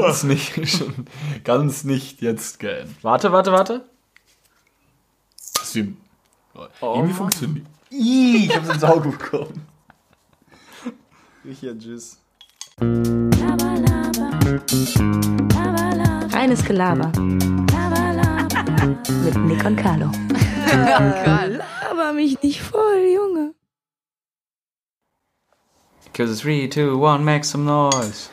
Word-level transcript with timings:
kann's 0.00 0.22
nicht, 0.22 0.68
schon, 0.68 1.06
kann's 1.44 1.84
nicht 1.84 2.22
jetzt 2.22 2.58
gehen. 2.58 2.94
Warte, 3.02 3.32
warte, 3.32 3.52
warte. 3.52 3.84
Das 5.54 5.74
wie, 5.74 5.96
oh, 6.54 6.66
irgendwie 6.80 7.14
funktioniert. 7.14 7.66
Ih, 7.90 8.46
ich 8.46 8.56
hab's 8.56 8.68
ins 8.68 8.84
Auge 8.84 9.10
bekommen. 9.10 9.66
Ich 11.44 11.60
ja, 11.62 11.74
tschüss. 11.74 12.18
Reines 16.32 16.64
Gelaber. 16.64 17.12
Mit 19.24 19.36
Nick 19.36 19.64
und 19.64 19.76
Carlo. 19.76 20.10
Laber 20.72 22.12
mich 22.14 22.42
nicht 22.42 22.62
voll, 22.62 23.04
Junge. 23.14 23.54
Cause 26.14 26.42
3, 26.42 26.68
2, 26.68 27.14
1, 27.14 27.24
make 27.24 27.44
some 27.44 27.64
noise. 27.64 28.28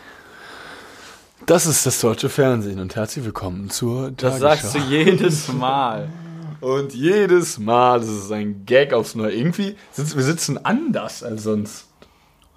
Das 1.50 1.66
ist 1.66 1.84
das 1.84 2.00
deutsche 2.00 2.29
Fernsehen 2.29 2.77
und 2.80 2.95
herzlich 2.95 3.26
willkommen 3.26 3.71
zur 3.71 4.12
Das 4.12 4.38
sagst 4.38 4.76
du 4.76 4.77
jedes 4.77 5.52
Mal. 5.52 6.07
Und 6.62 6.94
jedes 6.94 7.57
Mal, 7.57 8.02
das 8.02 8.09
ist 8.09 8.31
ein 8.31 8.67
Gag 8.67 8.94
aufs 8.94 9.16
Neue. 9.16 9.31
Irgendwie, 9.31 9.76
sitzen, 9.91 10.16
wir 10.16 10.23
sitzen 10.23 10.63
anders 10.63 11.23
als 11.23 11.41
sonst. 11.41 11.88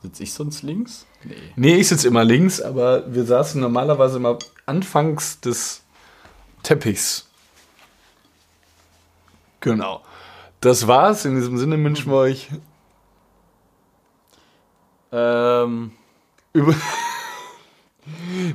Sitze 0.02 0.24
ich 0.24 0.34
sonst 0.34 0.62
links? 0.62 1.06
Nee. 1.24 1.36
Nee, 1.56 1.77
ich 1.77 1.88
sitze 1.88 2.06
immer 2.06 2.23
links, 2.23 2.60
aber 2.60 3.10
wir 3.14 3.24
saßen 3.24 3.62
normalerweise 3.62 4.19
immer 4.19 4.38
anfangs 4.66 5.41
des 5.41 5.80
Teppichs. 6.62 7.30
Genau. 9.61 10.02
Das 10.61 10.86
war's. 10.86 11.24
In 11.24 11.36
diesem 11.36 11.56
Sinne 11.56 11.83
wünschen 11.83 12.12
wir 12.12 12.19
euch 12.19 12.50
Ähm, 15.12 15.92
über. 16.52 16.74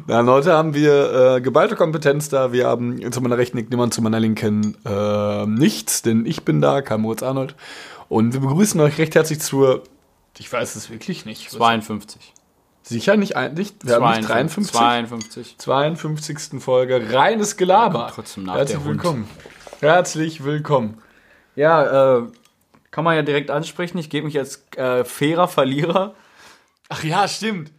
Na, 0.07 0.25
heute 0.25 0.53
haben 0.53 0.73
wir 0.73 1.35
äh, 1.35 1.41
geballte 1.41 1.75
Kompetenz 1.75 2.29
da. 2.29 2.51
Wir 2.51 2.67
haben 2.67 3.11
zu 3.11 3.21
meiner 3.21 3.37
rechten 3.37 3.57
Nimmern, 3.57 3.91
zu 3.91 4.01
meiner 4.01 4.19
linken 4.19 4.77
äh, 4.85 5.45
nichts, 5.45 6.01
denn 6.01 6.25
ich 6.25 6.43
bin 6.43 6.61
da, 6.61 6.81
Karl 6.81 6.99
Moritz 6.99 7.23
Arnold. 7.23 7.55
Und 8.09 8.33
wir 8.33 8.41
begrüßen 8.41 8.79
euch 8.81 8.97
recht 8.97 9.15
herzlich 9.15 9.39
zur. 9.39 9.83
Ich 10.37 10.51
weiß 10.51 10.75
es 10.75 10.89
wirklich 10.89 11.25
nicht. 11.25 11.49
52. 11.49 12.33
Sicher 12.83 13.17
nicht 13.17 13.35
eigentlich. 13.35 13.73
Wir 13.83 13.95
haben 13.95 14.17
nicht 14.17 14.29
53. 14.29 14.71
52. 14.73 15.57
52. 15.57 16.61
Folge 16.61 17.13
reines 17.13 17.57
Gelaber. 17.57 18.11
trotzdem 18.13 18.43
nach 18.43 18.55
Herzlich 18.55 18.85
willkommen. 18.85 19.27
Herzlich 19.81 20.43
willkommen. 20.43 21.01
Ja, 21.55 22.19
äh, 22.19 22.23
kann 22.91 23.03
man 23.03 23.15
ja 23.15 23.23
direkt 23.23 23.51
ansprechen. 23.51 23.97
Ich 23.97 24.09
gebe 24.09 24.25
mich 24.25 24.37
als 24.37 24.63
äh, 24.75 25.03
fairer 25.03 25.47
Verlierer. 25.47 26.13
Ach 26.87 27.03
ja, 27.03 27.27
stimmt. 27.27 27.71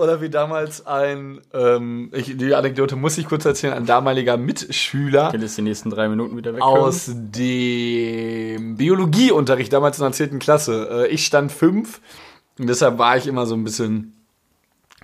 Oder 0.00 0.22
wie 0.22 0.30
damals 0.30 0.86
ein, 0.86 1.42
ähm, 1.52 2.10
ich, 2.14 2.34
die 2.34 2.54
Anekdote 2.54 2.96
muss 2.96 3.18
ich 3.18 3.26
kurz 3.26 3.44
erzählen, 3.44 3.74
ein 3.74 3.84
damaliger 3.84 4.38
Mitschüler 4.38 5.26
Ich 5.26 5.34
will 5.34 5.42
jetzt 5.42 5.58
die 5.58 5.62
nächsten 5.62 5.90
drei 5.90 6.08
Minuten 6.08 6.38
wieder 6.38 6.54
weg. 6.54 6.62
aus 6.62 7.10
dem 7.14 8.76
Biologieunterricht, 8.78 9.70
damals 9.70 9.98
in 9.98 10.04
der 10.04 10.12
10. 10.12 10.38
Klasse. 10.38 10.88
Äh, 10.90 11.08
ich 11.08 11.26
stand 11.26 11.52
fünf 11.52 12.00
und 12.58 12.66
deshalb 12.66 12.96
war 12.96 13.18
ich 13.18 13.26
immer 13.26 13.44
so 13.44 13.54
ein 13.54 13.62
bisschen 13.62 14.14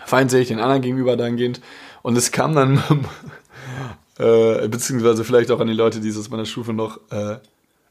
feindselig 0.02 0.48
den 0.48 0.60
anderen 0.60 0.80
gegenüber 0.80 1.14
dahingehend. 1.18 1.60
Und 2.00 2.16
es 2.16 2.32
kam 2.32 2.54
dann, 2.54 2.78
äh, 4.18 4.66
beziehungsweise 4.66 5.24
vielleicht 5.24 5.50
auch 5.50 5.60
an 5.60 5.66
die 5.66 5.74
Leute, 5.74 6.00
die 6.00 6.08
es 6.08 6.16
aus 6.16 6.30
meiner 6.30 6.46
Stufe 6.46 6.72
noch 6.72 7.00
äh, 7.10 7.36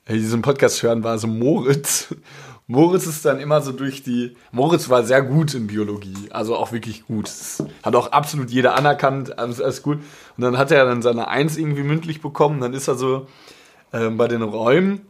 die 0.10 0.14
diesen 0.14 0.42
Podcast 0.42 0.82
hören, 0.82 1.04
war 1.04 1.20
so 1.20 1.28
Moritz. 1.28 2.16
Moritz 2.68 3.06
ist 3.06 3.24
dann 3.26 3.40
immer 3.40 3.62
so 3.62 3.72
durch 3.72 4.02
die. 4.02 4.36
Moritz 4.52 4.90
war 4.90 5.04
sehr 5.04 5.22
gut 5.22 5.54
in 5.54 5.68
Biologie, 5.68 6.32
also 6.32 6.56
auch 6.56 6.72
wirklich 6.72 7.06
gut. 7.06 7.28
Das 7.28 7.64
hat 7.84 7.96
auch 7.96 8.12
absolut 8.12 8.50
jeder 8.50 8.76
anerkannt, 8.76 9.38
alles, 9.38 9.62
alles 9.62 9.84
gut. 9.84 10.00
Und 10.36 10.44
dann 10.44 10.58
hat 10.58 10.72
er 10.72 10.86
dann 10.86 11.04
seine 11.04 11.28
Eins 11.28 11.58
irgendwie 11.58 11.84
mündlich 11.84 12.22
bekommen. 12.22 12.62
Dann 12.62 12.74
ist 12.74 12.88
er 12.88 12.96
so 12.96 13.28
ähm, 13.94 14.18
bei 14.18 14.28
den 14.28 14.42
Räumen. 14.42 15.02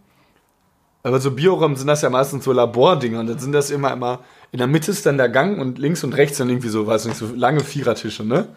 Aber 1.03 1.19
so 1.19 1.31
Bioräume 1.31 1.77
sind 1.77 1.87
das 1.87 2.01
ja 2.01 2.09
meistens 2.09 2.43
so 2.43 2.51
Labordinger 2.51 3.19
und 3.19 3.27
dann 3.27 3.39
sind 3.39 3.51
das 3.51 3.69
immer 3.69 3.93
immer. 3.93 4.19
In 4.51 4.57
der 4.57 4.67
Mitte 4.67 4.91
ist 4.91 5.05
dann 5.05 5.17
der 5.17 5.29
Gang 5.29 5.59
und 5.59 5.77
links 5.77 6.03
und 6.03 6.13
rechts 6.13 6.39
dann 6.39 6.49
irgendwie 6.49 6.69
so, 6.69 6.87
weiß 6.87 7.05
nicht, 7.05 7.17
so 7.17 7.27
lange 7.35 7.59
Vierertische, 7.61 8.23
ne? 8.23 8.47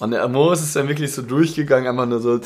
Und 0.00 0.10
der 0.10 0.26
Moritz 0.28 0.60
ist 0.62 0.74
dann 0.76 0.88
wirklich 0.88 1.12
so 1.12 1.22
durchgegangen, 1.22 1.86
einfach 1.88 2.06
nur 2.06 2.20
so, 2.20 2.40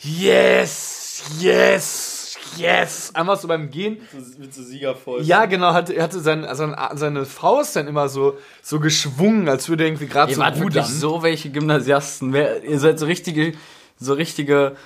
yes, 0.00 1.22
yes, 1.40 2.17
yes. 2.56 3.10
Einfach 3.14 3.38
so 3.38 3.48
beim 3.48 3.70
Gehen. 3.70 3.98
mit 4.38 4.54
so 4.54 4.62
Siegervoll. 4.62 5.22
Ja, 5.22 5.46
genau, 5.46 5.72
hatte, 5.72 5.92
er 5.94 6.04
hatte 6.04 6.20
sein, 6.20 6.44
also 6.44 6.72
seine 6.94 7.24
Faust 7.24 7.76
dann 7.76 7.86
immer 7.86 8.08
so, 8.08 8.38
so 8.62 8.80
geschwungen, 8.80 9.48
als 9.48 9.68
würde 9.68 9.84
er 9.84 9.88
irgendwie 9.88 10.06
gerade 10.06 10.30
Ihr 10.32 10.36
so 10.36 10.42
wart 10.42 10.58
wirklich 10.58 10.84
rudern. 10.84 10.98
so 10.98 11.22
welche 11.22 11.50
Gymnasiasten. 11.50 12.32
Wer, 12.32 12.64
ihr 12.64 12.78
seid 12.78 12.98
so 12.98 13.06
richtige, 13.06 13.52
so 13.98 14.14
richtige, 14.14 14.76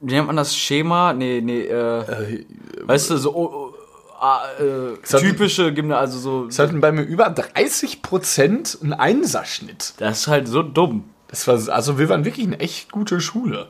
wie 0.00 0.14
nennt 0.14 0.26
man 0.26 0.36
das, 0.36 0.56
Schema? 0.56 1.12
Nee, 1.12 1.40
nee, 1.42 1.62
äh, 1.66 2.44
weißt 2.82 3.10
du, 3.10 3.16
so, 3.18 3.34
oh, 3.34 3.50
oh, 3.52 3.74
ah, 4.20 4.42
äh, 4.58 5.18
typische 5.18 5.72
Gymnasium, 5.72 6.00
also 6.00 6.18
so, 6.18 6.46
Es 6.46 6.58
hatten 6.58 6.80
bei 6.80 6.92
mir 6.92 7.02
über 7.02 7.28
30% 7.28 8.82
einen 8.82 8.92
Einserschnitt. 8.92 9.94
das 9.98 10.20
ist 10.20 10.26
halt 10.28 10.48
so 10.48 10.62
dumm. 10.62 11.04
Das 11.28 11.46
war, 11.48 11.54
also 11.74 11.98
wir 11.98 12.08
waren 12.08 12.24
wirklich 12.24 12.46
eine 12.46 12.60
echt 12.60 12.92
gute 12.92 13.20
Schule. 13.20 13.68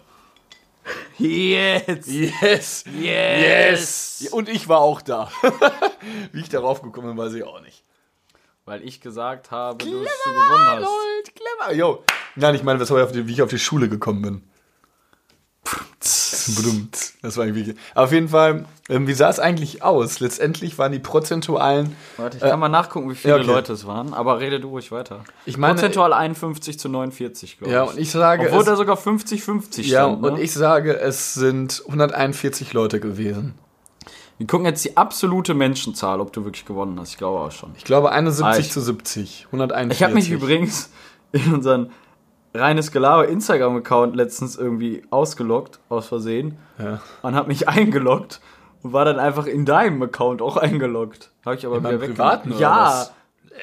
Jetzt! 1.18 2.08
Yes, 2.08 2.84
yes. 2.98 4.28
Und 4.32 4.48
ich 4.48 4.68
war 4.68 4.80
auch 4.80 5.02
da. 5.02 5.30
Wie 6.32 6.40
ich 6.40 6.48
darauf 6.48 6.82
gekommen 6.82 7.08
bin, 7.08 7.16
weiß 7.16 7.34
ich 7.34 7.44
auch 7.44 7.60
nicht. 7.60 7.84
Weil 8.64 8.82
ich 8.82 9.00
gesagt 9.00 9.50
habe, 9.50 9.78
dass 9.78 9.88
du 9.88 9.92
gewonnen 9.92 10.66
hast. 10.66 10.84
Arnold, 10.84 11.34
clever. 11.34 11.74
Yo. 11.74 12.04
Nein, 12.36 12.54
ich 12.54 12.62
meine, 12.62 12.80
wie 12.80 13.32
ich 13.32 13.42
auf 13.42 13.50
die 13.50 13.58
Schule 13.58 13.88
gekommen 13.88 14.22
bin. 14.22 14.51
Das 17.22 17.36
war 17.36 17.46
irgendwie. 17.46 17.74
Auf 17.94 18.10
jeden 18.12 18.28
Fall, 18.28 18.64
ähm, 18.88 19.06
wie 19.06 19.12
sah 19.12 19.30
es 19.30 19.38
eigentlich 19.38 19.82
aus? 19.82 20.18
Letztendlich 20.18 20.76
waren 20.76 20.90
die 20.90 20.98
prozentualen. 20.98 21.94
Warte, 22.16 22.38
ich 22.38 22.42
kann 22.42 22.58
mal 22.58 22.68
nachgucken, 22.68 23.08
wie 23.10 23.14
viele 23.14 23.34
ja, 23.36 23.40
okay. 23.40 23.46
Leute 23.46 23.72
es 23.74 23.86
waren, 23.86 24.12
aber 24.12 24.40
rede 24.40 24.58
du 24.58 24.68
ruhig 24.70 24.90
weiter. 24.90 25.20
Ich 25.46 25.56
meine- 25.56 25.74
Prozentual 25.74 26.12
51 26.12 26.78
zu 26.78 26.88
49, 26.88 27.58
glaube 27.58 27.70
ich. 27.70 27.74
Ja, 27.74 27.82
und 27.84 27.98
ich 27.98 28.10
sage. 28.10 28.46
Obwohl 28.46 28.60
es, 28.60 28.66
da 28.66 28.76
sogar 28.76 28.96
50-50 28.96 29.82
ja, 29.82 30.04
stand. 30.04 30.24
und 30.24 30.34
ne? 30.34 30.40
ich 30.40 30.52
sage, 30.52 30.98
es 30.98 31.34
sind 31.34 31.82
141 31.86 32.72
Leute 32.72 32.98
gewesen. 32.98 33.54
Wir 34.38 34.46
gucken 34.48 34.66
jetzt 34.66 34.84
die 34.84 34.96
absolute 34.96 35.54
Menschenzahl, 35.54 36.20
ob 36.20 36.32
du 36.32 36.44
wirklich 36.44 36.64
gewonnen 36.64 36.98
hast. 36.98 37.10
Ich 37.10 37.18
glaube 37.18 37.38
auch 37.38 37.52
schon. 37.52 37.70
Ich 37.76 37.84
glaube 37.84 38.10
71 38.10 38.66
Ah, 38.66 38.72
zu 38.72 38.80
70. 38.80 39.46
141. 39.46 39.96
Ich 39.96 40.02
habe 40.02 40.14
mich 40.14 40.30
übrigens 40.30 40.90
in 41.30 41.54
unseren 41.54 41.92
reines 42.54 42.90
Gelaber 42.92 43.28
Instagram-Account 43.28 44.14
letztens 44.16 44.56
irgendwie 44.56 45.02
ausgeloggt, 45.10 45.78
aus 45.88 46.06
Versehen. 46.08 46.58
Ja. 46.78 47.00
Und 47.22 47.34
habe 47.34 47.48
mich 47.48 47.68
eingeloggt 47.68 48.40
und 48.82 48.92
war 48.92 49.04
dann 49.04 49.18
einfach 49.18 49.46
in 49.46 49.64
deinem 49.64 50.02
Account 50.02 50.42
auch 50.42 50.56
eingeloggt. 50.56 51.30
Habe 51.44 51.56
ich 51.56 51.66
aber 51.66 51.76
In 51.78 51.84
wieder 51.84 51.98
privaten 51.98 52.50
oder 52.52 52.60
Ja, 52.60 52.86
was? 52.86 53.12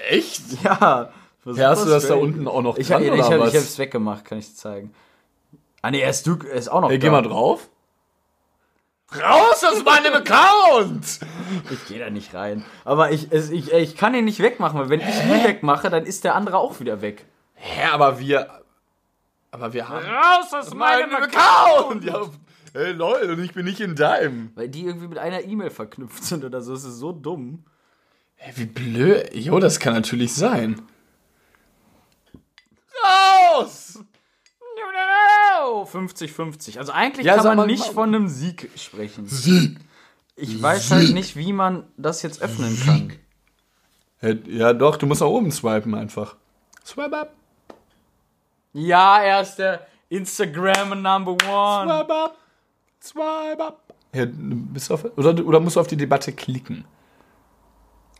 Echt? 0.10 0.64
ja. 0.64 1.10
Ja, 1.46 1.70
hast 1.70 1.86
du 1.86 1.90
das 1.90 2.08
da 2.08 2.16
unten 2.16 2.48
auch 2.48 2.62
noch 2.62 2.78
Ich, 2.78 2.88
dran, 2.90 3.02
ich, 3.02 3.10
oder 3.12 3.18
ich, 3.20 3.32
hab, 3.32 3.40
was? 3.40 3.54
ich 3.54 3.60
hab's 3.60 3.80
weggemacht, 3.80 4.26
kann 4.26 4.38
ich 4.38 4.50
dir 4.50 4.56
zeigen. 4.56 4.94
Ah 5.82 5.90
nee, 5.90 6.02
er 6.02 6.10
ist, 6.10 6.28
du, 6.28 6.38
er 6.44 6.56
ist 6.56 6.68
auch 6.70 6.82
noch 6.82 6.90
Hey, 6.90 7.00
da. 7.00 7.08
geh 7.08 7.12
mal 7.12 7.22
drauf. 7.24 7.70
Raus 9.16 9.64
aus 9.64 9.84
meinem 9.84 10.14
Account! 10.14 11.20
Ich 11.72 11.88
gehe 11.88 11.98
da 11.98 12.12
nicht 12.12 12.36
rein. 12.36 12.64
Aber 12.86 13.12
ich, 13.12 13.32
es, 13.32 13.50
ich, 13.50 13.72
ich 13.74 13.96
kann 13.98 14.14
ihn 14.14 14.26
nicht 14.26 14.40
wegmachen, 14.42 14.80
weil 14.80 14.90
wenn 14.90 15.00
ich 15.00 15.08
ihn 15.08 15.44
wegmache, 15.44 15.90
dann 15.90 16.06
ist 16.06 16.24
der 16.26 16.36
andere 16.36 16.60
auch 16.60 16.80
wieder 16.80 17.02
weg. 17.02 17.26
Hä, 17.56 17.88
aber 17.92 18.20
wir. 18.20 18.48
Aber 19.52 19.74
wir 19.74 19.88
haben. 19.90 20.06
Raus 20.06 20.54
aus 20.54 20.74
meinem 20.74 21.14
Account! 21.16 22.04
Ja, 22.04 22.22
hey 22.74 22.92
Leute, 22.92 23.34
und 23.34 23.44
ich 23.44 23.54
bin 23.54 23.66
nicht 23.66 23.80
in 23.80 23.96
deinem. 23.96 24.52
Weil 24.56 24.70
die 24.70 24.86
irgendwie 24.86 25.08
mit 25.08 25.18
einer 25.18 25.44
E-Mail 25.44 25.70
verknüpft 25.72 26.24
sind 26.24 26.44
oder 26.46 26.62
so. 26.62 26.74
Das 26.74 26.84
ist 26.84 26.98
so 26.98 27.12
dumm. 27.12 27.64
Hey, 28.36 28.54
wie 28.58 28.66
blöd. 28.66 29.34
Jo, 29.34 29.60
das 29.60 29.80
kann 29.80 29.94
natürlich 29.94 30.34
sein. 30.34 30.82
Raus! 33.04 34.00
50-50. 35.86 36.78
Also 36.78 36.92
eigentlich 36.92 37.26
Ja, 37.26 37.36
kann 37.36 37.46
man 37.46 37.58
mal, 37.58 37.68
nicht 37.68 37.80
mal- 37.88 37.94
von 37.94 38.16
einem 38.16 38.28
Sieg 38.28 38.70
sprechen. 38.76 39.28
Sieg! 39.28 39.78
Ich 40.36 40.62
weiß 40.62 40.92
halt 40.92 41.14
nicht, 41.14 41.36
wie 41.36 41.52
man 41.54 41.86
das 41.98 42.22
jetzt 42.22 42.42
öffnen 42.42 42.80
kann. 42.86 43.14
Hey, 44.18 44.42
Ja, 44.48 44.74
doch, 44.74 44.96
du 44.98 45.06
musst 45.06 45.22
nach 45.22 45.28
oben 45.28 45.52
swipen 45.52 45.96
einfach. 45.96 46.36
Swipe 46.86 47.18
up. 47.18 47.34
Ja, 48.74 49.22
er 49.22 49.42
ist 49.42 49.56
der 49.56 49.88
Instagram 50.10 51.02
Number 51.02 51.32
One. 51.48 51.92
Swipe 51.92 52.14
up. 52.14 52.38
Swipe 53.02 53.64
up. 53.64 53.94
Ja, 54.14 54.26
du 54.26 54.34
bist 54.34 54.92
auf, 54.92 55.06
oder, 55.18 55.46
oder 55.46 55.60
musst 55.60 55.76
du 55.76 55.80
auf 55.80 55.88
die 55.88 55.98
Debatte 55.98 56.34
klicken? 56.34 56.86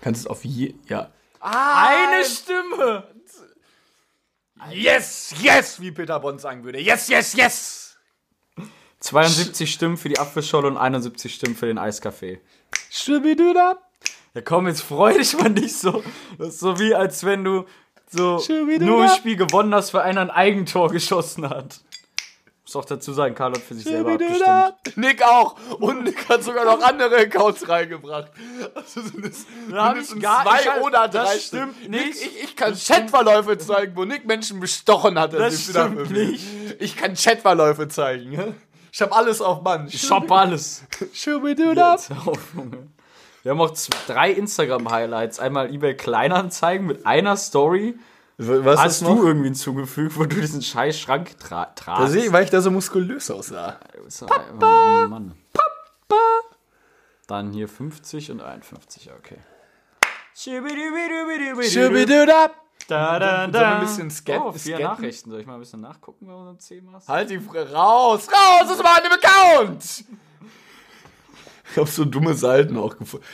Kannst 0.02 0.22
es 0.22 0.28
auf 0.28 0.46
je. 0.46 0.76
Ja. 0.88 1.12
Eine 1.40 2.24
Stimme. 2.26 3.04
Yes, 4.72 5.34
yes, 5.42 5.80
wie 5.80 5.92
Peter 5.92 6.20
Bond 6.20 6.42
sagen 6.42 6.64
würde. 6.64 6.80
Yes, 6.80 7.08
yes, 7.08 7.34
yes. 7.34 7.98
72 9.00 9.72
Stimmen 9.72 9.98
für 9.98 10.10
die 10.10 10.20
Apfelscholle 10.20 10.68
und 10.68 10.78
71 10.78 11.34
Stimmen 11.34 11.56
für 11.56 11.68
den 11.68 11.78
Eiskaffee. 11.78 12.42
Schibiduda. 12.90 13.78
Ja 14.34 14.42
komm, 14.42 14.68
jetzt 14.68 14.82
freu 14.82 15.18
dich 15.18 15.38
mal 15.38 15.50
nicht 15.50 15.76
so. 15.76 16.04
Das 16.38 16.50
ist 16.50 16.60
so 16.60 16.78
wie, 16.78 16.94
als 16.94 17.24
wenn 17.24 17.44
du 17.44 17.66
so 18.10 18.42
nur 18.80 19.04
ein 19.04 19.10
Spiel 19.12 19.36
gewonnen 19.36 19.74
hast, 19.74 19.94
weil 19.94 20.02
einer 20.02 20.22
ein 20.22 20.32
Eigentor 20.32 20.90
geschossen 20.90 21.50
hat. 21.50 21.80
Muss 22.64 22.76
auch 22.76 22.86
dazu 22.86 23.14
sagen, 23.14 23.34
Karl 23.34 23.54
hat 23.54 23.62
für 23.62 23.74
sich 23.74 23.84
selber 23.84 24.12
abgestimmt. 24.14 24.96
Nick 24.98 25.24
auch. 25.24 25.56
Und 25.80 26.04
Nick 26.04 26.30
hat 26.30 26.44
sogar 26.44 26.66
noch 26.66 26.80
andere 26.84 27.18
Accounts 27.18 27.68
reingebracht. 27.68 28.32
Also 28.76 29.02
sind 29.02 29.26
es 29.26 29.46
hab 29.72 29.94
mindestens 29.96 30.18
ich 30.18 30.22
gar- 30.24 30.44
zwei 30.46 30.60
ich 30.62 30.68
hab- 30.70 30.82
oder 30.84 31.08
das 31.08 31.30
drei 31.30 31.40
stimmt 31.40 31.76
Stück. 31.78 31.90
nicht. 31.90 32.06
Nick, 32.06 32.16
ich, 32.16 32.44
ich 32.44 32.56
kann 32.56 32.76
Chatverläufe 32.76 33.58
zeigen, 33.58 33.96
wo 33.96 34.06
Nick 34.06 34.28
Menschen 34.28 34.60
bestochen 34.60 35.18
hat. 35.18 35.34
Das 35.34 35.52
ist 35.54 35.70
wieder 35.70 35.88
stimmt 35.90 36.08
für 36.08 36.14
nicht. 36.14 36.46
Ich 36.80 36.96
kann 36.96 37.16
Chatverläufe 37.16 37.88
zeigen. 37.88 38.56
Ich 38.92 39.02
hab 39.02 39.16
alles 39.18 39.42
auf 39.42 39.64
Mann. 39.64 39.88
Ich 39.88 40.02
shop 40.02 40.32
alles. 40.32 40.84
Schubiduda. 41.14 41.94
Jetzt 41.94 42.10
hör 42.10 42.28
auf, 42.28 42.40
Junge. 42.56 42.88
Wir 43.44 43.52
haben 43.52 43.62
auch 43.62 43.74
drei 44.08 44.32
Instagram-Highlights. 44.32 45.40
Einmal 45.40 45.74
eBay 45.74 45.96
Kleinanzeigen 45.96 46.86
mit 46.86 47.06
einer 47.06 47.38
Story. 47.38 47.98
Was 48.38 48.80
Hast 48.80 49.02
du 49.02 49.28
irgendwie 49.28 49.48
hinzugefügt, 49.48 50.18
wo 50.18 50.24
du 50.24 50.40
diesen 50.40 50.62
scheiß 50.62 50.98
Schrank 50.98 51.38
tra 51.40 51.66
tragst? 51.66 52.16
ich, 52.16 52.32
weil 52.32 52.46
ich 52.46 52.50
da 52.50 52.62
so 52.62 52.72
muskulös 52.72 53.30
aussah. 53.32 53.80
Papa! 54.26 55.08
Mann. 55.10 55.36
Papa! 55.52 56.22
Dann 57.28 57.52
hier 57.52 57.68
50 57.68 58.32
und 58.32 58.42
51, 58.42 59.12
okay. 59.18 59.38
Schubiduda. 61.70 62.52
Ich 71.72 71.78
mal 71.78 71.84
ein 71.84 71.86
bisschen 71.86 72.12
nachgucken, 72.12 72.24
wenn 72.24 72.34
du 72.34 72.36
zehn 72.36 72.44
machst? 72.44 72.44
Halt 72.44 72.70
die 72.70 72.74
Fre 72.74 72.74
raus! 72.74 72.74
Raus 72.74 72.74
aus 72.74 72.74
meinem 72.74 72.74
Account! 72.74 72.74
Ich 72.74 72.74
hab 72.74 72.74
so 72.74 72.74
dumme 72.74 72.74
Seiten 72.74 72.78
auch 72.78 72.98
gefunden. 72.98 73.26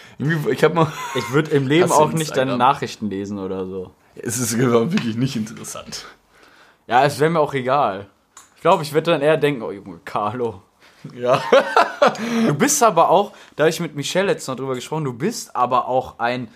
Ich 0.52 0.64
hab 0.64 0.74
mal. 0.74 0.92
Ich 1.16 1.32
würde 1.32 1.52
im 1.52 1.68
Leben 1.68 1.92
auch 1.92 2.12
nicht 2.12 2.36
deine? 2.36 2.58
Nachrichten 2.58 3.10
lesen 3.10 3.40
oder 3.40 3.66
so. 3.66 3.92
Es 4.16 4.38
ist 4.38 4.58
wirklich 4.58 5.16
nicht 5.16 5.36
interessant. 5.36 6.06
Ja, 6.88 7.04
es 7.04 7.20
wäre 7.20 7.30
mir 7.30 7.40
auch 7.40 7.54
egal. 7.54 8.08
Ich 8.56 8.62
glaube, 8.62 8.84
ich 8.84 8.94
würde 8.94 9.12
dann 9.12 9.22
eher 9.22 9.38
denken, 9.38 9.62
oh 9.62 9.72
Junge, 9.72 10.00
Carlo. 10.06 10.62
Ja. 11.14 11.42
Du 12.48 12.54
bist 12.54 12.82
aber 12.82 13.10
auch, 13.10 13.32
da 13.56 13.64
habe 13.64 13.70
ich 13.70 13.80
mit 13.80 13.96
Michelle 13.96 14.28
letztens 14.28 14.48
noch 14.48 14.56
drüber 14.56 14.76
gesprochen, 14.76 15.04
du 15.04 15.14
bist 15.14 15.56
aber 15.56 15.88
auch 15.88 16.20
ein 16.20 16.48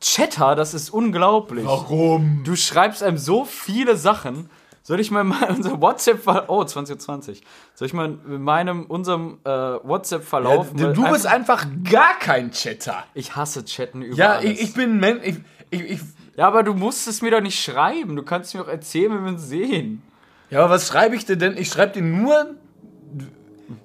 Chatter, 0.00 0.54
das 0.54 0.74
ist 0.74 0.90
unglaublich. 0.90 1.64
Warum? 1.64 2.42
Du 2.44 2.56
schreibst 2.56 3.02
einem 3.02 3.16
so 3.16 3.44
viele 3.44 3.96
Sachen. 3.96 4.50
Soll 4.86 5.00
ich 5.00 5.10
mal 5.10 5.24
unser 5.48 5.80
WhatsApp 5.80 6.20
Oh, 6.48 6.62
2020. 6.62 7.42
Soll 7.74 7.86
ich 7.86 7.94
mal 7.94 8.18
in 8.26 8.42
meinem, 8.42 8.84
unserem 8.84 9.38
äh, 9.42 9.48
WhatsApp-Verlauf. 9.48 10.72
Ja, 10.76 10.92
du 10.92 11.10
bist 11.10 11.26
einfach 11.26 11.66
gar 11.90 12.18
kein 12.18 12.50
Chatter. 12.52 13.02
Ich 13.14 13.34
hasse 13.34 13.64
Chatten 13.64 14.02
über 14.02 14.14
Ja, 14.16 14.40
ich, 14.42 14.60
ich 14.60 14.74
bin 14.74 15.00
Mensch. 15.00 15.22
Ich, 15.24 15.36
ich, 15.70 15.80
ich, 15.92 16.00
Ja, 16.36 16.46
aber 16.48 16.62
du 16.62 16.74
musst 16.74 17.08
es 17.08 17.22
mir 17.22 17.30
doch 17.30 17.40
nicht 17.40 17.58
schreiben. 17.58 18.14
Du 18.14 18.22
kannst 18.22 18.54
mir 18.54 18.60
auch 18.60 18.68
erzählen, 18.68 19.10
wenn 19.14 19.24
wir 19.24 19.32
uns 19.32 19.48
sehen. 19.48 20.02
ja, 20.50 20.60
aber 20.60 20.74
was 20.74 20.86
schreibe 20.88 21.16
ich 21.16 21.24
dir 21.24 21.36
denn? 21.36 21.56
Ich 21.56 21.70
schreibe 21.70 21.94
dir 21.94 22.02
nur 22.02 22.54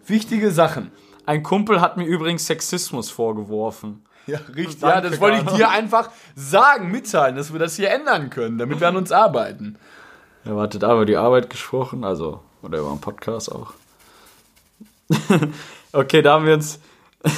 wichtige 0.06 0.52
Sachen. 0.52 0.92
Ein 1.26 1.44
Kumpel 1.44 1.80
hat 1.80 1.96
mir 1.96 2.06
übrigens 2.06 2.46
Sexismus 2.46 3.10
vorgeworfen. 3.10 4.04
Ja, 4.28 4.40
richtig. 4.54 4.80
Danke, 4.82 4.96
ja, 4.96 5.02
das 5.10 5.20
wollte 5.22 5.38
ich 5.38 5.56
dir 5.56 5.70
einfach 5.70 6.12
sagen, 6.36 6.92
mitteilen, 6.92 7.38
dass 7.38 7.54
wir 7.54 7.60
das 7.60 7.76
hier 7.78 7.90
ändern 7.90 8.30
können, 8.30 8.58
damit 8.58 8.80
wir 8.82 8.88
an 8.90 8.98
uns 8.98 9.12
arbeiten. 9.12 9.78
Er 10.46 10.56
wartet 10.56 10.84
aber 10.84 11.06
die 11.06 11.18
Arbeit 11.18 11.50
gesprochen, 11.50 12.04
also, 12.04 12.42
oder 12.62 12.80
über 12.80 12.92
einen 12.92 13.02
Podcast 13.02 13.52
auch. 13.52 13.74
okay, 15.92 16.22
da 16.22 16.34
haben 16.34 16.46
wir 16.46 16.54
uns. 16.54 16.80
da 17.24 17.32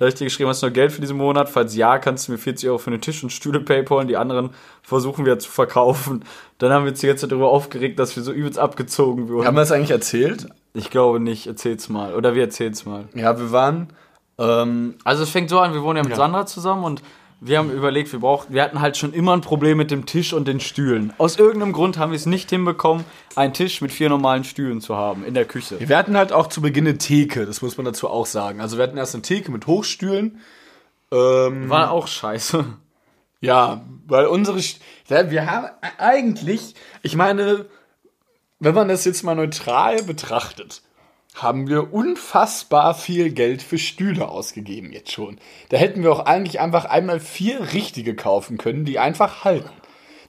habe 0.00 0.08
ich 0.08 0.14
dir 0.14 0.24
geschrieben, 0.24 0.48
hast 0.48 0.62
du 0.62 0.66
noch 0.66 0.72
Geld 0.72 0.92
für 0.92 1.00
diesen 1.00 1.16
Monat? 1.16 1.48
Falls 1.48 1.76
ja, 1.76 1.98
kannst 1.98 2.28
du 2.28 2.32
mir 2.32 2.38
40 2.38 2.68
Euro 2.68 2.78
für 2.78 2.90
einen 2.90 3.00
Tisch 3.00 3.22
und 3.22 3.30
Stühle 3.30 3.60
paypalen. 3.60 4.08
Die 4.08 4.16
anderen 4.16 4.50
versuchen 4.82 5.24
wir 5.24 5.38
zu 5.38 5.50
verkaufen. 5.50 6.24
Dann 6.58 6.72
haben 6.72 6.84
wir 6.84 6.92
uns 6.92 7.00
die 7.00 7.06
ganze 7.06 7.22
Zeit 7.22 7.32
darüber 7.32 7.50
aufgeregt, 7.50 7.98
dass 7.98 8.16
wir 8.16 8.22
so 8.22 8.32
übelst 8.32 8.58
abgezogen 8.58 9.28
wurden. 9.28 9.46
Haben 9.46 9.56
wir 9.56 9.60
das 9.60 9.72
eigentlich 9.72 9.90
erzählt? 9.90 10.48
Ich 10.72 10.90
glaube 10.90 11.20
nicht. 11.20 11.46
Erzähl's 11.46 11.88
mal. 11.88 12.14
Oder 12.14 12.34
wir 12.34 12.42
erzähl's 12.42 12.86
mal. 12.86 13.08
Ja, 13.14 13.38
wir 13.38 13.52
waren. 13.52 13.88
Ähm, 14.38 14.96
Also 15.04 15.22
es 15.22 15.30
fängt 15.30 15.50
so 15.50 15.58
an, 15.58 15.74
wir 15.74 15.82
wohnen 15.82 15.96
ja 15.96 16.04
mit 16.04 16.16
Sandra 16.16 16.46
zusammen 16.46 16.84
und 16.84 17.02
wir 17.40 17.58
haben 17.58 17.70
überlegt, 17.70 18.12
wir 18.12 18.20
brauchten, 18.20 18.54
wir 18.54 18.62
hatten 18.62 18.80
halt 18.80 18.96
schon 18.96 19.12
immer 19.12 19.34
ein 19.34 19.42
Problem 19.42 19.76
mit 19.76 19.90
dem 19.90 20.06
Tisch 20.06 20.32
und 20.32 20.48
den 20.48 20.60
Stühlen. 20.60 21.12
Aus 21.18 21.38
irgendeinem 21.38 21.72
Grund 21.72 21.98
haben 21.98 22.12
wir 22.12 22.16
es 22.16 22.26
nicht 22.26 22.50
hinbekommen, 22.50 23.04
einen 23.34 23.52
Tisch 23.52 23.80
mit 23.80 23.92
vier 23.92 24.08
normalen 24.08 24.44
Stühlen 24.44 24.80
zu 24.80 24.96
haben 24.96 25.24
in 25.24 25.34
der 25.34 25.44
Küche. 25.44 25.76
wir 25.78 25.96
hatten 25.96 26.16
halt 26.16 26.32
auch 26.32 26.46
zu 26.46 26.62
Beginn 26.62 26.86
eine 26.86 26.98
Theke, 26.98 27.44
das 27.44 27.60
muss 27.60 27.76
man 27.76 27.84
dazu 27.84 28.08
auch 28.08 28.26
sagen. 28.26 28.60
Also 28.60 28.78
wir 28.78 28.84
hatten 28.84 28.96
erst 28.96 29.14
eine 29.14 29.22
Theke 29.22 29.50
mit 29.50 29.66
Hochstühlen. 29.66 30.40
Ähm, 31.12 31.68
War 31.68 31.90
auch 31.90 32.08
scheiße. 32.08 32.64
Ja, 33.40 33.84
weil 34.06 34.26
unsere. 34.26 34.58
Wir 34.58 35.46
haben 35.46 35.68
eigentlich, 35.98 36.74
ich 37.02 37.16
meine, 37.16 37.66
wenn 38.58 38.74
man 38.74 38.88
das 38.88 39.04
jetzt 39.04 39.22
mal 39.22 39.34
neutral 39.34 40.02
betrachtet, 40.02 40.82
haben 41.36 41.68
wir 41.68 41.92
unfassbar 41.92 42.94
viel 42.94 43.30
Geld 43.30 43.62
für 43.62 43.78
Stühle 43.78 44.28
ausgegeben 44.28 44.90
jetzt 44.92 45.12
schon. 45.12 45.38
Da 45.68 45.76
hätten 45.76 46.02
wir 46.02 46.10
auch 46.12 46.20
eigentlich 46.26 46.60
einfach 46.60 46.86
einmal 46.86 47.20
vier 47.20 47.72
richtige 47.74 48.14
kaufen 48.16 48.56
können, 48.58 48.84
die 48.84 48.98
einfach 48.98 49.44
halten. 49.44 49.70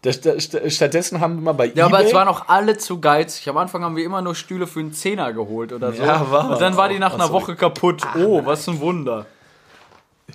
Das, 0.03 0.21
das, 0.21 0.51
st- 0.51 0.69
stattdessen 0.69 1.19
haben 1.21 1.35
wir 1.35 1.41
mal 1.41 1.53
bei 1.53 1.71
Ja, 1.73 1.85
aber 1.85 1.99
eBay 1.99 2.09
es 2.09 2.13
waren 2.13 2.27
auch 2.27 2.49
alle 2.49 2.77
zu 2.77 2.99
geizig. 2.99 3.47
Am 3.49 3.57
Anfang 3.57 3.83
haben 3.83 3.95
wir 3.95 4.03
immer 4.05 4.21
nur 4.21 4.35
Stühle 4.35 4.67
für 4.67 4.79
einen 4.81 4.93
Zehner 4.93 5.33
geholt 5.33 5.73
oder 5.73 5.91
so. 5.93 6.03
Ja, 6.03 6.29
war 6.29 6.51
und 6.51 6.61
dann 6.61 6.77
war 6.77 6.87
die 6.89 6.99
nach 6.99 7.13
einer 7.15 7.25
Ach. 7.25 7.31
Woche 7.31 7.55
kaputt. 7.55 8.03
Oh, 8.15 8.41
was 8.45 8.67
ein 8.67 8.79
Wunder. 8.79 9.25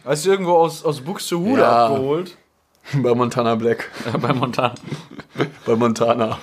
Weißt 0.04 0.24
du, 0.26 0.30
irgendwo 0.30 0.52
aus, 0.54 0.84
aus 0.84 1.02
Buxtehude 1.02 1.60
Ja. 1.62 1.86
abgeholt. 1.86 2.36
bei 2.94 3.14
Montana 3.14 3.54
Black, 3.54 3.90
Ja, 4.10 4.18
bei 4.18 4.32
Montana. 4.32 4.74
bei 5.66 5.76
Montana. 5.76 6.38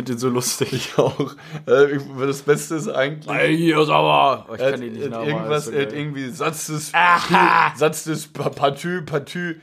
Ich 0.00 0.06
finde 0.06 0.12
den 0.12 0.18
so 0.18 0.28
lustig. 0.30 0.72
Ich 0.72 0.96
auch. 0.98 1.34
Äh, 1.66 1.98
das 2.26 2.40
Beste 2.40 2.76
ist 2.76 2.88
eigentlich. 2.88 3.28
Ey, 3.36 3.54
hier 3.54 3.80
ist 3.80 3.90
aber. 3.90 4.46
Oh, 4.48 4.54
ich 4.54 4.60
kann 4.60 4.80
die 4.80 4.88
nicht 4.88 5.12
irgendwas, 5.12 5.68
er 5.68 5.92
irgendwie 5.92 6.30
Satz 6.30 6.68
des, 6.68 6.94
Aha. 6.94 7.74
Satz 7.76 8.04
des 8.04 8.28
Pa- 8.28 8.48
Patü, 8.48 9.02
Patü, 9.02 9.56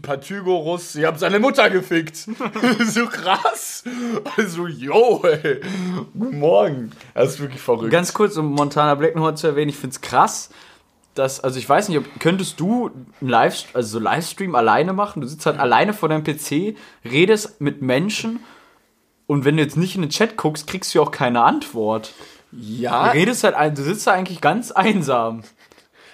Patygorus, 0.00 0.94
sie 0.94 1.04
haben 1.04 1.18
seine 1.18 1.40
Mutter 1.40 1.68
gefickt. 1.68 2.16
so 2.86 3.06
krass. 3.06 3.84
Also, 4.38 4.66
yo, 4.66 5.22
ey. 5.24 5.60
Guten 6.18 6.38
Morgen. 6.38 6.92
Das 7.12 7.34
ist 7.34 7.40
wirklich 7.40 7.60
verrückt. 7.60 7.90
Ganz 7.90 8.14
kurz, 8.14 8.38
um 8.38 8.46
Montana 8.54 8.94
Black 8.94 9.14
nochmal 9.14 9.36
zu 9.36 9.46
erwähnen, 9.48 9.68
ich 9.68 9.76
finde 9.76 9.92
es 9.94 10.00
krass, 10.00 10.48
dass, 11.14 11.40
also 11.40 11.58
ich 11.58 11.68
weiß 11.68 11.90
nicht, 11.90 11.98
ob, 11.98 12.04
könntest 12.18 12.60
du 12.60 12.90
einen 13.20 13.28
Live, 13.28 13.64
also 13.74 13.98
so 13.98 14.02
Livestream 14.02 14.54
alleine 14.54 14.94
machen? 14.94 15.20
Du 15.20 15.28
sitzt 15.28 15.44
halt 15.44 15.58
alleine 15.58 15.92
vor 15.92 16.08
deinem 16.08 16.24
PC, 16.24 16.76
redest 17.04 17.60
mit 17.60 17.82
Menschen 17.82 18.40
und 19.26 19.44
wenn 19.44 19.56
du 19.56 19.62
jetzt 19.62 19.76
nicht 19.76 19.94
in 19.96 20.02
den 20.02 20.10
Chat 20.10 20.36
guckst, 20.36 20.66
kriegst 20.66 20.94
du 20.94 21.02
auch 21.02 21.10
keine 21.10 21.42
Antwort. 21.42 22.12
ja, 22.52 23.06
Du 23.12 23.18
redest 23.18 23.44
halt, 23.44 23.54
ein- 23.54 23.74
du 23.74 23.82
sitzt 23.82 24.06
da 24.06 24.12
eigentlich 24.12 24.40
ganz 24.40 24.70
einsam. 24.72 25.42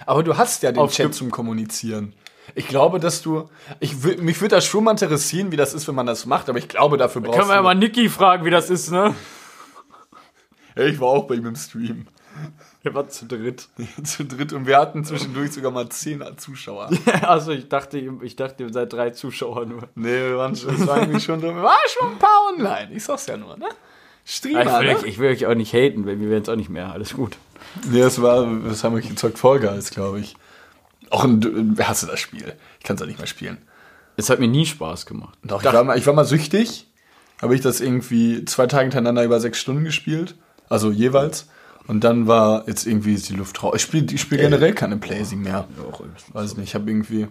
aber 0.05 0.23
du 0.23 0.37
hast 0.37 0.63
ja 0.63 0.71
den 0.71 0.79
Auf 0.79 0.91
Chat 0.93 1.13
zum 1.13 1.31
Kommunizieren. 1.31 2.13
Ich 2.55 2.67
glaube, 2.67 2.99
dass 2.99 3.21
du. 3.21 3.49
Ich, 3.79 3.95
mich 4.17 4.41
würde 4.41 4.55
das 4.55 4.65
schon 4.65 4.83
mal 4.83 4.91
interessieren, 4.91 5.51
wie 5.51 5.55
das 5.55 5.73
ist, 5.73 5.87
wenn 5.87 5.95
man 5.95 6.05
das 6.05 6.25
macht, 6.25 6.49
aber 6.49 6.57
ich 6.59 6.67
glaube, 6.67 6.97
dafür 6.97 7.21
brauchst 7.21 7.37
Können 7.39 7.49
wir 7.49 7.55
ja 7.55 7.61
du. 7.61 7.63
mal 7.63 7.73
Niki 7.75 8.09
fragen, 8.09 8.43
wie 8.45 8.49
das 8.49 8.69
ist, 8.69 8.91
ne? 8.91 9.15
Ich 10.75 10.99
war 10.99 11.07
auch 11.09 11.25
bei 11.25 11.35
ihm 11.35 11.45
im 11.45 11.55
Stream. 11.55 12.07
Wir 12.83 12.93
waren 12.93 13.09
zu 13.09 13.25
dritt. 13.25 13.69
Zu 14.03 14.25
dritt 14.25 14.51
und 14.51 14.67
wir 14.67 14.77
hatten 14.77 15.05
zwischendurch 15.05 15.53
sogar 15.53 15.71
mal 15.71 15.87
zehn 15.87 16.21
Zuschauer. 16.37 16.89
Also 17.21 17.51
ich 17.51 17.69
dachte, 17.69 17.97
ich 17.97 18.35
dachte, 18.35 18.63
ihr 18.63 18.73
seid 18.73 18.91
drei 18.91 19.11
Zuschauer 19.11 19.65
nur. 19.65 19.87
Nee, 19.95 20.09
wir 20.09 20.37
waren 20.37 20.53
schon, 20.55 20.75
es 20.75 20.85
war 20.85 20.95
eigentlich 20.97 21.23
schon 21.23 21.39
drin. 21.39 21.55
War 21.55 21.77
schon 21.87 22.11
ein 22.11 22.19
paar 22.19 22.39
online. 22.53 22.93
Ich 22.93 23.05
sag's 23.05 23.25
ja 23.27 23.37
nur, 23.37 23.55
ne? 23.55 23.67
Streamer, 24.25 24.61
Ich 24.61 24.67
will, 24.67 24.85
ne? 24.87 24.97
euch, 24.97 25.03
ich 25.03 25.19
will 25.19 25.29
euch 25.31 25.45
auch 25.45 25.55
nicht 25.55 25.73
haten, 25.73 26.05
weil 26.05 26.19
wir 26.19 26.29
werden 26.29 26.43
es 26.43 26.49
auch 26.49 26.57
nicht 26.57 26.69
mehr. 26.69 26.91
Alles 26.91 27.13
gut. 27.13 27.37
Nee, 27.89 28.01
das 28.01 28.21
war, 28.21 28.45
das 28.45 28.83
haben 28.83 28.95
wir 28.95 29.01
gezockt, 29.01 29.39
Fall 29.39 29.59
Guys, 29.59 29.89
glaube 29.89 30.19
ich. 30.19 30.35
Auch 31.09 31.23
ein, 31.23 31.77
wer 31.77 31.87
hasse 31.87 32.05
das 32.05 32.19
Spiel? 32.19 32.53
Ich 32.79 32.83
kann 32.85 32.95
es 32.95 32.99
ja 32.99 33.05
nicht 33.07 33.19
mehr 33.19 33.27
spielen. 33.27 33.59
Es 34.17 34.29
hat 34.29 34.39
mir 34.39 34.47
nie 34.47 34.65
Spaß 34.65 35.05
gemacht. 35.05 35.37
Doch, 35.43 35.63
ich 35.63 35.71
war, 35.71 35.83
mal, 35.83 35.97
ich 35.97 36.05
war 36.05 36.13
mal 36.13 36.25
süchtig. 36.25 36.87
Habe 37.41 37.55
ich 37.55 37.61
das 37.61 37.81
irgendwie 37.81 38.43
zwei 38.45 38.67
Tage 38.67 38.83
hintereinander 38.83 39.23
über 39.23 39.39
sechs 39.39 39.59
Stunden 39.59 39.85
gespielt. 39.85 40.35
Also 40.69 40.91
jeweils. 40.91 41.47
Und 41.87 42.03
dann 42.03 42.27
war 42.27 42.67
jetzt 42.67 42.87
irgendwie 42.87 43.15
die 43.15 43.33
Luft 43.33 43.61
raus. 43.61 43.73
Ich 43.75 43.81
spiele 43.81 44.07
ich 44.11 44.21
spiel 44.21 44.37
generell 44.37 44.73
keine 44.73 44.97
Playsee 44.97 45.35
mehr. 45.35 45.67
Weiß 46.31 46.57
nicht, 46.57 46.69
ich 46.69 46.75
habe 46.75 46.89
irgendwie 46.89 47.27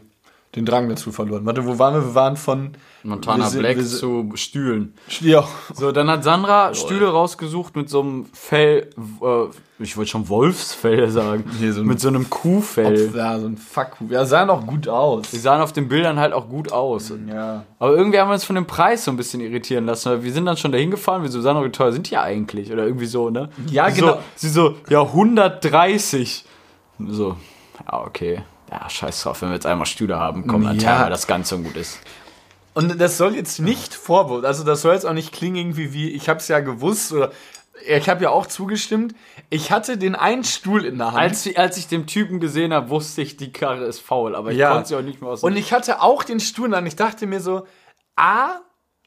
den 0.54 0.66
Drang 0.66 0.88
dazu 0.88 1.12
verloren. 1.12 1.46
Warte, 1.46 1.66
wo 1.66 1.78
waren 1.78 1.94
wir? 1.94 2.04
Wir 2.08 2.14
waren 2.14 2.36
von 2.36 2.72
Montana 3.04 3.48
sind- 3.48 3.60
Black 3.60 3.78
sind- 3.78 3.98
zu 3.98 4.30
Stühlen. 4.34 4.94
Ja, 5.20 5.44
So, 5.72 5.92
dann 5.92 6.08
hat 6.10 6.24
Sandra 6.24 6.74
Stühle 6.74 7.08
rausgesucht 7.08 7.74
mit 7.74 7.88
so 7.88 8.00
einem 8.02 8.26
Fell, 8.34 8.90
äh, 9.22 9.82
ich 9.82 9.96
wollte 9.96 10.10
schon 10.10 10.28
Wolfsfell 10.28 11.08
sagen, 11.10 11.44
Nee, 11.58 11.70
so 11.72 11.82
mit 11.82 11.98
so 12.00 12.08
einem 12.08 12.28
Kuhfell. 12.28 13.10
ja, 13.16 13.38
so 13.40 13.46
ein 13.46 13.56
Fuck. 13.56 13.92
Ja, 14.10 14.24
sahen 14.26 14.50
auch 14.50 14.66
gut 14.66 14.86
aus. 14.88 15.30
Die 15.30 15.38
sahen 15.38 15.62
auf 15.62 15.72
den 15.72 15.88
Bildern 15.88 16.20
halt 16.20 16.34
auch 16.34 16.48
gut 16.48 16.70
aus. 16.70 17.10
Ja. 17.28 17.64
Aber 17.78 17.96
irgendwie 17.96 18.18
haben 18.20 18.28
wir 18.28 18.34
uns 18.34 18.44
von 18.44 18.54
dem 18.54 18.66
Preis 18.66 19.04
so 19.06 19.10
ein 19.10 19.16
bisschen 19.16 19.40
irritieren 19.40 19.86
lassen. 19.86 20.22
Wir 20.22 20.32
sind 20.32 20.44
dann 20.44 20.58
schon 20.58 20.70
dahin 20.70 20.90
gefahren, 20.90 21.22
wir 21.22 21.30
so, 21.30 21.40
Sandra, 21.40 21.64
wie 21.64 21.70
teuer 21.70 21.92
sind 21.92 22.10
die 22.10 22.16
eigentlich? 22.18 22.70
Oder 22.70 22.84
irgendwie 22.84 23.06
so, 23.06 23.30
ne? 23.30 23.48
Ja, 23.68 23.88
genau. 23.88 24.12
So, 24.12 24.18
sie 24.36 24.48
so, 24.50 24.74
ja, 24.90 25.00
130. 25.02 26.44
Und 26.98 27.10
So, 27.12 27.36
ja, 27.90 28.02
okay. 28.04 28.42
Ja, 28.72 28.88
scheiß 28.88 29.22
drauf, 29.22 29.42
wenn 29.42 29.50
wir 29.50 29.54
jetzt 29.54 29.66
einmal 29.66 29.86
Stühle 29.86 30.18
haben, 30.18 30.46
komm, 30.46 30.64
dann 30.64 30.78
Ja. 30.80 31.08
das 31.10 31.26
Ganze 31.26 31.56
und 31.56 31.64
gut 31.64 31.76
ist. 31.76 31.98
Und 32.74 32.98
das 32.98 33.18
soll 33.18 33.34
jetzt 33.36 33.58
nicht 33.60 33.94
Vorwurf, 33.94 34.44
also 34.44 34.64
das 34.64 34.80
soll 34.80 34.94
jetzt 34.94 35.04
auch 35.04 35.12
nicht 35.12 35.30
klingen 35.32 35.56
irgendwie 35.56 35.92
wie, 35.92 36.10
ich 36.10 36.28
hab's 36.30 36.48
ja 36.48 36.60
gewusst 36.60 37.12
oder 37.12 37.30
ich 37.86 38.08
habe 38.08 38.22
ja 38.24 38.30
auch 38.30 38.46
zugestimmt. 38.46 39.14
Ich 39.50 39.70
hatte 39.72 39.98
den 39.98 40.14
einen 40.14 40.44
Stuhl 40.44 40.84
in 40.86 40.96
der 40.98 41.08
Hand. 41.08 41.18
Als, 41.18 41.44
ich- 41.44 41.58
als 41.58 41.76
ich 41.76 41.88
den 41.88 42.06
Typen 42.06 42.40
gesehen 42.40 42.72
habe, 42.72 42.88
wusste 42.88 43.20
ich, 43.20 43.36
die 43.36 43.52
Karre 43.52 43.84
ist 43.84 44.00
faul, 44.00 44.34
aber 44.34 44.52
ich 44.52 44.58
Ja. 44.58 44.72
konnte 44.72 44.88
sie 44.88 44.96
auch 44.96 45.02
nicht 45.02 45.20
mehr 45.20 45.30
aus 45.30 45.42
und 45.42 45.54
ich 45.56 45.72
hatte 45.74 46.00
auch 46.00 46.22
den 46.24 46.40
Stuhl 46.40 46.66
in 46.66 46.70
der 46.70 46.78
Hand. 46.78 46.88
Ich 46.88 46.96
dachte 46.96 47.26
mir 47.26 47.40
so, 47.40 47.66
A, 48.16 48.60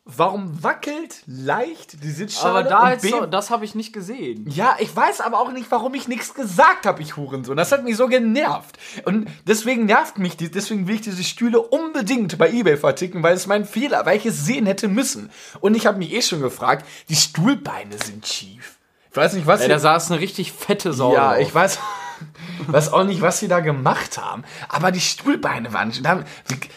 warum 0.06 0.64
wackelt 0.64 1.24
leicht 1.26 2.04
die 2.04 2.12
Sitzschale? 2.12 2.60
Aber 2.60 2.64
da 2.70 2.92
jetzt 2.92 3.10
so, 3.10 3.26
das 3.26 3.50
habe 3.50 3.66
ich 3.66 3.74
nicht 3.74 3.92
gesehen. 3.92 4.46
Ja, 4.48 4.76
ich 4.80 4.96
weiß 4.96 5.22
aber 5.22 5.40
auch 5.40 5.52
nicht, 5.52 5.70
warum 5.72 5.94
ich 5.96 6.08
nichts 6.08 6.34
gesagt 6.36 6.86
habe, 6.86 7.02
ich 7.02 7.18
Hurensohn. 7.18 7.58
Das 7.58 7.72
hat 7.72 7.84
mich 7.84 7.98
so 7.98 8.08
genervt. 8.08 8.78
Und 9.06 9.28
deswegen 9.48 9.86
nervt 9.86 10.18
mich, 10.20 10.38
die, 10.38 10.52
deswegen 10.52 10.88
will 10.88 10.96
ich 10.96 11.02
diese 11.02 11.24
Stühle 11.24 11.60
unbedingt 11.62 12.38
bei 12.38 12.52
Ebay 12.52 12.78
verticken, 12.78 13.24
weil 13.24 13.34
es 13.34 13.48
mein 13.48 13.66
Fehler, 13.66 14.06
weil 14.06 14.18
ich 14.18 14.26
es 14.28 14.46
sehen 14.46 14.68
hätte 14.68 14.88
müssen. 14.88 15.32
Und 15.60 15.76
ich 15.76 15.88
habe 15.88 15.98
mich 15.98 16.14
eh 16.14 16.22
schon 16.22 16.42
gefragt, 16.42 16.86
die 17.10 17.16
Stuhlbeine 17.16 17.98
sind 18.04 18.28
schief. 18.28 18.78
Ich 19.10 19.18
weiß 19.18 19.34
nicht, 19.34 19.48
was 19.48 19.62
sie- 19.62 19.70
da 19.70 19.80
saß 19.80 20.12
eine 20.12 20.20
richtig 20.20 20.52
fette 20.52 20.94
Sau. 20.94 21.14
ja, 21.14 21.34
drauf. 21.34 21.42
ich 21.42 21.56
weiß, 21.56 21.80
weiß 22.68 22.94
auch 22.94 23.06
nicht, 23.06 23.22
was 23.22 23.40
sie 23.40 23.48
da 23.48 23.60
gemacht 23.62 24.18
haben. 24.18 24.44
Aber 24.70 24.92
die 24.92 25.00
Stuhlbeine 25.02 25.74
waren, 25.74 25.92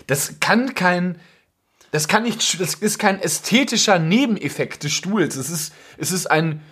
das 0.06 0.34
kann 0.40 0.74
kein, 0.74 1.20
das 1.90 2.08
kann 2.08 2.22
nicht, 2.22 2.60
das 2.60 2.74
ist 2.74 2.98
kein 2.98 3.20
ästhetischer 3.20 3.98
Nebeneffekt 3.98 4.84
des 4.84 4.92
Stuhls. 4.92 5.36
Es 5.36 5.50
ist, 5.50 5.72
es 5.96 6.12
ist 6.12 6.30
ein, 6.30 6.62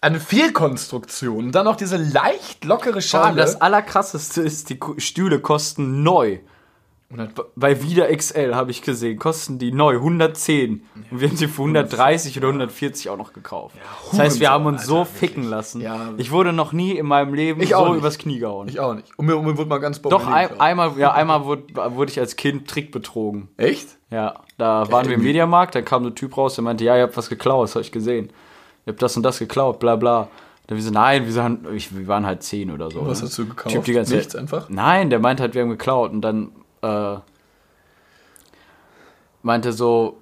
eine 0.00 0.20
Fehlkonstruktion. 0.20 1.46
Und 1.46 1.54
dann 1.54 1.64
noch 1.64 1.76
diese 1.76 1.96
leicht 1.96 2.64
lockere 2.64 3.00
Schale. 3.00 3.36
das 3.36 3.60
Allerkrasseste 3.60 4.42
ist, 4.42 4.70
die 4.70 4.78
Stühle 4.98 5.40
kosten 5.40 6.02
neu. 6.02 6.40
Bei 7.56 7.82
Wieder 7.82 8.14
XL 8.16 8.54
habe 8.54 8.70
ich 8.70 8.82
gesehen, 8.82 9.18
kosten 9.18 9.58
die 9.58 9.72
neu 9.72 9.96
110. 9.96 10.86
Und 11.10 11.20
wir 11.20 11.28
haben 11.28 11.36
sie 11.36 11.48
für 11.48 11.62
130 11.62 12.38
oder 12.38 12.46
140 12.48 13.10
auch 13.10 13.16
noch 13.16 13.32
gekauft. 13.32 13.74
das 14.12 14.20
heißt, 14.20 14.40
wir 14.40 14.50
haben 14.50 14.66
uns 14.66 14.86
so 14.86 14.98
Alter, 15.00 15.10
ficken 15.10 15.42
lassen. 15.42 15.80
Ja. 15.80 16.14
Ich 16.18 16.30
wurde 16.30 16.52
noch 16.52 16.72
nie 16.72 16.92
in 16.96 17.06
meinem 17.06 17.34
Leben 17.34 17.60
Ich 17.62 17.74
auch 17.74 17.86
so 17.86 17.92
nicht. 17.94 17.98
übers 17.98 18.18
Knie 18.18 18.38
gehauen. 18.38 18.68
ich 18.68 18.78
auch 18.78 18.94
nicht. 18.94 19.18
Und 19.18 19.26
mir, 19.26 19.36
und 19.36 19.44
mir 19.44 19.58
wurde 19.58 19.68
mal 19.68 19.78
ganz 19.78 20.00
Doch, 20.02 20.28
ein, 20.28 20.60
einmal, 20.60 20.96
ja, 20.98 21.12
einmal 21.12 21.44
wurde, 21.46 21.64
wurde 21.96 22.12
ich 22.12 22.20
als 22.20 22.36
Kind 22.36 22.68
trickbetrogen. 22.68 23.48
Echt? 23.56 23.98
Ja, 24.10 24.34
da 24.58 24.90
waren 24.90 25.06
wir 25.06 25.14
im 25.14 25.22
Mediamarkt, 25.22 25.74
dann 25.74 25.84
kam 25.84 26.02
so 26.02 26.10
ein 26.10 26.14
Typ 26.14 26.36
raus, 26.36 26.56
der 26.56 26.64
meinte, 26.64 26.84
ja, 26.84 26.96
ihr 26.96 27.04
habt 27.04 27.16
was 27.16 27.28
geklaut, 27.28 27.64
das 27.64 27.76
habe 27.76 27.84
ich 27.84 27.92
gesehen. 27.92 28.30
Ihr 28.86 28.92
habt 28.92 29.02
das 29.02 29.16
und 29.16 29.22
das 29.22 29.38
geklaut, 29.38 29.78
bla 29.78 29.96
bla. 29.96 30.28
Dann 30.66 30.76
wir 30.76 30.82
so, 30.82 30.90
nein, 30.90 31.24
wir, 31.24 31.32
sind, 31.32 31.64
wir 31.64 32.08
waren 32.08 32.26
halt 32.26 32.42
zehn 32.42 32.70
oder 32.70 32.90
so. 32.90 33.06
Was 33.06 33.20
ne? 33.20 33.26
hast 33.26 33.38
du 33.38 33.46
gekauft? 33.46 33.74
Typ 33.74 33.84
die 33.84 33.92
ganze 33.92 34.16
Nichts 34.16 34.32
Zeit. 34.32 34.40
einfach? 34.40 34.68
Nein, 34.68 35.10
der 35.10 35.18
meinte 35.18 35.42
halt, 35.42 35.54
wir 35.54 35.62
haben 35.62 35.70
geklaut 35.70 36.10
und 36.12 36.22
dann 36.22 36.52
äh, 36.82 37.16
meinte 39.42 39.72
so 39.72 40.18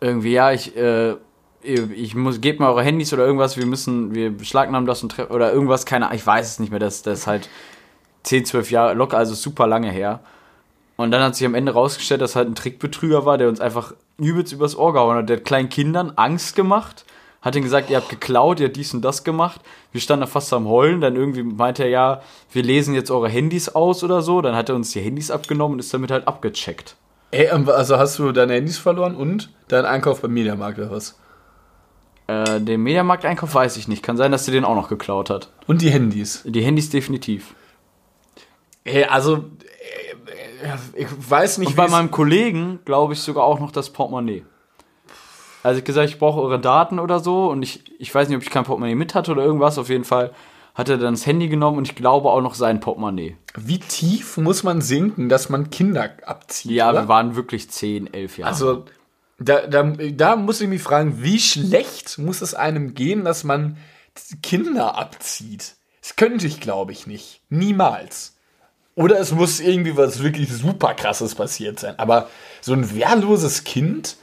irgendwie, 0.00 0.32
ja, 0.32 0.52
ich, 0.52 0.76
äh, 0.76 1.16
ich 1.62 2.14
muss, 2.14 2.40
gebt 2.40 2.60
mal 2.60 2.68
eure 2.68 2.82
Handys 2.82 3.12
oder 3.12 3.24
irgendwas, 3.24 3.56
wir 3.56 3.66
müssen, 3.66 4.14
wir 4.14 4.30
beschlagnahmen 4.30 4.86
das 4.86 5.02
und 5.02 5.12
tre- 5.12 5.28
oder 5.30 5.52
irgendwas, 5.52 5.86
keine 5.86 6.06
Ahnung, 6.06 6.18
ich 6.18 6.26
weiß 6.26 6.46
es 6.46 6.58
nicht 6.58 6.70
mehr, 6.70 6.80
das, 6.80 7.02
das 7.02 7.20
ist 7.20 7.26
halt 7.26 7.48
10, 8.24 8.44
12 8.44 8.70
Jahre 8.70 8.94
locker, 8.94 9.16
also 9.16 9.34
super 9.34 9.66
lange 9.66 9.90
her. 9.90 10.20
Und 10.96 11.10
dann 11.10 11.22
hat 11.22 11.34
sich 11.34 11.46
am 11.46 11.54
Ende 11.54 11.72
rausgestellt, 11.72 12.20
dass 12.20 12.36
halt 12.36 12.48
ein 12.48 12.54
Trickbetrüger 12.54 13.24
war, 13.24 13.38
der 13.38 13.48
uns 13.48 13.60
einfach 13.60 13.94
übelst 14.18 14.52
übers 14.52 14.76
Ohr 14.76 14.92
gehauen 14.92 15.16
hat. 15.16 15.28
Der 15.28 15.38
hat 15.38 15.44
kleinen 15.44 15.68
Kindern 15.68 16.12
Angst 16.16 16.54
gemacht, 16.54 17.04
hat 17.42 17.56
ihnen 17.56 17.64
gesagt, 17.64 17.90
ihr 17.90 17.96
habt 17.96 18.08
geklaut, 18.08 18.60
ihr 18.60 18.66
habt 18.66 18.76
dies 18.76 18.94
und 18.94 19.02
das 19.02 19.24
gemacht. 19.24 19.60
Wir 19.92 20.00
standen 20.00 20.22
da 20.22 20.26
fast 20.26 20.52
am 20.52 20.68
Heulen, 20.68 21.00
dann 21.00 21.16
irgendwie 21.16 21.42
meinte 21.42 21.82
er, 21.82 21.88
ja, 21.88 22.22
wir 22.52 22.62
lesen 22.62 22.94
jetzt 22.94 23.10
eure 23.10 23.28
Handys 23.28 23.68
aus 23.68 24.04
oder 24.04 24.22
so. 24.22 24.40
Dann 24.40 24.54
hat 24.54 24.68
er 24.68 24.76
uns 24.76 24.92
die 24.92 25.00
Handys 25.00 25.30
abgenommen 25.30 25.74
und 25.74 25.78
ist 25.80 25.92
damit 25.92 26.10
halt 26.10 26.28
abgecheckt. 26.28 26.96
Ey, 27.32 27.48
ähm, 27.50 27.68
also 27.68 27.98
hast 27.98 28.18
du 28.20 28.30
deine 28.30 28.54
Handys 28.54 28.78
verloren 28.78 29.16
und 29.16 29.50
deinen 29.66 29.86
Einkauf 29.86 30.22
beim 30.22 30.32
Mediamarkt 30.32 30.78
oder 30.78 30.92
was? 30.92 31.18
Äh, 32.28 32.60
den 32.60 32.82
Mediamarkt-Einkauf 32.82 33.52
weiß 33.54 33.76
ich 33.76 33.88
nicht. 33.88 34.02
Kann 34.02 34.16
sein, 34.16 34.32
dass 34.32 34.44
der 34.44 34.54
den 34.54 34.64
auch 34.64 34.76
noch 34.76 34.88
geklaut 34.88 35.30
hat. 35.30 35.50
Und 35.66 35.82
die 35.82 35.90
Handys. 35.90 36.42
Die 36.46 36.62
Handys 36.62 36.90
definitiv. 36.90 37.54
Ey, 38.84 39.04
also, 39.04 39.44
äh, 40.64 40.76
ich 40.94 41.08
weiß 41.30 41.58
nicht, 41.58 41.68
Und 41.68 41.76
bei 41.76 41.88
meinem 41.88 42.10
Kollegen 42.10 42.80
glaube 42.84 43.12
ich 43.12 43.20
sogar 43.20 43.44
auch 43.44 43.60
noch 43.60 43.70
das 43.70 43.90
Portemonnaie. 43.90 44.44
Also 45.62 45.78
ich 45.78 45.84
gesagt, 45.84 46.10
ich 46.10 46.18
brauche 46.18 46.40
eure 46.40 46.60
Daten 46.60 46.98
oder 46.98 47.20
so 47.20 47.50
und 47.50 47.62
ich, 47.62 47.98
ich 47.98 48.14
weiß 48.14 48.28
nicht, 48.28 48.36
ob 48.36 48.42
ich 48.42 48.50
kein 48.50 48.64
Portemonnaie 48.64 48.94
mit 48.94 49.14
hatte 49.14 49.32
oder 49.32 49.44
irgendwas. 49.44 49.78
Auf 49.78 49.88
jeden 49.88 50.04
Fall 50.04 50.32
hat 50.74 50.88
er 50.88 50.98
dann 50.98 51.14
das 51.14 51.24
Handy 51.24 51.48
genommen 51.48 51.78
und 51.78 51.88
ich 51.88 51.94
glaube 51.94 52.30
auch 52.30 52.40
noch 52.40 52.54
sein 52.54 52.80
Portemonnaie. 52.80 53.36
wie 53.56 53.78
tief 53.78 54.36
muss 54.36 54.62
man 54.62 54.82
sinken, 54.82 55.28
dass 55.28 55.48
man 55.48 55.70
Kinder 55.70 56.10
abzieht? 56.26 56.72
Ja, 56.72 56.90
oder? 56.90 57.02
wir 57.02 57.08
waren 57.08 57.36
wirklich 57.36 57.70
10, 57.70 58.12
11 58.12 58.38
Jahre. 58.38 58.50
Also, 58.50 58.84
da, 59.38 59.66
da, 59.66 59.82
da 59.82 60.36
muss 60.36 60.60
ich 60.60 60.68
mich 60.68 60.82
fragen, 60.82 61.22
wie 61.22 61.38
schlecht 61.38 62.18
muss 62.18 62.42
es 62.42 62.54
einem 62.54 62.94
gehen, 62.94 63.24
dass 63.24 63.44
man 63.44 63.78
Kinder 64.42 64.96
abzieht? 64.96 65.76
Das 66.00 66.16
könnte 66.16 66.46
ich, 66.46 66.60
glaube 66.60 66.92
ich, 66.92 67.06
nicht. 67.06 67.40
Niemals. 67.48 68.33
Oder 68.96 69.18
es 69.18 69.32
muss 69.32 69.60
irgendwie 69.60 69.96
was 69.96 70.22
wirklich 70.22 70.52
super 70.52 70.94
krasses 70.94 71.34
passiert 71.34 71.80
sein. 71.80 71.98
Aber 71.98 72.28
so 72.60 72.72
ein 72.74 72.94
wehrloses 72.94 73.64
Kind, 73.64 74.16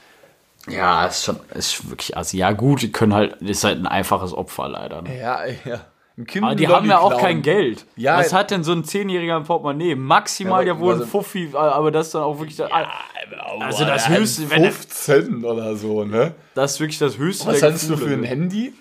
ja, 0.68 1.06
ist 1.06 1.24
schon, 1.24 1.38
ist 1.54 1.90
wirklich, 1.90 2.16
also 2.16 2.36
ja 2.36 2.52
gut, 2.52 2.82
die 2.82 2.90
können 2.92 3.12
halt, 3.14 3.34
ist 3.42 3.64
halt 3.64 3.78
ein 3.78 3.86
einfaches 3.86 4.32
Opfer 4.32 4.68
leider. 4.68 5.02
Ne? 5.02 5.18
ja, 5.18 5.40
ja. 5.64 5.80
Ein 6.18 6.26
kind 6.26 6.44
Aber 6.44 6.54
die 6.54 6.68
haben 6.68 6.86
ja 6.88 6.98
auch 6.98 7.18
kein 7.18 7.40
Geld. 7.40 7.86
Ja, 7.96 8.18
Was 8.18 8.34
hat 8.34 8.50
denn 8.50 8.62
so 8.64 8.72
ein 8.72 8.84
Zehnjähriger 8.84 9.34
im 9.38 9.44
Portemonnaie? 9.44 9.94
Maximal 9.94 10.66
Ja, 10.66 10.74
ja 10.74 10.78
wohl 10.78 10.92
ein 10.94 11.00
also- 11.00 11.10
Fuffi, 11.10 11.50
aber 11.54 11.90
das 11.90 12.08
ist 12.08 12.14
dann 12.14 12.22
auch 12.22 12.38
wirklich, 12.38 12.62
Also 12.62 13.84
das 13.86 14.08
höchste, 14.10 14.50
wenn 14.50 14.64
er- 14.64 14.72
15 14.72 15.42
oder 15.44 15.74
so, 15.74 16.04
ne? 16.04 16.34
das 16.54 16.74
ist 16.74 16.80
wirklich 16.80 16.98
das 16.98 17.16
höchste 17.16 17.46
Was 17.46 17.62
hattest 17.62 17.88
du 17.88 17.96
für 17.96 18.12
ein 18.12 18.20
ne? 18.20 18.26
Handy? 18.26 18.74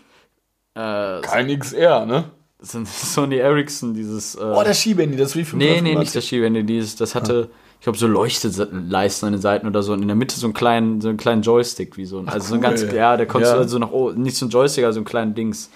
Äh, 0.76 1.22
Kein 1.22 1.48
XR, 1.58 2.06
ne? 2.06 2.26
Sind 2.62 2.88
Sony 2.88 3.38
Ericsson, 3.38 3.94
dieses. 3.94 4.36
Äh, 4.36 4.40
Oh, 4.44 4.64
das 4.64 4.80
Schiebehandy, 4.80 5.18
das 5.18 5.36
wie 5.36 5.46
nee, 5.54 5.82
nee, 5.82 5.96
nicht 5.96 6.16
das 6.16 6.26
Schiebewände. 6.26 6.64
Dieses, 6.64 6.96
das 6.96 7.16
hatte, 7.16 7.50
ich 7.80 7.84
glaube, 7.84 7.98
so 7.98 8.08
Leuchteleisten 8.08 9.28
an 9.28 9.34
den 9.34 9.42
Seiten 9.42 9.68
oder 9.68 9.82
so. 9.84 9.94
Und 9.94 10.02
in 10.02 10.08
der 10.08 10.16
Mitte 10.16 10.40
so 10.40 10.46
einen 10.46 10.54
kleinen, 10.54 11.02
so 11.02 11.10
einen 11.10 11.18
kleinen 11.18 11.42
Joystick, 11.42 11.98
wie 11.98 12.06
so 12.06 12.20
ein. 12.20 12.30
Also 12.30 12.50
so 12.50 12.54
ein 12.56 12.60
cool. 12.60 12.70
ganz, 12.70 12.82
ja, 12.94 13.18
der 13.18 13.26
konntest 13.26 13.52
Ja. 13.52 13.58
du 13.58 13.64
also 13.64 13.80
noch, 13.80 13.92
oh, 13.92 14.12
nicht 14.12 14.38
so 14.38 14.46
ein 14.46 14.50
Joystick, 14.50 14.86
also 14.86 15.00
ein 15.02 15.06
kleinen 15.06 15.34
Dings. 15.34 15.70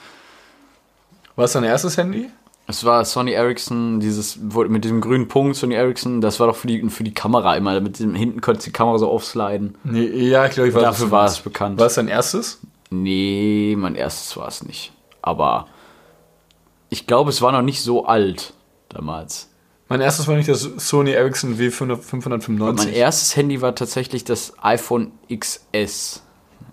Was 1.35 1.53
dein 1.53 1.63
erstes 1.63 1.97
Handy? 1.97 2.29
Es 2.67 2.83
war 2.83 3.05
Sony 3.05 3.31
Ericsson, 3.33 3.99
dieses, 3.99 4.37
mit 4.37 4.83
diesem 4.83 4.99
grünen 5.01 5.27
Punkt, 5.27 5.55
Sony 5.55 5.75
Ericsson, 5.75 6.19
das 6.21 6.39
war 6.39 6.47
doch 6.47 6.55
für 6.55 6.65
die, 6.67 6.81
für 6.89 7.03
die 7.03 7.13
Kamera 7.13 7.55
immer. 7.55 7.79
Mit 7.79 7.99
dem, 7.99 8.15
hinten 8.15 8.41
konntest 8.41 8.65
du 8.65 8.69
die 8.71 8.73
Kamera 8.73 8.97
so 8.97 9.07
aufsliden. 9.09 9.75
Nee, 9.83 10.05
ja, 10.29 10.45
ich 10.47 10.53
glaube, 10.53 10.69
ich 10.69 10.75
weiß 10.75 10.81
Dafür 10.81 11.11
war 11.11 11.25
es 11.25 11.39
bekannt. 11.39 11.79
War 11.79 11.87
es 11.87 11.95
dein 11.95 12.07
erstes? 12.07 12.59
Nee, 12.89 13.75
mein 13.77 13.93
erstes 13.95 14.35
war 14.37 14.47
es 14.47 14.63
nicht. 14.63 14.91
Aber 15.21 15.67
ich 16.95 17.07
glaube, 17.07 17.29
es 17.29 17.41
war 17.41 17.51
noch 17.51 17.61
nicht 17.61 17.81
so 17.81 18.05
alt 18.05 18.53
damals. 18.87 19.49
Mein 19.89 19.99
erstes 19.99 20.29
war 20.29 20.37
nicht 20.37 20.47
das 20.47 20.61
Sony 20.77 21.11
Ericsson 21.11 21.57
W595. 21.57 22.47
Mein 22.73 22.93
erstes 22.93 23.35
Handy 23.35 23.61
war 23.61 23.75
tatsächlich 23.75 24.23
das 24.23 24.53
iPhone 24.61 25.11
XS. 25.29 26.23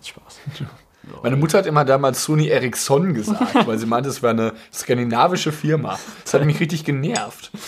Spaß. 0.04 0.40
Meine 1.24 1.36
Mutter 1.36 1.58
hat 1.58 1.66
immer 1.66 1.84
damals 1.84 2.22
Sony 2.22 2.46
Ericsson 2.46 3.14
gesagt, 3.14 3.54
weil 3.66 3.78
sie 3.78 3.86
meinte, 3.86 4.10
es 4.10 4.22
wäre 4.22 4.30
eine 4.30 4.52
skandinavische 4.72 5.50
Firma. 5.50 5.98
Das 6.22 6.34
hat 6.34 6.44
mich 6.44 6.60
richtig 6.60 6.84
genervt. 6.84 7.50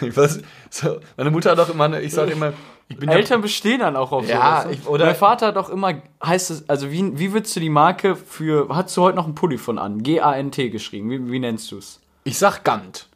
Ich 0.00 0.16
weiß, 0.16 0.40
so, 0.70 1.00
meine 1.16 1.30
Mutter 1.30 1.50
hat 1.50 1.60
auch 1.60 1.68
immer, 1.68 1.84
eine, 1.84 2.00
ich 2.00 2.12
sage 2.12 2.32
immer, 2.32 2.54
Eltern 2.88 3.40
bestehen 3.40 3.80
dann 3.80 3.96
auch 3.96 4.12
auf 4.12 4.28
Ja, 4.28 4.62
sowas. 4.62 4.66
ne? 4.66 4.72
ich- 4.72 4.86
oder- 4.86 5.06
mein 5.06 5.16
Vater 5.16 5.48
hat 5.48 5.56
auch 5.56 5.68
immer, 5.70 5.94
heißt 6.24 6.50
es, 6.50 6.68
also 6.68 6.90
wie, 6.92 7.18
wie 7.18 7.32
würdest 7.32 7.54
du 7.56 7.60
die 7.60 7.68
Marke 7.70 8.14
für, 8.16 8.68
hast 8.70 8.96
du 8.96 9.02
heute 9.02 9.16
noch 9.16 9.24
einen 9.24 9.34
Pulli 9.34 9.58
von 9.58 9.78
an? 9.78 10.02
G-A-N-T 10.02 10.70
geschrieben, 10.70 11.10
wie, 11.10 11.30
wie 11.32 11.38
nennst 11.40 11.70
du 11.72 11.78
es? 11.78 12.00
ich 12.24 12.38
sag 12.38 12.64
Gant. 12.64 13.08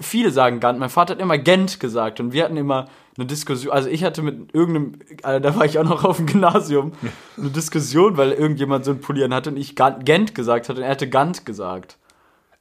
Viele 0.00 0.30
sagen 0.30 0.60
Gant, 0.60 0.78
mein 0.78 0.90
Vater 0.90 1.14
hat 1.14 1.20
immer 1.20 1.38
Gent 1.38 1.80
gesagt 1.80 2.20
und 2.20 2.32
wir 2.32 2.44
hatten 2.44 2.56
immer 2.56 2.86
eine 3.16 3.26
Diskussion, 3.26 3.72
also 3.72 3.88
ich 3.88 4.04
hatte 4.04 4.20
mit 4.22 4.52
irgendeinem, 4.54 4.98
also 5.22 5.40
da 5.40 5.56
war 5.56 5.64
ich 5.64 5.78
auch 5.78 5.84
noch 5.84 6.04
auf 6.04 6.18
dem 6.18 6.26
Gymnasium, 6.26 6.92
eine 7.38 7.48
Diskussion, 7.50 8.16
weil 8.18 8.32
irgendjemand 8.32 8.84
so 8.84 8.90
einen 8.90 9.00
Pulli 9.00 9.24
an 9.24 9.32
hatte 9.32 9.50
und 9.50 9.56
ich 9.56 9.74
Gant- 9.74 10.04
Gent 10.04 10.34
gesagt 10.34 10.68
hatte 10.68 10.80
und 10.80 10.84
er 10.84 10.90
hatte 10.90 11.08
Gant 11.08 11.46
gesagt. 11.46 11.96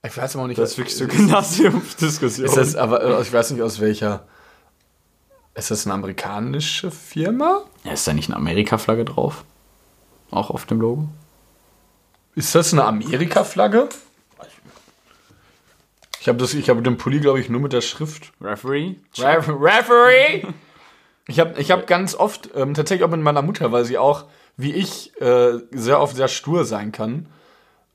Ich 0.07 0.15
weiß 0.15 0.35
aber 0.35 0.43
auch 0.45 0.47
nicht, 0.47 0.59
Das 0.59 0.71
ist 0.71 0.77
wirklich 0.77 0.95
so 0.95 1.07
Gymnasiumsdiskussion. 1.07 2.45
Ist 2.45 2.57
das 2.57 2.75
aber, 2.75 3.03
äh, 3.03 3.21
ich 3.21 3.33
weiß 3.33 3.51
nicht 3.51 3.61
aus 3.63 3.79
welcher. 3.81 4.27
Ist 5.55 5.71
das 5.71 5.85
eine 5.85 5.93
amerikanische 5.93 6.91
Firma? 6.91 7.63
Ja, 7.85 7.93
ist 7.93 8.05
da 8.07 8.13
nicht 8.13 8.29
eine 8.29 8.35
Amerika-Flagge 8.35 9.05
drauf? 9.05 9.45
Auch 10.29 10.49
auf 10.49 10.65
dem 10.65 10.81
Logo? 10.81 11.07
Ist 12.35 12.53
das 12.53 12.73
eine 12.73 12.83
Amerika-Flagge? 12.83 13.87
Ich 16.19 16.27
habe 16.27 16.43
ich 16.43 16.69
habe 16.69 16.81
den 16.81 16.97
Pulli, 16.97 17.19
glaube 17.19 17.39
ich, 17.39 17.49
nur 17.49 17.61
mit 17.61 17.71
der 17.71 17.81
Schrift. 17.81 18.33
Referee? 18.41 18.95
Ref 19.17 19.47
Referee! 19.47 20.45
Ich 21.27 21.39
habe 21.39 21.59
ich 21.59 21.71
hab 21.71 21.87
ganz 21.87 22.15
oft, 22.15 22.49
ähm, 22.55 22.73
tatsächlich 22.73 23.05
auch 23.05 23.11
mit 23.11 23.21
meiner 23.21 23.41
Mutter, 23.41 23.71
weil 23.71 23.85
sie 23.85 23.97
auch, 23.97 24.25
wie 24.57 24.73
ich, 24.73 25.19
äh, 25.21 25.59
sehr 25.71 26.01
oft 26.01 26.15
sehr 26.15 26.27
stur 26.27 26.65
sein 26.65 26.91
kann. 26.91 27.27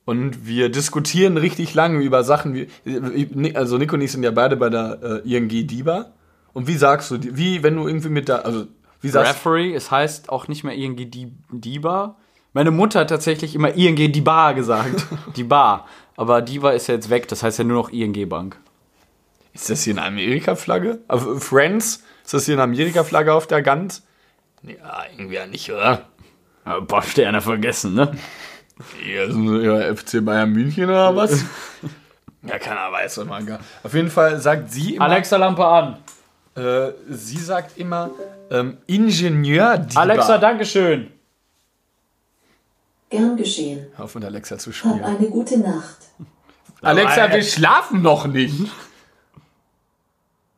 Und 0.05 0.47
wir 0.47 0.71
diskutieren 0.71 1.37
richtig 1.37 1.75
lange 1.75 2.03
über 2.03 2.25
Sachen 2.25 2.55
wie, 2.55 3.55
also 3.55 3.79
Nico 3.79 3.97
und 3.97 4.01
ich 4.01 4.13
sind 4.13 4.23
ja 4.23 4.31
beide 4.31 4.57
bei 4.57 4.71
der 4.71 5.23
äh, 5.25 5.37
ING 5.37 5.49
DIBA. 5.49 6.13
Und 6.53 6.67
wie 6.67 6.77
sagst 6.77 7.11
du, 7.11 7.19
wie, 7.21 7.63
wenn 7.63 7.77
du 7.77 7.87
irgendwie 7.87 8.09
mit 8.09 8.29
da, 8.29 8.37
also, 8.37 8.67
wie 9.01 9.09
sagst 9.09 9.33
Referee, 9.35 9.75
es 9.75 9.91
heißt 9.91 10.29
auch 10.31 10.49
nicht 10.49 10.65
mehr 10.65 10.75
ING 10.75 10.97
Di- 10.97 11.33
Diba. 11.51 12.17
Meine 12.53 12.71
Mutter 12.73 13.01
hat 13.01 13.11
tatsächlich 13.11 13.55
immer 13.55 13.73
ING 13.75 13.97
Diba 14.13 14.53
gesagt. 14.53 15.07
Diba. 15.37 15.87
Aber 16.17 16.43
Diba 16.43 16.73
ist 16.73 16.89
ja 16.89 16.95
jetzt 16.95 17.09
weg, 17.11 17.29
das 17.29 17.43
heißt 17.43 17.59
ja 17.59 17.65
nur 17.65 17.77
noch 17.83 17.91
ING 17.91 18.29
Bank. 18.29 18.57
Ist 19.53 19.71
das 19.71 19.83
hier 19.85 19.95
eine 19.95 20.05
Amerika-Flagge? 20.05 21.01
Also 21.09 21.39
Friends? 21.39 22.05
Ist 22.25 22.35
das 22.35 22.47
hier 22.47 22.55
eine 22.55 22.63
Amerika-Flagge 22.65 23.33
auf 23.33 23.47
der 23.47 23.63
Gant? 23.63 24.03
Ja, 24.63 25.03
irgendwie 25.17 25.37
ja 25.37 25.47
nicht, 25.47 25.71
oder? 25.71 26.07
Ein 26.65 26.87
paar 26.87 27.03
Sterne 27.03 27.41
vergessen, 27.41 27.95
ne? 27.95 28.13
Hier 29.03 29.25
ist 29.25 29.35
ein 29.35 29.63
ja, 29.63 29.95
FC 29.95 30.25
Bayern 30.25 30.53
München 30.53 30.85
oder 30.85 31.15
was? 31.17 31.45
ja, 32.43 32.59
keiner 32.59 32.93
weiß 32.93 33.17
das 33.17 33.27
mal 33.27 33.45
gar. 33.45 33.61
Auf 33.83 33.95
jeden 33.95 34.11
Fall 34.11 34.41
sagt 34.41 34.71
sie 34.73 34.97
immer, 34.97 35.07
Alexa 35.07 35.37
Lampe 35.37 35.67
an. 35.67 35.97
Äh, 36.57 36.93
sie 37.09 37.39
sagt 37.39 37.79
immer 37.79 38.11
ähm, 38.51 38.79
Ingenieur. 38.87 39.87
Alexa, 39.95 40.39
Dankeschön. 40.39 41.11
Gern 43.09 43.37
geschehen. 43.37 43.87
Hör 43.97 44.05
auf 44.05 44.15
mit 44.15 44.25
Alexa 44.25 44.57
zu 44.59 44.71
Hab 44.71 44.77
spielen. 44.77 45.03
eine 45.05 45.29
gute 45.29 45.59
Nacht. 45.59 45.99
Alexa, 46.83 47.31
wir 47.33 47.43
schlafen 47.43 48.03
noch 48.03 48.27
nicht. 48.27 48.55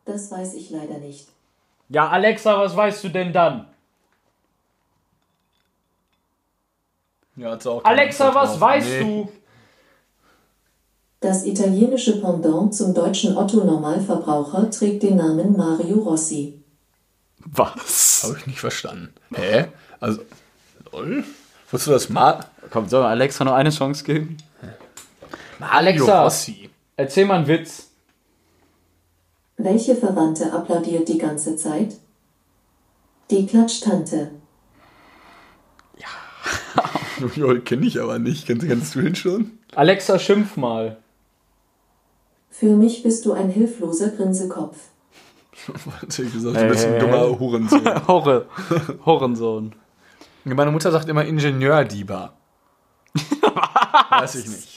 Das 0.04 0.30
weiß 0.30 0.54
ich 0.54 0.70
leider 0.70 0.98
nicht. 0.98 1.28
Ja, 1.88 2.08
Alexa, 2.08 2.58
was 2.58 2.76
weißt 2.76 3.04
du 3.04 3.08
denn 3.08 3.32
dann? 3.32 3.66
Ja, 7.36 7.52
hat's 7.52 7.66
auch 7.66 7.84
Alexa, 7.84 8.28
Antwort 8.28 8.44
was 8.44 8.50
drauf. 8.52 8.60
weißt 8.60 8.88
Nee. 8.88 9.00
du? 9.24 9.32
Das 11.22 11.46
italienische 11.46 12.20
Pendant 12.20 12.74
zum 12.74 12.94
deutschen 12.94 13.36
Otto-Normalverbraucher 13.36 14.68
trägt 14.72 15.04
den 15.04 15.16
Namen 15.16 15.56
Mario 15.56 16.00
Rossi. 16.00 16.60
Was? 17.44 18.24
Habe 18.24 18.38
ich 18.38 18.46
nicht 18.48 18.58
verstanden. 18.58 19.14
Hä? 19.32 19.66
Also, 20.00 20.22
lol? 20.90 21.22
Wusstest 21.70 21.86
du 21.86 21.90
das 21.92 22.08
mal? 22.08 22.44
Komm, 22.70 22.88
soll 22.88 23.02
man 23.02 23.12
Alexa 23.12 23.44
noch 23.44 23.52
eine 23.52 23.70
Chance 23.70 24.02
geben? 24.02 24.36
Mario 25.60 25.76
Alexa. 25.76 26.24
Rossi. 26.24 26.70
Erzähl 26.96 27.24
mal 27.24 27.36
einen 27.36 27.46
Witz. 27.46 27.90
Welche 29.58 29.94
Verwandte 29.94 30.52
applaudiert 30.52 31.08
die 31.08 31.18
ganze 31.18 31.54
Zeit? 31.54 31.94
Die 33.30 33.46
Klatschtante. 33.46 34.32
Ja, 35.98 37.54
kenne 37.64 37.86
ich 37.86 38.00
aber 38.00 38.18
nicht. 38.18 38.44
Kennst, 38.48 38.66
kennst 38.66 38.96
du 38.96 39.00
ihn 39.00 39.14
schon? 39.14 39.52
Alexa, 39.76 40.18
schimpf 40.18 40.56
mal. 40.56 41.01
Für 42.52 42.76
mich 42.76 43.02
bist 43.02 43.24
du 43.24 43.32
ein 43.32 43.48
hilfloser 43.48 44.10
Grinsekopf. 44.10 44.76
Hatte 46.00 46.22
ich 46.22 46.32
gesagt, 46.32 46.60
du 46.60 46.68
bist 46.68 46.86
ein 46.86 47.00
dummer 47.00 47.38
Hurensohn. 47.38 47.82
Horre. 48.06 48.46
Horrensohn. 49.06 49.74
Meine 50.44 50.70
Mutter 50.70 50.92
sagt 50.92 51.08
immer 51.08 51.24
Ingenieur-Diba. 51.24 52.34
Weiß 54.10 54.34
ich 54.34 54.48
nicht. 54.48 54.71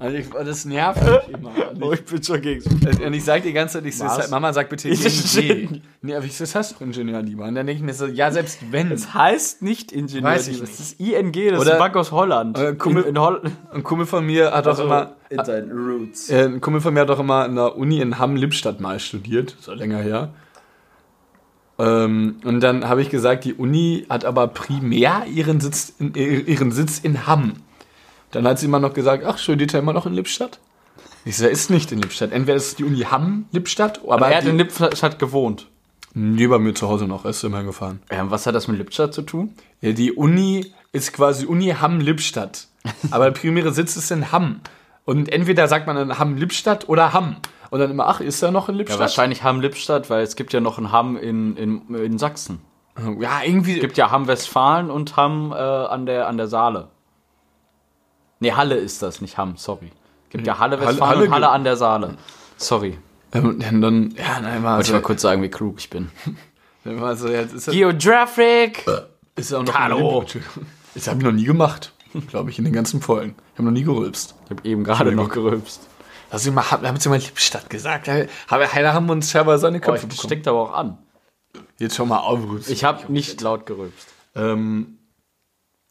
Also 0.00 0.16
ich, 0.16 0.28
das 0.30 0.64
nervt 0.64 1.02
mich 1.04 1.34
immer. 1.38 1.50
Oh, 1.82 1.92
ich 1.92 2.04
bin 2.04 2.22
schon 2.22 2.40
gegen 2.42 2.62
Und 3.04 3.14
ich 3.14 3.24
sage 3.24 3.42
die 3.42 3.52
ganze 3.54 3.78
Zeit, 3.78 3.86
ich 3.86 3.96
so, 3.96 4.04
Was? 4.04 4.28
Mama, 4.30 4.52
sag 4.52 4.68
bitte 4.68 4.88
ING. 4.88 5.80
Nee, 6.02 6.14
aber 6.14 6.24
ich 6.26 6.36
so, 6.36 6.42
das 6.44 6.54
heißt 6.54 6.72
doch 6.74 6.80
Ingenieur-Diba. 6.82 7.46
Und 7.48 7.54
dann 7.54 7.66
denke 7.66 7.80
ich 7.80 7.86
mir 7.86 7.94
so, 7.94 8.04
ja, 8.06 8.30
selbst 8.30 8.58
wenn. 8.70 8.90
Es 8.92 9.14
heißt 9.14 9.62
nicht 9.62 9.90
Ingenieur. 9.92 10.24
Weiß 10.24 10.48
ich 10.48 10.60
das 10.60 10.68
nicht. 10.70 10.80
ist 10.80 11.00
ING, 11.00 11.32
das 11.32 11.42
ist 11.54 11.60
Oder- 11.60 11.70
eine 11.70 11.78
Bank 11.78 11.96
aus 11.96 12.12
Holland. 12.12 12.58
Äh, 12.58 12.74
Kumpel- 12.74 13.04
in, 13.04 13.10
in 13.10 13.18
Holl 13.20 13.40
Ein 13.72 13.82
Kumpel 13.82 14.06
von 14.06 14.26
mir 14.26 14.52
hat 14.52 14.66
auch 14.68 14.78
immer, 14.78 15.14
in 15.30 15.42
seinen 15.44 15.70
Roots. 15.70 16.28
äh, 16.28 16.44
ein 16.44 16.60
Kumpel 16.60 16.80
von 16.82 16.92
mir 16.92 17.00
hat 17.00 17.10
auch 17.10 17.20
immer 17.20 17.46
in 17.46 17.54
der 17.54 17.76
Uni 17.78 18.00
in 18.00 18.18
Hamm-Lippstadt 18.18 18.78
mal 18.80 18.98
studiert. 19.00 19.56
So 19.60 19.72
länger 19.72 19.98
her. 19.98 20.30
Ähm, 21.78 22.36
und 22.44 22.60
dann 22.60 22.86
habe 22.88 23.00
ich 23.00 23.08
gesagt, 23.08 23.44
die 23.44 23.54
Uni 23.54 24.04
hat 24.10 24.24
aber 24.26 24.48
primär 24.48 25.24
ihren 25.32 25.60
Sitz 25.60 25.94
in, 25.98 26.12
ihren 26.14 26.72
Sitz 26.72 26.98
in 26.98 27.26
Hamm. 27.26 27.54
Dann 28.32 28.46
hat 28.46 28.58
sie 28.58 28.66
immer 28.66 28.80
noch 28.80 28.94
gesagt, 28.94 29.24
ach, 29.24 29.38
studiert 29.38 29.74
er 29.74 29.80
immer 29.80 29.92
noch 29.92 30.06
in 30.06 30.14
Lippstadt? 30.14 30.58
Ich 31.24 31.36
so, 31.36 31.44
er 31.44 31.50
ist 31.50 31.70
nicht 31.70 31.92
in 31.92 32.00
Lippstadt. 32.00 32.32
Entweder 32.32 32.56
ist 32.56 32.66
es 32.68 32.76
die 32.76 32.84
Uni 32.84 33.00
Hamm, 33.00 33.46
Lippstadt, 33.52 34.00
aber, 34.08 34.28
er 34.28 34.38
hat 34.38 34.44
in 34.46 34.56
Lippstadt 34.56 35.18
gewohnt. 35.18 35.66
Nee, 36.14 36.46
bei 36.46 36.58
mir 36.58 36.74
zu 36.74 36.88
Hause 36.88 37.06
noch, 37.06 37.24
er 37.24 37.30
ist 37.30 37.44
immer 37.44 37.62
gefahren. 37.62 38.00
Ähm, 38.10 38.30
was 38.30 38.46
hat 38.46 38.54
das 38.54 38.66
mit 38.68 38.78
Lippstadt 38.78 39.14
zu 39.14 39.22
tun? 39.22 39.54
Ja, 39.80 39.92
die 39.92 40.12
Uni 40.12 40.72
ist 40.92 41.12
quasi 41.12 41.46
Uni 41.46 41.68
Hamm-Lippstadt. 41.68 42.66
Aber 43.10 43.24
der 43.26 43.32
primäre 43.32 43.72
Sitz 43.72 43.96
ist 43.96 44.10
in 44.10 44.32
Hamm. 44.32 44.60
Und 45.04 45.30
entweder 45.30 45.68
sagt 45.68 45.86
man 45.86 45.96
dann 45.96 46.18
Hamm-Lippstadt 46.18 46.88
oder 46.88 47.12
Hamm. 47.12 47.36
Und 47.70 47.78
dann 47.78 47.90
immer, 47.90 48.08
ach, 48.08 48.20
ist 48.20 48.42
er 48.42 48.50
noch 48.50 48.68
in 48.68 48.74
Ja, 48.74 48.78
Lippstadt? 48.78 49.00
wahrscheinlich 49.00 49.44
Hamm-Lippstadt, 49.44 50.10
weil 50.10 50.22
es 50.22 50.34
gibt 50.34 50.52
ja 50.52 50.60
noch 50.60 50.78
ein 50.78 50.90
Hamm 50.90 51.16
in, 51.16 51.56
in, 51.56 51.94
in 51.94 52.18
Sachsen. 52.18 52.60
Ja, 53.20 53.42
irgendwie. 53.44 53.74
Es 53.74 53.80
gibt 53.80 53.96
ja 53.96 54.10
Hamm-Westfalen 54.10 54.90
und 54.90 55.16
Hamm 55.16 55.52
äh, 55.52 55.56
an, 55.56 56.06
der, 56.06 56.26
an 56.26 56.36
der 56.36 56.48
Saale. 56.48 56.88
Nee, 58.40 58.52
Halle 58.52 58.74
ist 58.76 59.02
das, 59.02 59.20
nicht 59.20 59.36
Hamm, 59.38 59.56
sorry. 59.56 59.92
Es 60.24 60.30
gibt 60.30 60.46
ja 60.46 60.58
Halle- 60.58 60.76
und 60.78 61.00
Halle 61.00 61.30
Halle- 61.30 61.48
an 61.50 61.64
der 61.64 61.76
Saale. 61.76 62.16
Sorry. 62.56 62.98
Ähm, 63.32 63.48
und 63.48 63.60
dann, 63.82 64.10
ja, 64.16 64.40
nein, 64.40 64.62
war 64.62 64.76
Wollte 64.76 64.88
ich 64.88 64.88
also, 64.88 64.92
mal 64.94 65.02
kurz 65.02 65.22
sagen, 65.22 65.42
wie 65.42 65.50
klug 65.50 65.76
ich 65.78 65.90
bin. 65.90 66.10
dann 66.84 67.00
war 67.00 67.14
so, 67.16 67.28
jetzt 67.28 67.54
ist 67.54 67.68
er, 67.68 67.74
Geographic! 67.74 68.84
ist 69.36 69.52
er 69.52 69.60
auch 69.60 69.64
noch 69.64 69.74
Hallo. 69.74 70.24
Das 70.94 71.06
habe 71.06 71.18
ich 71.18 71.24
noch 71.24 71.30
nie 71.32 71.44
gemacht, 71.44 71.92
glaube 72.26 72.50
ich, 72.50 72.58
in 72.58 72.64
den 72.64 72.72
ganzen 72.74 73.00
Folgen. 73.00 73.36
Ich 73.52 73.58
habe 73.58 73.64
noch 73.68 73.70
nie 73.72 73.84
gerülpst. 73.84 74.34
Ich 74.46 74.50
habe 74.50 74.68
eben 74.68 74.82
gerade 74.82 75.12
noch 75.12 75.28
gerülpst. 75.28 75.82
Hast 76.30 76.46
du 76.46 76.50
mal, 76.52 76.68
haben 76.68 76.98
sie 76.98 77.08
mal 77.08 77.18
Lippstadt 77.18 77.70
gesagt? 77.70 78.08
Da 78.08 78.26
haben 78.48 79.08
uns 79.10 79.30
teilweise 79.30 79.60
seine 79.62 79.78
Oh, 79.78 79.80
Köpfe 79.80 80.06
ich 80.06 80.08
bekommen. 80.08 80.26
steckt 80.28 80.48
aber 80.48 80.60
auch 80.60 80.72
an. 80.72 80.98
Jetzt 81.78 81.94
schon 81.94 82.08
mal 82.08 82.18
aufrülpst. 82.18 82.70
Ich 82.70 82.82
habe 82.82 83.12
nicht 83.12 83.40
laut 83.40 83.66
gerülpst. 83.66 84.08
ähm, 84.34 84.98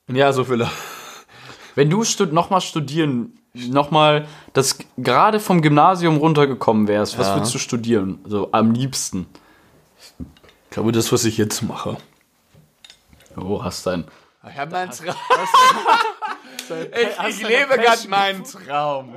ja, 0.07 0.33
so 0.33 0.43
viele. 0.43 0.69
Wenn 1.75 1.89
du 1.89 2.03
stud 2.03 2.33
nochmal 2.33 2.61
studieren, 2.61 3.37
nochmal 3.53 4.27
das 4.53 4.77
gerade 4.97 5.39
vom 5.39 5.61
Gymnasium 5.61 6.17
runtergekommen 6.17 6.87
wärst, 6.87 7.17
was 7.17 7.27
Ja. 7.27 7.35
würdest 7.35 7.53
du 7.53 7.57
studieren? 7.59 8.19
So 8.25 8.49
am 8.51 8.71
liebsten. 8.71 9.27
Ich 10.19 10.69
glaube, 10.71 10.91
das, 10.91 11.11
was 11.11 11.25
ich 11.25 11.37
jetzt 11.37 11.61
mache. 11.61 11.97
Oh, 13.35 13.63
hast 13.63 13.85
dein. 13.85 14.05
Ich 14.49 14.57
habe 14.57 14.71
meinen 14.71 14.91
Traum. 14.91 15.15
Ich, 17.27 17.39
du 17.39 17.47
lebe 17.47 17.77
gerade 17.77 18.07
meinen 18.07 18.43
Traum. 18.43 19.15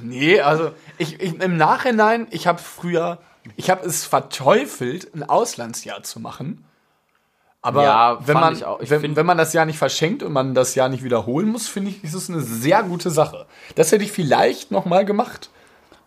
Nee, 0.00 0.40
also 0.40 0.70
ich, 0.98 1.20
ich, 1.20 1.34
im 1.40 1.56
Nachhinein, 1.56 2.28
ich 2.30 2.46
habe 2.46 2.60
früher, 2.60 3.18
ich 3.56 3.70
habe 3.70 3.84
es 3.84 4.04
verteufelt, 4.04 5.12
ein 5.12 5.24
Auslandsjahr 5.28 6.04
zu 6.04 6.20
machen. 6.20 6.64
Aber 7.62 7.82
Ja, 7.82 8.18
wenn, 8.26 8.34
man, 8.34 8.54
ich. 8.54 8.64
Ich 8.80 8.90
wenn, 8.90 9.16
wenn 9.16 9.26
man 9.26 9.36
das 9.36 9.52
Jahr 9.52 9.66
nicht 9.66 9.78
verschenkt 9.78 10.22
und 10.22 10.32
man 10.32 10.54
das 10.54 10.74
Jahr 10.74 10.88
nicht 10.88 11.04
wiederholen 11.04 11.48
muss, 11.48 11.68
finde 11.68 11.90
ich, 11.90 12.02
ist 12.02 12.14
es 12.14 12.30
eine 12.30 12.40
sehr 12.40 12.82
gute 12.82 13.10
Sache. 13.10 13.46
Das 13.74 13.92
hätte 13.92 14.04
ich 14.04 14.12
vielleicht 14.12 14.70
noch 14.70 14.86
mal 14.86 15.04
gemacht. 15.04 15.50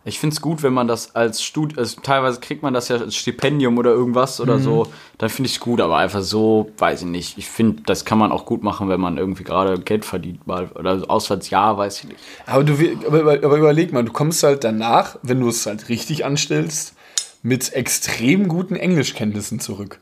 Ich 0.06 0.18
finde 0.18 0.34
es 0.34 0.42
gut, 0.42 0.62
wenn 0.62 0.74
man 0.74 0.86
das 0.86 1.14
als 1.14 1.42
Stud 1.42 1.78
also 1.78 1.98
teilweise 2.02 2.38
kriegt 2.38 2.62
man 2.62 2.74
das 2.74 2.88
ja 2.88 2.96
als 2.96 3.16
Stipendium 3.16 3.78
oder 3.78 3.90
irgendwas 3.90 4.38
oder 4.38 4.58
so, 4.58 4.86
dann 5.16 5.30
finde 5.30 5.48
ich 5.48 5.54
es 5.54 5.60
gut, 5.60 5.80
aber 5.80 5.96
einfach 5.96 6.20
so, 6.20 6.70
weiß 6.76 7.02
ich 7.02 7.08
nicht. 7.08 7.38
Ich 7.38 7.48
finde, 7.48 7.82
das 7.86 8.04
kann 8.04 8.18
man 8.18 8.30
auch 8.30 8.44
gut 8.44 8.62
machen, 8.62 8.90
wenn 8.90 9.00
man 9.00 9.16
irgendwie 9.16 9.44
gerade 9.44 9.78
Geld 9.78 10.04
verdient 10.04 10.46
mal 10.46 10.68
oder 10.74 10.98
so 10.98 11.06
Auslandsjahr, 11.06 11.78
weiß 11.78 12.00
ich 12.00 12.08
nicht. 12.08 12.20
Aber, 12.44 12.64
du, 12.64 12.74
aber, 13.06 13.32
aber 13.42 13.56
überleg 13.56 13.94
mal, 13.94 14.04
du 14.04 14.12
kommst 14.12 14.42
halt 14.42 14.62
danach, 14.62 15.16
wenn 15.22 15.40
du 15.40 15.48
es 15.48 15.64
halt 15.64 15.88
richtig 15.88 16.26
anstellst, 16.26 16.94
mit 17.42 17.72
extrem 17.72 18.48
guten 18.48 18.76
Englischkenntnissen 18.76 19.58
zurück. 19.58 20.00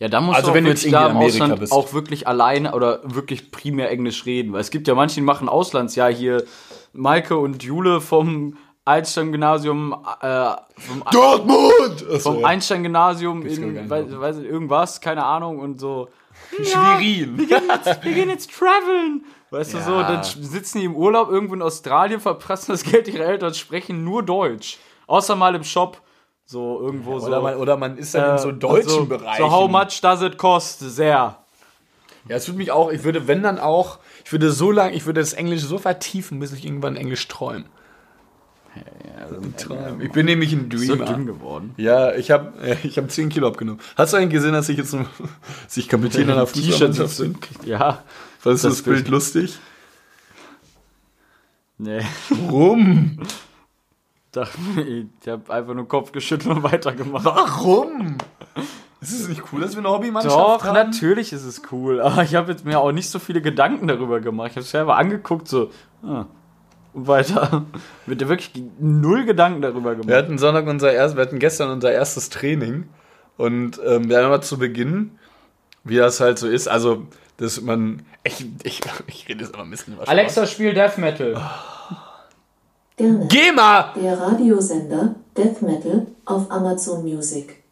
Ja, 0.00 0.08
da 0.08 0.20
musst 0.20 0.36
Also 0.38 0.46
du 0.48 0.50
auch 0.50 0.54
wenn 0.56 0.64
du 0.64 0.70
wirklich 0.70 0.84
jetzt 0.84 0.92
da 0.94 1.06
im 1.10 1.16
Amerika 1.16 1.44
Ausland 1.44 1.60
bist. 1.60 1.72
auch 1.72 1.92
wirklich 1.92 2.26
alleine 2.26 2.74
oder 2.74 3.00
wirklich 3.04 3.50
primär 3.52 3.90
Englisch 3.90 4.26
reden, 4.26 4.52
weil 4.52 4.60
es 4.62 4.70
gibt 4.70 4.88
ja 4.88 4.94
manche, 4.94 5.14
die 5.16 5.20
machen 5.20 5.48
Auslandsjahr 5.48 6.10
hier, 6.12 6.42
Maike 6.92 7.36
und 7.36 7.62
Jule 7.62 8.00
vom 8.00 8.56
Einstein-Gymnasium, 8.86 9.94
äh, 10.22 10.50
vom, 10.78 11.04
Dortmund! 11.12 12.04
vom 12.22 12.44
Einstein-Gymnasium 12.44 13.42
glaub 13.42 13.52
ich, 13.52 13.60
gar 13.60 13.68
in, 13.68 13.90
weiß, 13.90 14.04
weiß 14.20 14.36
irgendwas, 14.38 15.00
keine 15.00 15.24
Ahnung 15.24 15.58
und 15.58 15.78
so. 15.80 16.08
Schwerin. 16.62 17.38
wir 17.38 18.12
gehen 18.14 18.28
jetzt 18.30 18.50
traveln. 18.52 19.24
Weißt 19.50 19.74
du 19.74 19.78
Ja. 19.78 19.84
so, 19.84 20.00
dann 20.00 20.22
sitzen 20.24 20.78
die 20.78 20.84
im 20.86 20.94
Urlaub 20.96 21.28
irgendwo 21.30 21.54
in 21.54 21.62
Australien, 21.62 22.20
verprassen 22.20 22.72
das 22.72 22.82
Geld 22.84 23.08
ihrer 23.08 23.24
Eltern, 23.26 23.52
sprechen 23.54 24.04
nur 24.04 24.22
Deutsch. 24.22 24.78
Außer 25.06 25.36
mal 25.36 25.54
im 25.54 25.64
Shop. 25.64 26.00
So 26.50 26.80
irgendwo 26.80 27.20
so. 27.20 27.28
Oder 27.28 27.40
man, 27.42 27.56
oder 27.58 27.76
man 27.76 27.96
ist 27.96 28.12
dann 28.12 28.32
in 28.32 28.38
so 28.42 28.48
äh, 28.50 28.54
deutschen 28.54 28.88
so, 28.90 29.04
Bereichen. 29.06 29.40
So, 29.40 29.52
how 29.52 29.70
much 29.70 30.00
does 30.02 30.20
it 30.20 30.36
cost? 30.36 30.80
Sehr. 30.80 31.36
Ja, 32.28 32.36
es 32.36 32.48
würde 32.48 32.58
mich 32.58 32.72
auch, 32.72 32.90
ich 32.90 33.04
würde, 33.04 33.28
wenn 33.28 33.44
dann 33.44 33.60
auch, 33.60 34.00
ich 34.24 34.32
würde 34.32 34.50
so 34.50 34.72
lange, 34.72 34.92
ich 34.96 35.06
würde 35.06 35.20
das 35.20 35.32
Englisch 35.32 35.62
so 35.62 35.78
vertiefen, 35.78 36.40
bis 36.40 36.52
ich 36.52 36.64
irgendwann 36.64 36.96
Englisch 36.96 37.28
träume. 37.28 37.66
Träum. 39.56 40.00
Ich 40.00 40.10
bin 40.10 40.26
nämlich 40.26 40.52
ein 40.52 40.68
So 40.74 40.96
Dreamer. 40.96 41.04
dünn 41.06 41.26
geworden. 41.26 41.72
ja, 41.76 42.14
ich 42.16 42.32
habe 42.32 42.52
ich 42.82 42.98
hab 42.98 43.08
10 43.10 43.28
Kilo 43.28 43.46
abgenommen. 43.46 43.80
Hast 43.96 44.12
du 44.12 44.16
eigentlich 44.16 44.30
gesehen, 44.30 44.52
dass 44.52 44.68
ich 44.68 44.76
jetzt 44.76 44.92
ein, 44.92 45.06
dass 45.66 45.76
ich 45.76 45.88
Kapitän 45.88 46.28
einer 46.30 46.46
Fußballmannschaft 46.48 47.18
bin? 47.18 47.36
Ja. 47.64 48.02
Was 48.42 48.56
ist 48.56 48.64
das, 48.64 48.72
Das 48.78 48.82
Bild- 48.82 48.96
Bild 48.96 49.08
lustig? 49.08 49.58
Nee. 51.78 52.00
Warum? 52.28 53.20
Dachte 54.32 54.58
Ich 55.22 55.28
habe 55.28 55.52
einfach 55.52 55.74
nur 55.74 55.88
Kopf 55.88 56.12
geschüttelt 56.12 56.54
und 56.56 56.62
weitergemacht. 56.70 57.24
Warum? 57.24 58.18
Ist 59.00 59.12
es 59.18 59.28
nicht 59.28 59.42
cool, 59.52 59.60
dass 59.62 59.72
wir 59.74 59.78
eine 59.80 59.88
Hobbymannschaft 59.90 60.34
Doch, 60.36 60.64
haben? 60.64 60.74
natürlich 60.74 61.32
ist 61.32 61.44
es 61.44 61.62
cool. 61.72 62.00
Aber 62.02 62.22
ich 62.22 62.34
habe 62.34 62.52
jetzt 62.52 62.64
mir 62.64 62.78
auch 62.78 62.92
nicht 62.92 63.10
so 63.10 63.18
viele 63.18 63.40
Gedanken 63.40 63.88
darüber 63.88 64.20
gemacht. 64.20 64.50
Ich 64.50 64.56
habe 64.56 64.60
es 64.62 64.70
selber 64.70 64.96
angeguckt, 64.96 65.48
so. 65.48 65.70
Ah, 66.02 66.26
und 66.92 67.06
weiter. 67.06 67.64
Mit 68.06 68.26
wirklich 68.28 68.50
null 68.78 69.24
Gedanken 69.24 69.62
darüber 69.62 69.90
Wir 69.96 70.02
gemacht. 70.02 70.16
hatten 70.16 70.38
Sonntag 70.38 70.66
unser 70.66 70.92
erst, 70.92 71.16
wir 71.16 71.22
hatten 71.22 71.38
gestern 71.38 71.70
unser 71.70 71.92
erstes 71.92 72.30
Training 72.30 72.88
und 73.36 73.80
ähm, 73.86 74.08
wir 74.08 74.18
haben 74.18 74.26
immer 74.26 74.40
zu 74.42 74.58
Beginn, 74.58 75.12
wie 75.84 75.96
das 75.96 76.20
halt 76.20 76.38
so 76.38 76.48
ist, 76.48 76.68
also 76.68 77.06
dass 77.36 77.60
man, 77.62 78.02
ich, 78.24 78.44
ich, 78.64 78.80
ich 79.06 79.28
rede 79.28 79.44
jetzt 79.44 79.54
aber 79.54 79.62
ein 79.62 79.70
bisschen 79.70 79.94
über. 79.94 80.06
Alexa 80.08 80.46
spielt 80.46 80.76
Death 80.76 80.98
Metal. 80.98 81.40
Gerne. 83.00 83.26
geh 83.28 83.50
mal! 83.50 83.94
Der 83.96 84.20
Radiosender 84.20 85.14
Death 85.34 85.62
Metal 85.62 86.06
auf 86.26 86.50
Amazon 86.50 87.02
Music. 87.02 87.62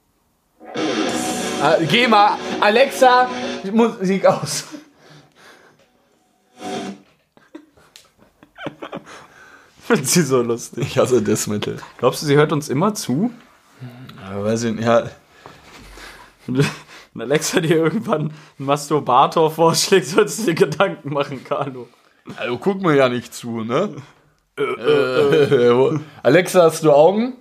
Ah, 1.63 1.77
geh 1.87 2.07
mal! 2.07 2.39
Alexa, 2.59 3.29
Musik 3.71 4.25
aus. 4.25 4.65
Finde 9.87 10.05
sie 10.07 10.23
so 10.23 10.41
lustig. 10.41 10.87
Ich 10.87 10.97
hasse 10.97 11.21
Death 11.21 11.47
Metal. 11.49 11.77
Glaubst 11.99 12.23
du, 12.23 12.27
sie 12.27 12.37
hört 12.37 12.53
uns 12.53 12.71
immer 12.71 12.95
zu? 12.95 13.31
Aber 14.27 14.45
weiß 14.45 14.65
ich 14.65 14.77
nicht, 14.77 14.87
ja, 14.87 15.11
Und 16.47 16.65
Alexa 17.19 17.61
dir 17.61 17.77
irgendwann 17.77 18.21
einen 18.23 18.67
Masturbator 18.67 19.51
vorschlägt, 19.51 20.07
sollst 20.07 20.39
du 20.39 20.45
dir 20.45 20.55
Gedanken 20.55 21.13
machen, 21.13 21.45
Carlo. 21.45 21.87
also 22.37 22.57
guck 22.57 22.81
mir 22.81 22.95
ja 22.97 23.11
nicht 23.11 23.35
zu, 23.35 23.63
ne? 23.63 23.95
Äh, 24.59 25.75
wo- 25.77 25.99
Alexa, 26.23 26.63
hast 26.65 26.83
du 26.85 26.93
Augen? 26.93 27.35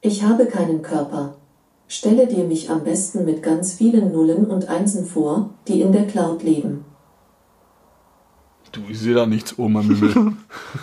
Ich 0.00 0.22
habe 0.22 0.46
keinen 0.46 0.82
Körper. 0.82 1.36
Stelle 1.88 2.26
dir 2.26 2.44
mich 2.44 2.70
am 2.70 2.84
besten 2.84 3.24
mit 3.24 3.42
ganz 3.42 3.74
vielen 3.74 4.12
Nullen 4.12 4.46
und 4.46 4.68
Einsen 4.68 5.04
vor, 5.04 5.50
die 5.68 5.80
in 5.82 5.92
der 5.92 6.06
Cloud 6.06 6.42
leben. 6.42 6.84
Du, 8.72 8.80
ich 8.88 9.00
sehe 9.00 9.14
da 9.14 9.26
nichts 9.26 9.58
oben 9.58 9.76
am 9.76 9.94
Himmel. 9.94 10.32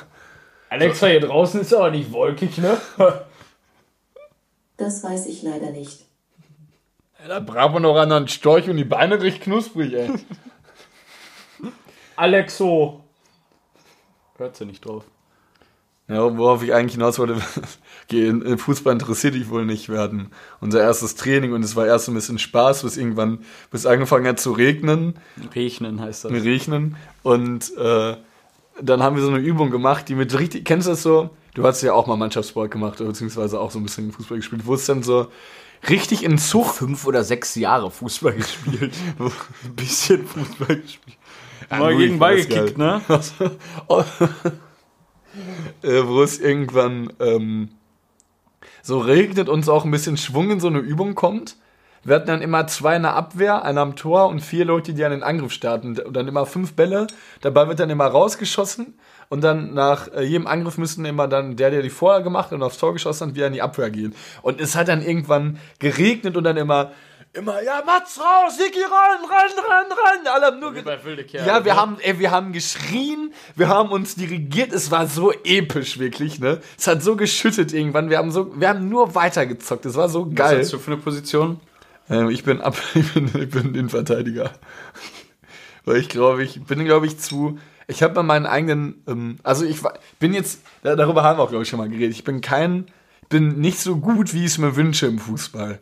Alexa, 0.69 1.07
hier 1.07 1.21
draußen 1.21 1.61
ist 1.61 1.73
aber 1.73 1.91
nicht 1.91 2.11
wolkig, 2.11 2.57
ne? 2.57 2.77
Das 4.75 5.03
weiß 5.03 5.27
ich 5.27 5.41
leider 5.43 5.71
nicht. 5.71 6.05
da 7.25 7.39
braucht 7.39 7.73
man 7.73 7.81
noch 7.83 7.95
einen 7.95 8.27
Storch 8.27 8.69
und 8.69 8.75
die 8.77 8.83
Beine 8.83 9.19
recht 9.21 9.41
knusprig, 9.41 9.93
ey. 9.93 10.11
Alexo. 12.17 13.03
Hört 14.37 14.55
sie 14.57 14.65
nicht 14.65 14.85
drauf. 14.85 15.03
Ja, 16.09 16.37
worauf 16.37 16.63
ich 16.63 16.73
eigentlich 16.73 16.93
hinaus 16.93 17.19
wollte, 17.19 17.41
in- 18.11 18.57
Fußball 18.57 18.93
interessiert 18.93 19.33
dich 19.35 19.49
wohl 19.49 19.65
nicht. 19.65 19.89
Wir 19.89 19.99
hatten 19.99 20.31
unser 20.61 20.79
erstes 20.81 21.15
Training 21.15 21.51
und 21.51 21.63
es 21.65 21.75
war 21.75 21.85
erst 21.85 22.07
ein 22.07 22.13
bisschen 22.13 22.39
Spaß, 22.39 22.83
bis 22.83 22.95
irgendwann, 22.95 23.39
bis 23.71 23.85
angefangen 23.85 24.25
hat 24.25 24.39
zu 24.39 24.53
regnen, 24.53 25.15
Rechnen 25.53 25.99
heißt 25.99 26.23
das. 26.25 26.31
regnen. 26.31 26.95
Und 27.23 27.75
äh, 27.75 28.15
dann 28.81 29.03
haben 29.03 29.17
wir 29.17 29.23
so 29.23 29.29
eine 29.29 29.39
Übung 29.39 29.69
gemacht, 29.69 30.07
die 30.07 30.15
mit 30.15 30.37
richtig, 30.39 30.63
kennst 30.63 30.87
du 30.87 30.91
das 30.91 31.03
so? 31.03 31.31
Du 31.55 31.63
hast 31.65 31.81
ja 31.81 31.91
auch 31.93 32.07
mal 32.07 32.15
Mannschaftssport 32.15 32.71
gemacht, 32.71 33.01
oder 33.01 33.09
beziehungsweise 33.09 33.59
auch 33.59 33.71
so 33.71 33.79
ein 33.79 33.83
bisschen 33.83 34.11
Fußball 34.13 34.37
gespielt, 34.37 34.65
wo 34.65 34.75
es 34.75 34.85
dann 34.85 35.03
so 35.03 35.27
richtig 35.89 36.23
in 36.23 36.37
Zug, 36.37 36.67
Fünf 36.73 37.05
oder 37.05 37.23
sechs 37.25 37.53
Jahre 37.55 37.91
Fußball 37.91 38.33
gespielt. 38.37 38.93
Ein 39.19 39.75
bisschen 39.75 40.25
Fußball 40.25 40.77
gespielt. 40.77 41.16
Mal 41.69 41.95
gegen 41.97 42.19
Ball 42.19 42.37
gekickt, 42.37 42.77
ne? 42.77 43.01
Oh. 43.87 44.03
äh, 45.83 46.07
wo 46.07 46.21
es 46.21 46.39
irgendwann 46.39 47.11
ähm, 47.19 47.69
so 48.81 48.99
regnet 48.99 49.49
und 49.49 49.65
so 49.65 49.73
auch 49.73 49.85
ein 49.85 49.91
bisschen 49.91 50.17
Schwung 50.17 50.51
in 50.51 50.59
so 50.59 50.67
eine 50.67 50.79
Übung 50.79 51.15
kommt. 51.15 51.57
Wir 52.03 52.15
hatten 52.15 52.27
dann 52.27 52.41
immer 52.41 52.67
zwei 52.67 52.95
in 52.95 53.01
der 53.01 53.15
Abwehr, 53.15 53.65
einer 53.65 53.81
am 53.81 53.97
Tor 53.97 54.29
und 54.29 54.39
vier 54.39 54.63
Leute, 54.63 54.93
die 54.93 55.03
an 55.03 55.11
den 55.11 55.23
Angriff 55.23 55.51
starten. 55.51 55.99
Und 55.99 56.15
dann 56.15 56.27
immer 56.27 56.45
fünf 56.45 56.73
Bälle. 56.73 57.07
Dabei 57.41 57.67
wird 57.67 57.81
dann 57.81 57.89
immer 57.89 58.05
rausgeschossen. 58.05 58.97
Und 59.27 59.43
dann 59.43 59.73
nach 59.73 60.07
äh, 60.13 60.23
jedem 60.23 60.47
Angriff 60.47 60.77
müssen 60.77 61.03
immer 61.03 61.27
dann 61.27 61.57
der, 61.57 61.69
der 61.69 61.81
die 61.81 61.89
vorher 61.89 62.21
gemacht 62.21 62.53
und 62.53 62.63
aufs 62.63 62.77
Tor 62.77 62.93
geschossen 62.93 63.27
hat, 63.27 63.35
wieder 63.35 63.47
in 63.47 63.53
die 63.53 63.61
Abwehr 63.61 63.89
gehen. 63.89 64.15
Und 64.41 64.61
es 64.61 64.77
hat 64.77 64.87
dann 64.87 65.01
irgendwann 65.01 65.59
geregnet 65.79 66.37
und 66.37 66.45
dann 66.45 66.55
immer, 66.55 66.91
immer, 67.33 67.61
ja, 67.63 67.83
Mats 67.85 68.19
raus, 68.19 68.57
Siki 68.57 68.79
ran, 68.81 69.29
ran, 69.29 69.65
ran, 69.69 69.85
ran. 69.91 70.27
Alle 70.33 70.45
haben 70.47 70.59
nur 70.59 70.73
ge- 70.73 70.83
ja, 71.45 71.63
wir 71.65 71.75
haben, 71.75 71.97
ey, 71.99 72.17
wir 72.19 72.31
haben 72.31 72.51
geschrien, 72.53 73.33
wir 73.55 73.67
haben 73.67 73.89
uns 73.89 74.15
dirigiert, 74.15 74.73
es 74.73 74.89
war 74.91 75.07
so 75.07 75.31
episch, 75.43 75.99
wirklich, 75.99 76.39
ne? 76.39 76.61
Es 76.77 76.87
hat 76.87 77.03
so 77.03 77.15
geschüttet 77.15 77.73
irgendwann, 77.73 78.09
wir 78.09 78.17
haben 78.17 78.31
so, 78.31 78.59
wir 78.59 78.69
haben 78.69 78.89
nur 78.89 79.13
weitergezockt, 79.15 79.85
es 79.85 79.95
war 79.95 80.09
so 80.09 80.27
Was 80.27 80.35
geil. 80.35 80.59
hast 80.59 80.73
du 80.73 80.79
für 80.79 80.91
eine 80.93 81.01
Position? 81.01 81.59
Ähm, 82.09 82.29
ich 82.29 82.43
bin 82.43 82.61
ab, 82.61 82.75
ich 82.95 83.13
bin, 83.13 83.25
ich 83.27 83.49
bin 83.49 83.75
Innenverteidiger. 83.75 84.51
Weil 85.85 85.97
ich 85.97 86.09
glaube, 86.09 86.43
ich 86.43 86.61
bin, 86.63 86.83
glaube 86.85 87.05
ich, 87.05 87.17
zu, 87.19 87.59
ich 87.87 88.03
habe 88.03 88.13
bei 88.13 88.23
meinen 88.23 88.45
eigenen, 88.45 89.03
ähm, 89.07 89.37
also 89.43 89.63
ich 89.65 89.77
bin 90.19 90.33
jetzt, 90.33 90.61
da- 90.83 90.95
darüber 90.95 91.23
haben 91.23 91.37
wir 91.39 91.43
auch, 91.43 91.49
glaube 91.49 91.63
ich, 91.63 91.69
schon 91.69 91.79
mal 91.79 91.89
geredet, 91.89 92.11
ich 92.11 92.23
bin 92.23 92.41
kein, 92.41 92.87
bin 93.29 93.59
nicht 93.59 93.79
so 93.79 93.97
gut, 93.97 94.33
wie 94.33 94.39
ich 94.39 94.51
es 94.51 94.57
mir 94.57 94.75
wünsche 94.75 95.05
im 95.05 95.19
Fußball. 95.19 95.79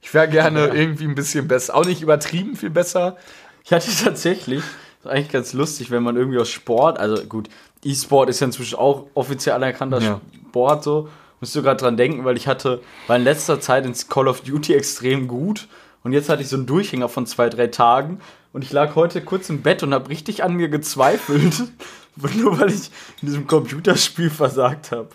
Ich 0.00 0.14
wäre 0.14 0.28
gerne 0.28 0.68
irgendwie 0.68 1.04
ein 1.04 1.14
bisschen 1.14 1.48
besser, 1.48 1.74
auch 1.74 1.84
nicht 1.84 2.02
übertrieben 2.02 2.56
viel 2.56 2.70
besser, 2.70 3.16
Ich 3.64 3.72
hatte 3.72 3.90
tatsächlich, 4.04 4.62
das 5.02 5.04
ist 5.04 5.10
eigentlich 5.10 5.32
ganz 5.32 5.52
lustig, 5.52 5.90
wenn 5.90 6.02
man 6.02 6.16
irgendwie 6.16 6.38
aus 6.38 6.48
Sport, 6.48 6.98
also 6.98 7.22
gut, 7.24 7.48
E-Sport 7.84 8.30
ist 8.30 8.40
ja 8.40 8.46
inzwischen 8.46 8.78
auch 8.78 9.06
offiziell 9.14 9.54
anerkannter 9.54 10.00
Ja. 10.00 10.20
Sport, 10.48 10.84
so. 10.84 11.08
Musst 11.40 11.54
du 11.54 11.62
gerade 11.62 11.80
dran 11.80 11.96
denken, 11.96 12.24
weil 12.24 12.36
ich 12.36 12.48
hatte, 12.48 12.80
war 13.06 13.16
in 13.16 13.22
letzter 13.22 13.60
Zeit 13.60 13.86
ins 13.86 14.08
Call 14.08 14.26
of 14.26 14.40
Duty 14.40 14.74
extrem 14.74 15.28
gut 15.28 15.68
und 16.02 16.12
jetzt 16.12 16.28
hatte 16.28 16.42
ich 16.42 16.48
so 16.48 16.56
einen 16.56 16.66
Durchhänger 16.66 17.08
von 17.08 17.26
zwei, 17.26 17.48
drei 17.48 17.68
Tagen 17.68 18.20
und 18.52 18.64
ich 18.64 18.72
lag 18.72 18.96
heute 18.96 19.20
kurz 19.20 19.48
im 19.50 19.62
Bett 19.62 19.82
und 19.82 19.94
habe 19.94 20.08
richtig 20.08 20.42
an 20.42 20.54
mir 20.54 20.68
gezweifelt, 20.68 21.62
nur 22.36 22.58
weil 22.58 22.70
ich 22.70 22.90
in 23.22 23.28
diesem 23.28 23.46
Computerspiel 23.46 24.30
versagt 24.30 24.90
habe. 24.90 25.10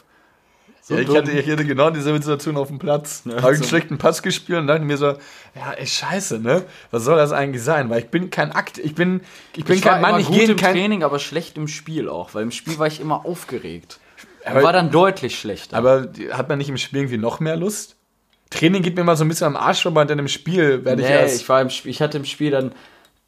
So 0.85 0.95
ja, 0.95 0.99
ich, 0.99 1.15
hatte, 1.15 1.31
ich 1.31 1.49
hatte 1.49 1.63
genau 1.63 1.89
diese 1.91 2.13
Situation 2.13 2.57
auf 2.57 2.67
dem 2.67 2.77
Platz. 2.77 3.21
Ja, 3.23 3.35
habe 3.35 3.39
ich 3.39 3.45
einen 3.45 3.63
so. 3.63 3.69
schlechten 3.69 3.97
Pass 3.97 4.21
gespielt 4.21 4.59
und 4.59 4.67
dachte 4.67 4.81
mir 4.83 4.97
so, 4.97 5.07
ja, 5.55 5.71
ey, 5.77 5.87
scheiße, 5.87 6.39
ne? 6.39 6.63
Was 6.91 7.05
soll 7.05 7.15
das 7.15 7.31
eigentlich 7.31 7.63
sein? 7.63 7.89
Weil 7.89 7.99
ich 7.99 8.09
bin 8.09 8.29
kein 8.29 8.51
Akt, 8.51 8.79
ich 8.79 8.93
bin, 8.93 9.21
ich 9.55 9.63
bin 9.63 9.77
ich 9.77 9.81
kein 9.81 10.01
Mann, 10.01 10.19
ich 10.19 10.27
gut 10.27 10.35
gehe 10.35 10.45
im 10.49 10.57
kein. 10.57 10.73
Training, 10.75 11.03
aber 11.03 11.19
schlecht 11.19 11.55
im 11.57 11.69
Spiel 11.69 12.09
auch, 12.09 12.33
weil 12.33 12.43
im 12.43 12.51
Spiel 12.51 12.77
war 12.79 12.87
ich 12.87 12.99
immer 12.99 13.25
aufgeregt. 13.25 13.99
Aber- 14.43 14.61
war 14.61 14.73
dann 14.73 14.91
deutlich 14.91 15.39
schlechter. 15.39 15.77
Aber 15.77 16.09
hat 16.31 16.49
man 16.49 16.57
nicht 16.57 16.67
im 16.67 16.75
Spiel 16.77 16.99
irgendwie 16.99 17.17
noch 17.17 17.39
mehr 17.39 17.55
Lust? 17.55 17.95
Training 18.49 18.83
geht 18.83 18.97
mir 18.97 19.05
mal 19.05 19.15
so 19.15 19.23
ein 19.23 19.29
bisschen 19.29 19.47
am 19.47 19.55
Arsch 19.55 19.81
vorbei 19.83 20.03
dann 20.03 20.19
im 20.19 20.27
Spiel 20.27 20.83
werde 20.83 21.01
ich 21.01 21.07
Nee, 21.07 21.13
erst. 21.13 21.41
ich 21.41 21.47
war 21.49 21.61
im 21.61 21.69
Spiel, 21.69 21.91
ich 21.91 22.01
hatte 22.01 22.17
im 22.17 22.25
Spiel 22.25 22.51
dann 22.51 22.73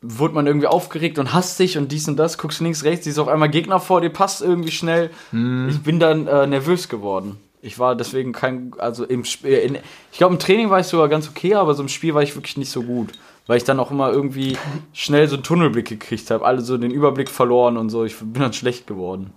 wurde 0.01 0.35
man 0.35 0.45
irgendwie 0.45 0.67
aufgeregt 0.67 1.17
und 1.17 1.33
hastig 1.33 1.77
und 1.79 1.91
dies 1.91 2.07
und 2.07 2.17
das, 2.17 2.37
guckst 2.37 2.59
links, 2.59 2.83
rechts, 2.83 3.05
siehst 3.05 3.17
auf 3.17 3.27
einmal 3.27 3.49
Gegner 3.49 3.79
vor 3.79 4.01
dir, 4.01 4.09
passt 4.11 4.41
irgendwie 4.41 4.71
schnell. 4.71 5.09
Hm. 5.31 5.69
Ich 5.69 5.81
bin 5.81 5.99
dann 5.99 6.27
äh, 6.27 6.45
nervös 6.45 6.89
geworden. 6.89 7.37
Ich 7.65 7.79
war 7.79 7.95
deswegen 7.95 8.31
kein, 8.31 8.73
also 8.77 9.03
im 9.05 9.25
Spiel, 9.25 9.53
in, 9.53 9.77
ich 10.11 10.17
glaube 10.17 10.33
im 10.33 10.39
Training 10.39 10.69
war 10.69 10.79
ich 10.79 10.85
sogar 10.85 11.09
ganz 11.09 11.27
okay, 11.27 11.55
aber 11.55 11.73
so 11.73 11.81
im 11.81 11.89
Spiel 11.89 12.13
war 12.13 12.21
ich 12.21 12.35
wirklich 12.35 12.57
nicht 12.57 12.69
so 12.69 12.83
gut. 12.83 13.13
Weil 13.47 13.57
ich 13.57 13.63
dann 13.63 13.79
auch 13.79 13.91
immer 13.91 14.11
irgendwie 14.11 14.57
schnell 14.93 15.27
so 15.27 15.35
einen 15.35 15.43
Tunnelblick 15.43 15.87
gekriegt 15.87 16.31
habe, 16.31 16.45
alle 16.45 16.61
so 16.61 16.77
den 16.77 16.91
Überblick 16.91 17.29
verloren 17.29 17.77
und 17.77 17.89
so. 17.89 18.03
Ich 18.03 18.17
bin 18.17 18.41
dann 18.41 18.53
schlecht 18.53 18.87
geworden. 18.87 19.33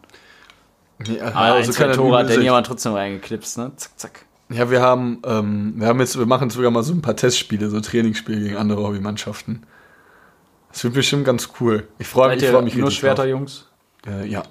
ja, 1.05 1.25
also 1.25 1.73
zwei 1.73 1.85
keine 1.85 1.97
Tore 1.97 2.19
hat 2.19 2.29
der 2.29 2.41
jemand 2.41 2.67
trotzdem 2.67 2.93
reingeklipst, 2.93 3.59
ne? 3.59 3.73
Zack, 3.77 3.99
zack. 3.99 4.25
Ja, 4.51 4.71
wir 4.71 4.81
haben, 4.81 5.21
ähm, 5.27 5.75
wir 5.77 5.87
haben 5.87 6.01
jetzt, 6.01 6.19
wir 6.19 6.25
machen 6.25 6.45
jetzt 6.45 6.55
sogar 6.55 6.71
mal 6.71 6.83
so 6.83 6.95
ein 6.95 7.03
paar 7.03 7.17
Testspiele, 7.17 7.69
so 7.69 7.81
Trainingsspiele 7.81 8.41
gegen 8.41 8.57
andere 8.57 8.83
Hobbymannschaften. 8.83 9.67
Das 10.73 10.85
wird 10.85 10.95
bestimmt 10.95 11.25
ganz 11.25 11.51
cool. 11.61 11.87
Ich 11.99 12.07
freue 12.07 12.29
mich, 12.29 12.39
ich 12.39 12.45
ihr 12.45 12.53
freu 12.53 12.63
mich 12.63 12.75
nur 12.75 12.89
richtig 12.89 13.01
Schwerter, 13.01 13.23
drauf. 13.23 13.31
Jungs? 13.31 13.67
Äh, 14.07 14.27
ja. 14.27 14.43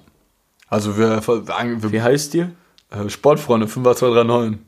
Also 0.68 0.96
wir, 0.98 1.26
wir, 1.26 1.92
Wie 1.92 2.02
heißt 2.02 2.34
ihr? 2.34 2.52
Äh, 2.90 3.08
Sportfreunde 3.08 3.66
58239. 3.66 4.58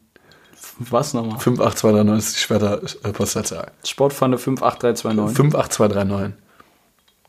Was 0.79 1.15
nochmal? 1.15 1.39
58239 1.39 2.27
ist 2.27 2.37
die 2.37 2.41
Schwerter 2.41 2.83
äh, 3.03 3.13
Postleitzahl. 3.13 3.73
Sportpfanne 3.85 4.39
58329. 4.39 5.37
58239. 5.37 6.35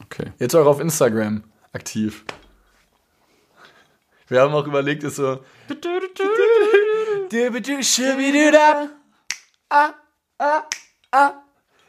Okay. 0.03 0.31
Jetzt 0.39 0.55
auch 0.55 0.65
auf 0.65 0.79
Instagram 0.79 1.43
aktiv. 1.73 2.25
Wir 4.27 4.41
haben 4.41 4.53
auch 4.53 4.65
überlegt, 4.65 5.03
ist 5.03 5.17
so. 5.17 5.39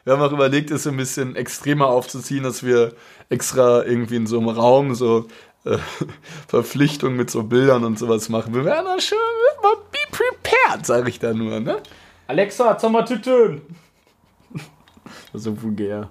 Wir 0.03 0.13
haben 0.13 0.21
auch 0.21 0.33
überlegt, 0.33 0.69
es 0.71 0.83
so 0.83 0.89
ein 0.89 0.97
bisschen 0.97 1.37
extremer 1.37 1.87
aufzuziehen, 1.87 2.43
dass 2.43 2.63
wir 2.63 2.93
extra 3.29 3.83
irgendwie 3.83 4.17
in 4.17 4.27
so 4.27 4.39
einem 4.39 4.49
Raum 4.49 4.95
so 4.95 5.27
äh, 5.65 5.77
Verpflichtungen 6.47 7.15
mit 7.15 7.29
so 7.29 7.43
Bildern 7.43 7.83
und 7.83 7.99
sowas 7.99 8.29
machen. 8.29 8.53
Wir 8.53 8.65
werden 8.65 8.85
da 8.85 8.99
schon 8.99 9.17
mal 9.61 9.75
be 9.91 9.97
prepared, 10.11 10.85
sage 10.85 11.09
ich 11.09 11.19
da 11.19 11.33
nur, 11.33 11.59
ne? 11.59 11.77
Alexa, 12.27 12.77
Sommertüten! 12.79 13.61
so 15.33 15.61
vulgär. 15.61 16.09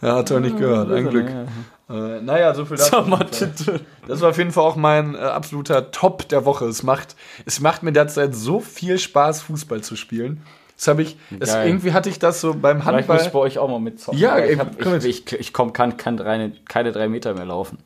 Ja, 0.00 0.16
hat 0.16 0.30
er 0.30 0.40
nicht 0.40 0.56
gehört, 0.56 0.90
ein 0.92 1.08
Glück. 1.08 1.28
ja. 1.28 1.46
Äh, 1.90 2.20
naja, 2.20 2.54
so 2.54 2.66
viel 2.66 2.76
dazu. 2.76 3.72
Das 4.06 4.20
war 4.20 4.30
auf 4.30 4.38
jeden 4.38 4.52
Fall 4.52 4.64
auch 4.64 4.76
mein 4.76 5.14
äh, 5.14 5.18
absoluter 5.18 5.90
Top 5.90 6.28
der 6.28 6.44
Woche. 6.44 6.66
Es 6.66 6.82
macht, 6.82 7.16
es 7.46 7.60
macht 7.60 7.82
mir 7.82 7.92
derzeit 7.92 8.34
so 8.34 8.60
viel 8.60 8.98
Spaß, 8.98 9.42
Fußball 9.42 9.80
zu 9.82 9.96
spielen. 9.96 10.42
Das 10.76 10.86
habe 10.86 11.02
ich, 11.02 11.16
es, 11.40 11.52
irgendwie 11.52 11.92
hatte 11.92 12.08
ich 12.08 12.20
das 12.20 12.40
so 12.40 12.54
beim 12.54 12.82
Vielleicht 12.82 13.08
muss 13.08 13.16
ich 13.16 13.18
bei 13.18 13.24
Handball. 13.24 13.42
euch 13.42 13.58
auch 13.58 13.68
mal 13.68 13.80
mitzocken. 13.80 14.20
Ja, 14.20 14.38
ich, 14.38 14.58
hab, 14.58 14.78
komm 14.78 14.96
ich, 14.98 15.04
ich, 15.04 15.32
ich 15.32 15.52
komm, 15.52 15.72
kann, 15.72 15.96
kann 15.96 16.16
drei, 16.16 16.52
keine 16.68 16.92
drei 16.92 17.08
Meter 17.08 17.34
mehr 17.34 17.46
laufen. 17.46 17.78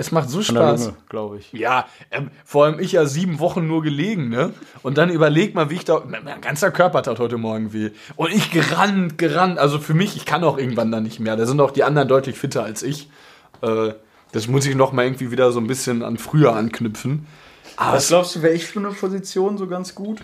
Es 0.00 0.12
macht 0.12 0.30
so 0.30 0.42
Spaß. 0.42 0.92
Glaube 1.08 1.38
ich. 1.38 1.52
Ja, 1.52 1.88
ähm, 2.12 2.30
vor 2.44 2.64
allem 2.64 2.78
ich 2.78 2.92
ja 2.92 3.04
sieben 3.04 3.40
Wochen 3.40 3.66
nur 3.66 3.82
gelegen, 3.82 4.28
ne? 4.28 4.52
Und 4.84 4.96
dann 4.96 5.10
überleg 5.10 5.56
mal, 5.56 5.70
wie 5.70 5.74
ich 5.74 5.84
da. 5.84 6.04
Mein, 6.06 6.40
ganzer 6.40 6.70
Körper 6.70 7.02
tat 7.02 7.18
heute 7.18 7.36
Morgen 7.36 7.72
weh. 7.72 7.90
Und 8.14 8.32
ich 8.32 8.52
gerannt, 8.52 9.18
gerannt. 9.18 9.58
Also 9.58 9.80
für 9.80 9.94
mich, 9.94 10.14
ich 10.14 10.24
kann 10.24 10.44
auch 10.44 10.56
irgendwann 10.56 10.92
dann 10.92 11.02
nicht 11.02 11.18
mehr. 11.18 11.36
Da 11.36 11.46
sind 11.46 11.60
auch 11.60 11.72
die 11.72 11.82
anderen 11.82 12.06
deutlich 12.06 12.38
fitter 12.38 12.62
als 12.62 12.84
ich. 12.84 13.10
Äh, 13.60 13.94
das 14.30 14.46
muss 14.46 14.66
ich 14.66 14.76
noch 14.76 14.92
mal 14.92 15.04
irgendwie 15.04 15.32
wieder 15.32 15.50
so 15.50 15.58
ein 15.58 15.66
bisschen 15.66 16.04
an 16.04 16.16
früher 16.16 16.54
anknüpfen. 16.54 17.26
Aber 17.76 17.96
Was 17.96 18.06
glaubst 18.06 18.36
du, 18.36 18.42
wäre 18.42 18.54
ich 18.54 18.66
für 18.66 18.78
eine 18.78 18.90
Position 18.90 19.58
so 19.58 19.66
ganz 19.66 19.96
gut? 19.96 20.22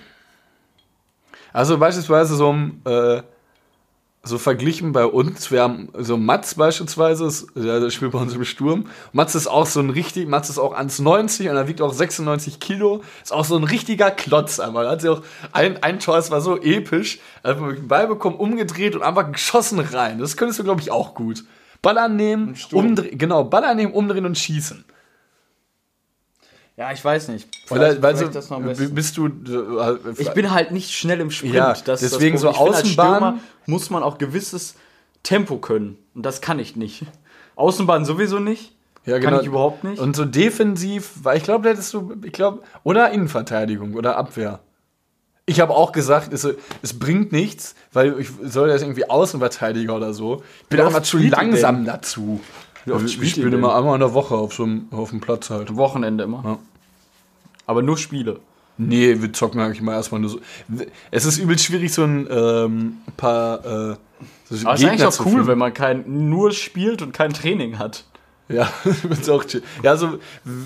Also 1.52 1.78
beispielsweise 1.78 2.36
so, 2.36 2.52
ein, 2.52 2.80
äh, 2.84 3.22
so 4.24 4.38
verglichen 4.38 4.92
bei 4.92 5.04
uns, 5.04 5.50
wir 5.50 5.62
haben 5.62 5.88
so 5.98 6.16
Mats 6.16 6.54
beispielsweise, 6.54 7.30
der, 7.54 7.90
spielt 7.90 8.12
bei 8.12 8.18
uns 8.18 8.34
im 8.34 8.44
Sturm. 8.44 8.86
Mats 9.12 9.34
ist 9.34 9.46
auch 9.46 9.66
so 9.66 9.80
ein 9.80 9.90
richtig, 9.90 10.26
Mats 10.28 10.48
ist 10.48 10.58
auch 10.58 10.76
1,90 10.76 11.50
und 11.50 11.56
er 11.56 11.68
wiegt 11.68 11.82
auch 11.82 11.92
96 11.92 12.58
Kilo. 12.58 13.02
Ist 13.22 13.32
auch 13.32 13.44
so 13.44 13.56
ein 13.56 13.64
richtiger 13.64 14.10
Klotz 14.10 14.58
einmal. 14.60 14.88
Hat 14.88 15.02
sie 15.02 15.10
auch 15.10 15.22
ein, 15.52 15.82
ein 15.82 16.00
Tor, 16.00 16.16
es 16.16 16.30
war 16.30 16.40
so 16.40 16.56
episch. 16.56 17.18
Er 17.42 17.50
hat 17.50 17.58
den 17.60 17.86
Ball 17.86 18.08
bekommen, 18.08 18.36
umgedreht 18.36 18.96
und 18.96 19.02
einfach 19.02 19.30
geschossen 19.30 19.78
rein. 19.78 20.18
Das 20.18 20.36
könntest 20.38 20.58
du, 20.58 20.64
glaube 20.64 20.80
ich, 20.80 20.90
auch 20.90 21.14
gut. 21.14 21.44
Ball 21.82 21.98
annehmen, 21.98 22.56
umdrehen, 22.72 23.18
genau, 23.18 23.44
Ball 23.44 23.64
annehmen, 23.64 23.92
umdrehen 23.92 24.24
und 24.24 24.38
schießen. 24.38 24.86
Ja, 26.76 26.90
ich 26.92 27.04
weiß 27.04 27.28
nicht. 27.28 27.48
Vielleicht, 27.66 27.98
vielleicht 27.98 28.50
am 28.50 28.64
besten. 28.64 28.94
bist 28.94 29.16
du, 29.16 29.26
äh, 29.28 29.98
Ich 30.18 30.30
bin 30.32 30.50
halt 30.50 30.72
nicht 30.72 30.90
schnell 30.92 31.20
im 31.20 31.30
Sprint. 31.30 31.54
Ja, 31.54 31.72
Das 31.84 32.02
ist 32.02 32.14
deswegen 32.14 32.36
so 32.36 32.50
Außenbahn- 32.50 33.34
muss 33.66 33.90
man 33.90 34.02
auch 34.02 34.18
gewisses 34.18 34.74
Tempo 35.22 35.58
können. 35.58 35.96
Und 36.14 36.26
das 36.26 36.40
kann 36.40 36.58
ich 36.58 36.74
nicht. 36.74 37.04
Außenbahn 37.56 38.04
sowieso 38.04 38.40
nicht. 38.40 38.72
Ja, 39.06 39.20
Kann 39.20 39.38
ich 39.40 39.46
überhaupt 39.46 39.84
nicht. 39.84 40.00
Und 40.00 40.16
so 40.16 40.24
defensiv, 40.24 41.10
weil 41.22 41.36
ich 41.36 41.44
glaube, 41.44 41.64
da 41.64 41.70
hättest 41.70 41.92
du, 41.94 42.14
ich 42.24 42.32
glaube, 42.32 42.62
oder 42.84 43.10
Innenverteidigung 43.10 43.94
oder 43.94 44.16
Abwehr. 44.16 44.60
Ich 45.46 45.60
habe 45.60 45.74
auch 45.74 45.92
gesagt, 45.92 46.32
es, 46.32 46.48
es 46.80 46.98
bringt 46.98 47.30
nichts, 47.30 47.74
weil 47.92 48.18
ich 48.18 48.30
soll 48.42 48.70
jetzt 48.70 48.80
irgendwie 48.80 49.08
Außenverteidiger 49.08 49.94
oder 49.94 50.14
so. 50.14 50.42
Ich 50.62 50.68
bin 50.68 50.80
einfach 50.80 51.02
zu 51.02 51.18
langsam 51.18 51.86
dazu. 52.86 52.96
oft 52.96 53.06
ich 53.06 53.12
spielt 53.12 53.30
spiele 53.30 53.56
immer 53.56 53.74
einmal 53.74 53.94
in 53.94 54.00
der 54.00 54.14
Woche 54.14 54.34
auf 54.34 54.54
so 54.54 54.64
einem, 54.64 54.88
auf 54.90 55.10
dem 55.10 55.20
Platz 55.20 55.50
halt. 55.50 55.76
Wochenende 55.76 56.24
immer. 56.24 56.42
Ja. 56.44 56.58
Aber 57.66 57.82
nur 57.82 57.96
Spiele. 57.96 58.40
Nee, 58.76 59.22
wir 59.22 59.32
zocken 59.32 59.60
eigentlich 59.60 59.82
mal 59.82 59.94
erstmal 59.94 60.20
nur 60.20 60.30
so. 60.30 60.40
Es 61.10 61.24
ist 61.24 61.38
übel 61.38 61.58
schwierig, 61.58 61.92
so 61.92 62.02
ein 62.02 62.26
ähm, 62.28 62.96
paar 63.16 63.64
äh, 63.64 63.68
so 63.68 63.68
Aber 63.70 63.96
es 64.50 64.50
ist 64.50 64.66
eigentlich 64.66 64.90
Gegner 64.90 65.08
auch 65.08 65.20
cool, 65.20 65.32
finden. 65.32 65.46
wenn 65.46 65.58
man 65.58 65.74
kein, 65.74 66.28
nur 66.28 66.50
spielt 66.52 67.00
und 67.00 67.12
kein 67.12 67.32
Training 67.32 67.78
hat. 67.78 68.04
Ja, 68.48 68.68
ist 69.10 69.30
auch 69.30 69.44
chill. 69.44 69.62
Ja, 69.82 69.96
so, 69.96 70.18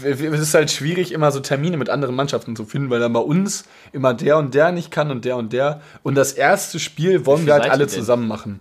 es 0.03 0.21
ist 0.21 0.55
halt 0.55 0.71
schwierig, 0.71 1.13
immer 1.13 1.31
so 1.31 1.41
Termine 1.41 1.77
mit 1.77 1.91
anderen 1.91 2.17
Mannschaften 2.17 2.57
zu 2.57 2.65
finden, 2.65 2.91
weil 2.91 2.99
dann 2.99 3.13
bei 3.13 3.21
uns 3.21 3.65
immer 3.93 4.15
der 4.15 4.39
und 4.39 4.55
der 4.55 4.73
nicht 4.73 4.91
kann 4.91 5.11
und 5.11 5.25
der 5.25 5.37
und 5.37 5.53
der. 5.53 5.81
Und 6.03 6.17
das 6.17 6.33
erste 6.33 6.81
Spiel 6.81 7.25
wollen 7.25 7.47
wir 7.47 7.55
halt 7.55 7.71
alle 7.71 7.87
zusammen 7.87 8.27
machen. 8.27 8.61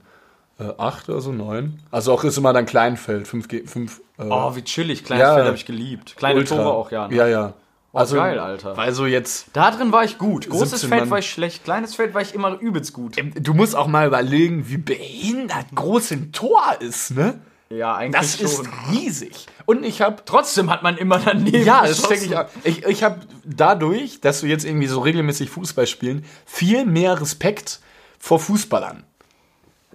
Äh, 0.59 0.73
acht 0.77 1.07
oder 1.09 1.21
so, 1.21 1.31
neun. 1.31 1.79
Also 1.91 2.11
auch 2.13 2.23
ist 2.23 2.37
immer 2.37 2.51
dann 2.53 2.65
Kleinfeld, 2.65 3.27
fünf, 3.27 3.47
fünf 3.65 4.01
äh, 4.17 4.23
Oh, 4.23 4.55
wie 4.55 4.63
chillig. 4.63 5.03
Kleines 5.03 5.21
Ja. 5.21 5.33
Feld 5.35 5.45
habe 5.45 5.57
ich 5.57 5.65
geliebt. 5.65 6.15
Kleine 6.17 6.39
Ultra. 6.39 6.55
Tore 6.55 6.73
auch, 6.73 6.91
ja. 6.91 7.07
ne? 7.07 7.15
Ja, 7.15 7.27
ja. 7.27 7.53
Also, 7.93 8.15
geil, 8.17 8.37
Alter. 8.37 8.75
Weil 8.77 8.91
so 8.93 9.05
jetzt, 9.05 9.47
Da 9.53 9.71
drin 9.71 9.91
war 9.91 10.03
ich 10.03 10.17
gut. 10.17 10.49
Großes 10.49 10.81
17 10.81 10.89
Feld 10.89 11.01
Mann. 11.03 11.09
war 11.11 11.19
ich 11.19 11.29
schlecht. 11.31 11.63
Kleines 11.63 11.95
Feld 11.95 12.13
war 12.13 12.21
ich 12.21 12.35
immer 12.35 12.59
übelst 12.59 12.93
gut. 12.93 13.15
du 13.17 13.53
musst 13.53 13.75
auch 13.75 13.87
mal 13.87 14.05
überlegen, 14.07 14.67
wie 14.69 14.77
behindert 14.77 15.65
groß 15.73 16.11
ein 16.11 16.31
Tor 16.31 16.61
ist, 16.79 17.11
ne? 17.11 17.39
Ja, 17.69 17.95
eigentlich 17.95 18.21
Das 18.21 18.39
ist 18.39 18.55
schon. 18.57 18.67
riesig. 18.91 19.47
Und 19.65 19.83
ich 19.83 20.01
habe 20.01 20.17
Trotzdem 20.25 20.69
hat 20.69 20.83
man 20.83 20.97
immer 20.97 21.19
daneben 21.19 21.65
Ja, 21.65 21.85
das 21.85 22.01
denke 22.03 22.25
ich 22.25 22.37
auch. 22.37 22.45
Ich, 22.63 22.85
ich 22.85 23.03
habe 23.03 23.19
dadurch, 23.45 24.21
dass 24.21 24.43
wir 24.43 24.49
jetzt 24.49 24.65
irgendwie 24.65 24.87
so 24.87 24.99
regelmäßig 24.99 25.49
Fußball 25.49 25.87
spielen, 25.87 26.23
viel 26.45 26.85
mehr 26.85 27.19
Respekt 27.19 27.79
vor 28.19 28.39
Fußballern. 28.39 29.03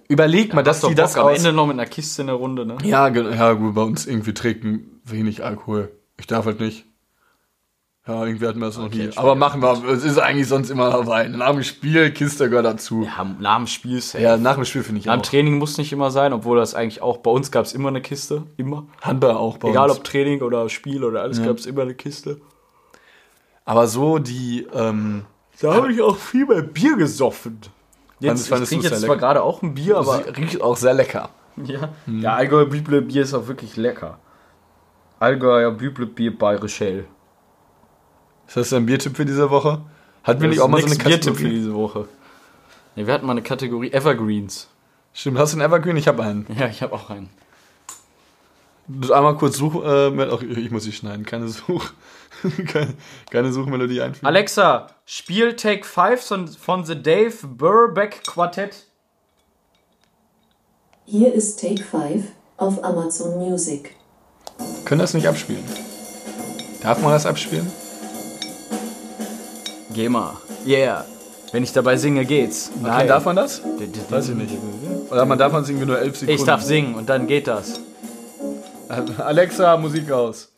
Überleg 0.07 0.53
mal, 0.53 0.63
dass 0.63 0.81
die 0.81 0.95
das 0.95 1.15
Bock 1.15 1.25
am. 1.25 1.35
Ende 1.35 1.53
noch 1.53 1.65
mit 1.67 1.75
einer 1.75 1.85
Kiste 1.85 2.21
in 2.21 2.27
der 2.27 2.35
Runde, 2.35 2.65
ne? 2.65 2.77
Ja, 2.83 3.07
ja, 3.07 3.53
gut, 3.53 3.73
bei 3.75 3.81
uns 3.81 4.05
irgendwie 4.05 4.33
trinken 4.33 5.01
wenig 5.05 5.43
Alkohol. 5.43 5.91
Ich 6.17 6.27
darf 6.27 6.45
halt 6.45 6.59
nicht. 6.59 6.85
Ja, 8.05 8.25
irgendwie 8.25 8.45
hatten 8.47 8.59
wir 8.59 8.65
das 8.65 8.77
noch 8.77 8.89
nie. 8.89 9.09
Aber 9.15 9.35
machen 9.35 9.61
wir, 9.61 9.81
es 9.85 10.03
ist 10.03 10.17
eigentlich 10.19 10.49
sonst 10.49 10.69
immer 10.69 10.89
dabei. 10.91 11.29
Nach 11.29 11.51
dem 11.51 11.63
Spiel, 11.63 12.11
Kiste 12.11 12.49
gehört 12.49 12.65
dazu. 12.65 13.03
Ja, 13.05 13.23
nach 13.39 13.57
dem 13.57 13.67
Spiel 13.67 14.01
safe. 14.01 14.21
Ja, 14.21 14.35
nach 14.35 14.55
dem 14.55 14.65
Spiel 14.65 14.83
finde 14.83 14.99
ich 14.99 15.05
Nach 15.05 15.15
dem 15.15 15.21
auch. 15.21 15.25
Training 15.25 15.57
muss 15.57 15.77
nicht 15.77 15.93
immer 15.93 16.11
sein, 16.11 16.33
obwohl 16.33 16.57
das 16.57 16.75
eigentlich 16.75 17.01
auch 17.01 17.17
bei 17.17 17.31
uns 17.31 17.49
gab 17.49 17.63
es 17.63 17.71
immer 17.71 17.87
eine 17.87 18.01
Kiste. 18.01 18.43
Immer. 18.57 18.87
Handball 19.01 19.37
auch 19.37 19.57
bei 19.57 19.69
Egal 19.69 19.89
uns. 19.89 19.99
ob 19.99 20.03
Training 20.03 20.41
oder 20.41 20.67
Spiel 20.67 21.05
oder 21.05 21.21
alles, 21.21 21.41
gab 21.41 21.57
es 21.57 21.65
immer 21.65 21.83
eine 21.83 21.95
Kiste. 21.95 22.41
Aber 23.63 23.87
so 23.87 24.19
die, 24.19 24.67
ähm, 24.73 25.23
Da 25.61 25.73
habe 25.73 25.93
ich 25.93 26.01
auch 26.01 26.17
viel 26.17 26.45
mehr 26.45 26.61
Bier 26.61 26.97
gesoffen. 26.97 27.61
Jetzt, 28.23 28.49
ich 28.49 28.69
trinke 28.69 28.87
jetzt 28.87 29.01
zwar 29.01 29.17
gerade 29.17 29.43
auch 29.43 29.61
ein 29.61 29.73
Bier, 29.73 29.97
aber 29.97 30.15
aber 30.15 30.37
riecht 30.37 30.61
auch 30.61 30.77
sehr 30.77 30.93
lecker. 30.93 31.29
ja, 31.57 31.89
ja 32.07 32.33
Allgäuer 32.35 32.65
Büble 32.65 33.01
Bier 33.01 33.23
ist 33.23 33.33
auch 33.33 33.47
wirklich 33.47 33.75
lecker. 33.75 34.17
Allgäuer 35.19 35.71
Büble 35.71 36.05
Bier 36.05 36.37
bei 36.37 36.55
Rochelle. 36.55 37.05
Ist 38.47 38.57
das 38.57 38.69
dein 38.69 38.85
Biertipp 38.85 39.17
für 39.17 39.25
diese 39.25 39.49
Woche? 39.49 39.81
Hatten 40.23 40.41
wir 40.41 40.49
nicht 40.49 40.61
auch 40.61 40.69
mal 40.69 40.79
so 40.81 40.87
eine 40.87 40.95
Biertipp 40.95 41.35
für 41.35 41.43
Kategorie? 41.43 41.49
diese 41.49 41.73
Woche. 41.73 42.07
Nee, 42.95 43.07
wir 43.07 43.13
hatten 43.13 43.25
mal 43.25 43.33
eine 43.33 43.41
Kategorie 43.41 43.91
Evergreens. 43.91 44.69
Stimmt, 45.13 45.37
hast 45.37 45.53
du 45.53 45.59
einen 45.59 45.69
Evergreen? 45.69 45.97
Ich 45.97 46.07
habe 46.07 46.23
einen. 46.23 46.45
Ja, 46.57 46.67
ich 46.67 46.81
habe 46.81 46.93
auch 46.93 47.09
einen. 47.09 47.29
Du 48.87 49.13
einmal 49.13 49.35
kurz 49.37 49.57
such, 49.57 49.83
äh, 49.83 50.59
ich 50.59 50.71
muss 50.71 50.83
sie 50.83 50.91
schneiden, 50.91 51.25
keine 51.25 51.47
Such, 51.47 51.91
keine, 52.67 52.93
keine 53.29 53.51
Suchmelodie 53.53 54.01
einfügen. 54.01 54.27
Alexa, 54.27 54.87
spiel 55.05 55.55
Take 55.55 55.83
5 55.85 56.21
von, 56.21 56.47
von 56.47 56.85
The 56.85 57.01
Dave 57.01 57.35
Burbeck 57.47 58.23
Quartett. 58.25 58.87
Hier 61.05 61.33
ist 61.33 61.59
Take 61.59 61.83
5 61.83 62.25
auf 62.57 62.83
Amazon 62.83 63.37
Music. 63.37 63.95
Können 64.85 65.01
das 65.01 65.13
nicht 65.13 65.27
abspielen? 65.27 65.63
Darf 66.81 67.01
man 67.01 67.11
das 67.11 67.25
abspielen? 67.25 67.69
Geh 69.93 70.09
mal. 70.09 70.37
Yeah. 70.65 71.05
Wenn 71.51 71.63
ich 71.63 71.71
dabei 71.71 71.97
singe, 71.97 72.25
geht's. 72.25 72.71
Nein. 72.81 73.07
Darf 73.07 73.25
man 73.25 73.35
das? 73.35 73.61
D- 73.79 73.85
d- 73.87 73.99
Weiß 74.09 74.29
ich 74.29 74.35
nicht. 74.35 74.55
Oder 75.11 75.25
man 75.25 75.37
darf 75.37 75.51
man 75.53 75.63
irgendwie 75.63 75.85
nur 75.85 75.99
elf 75.99 76.17
Sekunden. 76.17 76.39
Ich 76.41 76.45
darf 76.45 76.63
singen 76.63 76.95
und 76.95 77.07
dann 77.09 77.27
geht 77.27 77.47
das. 77.47 77.79
Alexa, 79.17 79.77
Musik 79.77 80.09
aus. 80.11 80.52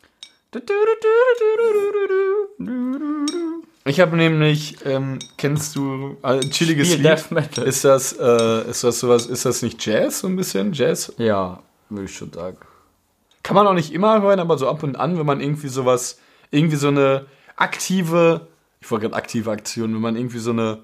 Ich 3.84 4.00
habe 4.00 4.16
nämlich, 4.16 4.76
ähm, 4.84 5.18
kennst 5.36 5.76
du 5.76 6.16
äh, 6.22 6.40
chilliges 6.40 6.88
Spiel 6.88 7.02
Lied? 7.02 7.18
Death 7.18 7.30
Metal. 7.30 7.64
Ist 7.64 7.84
das, 7.84 8.12
äh, 8.18 8.68
ist 8.70 8.82
das 8.82 8.98
sowas, 8.98 9.26
ist 9.26 9.44
das 9.44 9.62
nicht 9.62 9.84
Jazz 9.84 10.20
so 10.20 10.28
ein 10.28 10.36
bisschen? 10.36 10.72
Jazz? 10.72 11.12
Ja, 11.18 11.60
würde 11.88 12.04
ich 12.06 12.16
schon 12.16 12.32
sagen. 12.32 12.56
Kann 13.42 13.54
man 13.54 13.66
auch 13.66 13.74
nicht 13.74 13.92
immer 13.92 14.20
hören, 14.22 14.40
aber 14.40 14.58
so 14.58 14.68
ab 14.68 14.82
und 14.82 14.96
an, 14.96 15.18
wenn 15.18 15.26
man 15.26 15.40
irgendwie 15.40 15.68
sowas, 15.68 16.18
irgendwie 16.50 16.76
so 16.76 16.88
eine 16.88 17.26
aktive, 17.56 18.48
ich 18.80 18.90
wollte 18.90 19.04
gerade 19.08 19.16
aktive 19.16 19.50
Aktion, 19.52 19.94
wenn 19.94 20.00
man 20.00 20.16
irgendwie 20.16 20.38
so 20.40 20.50
eine, 20.50 20.78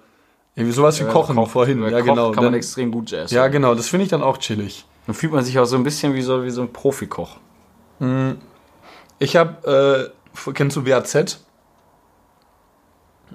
irgendwie 0.54 0.72
sowas 0.74 1.00
wie 1.00 1.04
Kochen 1.04 1.34
Kocht- 1.34 1.50
vorhin, 1.50 1.82
ja 1.82 1.90
kocht, 1.90 2.04
genau. 2.04 2.26
Kann 2.30 2.44
man 2.44 2.52
dann, 2.52 2.54
extrem 2.54 2.92
gut 2.92 3.10
Jazz. 3.10 3.32
ja 3.32 3.48
genau, 3.48 3.74
das 3.74 3.88
finde 3.88 4.04
ich 4.04 4.10
dann 4.10 4.22
auch 4.22 4.38
chillig. 4.38 4.84
Dann 5.06 5.16
fühlt 5.16 5.32
man 5.32 5.44
sich 5.44 5.58
auch 5.58 5.64
so 5.64 5.74
ein 5.74 5.82
bisschen 5.82 6.14
wie 6.14 6.22
so, 6.22 6.44
wie 6.44 6.50
so 6.50 6.62
ein 6.62 6.72
Profikoch. 6.72 7.38
Ich 9.22 9.36
habe, 9.36 10.10
äh, 10.44 10.52
kennst 10.52 10.76
du 10.76 10.84
WAZ? 10.84 11.38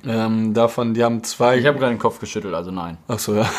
Ähm, 0.05 0.53
davon, 0.53 0.93
die 0.93 1.01
haben 1.01 1.23
zwei. 1.23 1.57
Ich 1.57 1.65
habe 1.65 1.79
gerade 1.79 1.93
den 1.93 1.99
Kopf 1.99 2.19
geschüttelt, 2.19 2.53
also 2.53 2.71
nein. 2.71 2.97
Ach 3.07 3.17
so, 3.17 3.35
ja. 3.35 3.49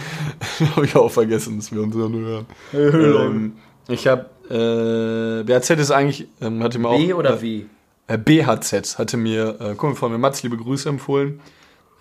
habe 0.76 0.86
ich 0.86 0.94
auch 0.94 1.10
vergessen, 1.10 1.56
dass 1.56 1.72
wir 1.72 1.82
uns 1.82 1.96
ja 1.96 2.08
nur 2.08 2.46
hören. 2.70 3.32
ähm, 3.32 3.56
ich 3.88 4.06
habe, 4.06 4.30
äh, 4.48 5.42
BHZ 5.42 5.70
ist 5.80 5.90
eigentlich, 5.90 6.28
ähm, 6.40 6.62
hatte 6.62 6.78
mir 6.78 6.90
auch. 6.90 6.96
B 6.96 7.12
oder 7.12 7.38
äh, 7.38 7.42
W? 7.42 7.64
äh, 8.06 8.18
BHZ 8.18 8.98
hatte 8.98 9.16
mir, 9.16 9.60
äh, 9.60 9.74
Kumpel 9.74 9.96
von 9.96 10.12
mir, 10.12 10.18
Mats, 10.18 10.44
liebe 10.44 10.56
Grüße 10.56 10.88
empfohlen. 10.88 11.40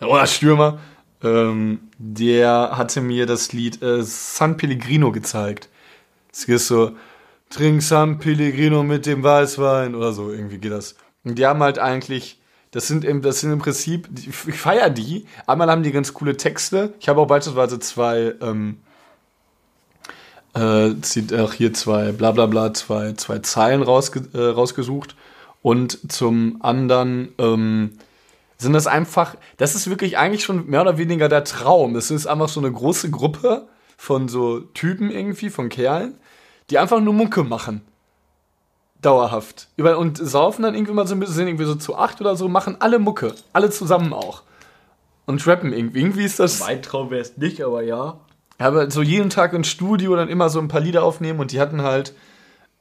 Oder 0.02 0.28
Stürmer. 0.28 0.78
Ähm, 1.24 1.80
der 1.98 2.78
hatte 2.78 3.02
mir 3.02 3.26
das 3.26 3.54
Lied 3.54 3.82
äh, 3.82 4.04
San 4.04 4.56
Pellegrino 4.56 5.12
gezeigt. 5.12 5.70
Es 6.32 6.44
ist 6.44 6.68
so, 6.68 6.92
trink 7.54 7.84
San 7.84 8.18
Pellegrino 8.18 8.84
mit 8.84 9.06
dem 9.06 9.24
Weißwein 9.24 9.94
oder 9.94 10.12
so, 10.12 10.32
irgendwie 10.32 10.58
geht 10.58 10.72
das. 10.72 10.96
Und 11.24 11.38
die 11.38 11.46
haben 11.46 11.62
halt 11.62 11.78
eigentlich, 11.78 12.42
das 12.72 12.88
sind 12.88 13.06
im, 13.06 13.22
das 13.22 13.42
sind 13.42 13.52
im 13.52 13.60
Prinzip, 13.60 14.10
ich 14.16 14.58
feier 14.58 14.90
die, 14.90 15.28
einmal 15.46 15.70
haben 15.70 15.84
die 15.84 15.92
ganz 15.92 16.14
coole 16.14 16.36
Texte. 16.36 16.94
Ich 17.00 17.08
habe 17.08 17.22
auch 17.22 17.28
beispielsweise 17.28 17.80
zwei, 17.80 18.34
ähm, 18.42 18.80
äh, 20.56 21.00
zieht 21.02 21.34
auch 21.34 21.54
hier 21.54 21.74
zwei, 21.74 22.12
bla 22.12 22.32
bla 22.32 22.48
bla, 22.48 22.74
zwei, 22.74 23.14
zwei 23.14 23.40
Zeilen 23.40 23.84
rausge 23.84 24.28
äh, 24.34 24.50
rausgesucht. 24.50 25.16
Und 25.62 26.12
zum 26.12 26.58
anderen 26.62 27.34
ähm, 27.38 27.92
sind 28.58 28.74
das 28.74 28.88
einfach, 28.88 29.36
das 29.58 29.76
ist 29.76 29.90
wirklich 29.90 30.18
eigentlich 30.18 30.44
schon 30.44 30.68
mehr 30.68 30.82
oder 30.82 30.98
weniger 30.98 31.30
der 31.30 31.44
Traum. 31.44 31.94
Das 31.94 32.10
ist 32.10 32.26
einfach 32.26 32.50
so 32.50 32.60
eine 32.60 32.72
große 32.72 33.12
Gruppe 33.12 33.68
von 33.96 34.28
so 34.28 34.60
Typen 34.60 35.12
irgendwie, 35.12 35.50
von 35.50 35.70
Kerlen, 35.70 36.16
die 36.74 36.80
einfach 36.80 37.00
nur 37.00 37.14
Mucke 37.14 37.44
machen. 37.44 37.82
Dauerhaft. 39.00 39.68
Über, 39.78 40.00
und 40.00 40.18
saufen 40.18 40.64
dann 40.64 40.74
irgendwie 40.74 40.94
mal 40.94 41.06
so 41.06 41.14
ein 41.14 41.20
bisschen, 41.20 41.36
sind 41.36 41.48
irgendwie 41.48 41.66
so 41.66 41.76
zu 41.76 41.96
acht 41.96 42.20
oder 42.20 42.36
so, 42.36 42.50
machen 42.50 42.78
alle 42.80 42.98
Mucke. 42.98 43.36
Alle 43.54 43.70
zusammen 43.70 44.12
auch. 44.12 44.42
Und 45.28 45.46
rappen 45.46 45.72
irgendwie. 45.72 46.00
Irgendwie 46.00 46.24
ist 46.24 46.40
das. 46.40 46.62
Mein 46.62 46.82
Traum 46.82 47.12
wäre 47.12 47.22
es 47.22 47.38
nicht, 47.38 47.62
aber 47.62 47.84
ja. 47.84 48.18
Aber 48.58 48.90
so 48.90 49.04
jeden 49.04 49.30
Tag 49.30 49.54
ins 49.54 49.68
Studio 49.68 50.16
dann 50.16 50.30
immer 50.30 50.50
so 50.50 50.60
ein 50.60 50.68
paar 50.68 50.82
Lieder 50.82 51.04
aufnehmen 51.04 51.40
und 51.40 51.52
die 51.52 51.60
hatten 51.60 51.84
halt, 51.84 52.16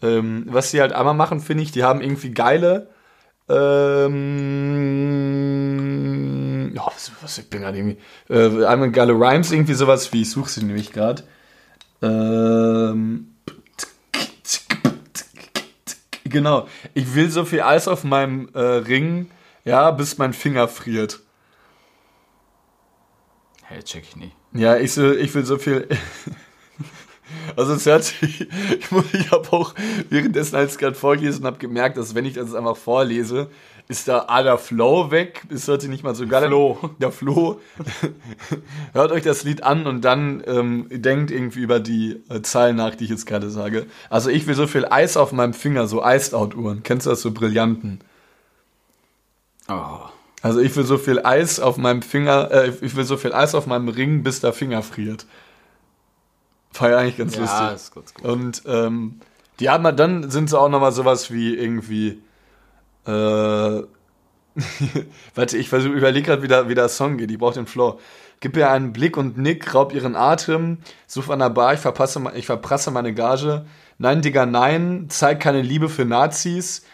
ähm, 0.01 0.47
was 0.49 0.71
sie 0.71 0.81
halt 0.81 0.95
einmal 0.95 1.13
machen, 1.13 1.41
finde 1.41 1.63
ich, 1.63 1.73
die 1.73 1.85
haben 1.85 2.01
irgendwie 2.01 2.31
geile, 2.31 2.89
ähm, 3.51 4.23
ja, 6.75 6.87
was, 6.87 7.13
was, 7.21 7.37
ich 7.39 7.51
bin 7.51 7.61
gerade 7.61 7.77
irgendwie, 7.77 7.99
äh, 8.31 8.65
einmal 8.65 8.91
geile 8.91 9.13
Rhymes, 9.13 9.53
irgendwie 9.53 9.75
sowas 9.75 10.13
wie, 10.15 10.23
ich 10.23 10.31
suche 10.31 10.49
sie 10.49 10.65
nämlich 10.65 10.93
gerade, 10.93 11.25
ähm, 12.01 13.32
genau, 16.33 16.67
ich 16.95 17.15
will 17.15 17.31
so 17.31 17.45
viel 17.45 17.63
Eis 17.63 17.87
auf 17.89 18.05
meinem 18.05 18.49
äh, 18.55 18.61
Ring, 18.61 19.31
ja, 19.65 19.91
bis 19.91 20.19
mein 20.19 20.33
Finger 20.33 20.69
friert. 20.69 21.21
Hey, 23.63 23.83
check 23.83 24.03
ich 24.03 24.17
nicht. 24.17 24.37
Ja, 24.53 24.77
ich, 24.77 24.93
so, 24.93 25.13
ich 25.13 25.35
will 25.35 25.45
so 25.45 25.59
viel. 25.59 25.89
Also 27.57 27.73
es 27.73 27.87
hört 27.87 28.05
sich, 28.05 28.41
ich, 28.51 29.15
ich 29.15 29.31
habe 29.31 29.53
auch 29.53 29.75
währenddessen, 30.11 30.57
als 30.57 30.73
ich 30.73 30.79
gerade 30.79 30.95
vorgelesen 30.95 31.47
habe, 31.47 31.57
gemerkt, 31.59 31.97
dass 31.97 32.15
wenn 32.15 32.27
ich 32.27 32.35
das 32.35 32.55
einfach 32.55 32.77
vorlese, 32.77 33.49
ist 33.89 34.09
da 34.09 34.27
A, 34.29 34.43
der 34.43 34.59
Flow 34.59 35.11
weg, 35.11 35.43
hört 35.49 35.81
sich 35.81 35.91
nicht 35.91 36.05
mal 36.05 36.15
so 36.15 36.27
geil 36.27 36.45
an. 36.45 36.51
Flow. 36.51 36.91
Der 37.01 37.13
Flow. 37.13 37.61
Hört 38.93 39.13
euch 39.13 39.23
das 39.23 39.45
Lied 39.45 39.63
an 39.63 39.87
und 39.87 40.03
dann 40.03 40.43
ähm, 40.47 40.87
denkt 40.91 41.31
irgendwie 41.31 41.61
über 41.61 41.81
die 41.81 42.23
äh, 42.29 42.43
Zeilen 42.43 42.77
nach, 42.77 42.95
die 42.95 43.05
ich 43.05 43.11
jetzt 43.11 43.27
gerade 43.27 43.51
sage. 43.51 43.87
Also 44.09 44.31
ich 44.31 44.47
will 44.47 44.55
so 44.55 44.67
viel 44.67 44.87
Eis 44.87 45.17
auf 45.17 45.33
meinem 45.33 45.53
Finger, 45.53 45.87
so 45.87 46.03
Iced-Out-Uhren. 46.05 46.83
Kennst 46.83 47.07
du 47.07 47.11
das, 47.11 47.23
so 47.23 47.33
Brillanten? 47.33 48.01
Oh. 49.69 50.01
Also 50.43 50.61
ich 50.61 50.75
will 50.75 50.85
so 50.85 50.99
viel 50.99 51.21
Eis 51.25 51.61
auf 51.61 51.77
meinem 51.77 52.03
Finger, 52.03 52.51
äh, 52.51 52.73
ich 52.81 52.97
will 52.97 53.05
so 53.05 53.17
viel 53.17 53.33
Eis 53.33 53.55
auf 53.55 53.67
meinem 53.67 53.89
Ring, 53.89 54.23
bis 54.23 54.41
der 54.41 54.53
Finger 54.53 54.83
friert. 54.83 55.27
War 56.79 56.91
ja 56.91 56.99
eigentlich 56.99 57.19
ganz 57.19 57.37
lustig. 57.37 57.61
Ja, 57.61 57.71
ist 57.71 57.95
ganz 57.95 58.15
gut. 58.15 58.25
Und 58.25 58.63
ähm, 58.67 59.21
die 59.61 59.71
haben 59.71 59.97
dann 59.97 60.31
sind 60.31 60.49
sie 60.49 60.59
auch 60.59 60.69
noch 60.69 60.81
mal 60.81 60.93
sowas 60.93 61.31
wie 61.31 61.55
irgendwie 61.55 62.21
äh, 63.07 63.83
warte, 65.35 65.57
ich 65.57 65.69
versuche 65.69 65.95
überlege 65.95 66.27
gerade, 66.27 66.43
wie 66.43 66.49
der, 66.49 66.69
wie 66.69 66.75
der 66.75 66.89
Song 66.89 67.17
geht. 67.19 67.31
Ich 67.31 67.39
brauche 67.39 67.55
den 67.55 67.67
Flow. 67.67 67.99
Gib 68.41 68.57
ihr 68.57 68.71
einen 68.71 68.93
Blick 68.93 69.17
und 69.17 69.39
Nick, 69.39 69.73
raub 69.75 69.95
ihren 69.95 70.17
Atem, 70.17 70.79
such 71.07 71.31
an 71.31 71.39
der 71.39 71.51
Bar, 71.51 71.75
ich 71.75 71.81
verpasse, 71.81 72.21
ich 72.35 72.47
verprasse 72.47 72.91
meine 72.91 73.15
Gage. 73.15 73.67
Nein, 73.99 74.21
Digga, 74.21 74.47
nein, 74.47 75.07
zeig 75.09 75.39
keine 75.39 75.63
Liebe 75.63 75.89
für 75.89 76.05
Nazis. 76.05 76.85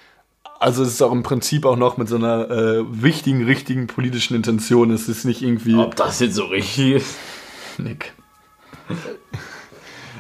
Also 0.61 0.83
es 0.83 0.91
ist 0.91 1.03
auch 1.03 1.13
im 1.13 1.23
Prinzip 1.23 1.65
auch 1.65 1.77
noch 1.77 1.97
mit 1.97 2.09
so 2.09 2.17
einer 2.17 2.51
äh, 2.51 2.85
wichtigen, 2.91 3.45
richtigen 3.45 3.87
politischen 3.87 4.35
Intention. 4.35 4.91
Es 4.91 5.09
ist 5.09 5.25
nicht 5.25 5.41
irgendwie. 5.41 5.77
Ob 5.77 5.97
das 5.97 6.21
jetzt 6.21 6.35
so 6.35 6.45
richtig 6.45 6.97
ist? 6.97 7.17
Nick. 7.79 8.13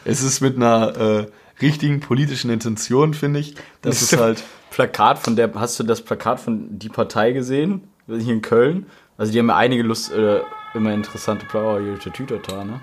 Es 0.05 0.23
ist 0.23 0.41
mit 0.41 0.57
einer 0.57 0.97
äh, 0.97 1.27
richtigen 1.61 2.01
politischen 2.01 2.51
Intention, 2.51 3.15
finde 3.15 3.41
ich. 3.41 3.57
Das 3.83 4.01
ist 4.01 4.17
halt. 4.17 4.45
Plakat 4.71 5.19
von 5.19 5.37
der, 5.37 5.53
hast 5.55 5.79
du 5.79 5.85
das 5.85 6.03
Plakat 6.03 6.41
von 6.41 6.79
die 6.79 6.89
Partei 6.89 7.33
gesehen? 7.33 7.89
Hier 8.07 8.33
in 8.33 8.43
Köln? 8.43 8.87
Also 9.17 9.33
die 9.33 9.39
haben 9.39 9.49
ja 9.49 9.57
einige 9.57 9.83
Lust, 9.83 10.13
äh, 10.13 10.41
immer 10.75 10.93
interessante 10.93 11.47
Plakate, 11.47 11.99
hier 12.01 12.13
Tütata, 12.13 12.65
ne? 12.65 12.81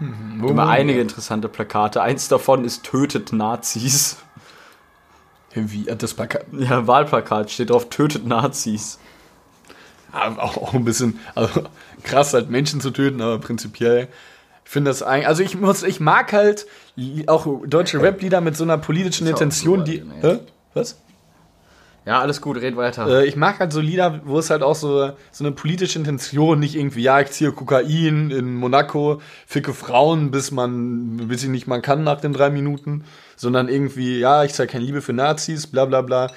Immer 0.00 0.68
einige 0.68 1.00
interessante 1.00 1.48
Plakate. 1.48 2.00
Eins 2.00 2.28
davon 2.28 2.64
ist 2.64 2.84
Tötet 2.84 3.34
Nazis. 3.34 4.16
Wie 5.52 5.90
hat 5.90 6.02
das 6.02 6.14
Plakat? 6.14 6.46
Ja, 6.52 6.86
Wahlplakat 6.86 7.50
steht 7.50 7.70
drauf, 7.70 7.90
tötet 7.90 8.26
Nazis. 8.26 8.98
Ja, 10.12 10.38
auch, 10.38 10.56
auch 10.56 10.74
ein 10.74 10.84
bisschen 10.84 11.18
also, 11.34 11.64
krass, 12.02 12.32
halt 12.32 12.48
Menschen 12.50 12.80
zu 12.80 12.90
töten, 12.90 13.20
aber 13.20 13.38
prinzipiell. 13.38 14.08
Ich 14.64 14.70
finde 14.70 14.90
das 14.90 15.02
eigentlich. 15.02 15.26
Also 15.28 15.42
ich 15.42 15.58
muss, 15.58 15.82
ich 15.82 16.00
mag 16.00 16.32
halt 16.32 16.66
auch 17.26 17.46
deutsche 17.66 18.00
Rap-Lieder 18.00 18.40
mit 18.40 18.56
so 18.56 18.64
einer 18.64 18.78
politischen 18.78 19.26
Intention, 19.26 19.80
so 19.80 19.84
die. 19.84 20.00
weit, 20.08 20.22
ne? 20.22 20.40
Was? 20.74 20.96
Ja, 22.06 22.20
alles 22.20 22.40
gut, 22.40 22.56
red 22.56 22.76
weiter. 22.76 23.06
Äh, 23.06 23.26
ich 23.26 23.36
mag 23.36 23.60
halt 23.60 23.72
so 23.72 23.80
Lieder, 23.80 24.22
wo 24.24 24.38
es 24.38 24.48
halt 24.48 24.62
auch 24.62 24.74
so, 24.74 25.12
so 25.30 25.44
eine 25.44 25.52
politische 25.52 25.98
Intention, 25.98 26.58
nicht 26.58 26.74
irgendwie, 26.74 27.02
ja, 27.02 27.20
ich 27.20 27.30
ziehe 27.30 27.52
Kokain 27.52 28.30
in 28.30 28.54
Monaco, 28.54 29.20
ficke 29.46 29.74
Frauen, 29.74 30.30
bis 30.30 30.50
man, 30.50 31.28
bis 31.28 31.42
ich 31.42 31.50
nicht 31.50 31.66
mal 31.66 31.82
kann 31.82 32.02
nach 32.02 32.20
den 32.20 32.32
drei 32.32 32.48
Minuten, 32.48 33.04
sondern 33.36 33.68
irgendwie, 33.68 34.18
ja, 34.18 34.44
ich 34.44 34.54
zeige 34.54 34.72
keine 34.72 34.84
Liebe 34.84 35.02
für 35.02 35.12
Nazis, 35.12 35.66
bla 35.66 35.84
bla 35.84 36.00
bla. 36.00 36.30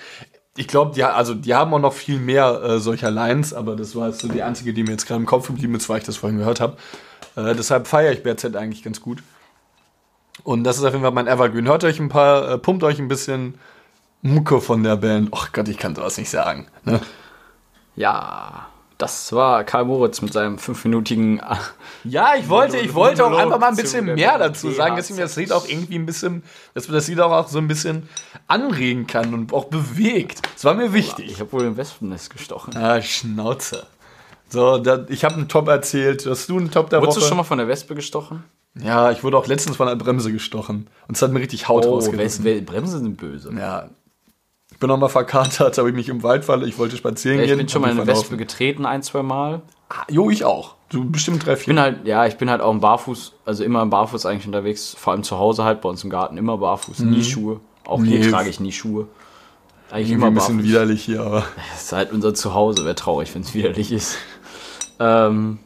Ich 0.57 0.67
glaube, 0.67 0.93
die, 0.93 1.03
also, 1.03 1.33
die 1.33 1.55
haben 1.55 1.73
auch 1.73 1.79
noch 1.79 1.93
viel 1.93 2.19
mehr 2.19 2.61
äh, 2.61 2.79
solcher 2.79 3.09
Lines, 3.09 3.53
aber 3.53 3.75
das 3.75 3.95
war 3.95 4.09
jetzt 4.09 4.19
so 4.19 4.27
die 4.27 4.43
einzige, 4.43 4.73
die 4.73 4.83
mir 4.83 4.91
jetzt 4.91 5.07
gerade 5.07 5.21
im 5.21 5.25
Kopf 5.25 5.47
geblieben 5.47 5.75
ist, 5.75 5.87
weil 5.89 5.99
ich 5.99 6.03
das 6.03 6.17
vorhin 6.17 6.37
gehört 6.37 6.59
habe. 6.59 6.77
Äh, 7.35 7.55
deshalb 7.55 7.87
feiere 7.87 8.11
ich 8.11 8.21
BZ 8.21 8.55
eigentlich 8.55 8.83
ganz 8.83 9.01
gut. 9.01 9.23
Und 10.43 10.65
das 10.65 10.77
ist 10.77 10.83
auf 10.83 10.91
jeden 10.91 11.03
Fall 11.03 11.13
mein 11.13 11.27
Evergreen. 11.27 11.67
Hört 11.67 11.83
euch 11.83 11.99
ein 11.99 12.09
paar, 12.09 12.51
äh, 12.51 12.57
pumpt 12.57 12.83
euch 12.83 12.99
ein 12.99 13.07
bisschen 13.07 13.55
Mucke 14.23 14.59
von 14.61 14.81
der 14.83 14.95
Band. 14.95 15.31
Och 15.31 15.49
Gott, 15.53 15.67
ich 15.67 15.77
kann 15.77 15.93
sowas 15.95 16.17
nicht 16.17 16.29
sagen. 16.29 16.67
Ne? 16.85 16.99
Ja, 17.95 18.67
das 18.97 19.31
war 19.33 19.63
Karl 19.63 19.85
Moritz 19.85 20.21
mit 20.21 20.33
seinem 20.33 20.57
fünfminütigen. 20.57 21.41
Ja, 22.05 22.33
ich 22.37 22.49
wollte, 22.49 22.75
ich 22.77 22.93
wollte 22.95 23.23
auch 23.25 23.31
einfach 23.37 23.59
mal 23.61 23.69
ein 23.69 23.77
bisschen 23.77 24.03
mehr 24.03 24.37
dazu 24.37 24.69
sagen, 24.71 24.97
dass 24.97 25.09
ich 25.09 25.15
mir 25.15 25.21
das 25.21 25.37
Lied 25.37 25.53
auch 25.53 25.65
irgendwie 25.65 25.95
ein 25.95 26.05
bisschen, 26.05 26.43
dass 26.73 26.89
mir 26.89 26.95
das 26.95 27.07
Lied 27.07 27.21
auch, 27.21 27.47
so 27.47 27.59
ein 27.59 27.69
bisschen 27.69 28.09
anregen 28.47 29.07
kann 29.07 29.33
und 29.33 29.53
auch 29.53 29.65
bewegt. 29.65 30.41
Das 30.53 30.65
war 30.65 30.73
mir 30.73 30.91
wichtig. 30.91 31.31
Ich 31.31 31.39
habe 31.39 31.49
wohl 31.53 31.63
im 31.63 31.77
Wespennest 31.77 32.29
gestochen. 32.29 32.75
Ah, 32.75 33.01
Schnauze. 33.01 33.85
So, 34.49 34.79
da, 34.79 35.05
ich 35.07 35.23
habe 35.23 35.35
einen 35.35 35.47
Top 35.47 35.69
erzählt. 35.69 36.25
Hast 36.25 36.49
du 36.49 36.57
einen 36.57 36.71
Top 36.71 36.89
der 36.89 36.99
Wurdest 36.99 37.15
Woche? 37.19 37.23
du 37.23 37.27
schon 37.29 37.37
mal 37.37 37.43
von 37.43 37.57
der 37.57 37.69
Wespe 37.69 37.95
gestochen? 37.95 38.43
ja, 38.75 39.09
ich 39.11 39.23
wurde 39.23 39.37
auch 39.37 39.47
letztens 39.47 39.77
von 39.77 39.87
einer 39.87 39.95
Bremse 39.95 40.33
gestochen. 40.33 40.89
Und 41.07 41.15
es 41.15 41.21
hat 41.21 41.31
mir 41.31 41.39
richtig 41.39 41.69
Haut 41.69 41.85
rausgerissen. 41.85 42.43
Oh, 42.43 42.49
Wes- 42.49 42.65
Bremsen 42.65 42.99
sind 43.01 43.15
böse. 43.15 43.49
Ja. 43.57 43.87
Ich 44.83 44.85
bin 44.85 44.89
noch 44.89 44.99
mal 44.99 45.07
verkatert, 45.07 45.77
habe 45.77 45.87
ich 45.91 45.95
mich 45.95 46.09
im 46.09 46.23
Wald 46.23 46.43
falle. 46.43 46.67
Ich 46.67 46.77
wollte 46.77 46.97
spazieren 46.97 47.37
Ja, 47.37 47.43
ich 47.43 47.49
gehen. 47.51 47.57
bin 47.59 47.69
schon 47.69 47.81
mal 47.81 47.87
in 47.91 47.97
eine 47.97 48.01
Wespe 48.05 48.25
verlaufen. 48.25 48.37
getreten, 48.37 48.85
ein, 48.85 49.01
zwei 49.01 49.23
Mal. 49.23 49.61
Ah, 49.87 50.03
Jo, 50.09 50.29
ich 50.29 50.43
auch. 50.43 50.75
Du 50.89 51.09
bestimmt 51.09 51.45
drei, 51.45 51.53
Ich 51.53 51.59
vier. 51.59 51.67
bin 51.73 51.79
halt, 51.81 52.05
ja, 52.05 52.25
ich 52.25 52.35
bin 52.35 52.49
halt 52.49 52.59
auch 52.59 52.71
im 52.71 52.81
Barfuß, 52.81 53.31
also 53.45 53.63
immer 53.63 53.81
im 53.81 53.89
Barfuß 53.89 54.25
eigentlich 54.25 54.45
unterwegs, 54.45 54.93
vor 54.99 55.13
allem 55.13 55.23
zu 55.23 55.39
Hause 55.39 55.63
halt 55.63 55.79
bei 55.79 55.87
uns 55.87 56.03
im 56.03 56.09
Garten, 56.09 56.35
immer 56.37 56.57
barfuß, 56.57 56.99
nie 56.99 57.23
Schuhe. 57.23 57.61
Auch 57.85 58.03
hier 58.03 58.19
Nee. 58.19 58.29
trage 58.29 58.49
ich 58.49 58.59
nie 58.59 58.73
Schuhe. 58.73 59.07
Eigentlich 59.89 60.09
Irgendwie 60.09 60.13
immer 60.15 60.25
ein 60.27 60.33
bisschen 60.33 60.57
barfuß. 60.57 60.69
widerlich 60.69 61.01
hier, 61.05 61.21
aber. 61.21 61.43
Das 61.71 61.83
ist 61.83 61.93
halt 61.93 62.11
unser 62.11 62.33
Zuhause, 62.33 62.83
wäre 62.83 62.95
traurig, 62.95 63.33
wenn 63.33 63.43
es 63.43 63.53
widerlich 63.53 63.89
ist. 63.93 64.17
Ähm, 64.99 65.59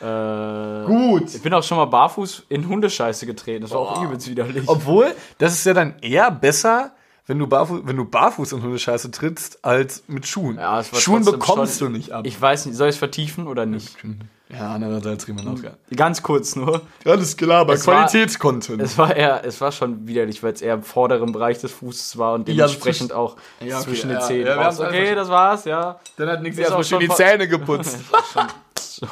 äh, 0.00 0.84
Gut. 0.86 1.34
ich 1.34 1.42
bin 1.42 1.52
auch 1.52 1.64
schon 1.64 1.78
mal 1.78 1.86
barfuß 1.86 2.44
in 2.48 2.68
Hundescheiße 2.68 3.26
getreten, 3.26 3.62
das 3.62 3.72
war 3.72 3.80
auch 3.80 4.04
übelst 4.04 4.30
widerlich. 4.30 4.62
Obwohl, 4.68 5.12
das 5.38 5.52
ist 5.54 5.66
ja 5.66 5.74
dann 5.74 5.94
eher 6.00 6.30
besser, 6.30 6.92
wenn 7.30 7.38
du 7.38 7.46
barfuß, 7.46 7.80
wenn 7.84 7.96
du 7.96 8.04
barfuß 8.04 8.52
in 8.52 8.62
Hundescheiße 8.62 9.10
trittst, 9.12 9.64
als 9.64 10.02
mit 10.08 10.26
Schuhen. 10.26 10.56
Ja, 10.56 10.72
war 10.92 11.00
Schuhen 11.00 11.24
bekommst 11.24 11.78
schon- 11.78 11.92
du 11.92 11.98
nicht 11.98 12.12
ab. 12.12 12.26
Ich 12.26 12.38
weiß 12.40 12.66
nicht, 12.66 12.76
soll 12.76 12.88
ich 12.88 12.96
es 12.96 12.98
vertiefen 12.98 13.46
oder 13.46 13.64
nicht? 13.66 13.96
ja, 14.48 14.74
andererseits 14.74 15.26
man 15.28 15.46
auch 15.46 15.62
geil. 15.62 15.76
Ganz 15.94 16.22
kurz 16.22 16.56
nur. 16.56 16.82
Alles 17.04 17.36
klar, 17.36 17.60
aber 17.60 17.74
war- 17.86 18.06
Qualitätscontent. 18.08 18.82
Es 18.82 18.98
war 18.98 19.14
eher, 19.14 19.44
es 19.44 19.60
war 19.60 19.70
schon 19.70 20.06
widerlich, 20.08 20.42
weil 20.42 20.52
es 20.54 20.60
eher 20.60 20.74
im 20.74 20.82
vorderen 20.82 21.30
Bereich 21.32 21.58
des 21.60 21.70
Fußes 21.72 22.18
war 22.18 22.34
und 22.34 22.48
Ja, 22.48 22.54
dementsprechend 22.66 23.10
zwischen- 23.10 23.12
auch 23.12 23.36
Ja, 23.60 23.76
okay, 23.76 23.84
zwischen 23.84 24.10
ja, 24.10 24.18
den 24.18 24.26
Zähnen. 24.26 24.46
ja, 24.46 24.78
wir 24.78 24.86
okay, 24.86 25.14
das 25.14 25.28
war's, 25.28 25.64
ja. 25.66 26.00
Dann 26.16 26.28
hat 26.28 26.42
nichts 26.42 26.58
erstmal 26.58 26.82
schön 26.84 27.00
schon 27.00 27.08
die 27.08 27.14
Zähne 27.14 27.46
geputzt. 27.48 28.00
So. 28.78 29.06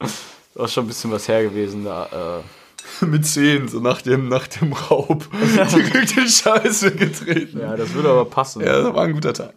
Das 0.00 0.12
war 0.54 0.68
schon 0.68 0.84
ein 0.84 0.88
bisschen 0.88 1.10
was 1.10 1.26
her 1.28 1.42
gewesen 1.42 1.84
da. 1.84 2.06
Äh. 2.06 2.57
mit 3.00 3.26
Zähnen, 3.26 3.68
so 3.68 3.80
nach 3.80 4.02
dem, 4.02 4.28
nach 4.28 4.46
dem 4.48 4.72
Raub. 4.72 5.26
Direkt 5.72 6.16
in 6.16 6.28
Scheiße 6.28 6.92
getreten. 6.94 7.60
Ja, 7.60 7.76
das 7.76 7.92
würde 7.94 8.10
aber 8.10 8.24
passen. 8.24 8.62
Ja, 8.62 8.82
das 8.82 8.94
war 8.94 9.04
ein 9.04 9.12
guter 9.12 9.32
Tag. 9.34 9.54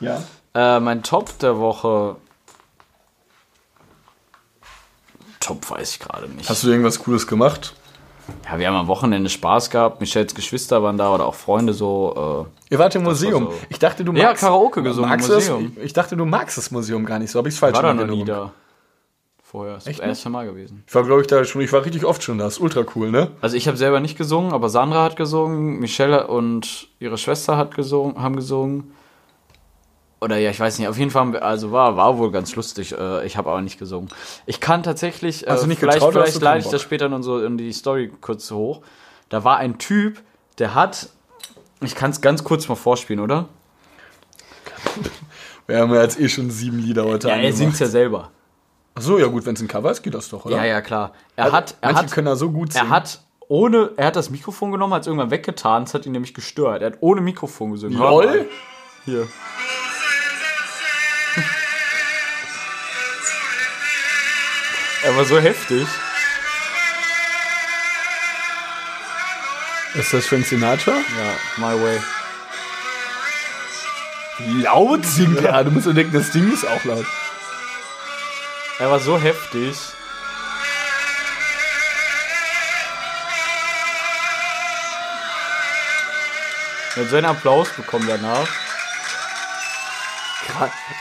Ja. 0.00 0.22
Äh, 0.54 0.80
mein 0.80 1.02
Top 1.02 1.38
der 1.38 1.58
Woche. 1.58 2.16
Top 5.40 5.70
weiß 5.70 5.92
ich 5.92 5.98
gerade 6.00 6.28
nicht. 6.28 6.48
Hast 6.48 6.62
du 6.64 6.68
irgendwas 6.70 6.98
Cooles 7.00 7.26
gemacht? 7.26 7.74
ja, 8.50 8.58
wir 8.58 8.66
haben 8.68 8.76
am 8.76 8.86
Wochenende 8.86 9.28
Spaß 9.28 9.68
gehabt. 9.68 10.00
Michels 10.00 10.34
Geschwister 10.34 10.82
waren 10.82 10.96
da 10.96 11.12
oder 11.14 11.26
auch 11.26 11.34
Freunde 11.34 11.74
so. 11.74 12.46
Ihr 12.70 12.78
wart 12.78 12.94
im 12.94 13.02
Museum. 13.02 13.46
war 13.46 13.52
so. 13.52 13.58
Ich 13.68 13.78
dachte, 13.78 14.04
du 14.04 14.12
Ja, 14.14 14.28
magst. 14.28 14.40
Karaoke 14.42 14.82
gesungen 14.82 15.10
magst 15.10 15.28
das? 15.28 15.50
Museum. 15.50 15.72
Ich, 15.76 15.82
ich 15.84 15.92
dachte, 15.92 16.16
du 16.16 16.24
magst 16.24 16.56
das 16.56 16.70
Museum 16.70 17.04
gar 17.04 17.18
nicht. 17.18 17.30
So 17.30 17.38
habe 17.38 17.48
ich 17.48 17.54
es 17.54 17.58
falsch 17.58 17.74
Äh, 17.78 17.82
war 17.82 17.94
da 17.94 17.94
noch 17.94 18.06
nie 18.06 18.24
da. 18.24 18.52
Vorher. 19.54 19.74
Das 19.74 19.84
ist 19.84 19.90
Echt 19.90 20.00
das 20.00 20.06
erste 20.06 20.30
Mal 20.30 20.46
gewesen. 20.46 20.82
Ich 20.84 20.94
war, 20.96 21.04
glaube 21.04 21.20
ich, 21.20 21.28
da 21.28 21.44
schon, 21.44 21.62
ich 21.62 21.72
war 21.72 21.84
richtig 21.84 22.04
oft 22.04 22.24
schon 22.24 22.38
da. 22.38 22.48
Ist 22.48 22.58
ultra 22.58 22.84
cool, 22.96 23.12
ne? 23.12 23.30
Also 23.40 23.56
ich 23.56 23.68
habe 23.68 23.76
selber 23.76 24.00
nicht 24.00 24.18
gesungen, 24.18 24.52
aber 24.52 24.68
Sandra 24.68 25.04
hat 25.04 25.14
gesungen, 25.14 25.78
Michelle 25.78 26.26
und 26.26 26.88
ihre 26.98 27.16
Schwester 27.18 27.56
hat 27.56 27.76
gesungen, 27.76 28.20
haben 28.20 28.34
gesungen. 28.34 28.92
Oder 30.20 30.38
ja, 30.38 30.50
ich 30.50 30.58
weiß 30.58 30.80
nicht, 30.80 30.88
auf 30.88 30.98
jeden 30.98 31.12
Fall, 31.12 31.36
also 31.38 31.70
war, 31.70 31.96
war 31.96 32.18
wohl 32.18 32.32
ganz 32.32 32.56
lustig. 32.56 32.98
Äh, 32.98 33.24
ich 33.26 33.36
habe 33.36 33.48
aber 33.48 33.60
nicht 33.60 33.78
gesungen. 33.78 34.08
Ich 34.46 34.58
kann 34.58 34.82
tatsächlich, 34.82 35.42
du 35.42 35.66
nicht 35.66 35.78
vielleicht, 35.78 35.98
getraut 35.98 36.14
vielleicht 36.14 36.40
leite 36.40 36.64
ich 36.64 36.72
das 36.72 36.82
später 36.82 37.06
in, 37.06 37.22
so 37.22 37.40
in 37.40 37.56
die 37.56 37.72
Story 37.72 38.10
kurz 38.20 38.50
hoch. 38.50 38.82
Da 39.28 39.44
war 39.44 39.58
ein 39.58 39.78
Typ, 39.78 40.20
der 40.58 40.74
hat, 40.74 41.10
ich 41.80 41.94
kann 41.94 42.10
es 42.10 42.20
ganz 42.20 42.42
kurz 42.42 42.68
mal 42.68 42.74
vorspielen, 42.74 43.22
oder? 43.22 43.48
Wir 45.68 45.78
haben 45.78 45.94
ja 45.94 46.02
jetzt 46.02 46.18
eh 46.18 46.28
schon 46.28 46.50
sieben 46.50 46.78
Lieder 46.80 47.04
heute 47.04 47.28
Ja, 47.28 47.36
er 47.36 47.52
singt 47.52 47.78
ja 47.78 47.86
selber. 47.86 48.30
Ach 48.96 49.02
so, 49.02 49.18
ja 49.18 49.26
gut, 49.26 49.44
wenn 49.44 49.56
es 49.56 49.60
ein 49.60 49.66
Cover 49.66 49.90
ist, 49.90 50.02
geht 50.02 50.14
das 50.14 50.28
doch, 50.28 50.44
oder? 50.44 50.56
Ja, 50.56 50.64
ja, 50.64 50.80
klar. 50.80 51.14
Er 51.34 51.50
hat, 51.50 51.74
er 51.80 51.92
Manche 51.92 52.04
hat, 52.06 52.12
können 52.12 52.26
da 52.26 52.36
so 52.36 52.52
gut 52.52 52.72
singen. 52.72 52.86
er 52.86 52.90
hat 52.90 53.18
ohne, 53.48 53.90
er 53.96 54.06
hat 54.06 54.14
das 54.16 54.30
Mikrofon 54.30 54.70
genommen, 54.70 54.94
hat 54.94 55.00
es 55.02 55.08
irgendwann 55.08 55.32
weggetan, 55.32 55.84
das 55.84 55.94
hat 55.94 56.06
ihn 56.06 56.12
nämlich 56.12 56.32
gestört. 56.32 56.80
Er 56.80 56.92
hat 56.92 56.98
ohne 57.00 57.20
Mikrofon 57.20 57.72
gesungen. 57.72 57.98
LOL? 57.98 58.48
Hier. 59.04 59.26
er 65.02 65.16
war 65.16 65.24
so 65.24 65.40
heftig. 65.40 65.88
Ist 69.94 70.12
das 70.12 70.26
Frank 70.26 70.46
Sinatra? 70.46 70.92
Ja, 70.92 71.34
my 71.56 71.74
way. 71.82 71.98
Laut 74.62 75.04
singt 75.04 75.40
er. 75.40 75.64
Du 75.64 75.72
musst 75.72 75.86
dir 75.86 75.94
denken, 75.94 76.12
das 76.12 76.30
Ding 76.30 76.52
ist 76.52 76.64
auch 76.66 76.84
laut. 76.84 77.06
Er 78.78 78.90
war 78.90 78.98
so 79.00 79.18
heftig. 79.18 79.76
Er 86.96 87.02
hat 87.02 87.10
so 87.10 87.16
einen 87.16 87.26
Applaus 87.26 87.68
bekommen 87.70 88.06
danach. 88.06 88.46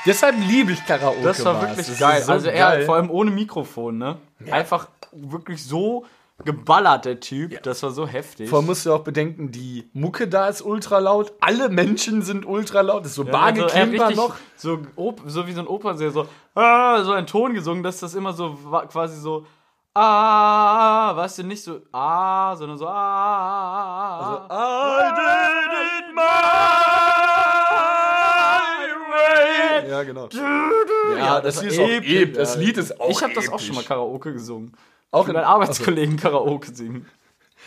Deshalb 0.05 0.36
liebe 0.39 0.71
ich 0.71 0.84
Karaoke. 0.86 1.21
Das 1.21 1.43
war 1.45 1.61
wirklich 1.61 1.88
Das 1.88 1.99
geil. 1.99 2.21
so 2.24 2.32
also 2.32 2.47
er 2.49 2.69
geil. 2.69 2.86
vor 2.86 2.95
allem 2.95 3.11
ohne 3.11 3.30
Mikrofon, 3.30 3.97
ne? 3.97 4.17
Einfach 4.49 4.88
wirklich 5.11 5.63
so 5.63 6.05
geballert, 6.44 7.06
der 7.06 7.20
Typ. 7.20 7.62
Das 7.64 7.84
war 7.84 7.92
so 7.92 8.08
heftig. 8.08 8.50
Vor 8.50 8.60
allem 8.60 8.66
musst 8.68 8.86
du 8.86 8.94
auch 8.94 9.04
bedenken, 9.04 9.52
die 9.52 9.90
Mucke 9.94 10.28
da 10.28 10.48
ist 10.48 10.62
ultra 10.62 11.00
laut. 11.00 11.34
Alle 11.40 11.70
Menschen 11.70 12.22
sind 12.22 12.46
ultra 12.46 12.82
laut. 12.82 13.02
Das 13.02 13.12
ist 13.12 13.16
so 13.16 13.24
Ja, 13.24 13.34
also 13.34 13.62
er 13.62 13.68
Bargeklimper 13.68 14.08
richtig 14.08 14.18
noch. 14.18 14.36
So, 14.56 14.80
so 15.26 15.48
wie 15.48 15.54
so 15.54 15.62
ein 15.62 15.68
Opernsänger, 15.68 16.12
so, 16.12 16.28
ah, 16.56 17.04
so 17.04 17.12
ein 17.14 17.28
Ton 17.28 17.54
gesungen, 17.54 17.84
dass 17.84 18.00
das 18.00 18.16
immer 18.16 18.34
so 18.34 18.58
quasi 18.90 19.20
so, 19.20 19.46
ah, 19.94 21.16
weißt 21.16 21.40
du, 21.40 21.44
nicht 21.44 21.64
so, 21.64 21.82
ah, 21.92 22.56
sondern 22.56 22.78
so, 22.78 22.88
ah. 22.88 24.48
I 24.50 25.10
did 25.16 25.74
it 26.00 26.16
my 26.16 26.24
way. 29.12 29.90
Ja, 29.90 30.04
genau. 30.04 30.28
Ja, 31.18 31.42
das, 31.42 31.58
war 31.58 31.64
Lied 31.64 31.72
ist 31.72 31.80
auch 31.80 31.90
episch. 31.90 32.38
Das 32.38 32.56
Lied 32.58 32.78
ist 32.78 33.00
auch 33.00 33.10
ich 33.10 33.22
habe 33.22 33.34
das 33.34 33.50
auch 33.50 33.60
schon 33.60 33.76
mal 33.76 33.84
Karaoke 33.84 34.34
gesungen. 34.34 34.74
Auch 35.14 35.28
Mit 35.28 35.30
in- 35.30 35.41
meinen 35.41 35.45
Arbeitskollegen 35.47 36.18
Karaoke 36.18 36.74
singen. 36.76 37.05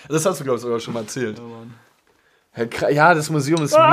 Das 0.09 0.27
hast 0.27 0.41
du, 0.41 0.45
glaube 0.45 0.57
ich, 0.57 0.63
sogar 0.63 0.79
schon 0.81 0.93
mal 0.95 1.01
erzählt. 1.01 1.41
Ja, 2.57 2.89
Ja, 2.91 3.15
das 3.15 3.31
Museum 3.31 3.63
ist 3.63 3.75
Ah! 3.75 3.89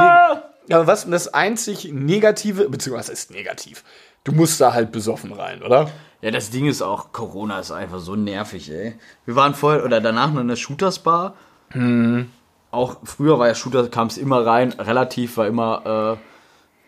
mega. 0.67 0.77
Aber 0.79 0.87
was 0.87 1.09
das 1.09 1.33
einzig 1.33 1.89
Negative, 1.91 2.69
beziehungsweise 2.69 3.11
ist 3.11 3.31
negativ? 3.31 3.83
Du 4.23 4.31
musst 4.31 4.59
da 4.61 4.73
halt 4.73 4.91
besoffen 4.91 5.33
rein, 5.33 5.61
oder? 5.61 5.89
Ja, 6.21 6.31
das 6.31 6.49
Ding 6.49 6.67
ist 6.67 6.81
auch, 6.81 7.11
Corona 7.11 7.59
ist 7.59 7.71
einfach 7.71 7.99
so 7.99 8.15
nervig, 8.15 8.71
ey. 8.71 8.95
Wir 9.25 9.35
waren 9.35 9.53
vorher 9.53 9.83
oder 9.83 9.99
danach 10.01 10.31
noch 10.31 10.39
in 10.41 10.47
der 10.47 10.55
Shooters 10.55 10.99
Bar. 10.99 11.35
Auch 12.71 12.97
früher 13.03 13.37
war 13.39 13.47
ja 13.47 13.55
Shooter, 13.55 13.87
kam 13.89 14.07
es 14.07 14.17
immer 14.17 14.45
rein, 14.45 14.71
relativ 14.73 15.37
war 15.37 15.47
immer, 15.47 16.17
äh, 16.17 16.32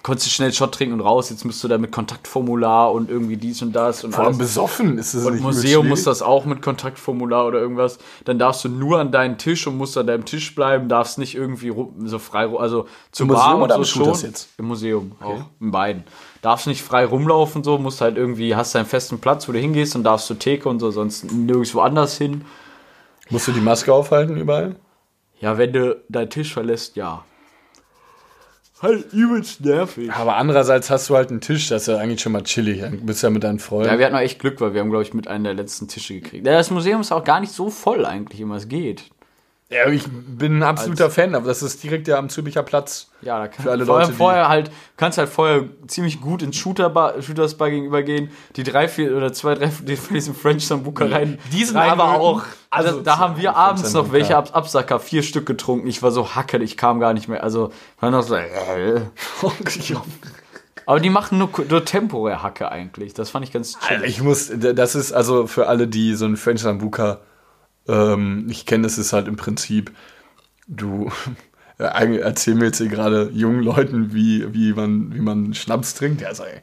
konntest 0.05 0.27
du 0.27 0.29
schnell 0.29 0.53
Shot 0.53 0.71
trinken 0.71 0.93
und 0.93 1.01
raus, 1.01 1.31
jetzt 1.31 1.45
musst 1.45 1.63
du 1.63 1.67
da 1.67 1.79
mit 1.79 1.91
Kontaktformular 1.91 2.91
und 2.91 3.09
irgendwie 3.09 3.37
dies 3.37 3.63
und 3.63 3.75
das 3.75 4.03
und 4.03 4.11
Vor 4.11 4.25
allem 4.25 4.35
alles. 4.35 4.49
besoffen 4.49 4.99
ist 4.99 5.15
es 5.15 5.25
Und 5.25 5.33
nicht 5.33 5.41
Museum 5.41 5.87
muss 5.87 6.03
das 6.03 6.21
auch 6.21 6.45
mit 6.45 6.61
Kontaktformular 6.61 7.47
oder 7.47 7.57
irgendwas. 7.57 7.97
Dann 8.23 8.37
darfst 8.37 8.63
du 8.63 8.69
nur 8.69 8.99
an 8.99 9.11
deinen 9.11 9.39
Tisch 9.39 9.65
und 9.65 9.77
musst 9.77 9.97
an 9.97 10.05
deinem 10.05 10.23
Tisch 10.23 10.53
bleiben, 10.53 10.89
darfst 10.89 11.17
nicht 11.17 11.33
irgendwie 11.33 11.73
so 12.03 12.19
frei, 12.19 12.55
also 12.55 12.85
zum 13.11 13.29
Bar 13.29 13.37
Museum 13.37 13.61
und 13.63 13.63
oder 13.63 13.77
so 13.77 13.83
schon. 13.83 14.13
jetzt? 14.29 14.49
Im 14.59 14.65
Museum, 14.65 15.13
auch 15.19 15.45
in 15.59 15.71
beiden. 15.71 16.03
Darfst 16.43 16.67
nicht 16.67 16.83
frei 16.83 17.03
rumlaufen, 17.03 17.63
so, 17.63 17.79
musst 17.79 17.99
halt 17.99 18.15
irgendwie, 18.15 18.55
hast 18.55 18.75
deinen 18.75 18.85
festen 18.85 19.17
Platz, 19.17 19.47
wo 19.47 19.53
du 19.53 19.59
hingehst 19.59 19.95
und 19.95 20.03
darfst 20.03 20.27
zur 20.27 20.37
Theke 20.37 20.69
und 20.69 20.81
so, 20.81 20.91
sonst 20.91 21.31
nirgendwo 21.31 21.79
anders 21.79 22.15
hin. 22.15 22.45
Musst 23.31 23.47
du 23.47 23.53
die 23.53 23.59
Maske 23.59 23.91
aufhalten 23.91 24.37
überall? 24.37 24.75
Ja, 25.39 25.57
wenn 25.57 25.73
du 25.73 25.99
deinen 26.09 26.29
Tisch 26.29 26.53
verlässt, 26.53 26.95
ja. 26.95 27.25
Halt 28.85 29.13
übelst 29.13 29.65
nervig. 29.65 30.11
Aber 30.11 30.35
andererseits 30.35 30.89
hast 30.91 31.09
du 31.09 31.15
halt 31.15 31.31
einen 31.31 31.41
Tisch, 31.41 31.69
das 31.69 31.83
ist 31.83 31.87
ja 31.87 31.97
eigentlich 31.97 32.21
schon 32.21 32.31
mal 32.31 32.43
chillig. 32.43 32.81
Dann 32.81 33.05
bist 33.05 33.23
du 33.23 33.27
ja 33.27 33.31
mit 33.31 33.43
deinen 33.43 33.57
Freunden. 33.57 33.89
Ja, 33.89 33.97
wir 33.97 34.05
hatten 34.05 34.15
auch 34.15 34.19
echt 34.19 34.37
Glück, 34.39 34.61
weil 34.61 34.73
wir 34.73 34.81
haben, 34.81 34.91
glaube 34.91 35.03
ich, 35.03 35.13
mit 35.13 35.27
einem 35.27 35.43
der 35.43 35.55
letzten 35.55 35.87
Tische 35.87 36.13
gekriegt. 36.13 36.45
Ja, 36.45 36.53
das 36.53 36.69
Museum 36.69 37.01
ist 37.01 37.11
auch 37.11 37.23
gar 37.23 37.39
nicht 37.39 37.51
so 37.51 37.71
voll 37.71 38.05
eigentlich 38.05 38.39
immer, 38.39 38.55
es 38.55 38.67
geht. 38.67 39.05
Ja, 39.69 39.89
ich 39.89 40.03
bin 40.07 40.59
ein 40.59 40.63
absoluter 40.63 41.09
Fan, 41.09 41.33
aber 41.33 41.47
das 41.47 41.63
ist 41.63 41.81
direkt 41.83 42.07
ja 42.07 42.19
am 42.19 42.29
Züricher 42.29 42.61
Platz. 42.61 43.09
Ja, 43.21 43.39
da 43.39 43.47
kann 43.47 43.63
Für 43.63 43.71
alle 43.71 43.85
vor 43.85 43.95
allem 43.95 44.05
Leute, 44.05 44.17
vorher 44.17 44.47
halt, 44.47 44.69
kannst 44.95 45.17
halt 45.17 45.27
vorher 45.27 45.65
ziemlich 45.87 46.21
gut 46.21 46.43
ins 46.43 46.55
Shooter 46.55 47.15
Shooters 47.19 47.55
Bar 47.55 47.71
gegenüber 47.71 48.03
gehen. 48.03 48.29
Die 48.57 48.63
drei, 48.63 48.87
vier 48.87 49.17
oder 49.17 49.33
zwei, 49.33 49.55
drei 49.55 49.71
die 49.81 49.95
von 49.95 50.13
diesen 50.13 50.35
French 50.35 50.67
Sambuca 50.67 51.05
rein. 51.05 51.39
Die 51.51 51.65
sind 51.65 51.77
rein 51.77 51.89
aber 51.89 52.19
auch 52.19 52.43
Also, 52.69 53.01
da 53.01 53.17
haben 53.17 53.37
wir 53.37 53.55
abends 53.55 53.91
noch 53.93 54.11
welche 54.11 54.37
Ab 54.37 54.51
Absacker, 54.53 54.99
vier 54.99 55.23
Stück 55.23 55.47
getrunken. 55.47 55.87
Ich 55.87 56.03
war 56.03 56.11
so 56.11 56.35
hacke, 56.35 56.57
ich 56.57 56.77
kam 56.77 56.99
gar 56.99 57.13
nicht 57.13 57.27
mehr. 57.27 57.41
Also, 57.43 57.71
war 57.99 58.11
noch 58.11 58.21
so, 58.21 58.35
äh. 58.35 59.01
Aber 60.85 60.99
die 60.99 61.09
machen 61.09 61.39
nur, 61.39 61.49
nur 61.67 61.83
temporär 61.83 62.43
Hacke 62.43 62.71
eigentlich. 62.71 63.15
Das 63.15 63.31
fand 63.31 63.43
ich 63.43 63.51
ganz 63.51 63.79
chill. 63.79 63.97
Also 63.97 64.05
ich 64.05 64.21
muss, 64.21 64.51
das 64.55 64.93
ist 64.93 65.13
also 65.13 65.47
für 65.47 65.65
alle, 65.65 65.87
die 65.87 66.13
so 66.13 66.25
ein 66.25 66.37
French 66.37 66.61
Sambuca 66.61 67.21
ähm, 67.87 68.45
nicht 68.45 68.67
kennen, 68.67 68.83
das 68.83 68.97
ist 68.97 69.13
halt 69.13 69.27
im 69.27 69.35
Prinzip, 69.35 69.91
du 70.67 71.11
eigentlich 71.77 72.21
erzähl 72.23 72.55
mir 72.55 72.65
jetzt 72.65 72.77
hier 72.77 72.87
gerade 72.87 73.29
jungen 73.33 73.61
Leuten, 73.61 74.13
wie, 74.13 74.53
wie, 74.53 74.73
man, 74.73 75.13
wie 75.13 75.19
man 75.21 75.53
Schnaps 75.53 75.93
trinkt. 75.93 76.21
Ja, 76.21 76.33
sei. 76.33 76.61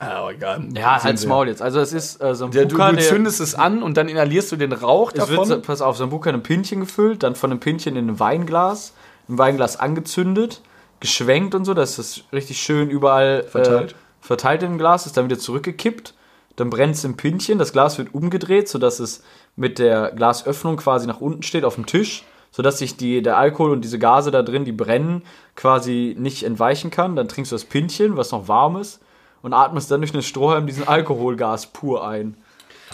Aber 0.00 0.32
egal. 0.32 0.64
Ja, 0.76 1.02
halt's 1.02 1.26
Maul 1.26 1.48
jetzt. 1.48 1.60
Also, 1.60 1.80
es 1.80 1.92
ist 1.92 2.22
äh, 2.22 2.32
Sambuca, 2.34 2.60
Ja, 2.60 2.64
du, 2.66 2.76
du 2.76 2.92
der- 2.92 3.04
zündest 3.04 3.40
es 3.40 3.56
an 3.56 3.82
und 3.82 3.96
dann 3.96 4.08
inhalierst 4.08 4.52
du 4.52 4.56
den 4.56 4.72
Rauch 4.72 5.10
Es 5.12 5.18
davon. 5.18 5.48
wird, 5.48 5.66
pass 5.66 5.82
auf, 5.82 5.96
Sambuca 5.96 6.30
in 6.30 6.36
ein 6.36 6.42
Pinchen 6.44 6.80
gefüllt, 6.80 7.24
dann 7.24 7.34
von 7.34 7.50
einem 7.50 7.58
Pinchen 7.58 7.96
in 7.96 8.08
ein 8.10 8.20
Weinglas, 8.20 8.92
ein 9.28 9.38
Weinglas 9.38 9.76
angezündet, 9.80 10.60
geschwenkt 11.00 11.56
und 11.56 11.64
so, 11.64 11.74
dass 11.74 11.96
das 11.96 12.20
richtig 12.32 12.60
schön 12.60 12.90
überall 12.90 13.42
Verteilt. 13.44 13.92
Äh, 13.92 13.94
verteilt 14.20 14.62
im 14.62 14.78
Glas 14.78 15.06
ist, 15.06 15.16
dann 15.16 15.24
wieder 15.24 15.38
zurückgekippt, 15.38 16.14
dann 16.54 16.70
brennt 16.70 16.94
es 16.94 17.02
im 17.04 17.16
Pinchen, 17.16 17.58
das 17.58 17.72
Glas 17.72 17.98
wird 17.98 18.14
umgedreht, 18.14 18.68
sodass 18.68 19.00
es 19.00 19.22
mit 19.58 19.78
der 19.78 20.12
Glasöffnung 20.14 20.76
quasi 20.76 21.06
nach 21.06 21.20
unten 21.20 21.42
steht 21.42 21.64
auf 21.64 21.74
dem 21.74 21.84
Tisch, 21.86 22.24
sodass 22.52 22.78
sich 22.78 22.96
die, 22.96 23.22
der 23.22 23.36
Alkohol 23.36 23.72
und 23.72 23.82
diese 23.82 23.98
Gase 23.98 24.30
da 24.30 24.42
drin, 24.42 24.64
die 24.64 24.72
brennen, 24.72 25.22
quasi 25.56 26.14
nicht 26.18 26.44
entweichen 26.44 26.90
kann. 26.90 27.16
Dann 27.16 27.28
trinkst 27.28 27.50
du 27.52 27.56
das 27.56 27.64
Pinchen, 27.64 28.16
was 28.16 28.30
noch 28.30 28.48
warm 28.48 28.76
ist, 28.76 29.00
und 29.42 29.52
atmest 29.52 29.90
dann 29.90 30.00
durch 30.00 30.14
einen 30.14 30.22
Strohhalm 30.22 30.66
diesen 30.66 30.86
Alkoholgas 30.86 31.66
pur 31.66 32.06
ein. 32.06 32.36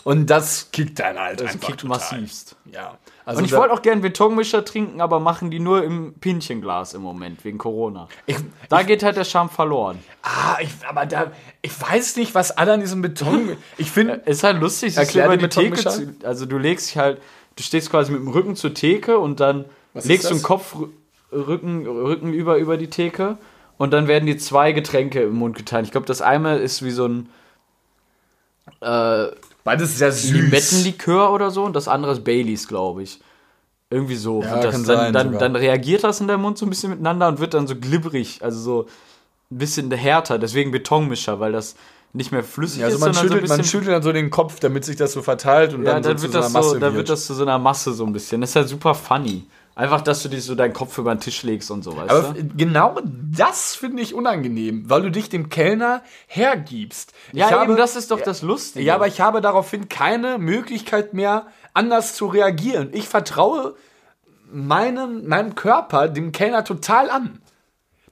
und 0.05 0.29
das 0.31 0.71
kickt 0.73 0.99
dann 0.99 1.19
halt 1.19 1.41
Das 1.41 1.53
einfach 1.53 1.69
kickt 1.69 1.81
total. 1.83 1.99
massivst. 1.99 2.57
Ja. 2.73 2.99
Also 3.27 3.39
Und 3.39 3.47
ich 3.47 3.53
wollte 3.53 3.72
auch 3.72 3.81
gerne 3.81 4.03
Betonmischer 4.03 4.64
trinken, 4.66 5.01
aber 5.01 5.18
machen 5.18 5.51
die 5.51 5.59
nur 5.59 5.83
im 5.83 6.12
Pinchenglas 6.20 6.93
im 6.93 7.01
Moment, 7.01 7.43
wegen 7.45 7.57
Corona. 7.57 8.07
Ich, 8.27 8.37
Da 8.68 8.83
geht 8.83 9.03
halt 9.03 9.16
der 9.16 9.25
Charme 9.25 9.49
verloren. 9.49 9.99
ah, 10.22 10.59
ich, 10.61 10.68
aber 10.87 11.07
da, 11.07 11.33
ich 11.62 11.72
weiß 11.81 12.16
nicht, 12.16 12.35
was 12.35 12.51
alle 12.51 12.75
an 12.75 12.81
diesem 12.81 13.01
Beton. 13.01 13.57
Ich 13.79 13.91
finde, 13.91 14.14
Ist 14.27 14.45
halt 14.45 14.61
lustig, 14.61 14.97
Erklär 14.97 15.25
über 15.27 15.37
die 15.39 15.49
Theke 15.49 15.77
zu, 15.77 16.14
Also 16.22 16.45
du 16.45 16.59
legst 16.59 16.91
dich 16.91 16.99
halt, 16.99 17.20
du 17.57 17.62
stehst 17.62 17.91
quasi 17.91 18.12
mit 18.12 18.20
dem 18.20 18.29
Rücken 18.29 18.57
zur 18.57 18.75
Theke 18.75 19.18
und 19.18 19.41
dann 19.41 19.64
Was 19.95 20.05
legst 20.05 20.29
du 20.31 20.35
den 20.35 20.43
Kopf 20.43 20.75
rü- 20.75 20.89
Rücken, 21.33 21.87
Rücken 21.87 22.33
über, 22.35 22.59
über 22.59 22.77
die 22.77 22.91
Theke 22.91 23.39
und 23.79 23.93
dann 23.93 24.07
werden 24.07 24.27
dir 24.27 24.37
zwei 24.39 24.72
Getränke 24.72 25.22
im 25.22 25.35
Mund 25.37 25.57
geteilt. 25.57 25.87
Ich 25.87 25.93
glaube, 25.93 26.07
das 26.07 26.20
eine 26.20 26.59
ist 26.59 26.85
wie 26.85 26.91
so 26.91 27.07
ein 27.09 27.29
äh, 28.81 29.27
beides 29.65 29.99
sehr 29.99 30.12
süß. 30.12 30.31
Limettenlikör 30.31 31.33
oder 31.33 31.51
so 31.51 31.65
und 31.65 31.75
das 31.75 31.89
andere 31.89 32.12
ist 32.12 32.25
Baileys, 32.25 32.69
glaube 32.69 33.03
ich. 33.03 33.21
Irgendwie 33.91 34.17
so. 34.17 34.43
Ja, 34.43 34.55
und 34.55 34.65
das, 34.65 34.73
kann 34.73 34.85
dann, 34.85 34.99
sein 34.99 35.12
dann, 35.12 35.27
sogar. 35.27 35.41
dann 35.41 35.57
reagiert 35.57 36.05
das 36.05 36.21
in 36.21 36.29
deinem 36.29 36.43
Mund 36.43 36.59
so 36.59 36.67
ein 36.67 36.71
bisschen 36.71 36.91
miteinander 36.91 37.29
und 37.29 37.41
wird 37.41 37.55
dann 37.55 37.67
so 37.67 37.77
glibberig, 37.77 38.41
also 38.43 38.61
so 38.61 38.87
ein 39.51 39.59
bisschen 39.59 39.91
härter, 39.91 40.39
deswegen 40.39 40.71
Betonmischer, 40.71 41.41
weil 41.41 41.53
das 41.53 41.77
nicht 42.12 42.33
mehr 42.33 42.45
flüssig 42.45 42.81
Ja, 42.81 42.87
also 42.87 42.97
ist, 42.97 43.01
man 43.01 43.12
sondern 43.12 43.33
schüttelt, 43.33 43.49
so 43.49 43.55
ein 43.55 43.59
man 43.59 43.67
schüttelt 43.67 43.91
dann 43.91 44.03
so 44.03 44.12
den 44.12 44.31
Kopf, 44.31 44.61
damit 44.61 44.85
sich 44.85 44.97
das 44.97 45.12
so 45.12 45.23
verteilt 45.23 45.75
und 45.75 45.85
ja, 45.85 45.95
dann, 45.95 46.03
dann, 46.03 46.17
so 46.17 46.23
wird 46.25 46.33
zu 46.33 46.39
das 46.39 46.53
so 46.53 46.62
so, 46.62 46.73
dann 46.75 46.81
wird. 46.81 46.95
wird 46.95 47.09
das 47.11 47.27
zu 47.27 47.35
so 47.35 47.43
einer 47.43 47.59
Masse 47.59 47.93
so 47.93 48.07
ein 48.07 48.12
bisschen. 48.12 48.41
Das 48.41 48.51
ist 48.51 48.57
halt 48.57 48.69
super 48.69 48.95
funny. 48.95 49.45
Einfach, 49.77 50.03
dass 50.03 50.22
du 50.22 50.29
dir 50.29 50.41
so 50.41 50.55
deinen 50.55 50.72
Kopf 50.72 50.97
über 50.99 51.12
den 51.12 51.18
Tisch 51.20 51.43
legst 51.43 51.68
und 51.72 51.83
so, 51.83 51.97
weißt 51.97 52.11
Aber 52.11 52.33
du? 52.35 52.45
genau 52.57 52.97
das 53.03 53.75
finde 53.75 54.03
ich 54.03 54.14
unangenehm, 54.14 54.89
weil 54.89 55.03
du 55.03 55.11
dich 55.11 55.29
dem 55.29 55.49
Kellner 55.49 56.03
hergibst. 56.29 57.12
Ja, 57.33 57.47
ich 57.47 57.53
eben, 57.53 57.61
habe, 57.62 57.75
das 57.77 57.97
ist 57.97 58.12
doch 58.12 58.20
das 58.20 58.43
Lustige. 58.43 58.85
Ja, 58.85 58.95
aber 58.95 59.09
ich 59.09 59.20
habe 59.20 59.41
daraufhin 59.41 59.89
keine 59.89 60.39
Möglichkeit 60.39 61.12
mehr, 61.12 61.49
anders 61.72 62.14
zu 62.14 62.27
reagieren. 62.27 62.91
Ich 62.93 63.09
vertraue 63.09 63.75
meinem, 64.53 65.27
meinem 65.27 65.57
Körper 65.57 66.09
dem 66.09 66.31
Kellner 66.31 66.64
total 66.64 67.11
an. 67.11 67.41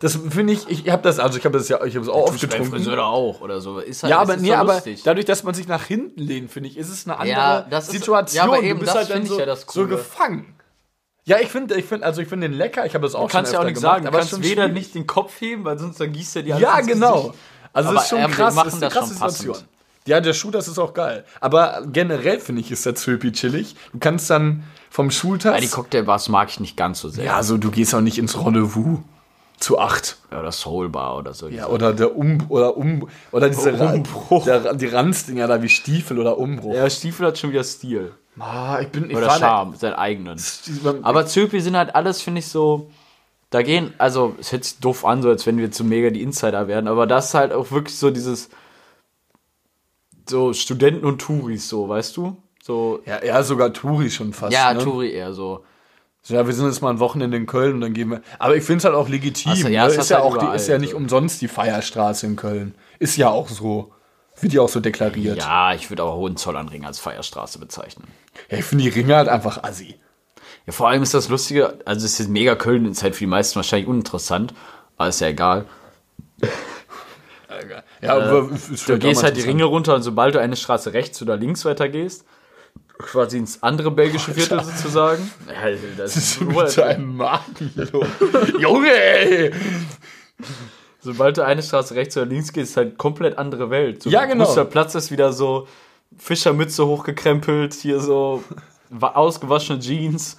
Das 0.00 0.16
finde 0.16 0.52
ich, 0.54 0.68
ich 0.68 0.90
habe 0.90 1.02
das, 1.04 1.20
also 1.20 1.38
ich 1.38 1.44
habe 1.44 1.56
das 1.56 1.68
ja, 1.68 1.84
ich 1.84 1.94
habe 1.94 2.04
es 2.04 2.08
auch 2.10 2.26
oft 2.26 2.40
getrunken. 2.40 2.72
Friseur 2.72 3.04
auch 3.06 3.40
oder 3.40 3.60
so. 3.60 3.78
Ist 3.78 4.02
halt, 4.02 4.10
Ja, 4.10 4.18
aber 4.18 4.36
nee, 4.36 4.48
so 4.48 4.54
aber 4.54 4.82
dadurch, 5.04 5.26
dass 5.26 5.44
man 5.44 5.54
sich 5.54 5.68
nach 5.68 5.84
hinten 5.84 6.20
lehnt, 6.20 6.50
finde 6.50 6.70
ich, 6.70 6.76
ist 6.76 6.88
es 6.88 7.06
eine 7.06 7.18
andere 7.20 7.36
Ja, 7.36 7.60
das 7.70 7.84
ist- 7.84 7.92
Situation. 7.92 8.36
ja, 8.36 8.52
aber 8.52 8.60
eben, 8.64 8.80
du 8.80 8.84
bist 8.84 8.88
das 8.96 9.08
halt 9.08 9.10
dann 9.10 9.26
so, 9.26 9.38
ja 9.38 9.54
so 9.54 9.86
gefangen. 9.86 10.56
Ja, 11.24 11.38
ich 11.38 11.48
finde, 11.48 11.76
ich 11.76 11.84
finde, 11.84 12.04
also 12.04 12.20
ich 12.20 12.28
finde 12.28 12.48
den 12.48 12.56
lecker. 12.58 12.84
Ich 12.84 12.94
habe 12.94 13.04
das 13.06 13.14
auch 13.14 13.26
Du 13.28 13.32
kannst 13.32 13.50
schon 13.52 13.54
ja 13.54 13.60
auch 13.60 13.64
nicht 13.68 13.76
gemacht, 13.80 13.92
sagen, 13.94 14.02
du 14.04 14.08
aber 14.08 14.18
es 14.20 14.30
kannst 14.30 14.44
weder 14.44 14.62
schwierig. 14.64 14.74
nicht 14.74 14.94
den 14.94 15.06
Kopf 15.06 15.40
heben, 15.40 15.64
weil 15.64 15.78
sonst 15.78 16.00
dann 16.00 16.12
gießt 16.12 16.36
er 16.36 16.42
die 16.42 16.52
alles 16.52 16.62
Ja, 16.62 16.80
genau. 16.80 17.16
Gesicht. 17.22 17.34
Also 17.72 17.88
Aber, 17.88 17.94
das 17.94 18.04
ist 18.04 18.10
schon 18.10 18.18
ähm, 18.20 18.30
krass. 18.32 18.54
das 18.56 18.66
ist 18.66 18.82
eine 18.82 18.92
krasse 18.92 19.08
schon 19.10 19.18
passend. 19.18 19.38
Situation. 19.40 19.68
Ja, 20.04 20.20
der 20.20 20.32
Schuh, 20.32 20.50
das 20.50 20.66
ist 20.66 20.78
auch 20.80 20.94
geil. 20.94 21.24
Aber 21.40 21.84
generell 21.92 22.40
finde 22.40 22.60
ich, 22.60 22.72
ist 22.72 22.84
der 22.84 22.96
Zöpi 22.96 23.30
chillig. 23.30 23.76
Du 23.92 24.00
kannst 24.00 24.28
dann 24.30 24.64
vom 24.90 25.12
Schultag. 25.12 25.54
Ja, 25.54 25.60
die 25.60 25.68
Cocktailbars 25.68 26.28
mag 26.28 26.48
ich 26.50 26.58
nicht 26.58 26.76
ganz 26.76 27.00
so 27.00 27.08
sehr. 27.08 27.24
ja, 27.24 27.36
also 27.36 27.56
du 27.56 27.70
gehst 27.70 27.94
auch 27.94 28.00
nicht 28.00 28.18
ins 28.18 28.36
Rendezvous 28.44 28.98
zu 29.60 29.78
acht. 29.78 30.16
Oder 30.32 30.50
Soulbar 30.50 31.16
oder 31.18 31.34
so. 31.34 31.46
Ja, 31.46 31.68
oder 31.68 31.92
der 31.92 32.16
Um 32.16 32.44
oder 32.48 32.76
Um 32.76 33.08
oder 33.30 33.48
diese 33.48 33.72
Umbruch. 33.74 34.44
Der, 34.44 34.74
die 34.74 34.86
Ranzdinger 34.86 35.46
da 35.46 35.62
wie 35.62 35.68
Stiefel 35.68 36.18
oder 36.18 36.36
Umbruch. 36.36 36.74
ja, 36.74 36.90
Stiefel 36.90 37.28
hat 37.28 37.38
schon 37.38 37.50
wieder 37.52 37.62
Stil. 37.62 38.12
Ah, 38.38 38.80
ich 38.80 38.88
bin 38.88 39.10
ich 39.10 39.16
Oder 39.16 39.30
Charme, 39.30 39.76
seinen 39.76 39.94
eigenen. 39.94 40.40
Aber 41.02 41.26
Zöpi 41.26 41.60
sind 41.60 41.76
halt 41.76 41.94
alles, 41.94 42.22
finde 42.22 42.38
ich, 42.38 42.48
so. 42.48 42.90
Da 43.50 43.62
gehen, 43.62 43.92
also, 43.98 44.34
es 44.40 44.52
hört 44.52 44.64
sich 44.64 44.78
doof 44.78 45.04
an, 45.04 45.20
so 45.20 45.28
als 45.28 45.46
wenn 45.46 45.58
wir 45.58 45.70
zu 45.70 45.84
mega 45.84 46.08
die 46.08 46.22
Insider 46.22 46.68
werden, 46.68 46.88
aber 46.88 47.06
das 47.06 47.26
ist 47.26 47.34
halt 47.34 47.52
auch 47.52 47.70
wirklich 47.70 47.96
so 47.98 48.10
dieses. 48.10 48.48
So 50.26 50.52
Studenten 50.54 51.04
und 51.04 51.20
Touris, 51.20 51.68
so, 51.68 51.88
weißt 51.88 52.16
du? 52.16 52.36
So. 52.62 53.00
ja, 53.06 53.18
eher 53.18 53.42
sogar 53.42 53.72
Touri 53.72 54.08
schon 54.08 54.32
fast. 54.32 54.52
Ja, 54.52 54.72
ne? 54.72 54.82
Touri 54.82 55.10
eher 55.10 55.32
so. 55.32 55.64
So, 56.22 56.34
Ja, 56.34 56.46
wir 56.46 56.54
sind 56.54 56.66
jetzt 56.66 56.80
mal 56.80 56.90
ein 56.90 57.00
Wochenende 57.00 57.36
in 57.36 57.46
Köln 57.46 57.74
und 57.74 57.80
dann 57.80 57.92
gehen 57.92 58.08
wir. 58.10 58.22
Aber 58.38 58.56
ich 58.56 58.62
finde 58.62 58.78
es 58.78 58.84
halt 58.84 58.94
auch 58.94 59.08
legitim. 59.08 59.52
Ach 59.52 59.56
so, 59.56 59.68
ja, 59.68 59.86
ne? 59.86 59.92
ist 59.92 59.98
hat 59.98 60.08
ja 60.08 60.16
halt 60.18 60.26
auch 60.26 60.38
die, 60.38 60.44
überall 60.44 60.56
ist 60.56 60.68
ja 60.68 60.78
nicht 60.78 60.92
so. 60.92 60.96
umsonst 60.96 61.42
die 61.42 61.48
Feierstraße 61.48 62.26
in 62.26 62.36
Köln. 62.36 62.76
Ist 63.00 63.16
ja 63.16 63.28
auch 63.28 63.48
so. 63.48 63.92
Wird 64.43 64.53
ja 64.53 64.61
auch 64.61 64.68
so 64.68 64.80
deklariert. 64.80 65.38
Ja, 65.38 65.72
ich 65.72 65.88
würde 65.88 66.03
aber 66.03 66.16
Hohenzollernring 66.16 66.84
als 66.84 66.99
Feierstraße 66.99 67.59
bezeichnen. 67.61 68.09
Ja, 68.51 68.59
ich 68.59 68.64
finde 68.64 68.84
die 68.84 68.90
Ringe 68.90 69.14
halt 69.16 69.28
einfach 69.28 69.62
assi. 69.62 69.95
Ja, 70.66 70.72
vor 70.72 70.88
allem 70.88 71.03
ist 71.03 71.14
das 71.14 71.28
Lustige, 71.28 71.78
also 71.84 72.05
es 72.05 72.18
ist 72.18 72.28
mega 72.28 72.55
Köln, 72.57 72.86
ist 72.86 73.03
halt 73.03 73.14
für 73.14 73.20
die 73.20 73.26
meisten 73.26 73.57
wahrscheinlich 73.57 73.88
uninteressant, 73.88 74.53
aber 74.97 75.09
ist 75.09 75.20
ja 75.20 75.28
egal. 75.28 75.66
Ja, 78.01 78.16
aber 78.16 78.51
ist 78.53 78.88
Du 78.88 78.99
gehst 78.99 79.22
halt 79.22 79.36
die. 79.36 79.43
Ringe 79.43 79.64
runter 79.64 79.95
und 79.95 80.03
sobald 80.03 80.34
du 80.34 80.40
eine 80.40 80.57
Straße 80.57 80.93
rechts 80.93 81.22
oder 81.22 81.36
links 81.36 81.64
weiter 81.64 81.88
gehst, 81.88 82.24
quasi 82.99 83.38
ins 83.38 83.62
andere 83.62 83.90
belgische 83.90 84.34
Viertel 84.34 84.62
sozusagen. 84.64 85.30
Ja, 85.47 85.76
das 85.97 86.16
ist 86.16 86.40
Mit 86.40 86.76
deinem 86.76 87.16
Magen. 87.16 87.70
Junge, 88.59 88.90
ey! 88.93 89.53
Sobald 91.03 91.36
du 91.36 91.44
eine 91.44 91.62
Straße 91.62 91.94
rechts 91.94 92.16
oder 92.16 92.26
links 92.26 92.53
gehst, 92.53 92.70
ist 92.70 92.76
halt 92.78 92.96
komplett 92.96 93.36
andere 93.38 93.68
Welt. 93.70 94.03
So, 94.03 94.09
Ja, 94.11 94.24
genau. 94.24 94.46
Gustav 94.46 94.70
Platz 94.70 94.94
ist 94.94 95.11
wieder 95.11 95.32
so 95.32 95.68
Fischermütze 96.16 96.86
hochgekrempelt, 96.86 97.74
hier 97.74 98.00
so 98.00 98.42
wa- 98.88 99.12
ausgewaschene 99.12 99.78
Jeans 99.80 100.38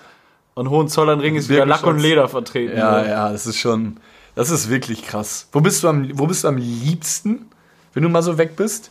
und 0.55 0.69
Hohenzollernring 0.69 1.35
ist 1.35 1.49
wieder 1.49 1.65
Lack 1.65 1.83
und. 1.85 1.99
Leder 1.99 2.27
vertreten. 2.27 2.77
Ja, 2.77 3.05
ja, 3.05 3.31
das 3.31 3.45
ist 3.45 3.57
schon. 3.57 3.97
Das 4.35 4.49
ist 4.49 4.69
wirklich 4.69 5.03
krass. 5.03 5.47
Wo 5.51 5.61
bist 5.61 5.83
du 5.83 5.87
am, 5.89 6.09
wo 6.17 6.25
bist 6.25 6.43
du 6.43 6.47
am 6.47 6.57
liebsten, 6.57 7.49
wenn 7.93 8.01
du 8.03 8.09
mal 8.09 8.23
so 8.23 8.37
weg 8.37 8.55
bist? 8.55 8.89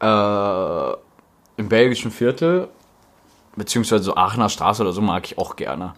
äh, 0.00 0.92
im 1.56 1.68
belgischen 1.68 2.10
Viertel, 2.10 2.68
beziehungsweise 3.56 4.04
so 4.04 4.14
Aachener 4.16 4.48
Straße 4.50 4.82
oder 4.82 4.92
so, 4.92 5.00
mag 5.00 5.24
ich 5.26 5.38
auch 5.38 5.56
gerne. 5.56 5.94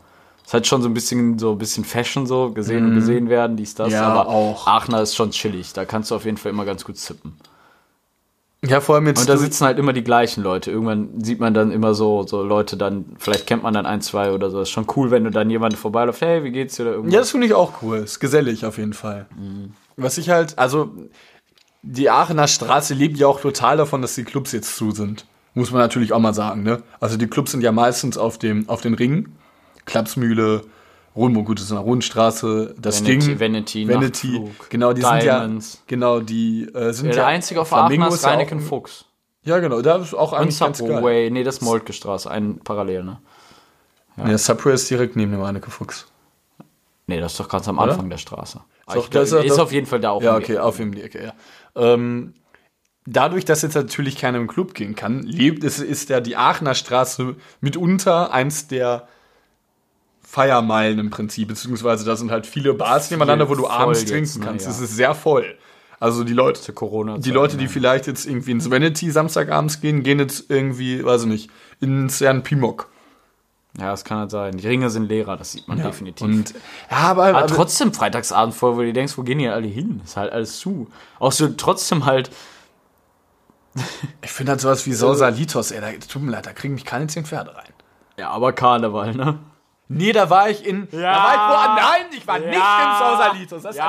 Ist 0.48 0.54
halt 0.54 0.66
schon 0.66 0.80
so 0.80 0.88
ein 0.88 0.94
bisschen 0.94 1.38
so 1.38 1.52
ein 1.52 1.58
bisschen 1.58 1.84
Fashion 1.84 2.26
so, 2.26 2.50
gesehen 2.52 2.86
und 2.86 2.94
gesehen 2.94 3.28
werden, 3.28 3.58
dies, 3.58 3.74
das. 3.74 3.88
Mhm. 3.88 3.92
Ja, 3.92 4.04
aber 4.04 4.28
auch. 4.28 4.66
Aachener 4.66 5.02
ist 5.02 5.14
schon 5.14 5.30
chillig. 5.30 5.74
Da 5.74 5.84
kannst 5.84 6.10
du 6.10 6.14
auf 6.14 6.24
jeden 6.24 6.38
Fall 6.38 6.52
immer 6.52 6.64
ganz 6.64 6.86
gut 6.86 6.96
zippen. 6.96 7.36
Ja, 8.64 8.80
vor 8.80 8.94
allem 8.94 9.08
jetzt. 9.08 9.20
Und 9.20 9.28
da 9.28 9.36
sitzen 9.36 9.66
halt 9.66 9.78
immer 9.78 9.92
die 9.92 10.02
gleichen 10.02 10.42
Leute. 10.42 10.70
Irgendwann 10.70 11.22
sieht 11.22 11.38
man 11.38 11.52
dann 11.52 11.70
immer 11.70 11.92
so, 11.92 12.26
so 12.26 12.42
Leute 12.42 12.78
dann, 12.78 13.14
vielleicht 13.18 13.46
kennt 13.46 13.62
man 13.62 13.74
dann 13.74 13.84
ein, 13.84 14.00
zwei 14.00 14.32
oder 14.32 14.48
so. 14.48 14.62
Ist 14.62 14.70
schon 14.70 14.86
cool, 14.96 15.10
wenn 15.10 15.24
du 15.24 15.30
dann 15.30 15.50
jemanden 15.50 15.76
vorbeiläuft, 15.76 16.22
hey, 16.22 16.42
wie 16.42 16.50
geht's 16.50 16.76
dir 16.76 16.84
oder 16.84 16.92
irgendwas. 16.92 17.12
Ja, 17.12 17.20
das 17.20 17.30
finde 17.30 17.46
ich 17.46 17.52
auch 17.52 17.82
cool. 17.82 17.98
Ist 17.98 18.18
gesellig 18.18 18.64
auf 18.64 18.78
jeden 18.78 18.94
Fall. 18.94 19.26
Was 19.98 20.16
ich 20.16 20.30
halt, 20.30 20.58
also 20.58 20.90
die 21.82 22.08
Aachener 22.08 22.48
Straße 22.48 22.94
lebt 22.94 23.18
ja 23.18 23.26
auch 23.26 23.42
total 23.42 23.76
davon, 23.76 24.00
dass 24.00 24.14
die 24.14 24.24
Clubs 24.24 24.52
jetzt 24.52 24.74
zu 24.76 24.92
sind. 24.92 25.26
Muss 25.52 25.72
man 25.72 25.82
natürlich 25.82 26.14
auch 26.14 26.20
mal 26.20 26.32
sagen, 26.32 26.62
ne? 26.62 26.82
Also 27.00 27.18
die 27.18 27.26
Clubs 27.26 27.50
sind 27.50 27.60
ja 27.60 27.70
meistens 27.70 28.16
auf 28.16 28.38
dem, 28.38 28.66
auf 28.70 28.80
den 28.80 28.94
Ringen. 28.94 29.36
Klapsmühle, 29.88 30.62
Rundburg, 31.16 31.46
gut, 31.46 31.58
das 31.58 31.64
ist 31.66 31.72
eine 31.72 31.80
Rundstraße, 31.80 32.74
das 32.78 33.02
Vanity- 33.02 33.26
Ding. 33.26 33.40
Vanity, 33.40 33.88
Vanity, 33.88 34.28
Nachtflug, 34.38 34.70
genau, 34.70 34.92
die 34.92 35.00
Diamonds. 35.00 35.72
sind 35.72 35.80
ja, 35.80 35.84
genau, 35.88 36.20
die 36.20 36.68
äh, 36.72 36.92
sind 36.92 37.06
Ja, 37.06 37.10
ja. 37.10 37.16
der 37.16 37.26
einzige 37.26 37.60
auf 37.60 37.68
Flamingo 37.68 38.06
ist 38.08 38.24
auch 38.24 38.30
Reineken 38.30 38.58
ein- 38.58 38.64
Fuchs. 38.64 39.04
Ja, 39.42 39.58
genau, 39.58 39.80
da 39.82 39.96
ist 39.96 40.14
auch 40.14 40.32
Und 40.32 40.38
eigentlich 40.38 40.58
ganz 40.60 40.78
geil. 40.78 40.88
Subway, 40.96 41.30
nee, 41.30 41.42
das 41.42 41.56
ist 41.56 41.62
Moltke 41.62 41.92
Straße, 41.92 42.30
ein 42.30 42.58
parallel, 42.58 43.02
ne? 43.04 43.18
Ja. 44.16 44.36
Subway 44.36 44.74
ist 44.74 44.90
direkt 44.90 45.16
neben 45.16 45.32
dem 45.32 45.40
Reineke 45.40 45.70
Fuchs. 45.70 46.06
Nee, 47.06 47.20
das 47.20 47.32
ist 47.32 47.40
doch 47.40 47.48
ganz 47.48 47.66
am 47.68 47.78
Anfang 47.78 48.10
der 48.10 48.18
Straße. 48.18 48.60
Ah, 48.86 48.94
Doch, 48.94 49.04
ich, 49.04 49.10
das 49.10 49.32
ist, 49.32 49.44
ist 49.44 49.58
auf 49.58 49.72
jeden 49.72 49.86
Fall 49.86 50.00
da 50.00 50.10
auch. 50.10 50.22
Ja, 50.22 50.36
okay, 50.36 50.58
auf 50.58 50.78
ihm 50.78 50.94
die 50.94 51.02
Ecke, 51.02 51.22
ja. 51.24 51.32
Ähm, 51.74 52.34
dadurch, 53.06 53.44
dass 53.46 53.62
jetzt 53.62 53.74
natürlich 53.74 54.16
keiner 54.18 54.38
im 54.38 54.46
Club 54.48 54.74
gehen 54.74 54.94
kann, 54.94 55.22
lebt, 55.22 55.64
ist, 55.64 55.78
ist 55.78 56.10
ja 56.10 56.20
die 56.20 56.36
Aachener 56.36 56.74
Straße 56.74 57.36
mitunter 57.60 58.32
eins 58.32 58.68
der 58.68 59.08
Feiermeilen 60.28 60.98
im 60.98 61.08
Prinzip, 61.08 61.48
beziehungsweise 61.48 62.04
da 62.04 62.14
sind 62.14 62.30
halt 62.30 62.46
viele 62.46 62.74
Bars 62.74 63.10
nebeneinander, 63.10 63.48
wo 63.48 63.54
du 63.54 63.66
abends 63.66 64.00
jetzt, 64.00 64.10
trinken 64.10 64.40
ne, 64.40 64.44
kannst. 64.44 64.66
ja. 64.66 64.70
Es 64.70 64.78
ist 64.78 64.94
sehr 64.94 65.14
voll. 65.14 65.56
Also 66.00 66.22
die 66.22 66.34
Leute, 66.34 66.60
die 67.18 67.30
Leute, 67.30 67.56
die 67.56 67.66
vielleicht 67.66 68.06
jetzt 68.06 68.26
irgendwie 68.26 68.50
ins 68.50 68.70
Vanity 68.70 69.10
Samstagabends 69.10 69.80
gehen, 69.80 70.02
gehen 70.02 70.18
jetzt 70.18 70.50
irgendwie, 70.50 71.02
weiß 71.02 71.22
ich 71.22 71.28
nicht, 71.28 71.50
ins 71.80 72.20
Jan 72.20 72.42
Pimok. 72.42 72.90
Ja, 73.78 73.90
das 73.90 74.04
kann 74.04 74.18
halt 74.18 74.30
sein. 74.30 74.58
Die 74.58 74.66
Ringe 74.68 74.90
sind 74.90 75.08
leerer, 75.08 75.38
das 75.38 75.52
sieht 75.52 75.66
man 75.66 75.82
definitiv. 75.82 76.26
Und 76.26 76.54
ja, 76.90 76.98
aber, 76.98 77.28
aber 77.28 77.38
aber 77.38 77.46
trotzdem 77.46 77.94
Freitagsabend 77.94 78.54
voll, 78.54 78.76
wo 78.76 78.82
du 78.82 78.92
denkst, 78.92 79.16
wo 79.16 79.22
gehen 79.22 79.38
die 79.38 79.48
alle 79.48 79.66
hin? 79.66 80.02
Ist 80.04 80.18
halt 80.18 80.30
alles 80.30 80.58
zu. 80.58 80.88
Auch 81.18 81.32
so 81.32 81.48
trotzdem 81.48 82.04
halt, 82.04 82.30
ich 84.22 84.30
finde 84.30 84.52
halt 84.52 84.60
sowas 84.60 84.84
wie 84.86 84.92
Sausalitos, 84.92 85.70
ey, 85.70 85.80
da, 85.80 85.90
tut 86.06 86.20
mir 86.20 86.32
leid, 86.32 86.44
da 86.44 86.52
kriegen 86.52 86.74
mich 86.74 86.84
keine 86.84 87.06
zehn 87.06 87.24
Pferde 87.24 87.56
rein. 87.56 87.72
ja, 88.18 88.28
aber 88.28 88.52
Karneval, 88.52 89.14
ne? 89.14 89.38
Nee, 89.90 90.12
da 90.12 90.28
war 90.28 90.50
ich 90.50 90.66
in. 90.66 90.86
Da 90.90 90.98
war 90.98 91.32
ich 91.34 91.40
wo? 91.40 91.82
Nein, 91.82 92.06
ich 92.16 92.26
war 92.26 92.38
nicht 92.38 92.52
Ja. 92.54 92.92
in 92.92 92.98
Sausalitos. 93.16 93.62
Das 93.62 93.70
ist 93.72 93.78
Ja. 93.78 93.86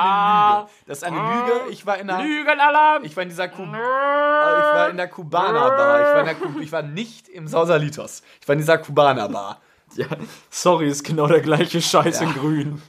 eine 0.48 0.60
Lüge. 0.62 0.70
Das 0.86 0.98
ist 0.98 1.04
eine 1.04 1.16
Lüge. 1.18 1.52
Ich 1.72 1.84
war 1.86 1.98
in 1.98 2.08
einer. 2.10 2.22
Lügenalarm! 2.24 3.04
Ich 3.04 3.14
war 3.16 3.22
in 3.22 3.28
dieser 3.28 3.48
Ku 3.48 3.62
ich 3.64 3.68
war 3.72 4.88
in 4.88 4.96
der 4.96 5.08
Kubaner 5.08 5.70
Bar. 5.70 6.00
Ich 6.00 6.06
war, 6.06 6.20
in 6.20 6.24
der 6.26 6.34
Ku 6.36 6.60
ich 6.60 6.72
war 6.72 6.82
nicht 6.82 7.28
im 7.28 7.46
Sausalitos. 7.48 8.22
Ich 8.40 8.48
war 8.48 8.54
in 8.54 8.58
dieser 8.60 8.78
Kubaner 8.78 9.28
Bar. 9.28 9.60
Ja, 9.96 10.06
sorry, 10.50 10.88
ist 10.88 11.02
genau 11.04 11.26
der 11.26 11.40
gleiche 11.40 11.82
Scheiß 11.82 12.20
in 12.20 12.32
grün. 12.32 12.80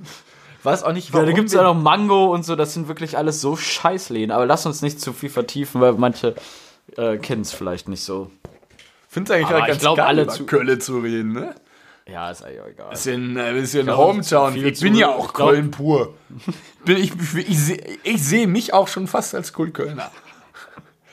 Weiß 0.64 0.84
auch 0.84 0.94
nicht, 0.94 1.08
Ja, 1.10 1.16
warum. 1.16 1.26
da 1.26 1.32
gibt's 1.34 1.52
wir- 1.54 1.62
ja 1.62 1.64
noch 1.74 1.74
Mango 1.82 2.28
und 2.32 2.44
so, 2.46 2.56
das 2.56 2.74
sind 2.76 2.88
wirklich 2.88 3.18
alles 3.18 3.42
so 3.42 3.56
Scheißläden. 3.56 4.32
Aber 4.32 4.46
lass 4.46 4.66
uns 4.68 4.82
nicht 4.84 5.02
zu 5.02 5.12
viel 5.12 5.30
vertiefen, 5.32 5.82
weil 5.82 5.94
manche 5.94 6.36
äh, 6.98 7.18
kennen 7.18 7.42
es 7.42 7.52
vielleicht 7.52 7.88
nicht 7.90 8.04
so. 8.04 8.30
Find's 9.10 9.32
eigentlich 9.32 9.48
Aber 9.48 9.56
halt 9.56 9.64
ich 9.64 9.68
ganz 9.70 9.82
glaub, 9.82 9.98
geil, 9.98 10.06
alle 10.06 10.22
über 10.24 10.32
zu- 10.32 10.46
Köln 10.46 10.80
zu 10.80 11.00
reden, 11.00 11.34
ne? 11.34 11.56
Ja, 12.08 12.32
ist 12.32 12.44
eigentlich 12.44 12.62
auch 12.62 12.68
egal. 12.68 12.90
Bisschen, 12.90 13.38
äh, 13.38 13.54
bisschen 13.54 13.86
glaub, 13.86 13.98
Hometown. 13.98 14.56
Ich 14.66 14.80
bin 14.82 14.96
ja 14.96 15.10
auch 15.10 15.28
ich 15.28 15.34
Köln 15.34 15.72
pur. 15.72 16.16
Bin 16.86 16.98
ich 16.98 17.14
ich, 17.14 17.50
ich 17.50 17.60
sehe 17.60 17.98
ich 18.04 18.24
seh 18.24 18.48
mich 18.48 18.74
auch 18.74 18.88
schon 18.88 19.08
fast 19.08 19.36
als 19.36 19.54
Kultkölner. 19.54 20.12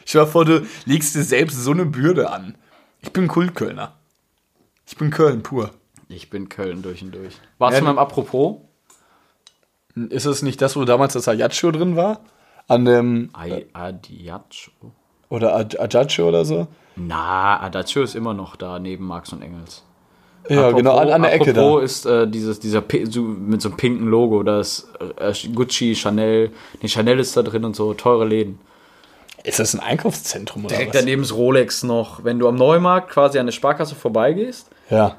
Stell 0.07 0.22
dir 0.24 0.26
vor, 0.30 0.45
du 0.47 0.66
legst 0.86 1.14
dir 1.14 1.22
selbst 1.22 1.62
so 1.62 1.70
eine 1.72 1.84
Bürde 1.84 2.30
an. 2.30 2.57
Ich 3.03 3.12
bin 3.12 3.28
Kultkölner. 3.28 3.93
Ich 4.86 4.97
bin 4.97 5.11
Köln 5.11 5.43
pur. 5.43 5.70
Ich 6.09 6.30
bin 6.30 6.49
Köln 6.49 6.80
durch 6.82 7.03
und 7.03 7.14
durch. 7.14 7.34
Warst 7.59 7.74
Ja, 7.74 7.80
du 7.80 7.84
mal 7.84 7.91
im 7.93 7.99
Apropos? 7.99 8.57
Ist 9.95 10.24
es 10.24 10.41
nicht 10.43 10.62
das, 10.62 10.74
wo 10.76 10.84
damals 10.86 11.12
das 11.12 11.28
Ajaccio 11.28 11.70
drin 11.70 11.97
war? 11.97 12.20
An 12.66 12.84
dem. 12.86 13.30
Adiaccio? 13.34 14.72
Oder 15.28 15.55
Aj- 15.57 15.78
Ajaccio 15.78 16.26
oder 16.28 16.45
so? 16.47 16.68
Na, 16.97 17.61
Adagio 17.61 18.03
ist 18.03 18.14
immer 18.14 18.32
noch 18.32 18.57
da, 18.57 18.78
neben 18.78 19.05
Marx 19.07 19.32
und 19.32 19.43
Engels. 19.43 19.84
Ja, 20.49 20.70
genau, 20.72 20.96
an, 20.96 21.11
an 21.11 21.22
der 21.22 21.32
Ecke 21.34 21.53
da. 21.53 21.61
Apropos 21.62 21.82
ist 21.84 22.07
äh, 22.07 22.26
dieses, 22.28 22.59
dieser 22.61 22.82
so, 23.11 23.22
mit 23.22 23.61
so 23.62 23.68
einem 23.68 23.76
pinken 23.76 24.07
Logo, 24.09 24.42
da 24.42 24.61
ist 24.61 24.88
äh, 25.18 25.32
Gucci, 25.55 25.94
Chanel, 25.94 26.51
nee, 26.80 26.88
Chanel 26.88 27.18
ist 27.18 27.36
da 27.36 27.42
drin 27.42 27.64
und 27.64 27.76
so, 27.76 27.94
teure 27.94 28.24
Läden. 28.24 28.59
Ist 29.44 29.59
das 29.61 29.74
ein 29.74 29.80
Einkaufszentrum 29.80 30.64
oder 30.64 30.74
Direkt 30.74 30.94
was? 30.94 31.01
daneben 31.01 31.22
ist 31.22 31.32
Rolex 31.34 31.82
noch. 31.84 32.24
Wenn 32.24 32.38
du 32.38 32.49
am 32.49 32.57
Neumarkt 32.57 33.11
quasi 33.11 33.38
an 33.38 33.46
der 33.46 33.53
Sparkasse 33.53 33.94
vorbeigehst, 33.94 34.68
Ja. 34.90 35.16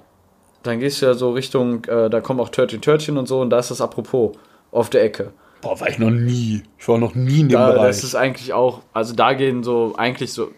dann 0.64 0.80
gehst 0.80 1.02
du 1.02 1.06
ja 1.06 1.14
so 1.14 1.32
Richtung, 1.32 1.86
äh, 1.86 2.10
da 2.10 2.20
kommen 2.22 2.40
auch 2.40 2.50
Törtchen 2.50 2.82
Törtchen 2.82 3.18
und 3.18 3.28
so 3.28 3.40
und 3.42 3.50
da 3.50 3.60
ist 3.60 3.72
das 3.72 3.82
apropos 3.82 4.36
auf 4.72 4.90
der 4.90 5.04
Ecke. 5.04 5.32
Boah, 5.62 5.80
war 5.80 5.90
ich 5.90 6.00
noch 6.00 6.10
nie. 6.10 6.64
Ich 6.78 6.88
war 6.88 6.98
noch 6.98 7.16
nie 7.16 7.42
in 7.42 7.50
dem 7.50 7.60
Da, 7.60 7.72
Bereich. 7.72 7.88
das 7.88 8.04
ist 8.04 8.16
eigentlich 8.16 8.54
auch, 8.54 8.82
also 8.94 9.14
da 9.16 9.34
gehen 9.34 9.64
so 9.64 9.94
eigentlich 9.98 10.32
so 10.34 10.50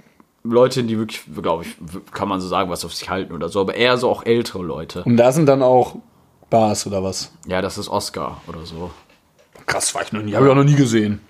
Leute, 0.43 0.83
die 0.83 0.97
wirklich, 0.97 1.21
glaube 1.41 1.63
ich, 1.63 1.75
kann 2.11 2.27
man 2.27 2.41
so 2.41 2.47
sagen, 2.47 2.69
was 2.69 2.83
auf 2.83 2.93
sich 2.93 3.09
halten 3.09 3.33
oder 3.33 3.49
so, 3.49 3.61
aber 3.61 3.75
eher 3.75 3.97
so 3.97 4.09
auch 4.09 4.25
ältere 4.25 4.63
Leute. 4.63 5.03
Und 5.03 5.17
da 5.17 5.31
sind 5.31 5.45
dann 5.45 5.61
auch 5.61 5.95
Bars 6.49 6.87
oder 6.87 7.03
was? 7.03 7.31
Ja, 7.47 7.61
das 7.61 7.77
ist 7.77 7.89
Oscar 7.89 8.41
oder 8.47 8.65
so. 8.65 8.91
Krass, 9.67 9.93
war 9.93 10.01
ich 10.01 10.11
noch 10.11 10.21
nie. 10.21 10.33
Habe 10.33 10.45
ich 10.45 10.51
auch 10.51 10.55
noch 10.55 10.63
nie 10.63 10.75
gesehen. 10.75 11.21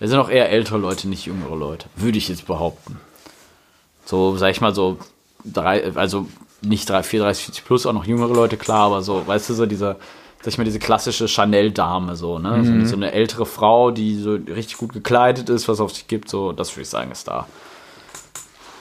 Das 0.00 0.10
sind 0.10 0.18
auch 0.18 0.28
eher 0.28 0.50
ältere 0.50 0.78
Leute, 0.78 1.08
nicht 1.08 1.26
jüngere 1.26 1.56
Leute. 1.56 1.88
Würde 1.96 2.18
ich 2.18 2.28
jetzt 2.28 2.46
behaupten. 2.46 3.00
So, 4.04 4.36
sag 4.36 4.50
ich 4.50 4.60
mal 4.60 4.74
so, 4.74 4.98
drei, 5.44 5.92
also 5.94 6.26
nicht 6.62 6.88
drei, 6.88 7.02
34, 7.02 7.44
40 7.44 7.64
plus, 7.64 7.86
auch 7.86 7.92
noch 7.92 8.04
jüngere 8.04 8.34
Leute, 8.34 8.56
klar, 8.56 8.86
aber 8.86 9.02
so, 9.02 9.26
weißt 9.26 9.48
du, 9.48 9.54
so 9.54 9.66
dieser, 9.66 9.96
sag 10.40 10.48
ich 10.48 10.58
mal, 10.58 10.64
diese 10.64 10.78
klassische 10.78 11.28
Chanel-Dame, 11.28 12.16
so, 12.16 12.38
ne? 12.38 12.64
So, 12.64 12.90
so 12.90 12.96
eine 12.96 13.12
ältere 13.12 13.46
Frau, 13.46 13.90
die 13.90 14.16
so 14.16 14.32
richtig 14.32 14.76
gut 14.76 14.92
gekleidet 14.92 15.48
ist, 15.48 15.68
was 15.68 15.80
auf 15.80 15.92
sich 15.92 16.08
gibt, 16.08 16.28
so, 16.28 16.52
das 16.52 16.72
würde 16.72 16.82
ich 16.82 16.88
sagen, 16.88 17.10
ist 17.10 17.28
da. 17.28 17.46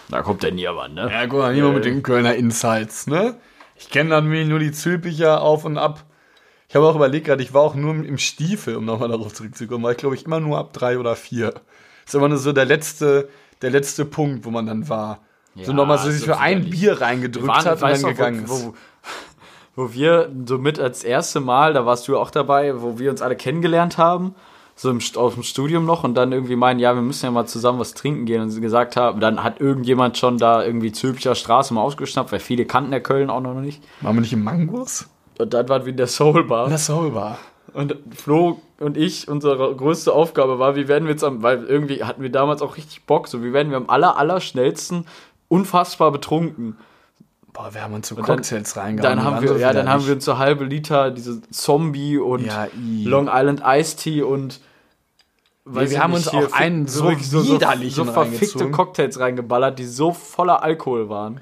Da 0.09 0.21
kommt 0.21 0.43
der 0.43 0.51
Niermann, 0.51 0.93
ne? 0.93 1.09
Ja, 1.11 1.25
guck 1.27 1.39
mal, 1.39 1.53
hier 1.53 1.63
mal 1.63 1.73
mit 1.73 1.85
den 1.85 2.03
Kölner 2.03 2.35
Insights, 2.35 3.07
ne? 3.07 3.35
Ich 3.75 3.89
kenne 3.89 4.11
dann 4.11 4.47
nur 4.47 4.59
die 4.59 4.71
Zülpicher 4.71 5.41
auf 5.41 5.65
und 5.65 5.77
ab. 5.77 6.03
Ich 6.69 6.75
habe 6.75 6.85
auch 6.87 6.95
überlegt 6.95 7.25
gerade, 7.25 7.43
ich 7.43 7.53
war 7.53 7.61
auch 7.61 7.75
nur 7.75 7.93
im 7.93 8.17
Stiefel, 8.17 8.75
um 8.75 8.85
nochmal 8.85 9.09
darauf 9.09 9.33
zurückzukommen, 9.33 9.83
war 9.83 9.91
ich 9.91 9.97
glaube 9.97 10.15
ich 10.15 10.25
immer 10.25 10.39
nur 10.39 10.57
ab 10.57 10.73
drei 10.73 10.97
oder 10.97 11.15
vier. 11.15 11.51
Das 11.51 11.61
ist 12.07 12.15
immer 12.15 12.29
nur 12.29 12.37
so 12.37 12.53
der 12.53 12.65
letzte, 12.65 13.29
der 13.61 13.71
letzte 13.71 14.05
Punkt, 14.05 14.45
wo 14.45 14.51
man 14.51 14.65
dann 14.65 14.87
war. 14.89 15.19
so 15.55 15.71
Ja, 15.71 15.73
nochmal 15.73 15.97
so 15.97 16.09
sich 16.11 16.21
so 16.21 16.27
für 16.27 16.37
ein. 16.39 16.69
Bier 16.69 17.01
reingedrückt 17.01 17.47
waren- 17.47 17.65
hat 17.65 17.81
und 17.81 17.89
dann 17.91 18.01
noch, 18.01 18.09
gegangen 18.09 18.43
wo, 18.47 18.53
ist. 18.55 18.65
wo, 18.65 18.73
wo 19.87 19.93
wir 19.93 20.31
so 20.45 20.57
mit 20.57 20.79
als 20.79 21.03
erste 21.03 21.39
Mal, 21.39 21.73
da 21.73 21.85
warst 21.85 22.07
du 22.07 22.17
auch 22.17 22.31
dabei, 22.31 22.81
wo 22.81 22.97
wir 22.99 23.09
uns 23.11 23.21
alle 23.21 23.35
kennengelernt 23.35 23.97
haben, 23.97 24.35
so 24.75 24.89
im, 24.89 24.99
aus 25.15 25.33
dem 25.33 25.43
Studium 25.43 25.85
noch 25.85 26.03
und 26.03 26.15
dann 26.15 26.31
irgendwie 26.31 26.57
meinen, 26.57 26.79
ja, 26.79 26.93
wir 26.93 27.01
müssen 27.01 27.25
ja 27.25 27.31
mal 27.31 27.45
zusammen 27.45 27.79
was 27.79 27.93
trinken 27.93 28.25
gehen 28.25 28.41
und 28.41 28.49
sie 28.49 28.59
gesagt 28.59 28.97
haben, 28.97 29.21
dann 29.21 29.41
hat 29.41 29.61
irgendjemand 29.61 30.17
schon 30.17 30.37
da 30.37 30.63
irgendwie 30.63 30.91
Zülpicher 30.91 31.33
Straße 31.33 31.73
mal 31.73 31.81
ausgeschnappt, 31.81 32.31
weil 32.31 32.39
viele 32.39 32.65
kannten 32.65 32.91
der 32.91 33.01
Köln 33.01 33.29
auch 33.29 33.39
noch 33.39 33.53
nicht. 33.53 33.81
Waren 34.01 34.15
wir 34.15 34.21
nicht 34.21 34.33
im 34.33 34.43
Mangos? 34.43 35.07
Und 35.37 35.53
dann 35.53 35.69
waren 35.69 35.85
wir 35.85 35.91
in 35.91 35.97
der 35.97 36.07
Soulbar. 36.07 36.69
Das 36.69 36.85
Soul 36.85 37.13
war. 37.13 37.39
Und 37.73 37.95
Flo 38.15 38.61
und 38.79 38.97
ich, 38.97 39.27
unsere 39.27 39.75
größte 39.75 40.11
Aufgabe 40.13 40.59
war, 40.59 40.75
wie 40.75 40.87
werden 40.87 41.05
wir 41.05 41.11
jetzt 41.11 41.23
am, 41.23 41.43
weil 41.43 41.63
irgendwie 41.65 42.03
hatten 42.03 42.21
wir 42.21 42.31
damals 42.31 42.61
auch 42.61 42.77
richtig 42.77 43.03
Bock, 43.05 43.27
so 43.27 43.43
wie 43.43 43.53
werden 43.53 43.69
wir 43.69 43.77
am 43.77 43.89
aller, 43.89 44.17
aller 44.17 44.39
schnellsten 44.39 45.05
unfassbar 45.47 46.11
betrunken. 46.11 46.77
Boah, 47.55 47.73
wir 47.73 47.81
haben 47.81 47.93
uns 47.93 48.09
so 48.09 48.15
dann- 48.15 48.25
Cocktails 48.25 48.75
reingehauen. 48.75 49.17
Dann 49.17 49.23
haben 49.25 49.41
wir, 49.41 49.57
ja, 49.57 49.71
dann 49.71 49.87
haben 49.89 50.05
wir 50.05 50.13
uns 50.13 50.25
so 50.25 50.37
halbe 50.37 50.65
Liter 50.65 51.09
diese 51.09 51.41
Zombie 51.49 52.17
und 52.17 52.45
Ja. 52.45 52.67
Long 52.75 53.29
Island 53.31 53.61
Iced 53.65 53.99
Tea 53.99 54.23
und 54.23 54.59
weiß 55.63 55.89
wir 55.89 56.03
haben 56.03 56.13
uns 56.13 56.27
auch 56.27 56.51
einen 56.51 56.85
so 56.87 57.11
so, 57.21 57.41
so, 57.41 57.57
so 57.89 58.05
verfickte. 58.05 58.69
Cocktails 58.71 59.19
reingeballert, 59.19 59.79
die 59.79 59.85
so 59.85 60.11
voller 60.11 60.63
Alkohol 60.63 61.07
waren. 61.09 61.39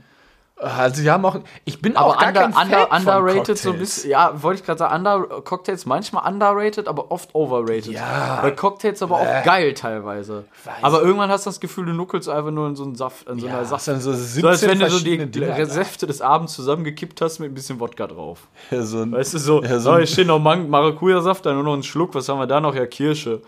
Also, 0.63 1.03
wir 1.03 1.11
haben 1.11 1.25
auch. 1.25 1.37
Ich 1.65 1.81
bin 1.81 1.95
Aber 1.97 2.07
auch 2.07 2.17
gar 2.19 2.29
under, 2.29 2.41
kein 2.41 2.53
Fan 2.53 2.63
under, 2.67 2.91
underrated 2.91 3.57
so 3.57 3.71
ein 3.71 3.79
bisschen, 3.79 4.09
ja, 4.11 4.41
wollte 4.41 4.61
ich 4.61 4.65
gerade 4.65 4.79
sagen, 4.79 4.95
under, 4.95 5.19
Cocktails 5.43 5.85
manchmal 5.85 6.31
underrated, 6.31 6.87
aber 6.87 7.11
oft 7.11 7.29
overrated. 7.35 7.91
Ja. 7.93 8.39
Weil 8.41 8.55
Cocktails 8.55 9.01
aber 9.01 9.17
auch 9.17 9.43
geil 9.43 9.73
teilweise. 9.73 10.45
weiß 10.63 10.75
Aber 10.81 11.01
irgendwann 11.01 11.29
hast 11.29 11.45
du 11.45 11.49
das 11.49 11.59
Gefühl, 11.59 11.85
du 11.85 11.93
nuckelst 11.93 12.29
einfach 12.29 12.51
nur 12.51 12.67
in 12.67 12.75
so 12.75 12.83
einen 12.83 12.95
Saft, 12.95 13.27
in 13.27 13.39
so 13.39 13.47
einer 13.47 13.57
Ja, 13.59 13.65
Saft. 13.65 13.87
dann 13.87 13.99
so 14.01 14.13
17 14.13 14.41
So 14.41 14.47
als 14.47 14.61
wenn 14.67 14.79
du 14.79 14.89
so 14.89 14.99
die 15.03 15.25
Dinger. 15.25 15.65
Säfte 15.65 16.07
des 16.07 16.21
Abends 16.21 16.53
zusammengekippt 16.53 17.19
hast 17.21 17.39
mit 17.39 17.51
ein 17.51 17.53
bisschen 17.53 17.79
Wodka 17.79 18.07
drauf. 18.07 18.39
Ja, 18.71 18.81
so 18.83 18.99
ein, 19.01 19.11
Weißt 19.11 19.33
du, 19.33 19.37
so, 19.39 19.61
Ja, 19.63 19.79
so 19.79 19.89
oh, 19.89 19.93
ein- 19.93 19.97
hier 19.99 20.07
steht 20.07 20.27
noch 20.27 20.39
Maracuja-Saft, 20.39 21.45
dann 21.45 21.55
nur 21.55 21.63
noch 21.63 21.73
einen 21.73 21.83
Schluck, 21.83 22.15
was 22.15 22.29
haben 22.29 22.39
wir 22.39 22.47
da 22.47 22.59
noch? 22.61 22.73
Ja, 22.75 22.85
Kirsche. 22.85 23.41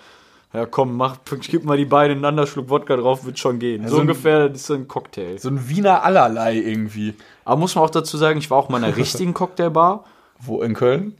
Ja, 0.54 0.66
komm, 0.66 0.96
mach, 0.96 1.18
gib 1.42 1.66
mal 1.66 1.76
die 1.78 1.86
beiden 1.86 2.18
ineinander, 2.18 2.48
Schluck 2.48 2.70
Wodka 2.70 2.96
drauf, 2.96 3.26
wird 3.26 3.38
schon 3.40 3.60
gehen. 3.60 3.84
so 3.84 3.90
so 3.90 3.96
ein- 3.98 4.02
ungefähr, 4.02 4.48
das 4.48 4.62
ist 4.62 4.68
so 4.68 4.74
ein 4.74 4.88
Cocktail. 4.88 5.38
so 5.38 5.50
ein 5.50 5.68
Wiener 5.68 6.04
Allerlei 6.04 6.56
irgendwie. 6.56 7.14
Aber 7.44 7.58
muss 7.60 7.76
man 7.76 7.84
auch 7.84 7.90
dazu 7.90 8.16
sagen, 8.18 8.40
ich 8.40 8.50
war 8.50 8.58
auch 8.58 8.70
mal 8.70 8.78
in 8.78 8.86
einer 8.86 8.96
richtigen 8.98 9.34
Cocktailbar. 9.34 10.06
Wo 10.40 10.62
in 10.62 10.74
Köln? 10.74 11.16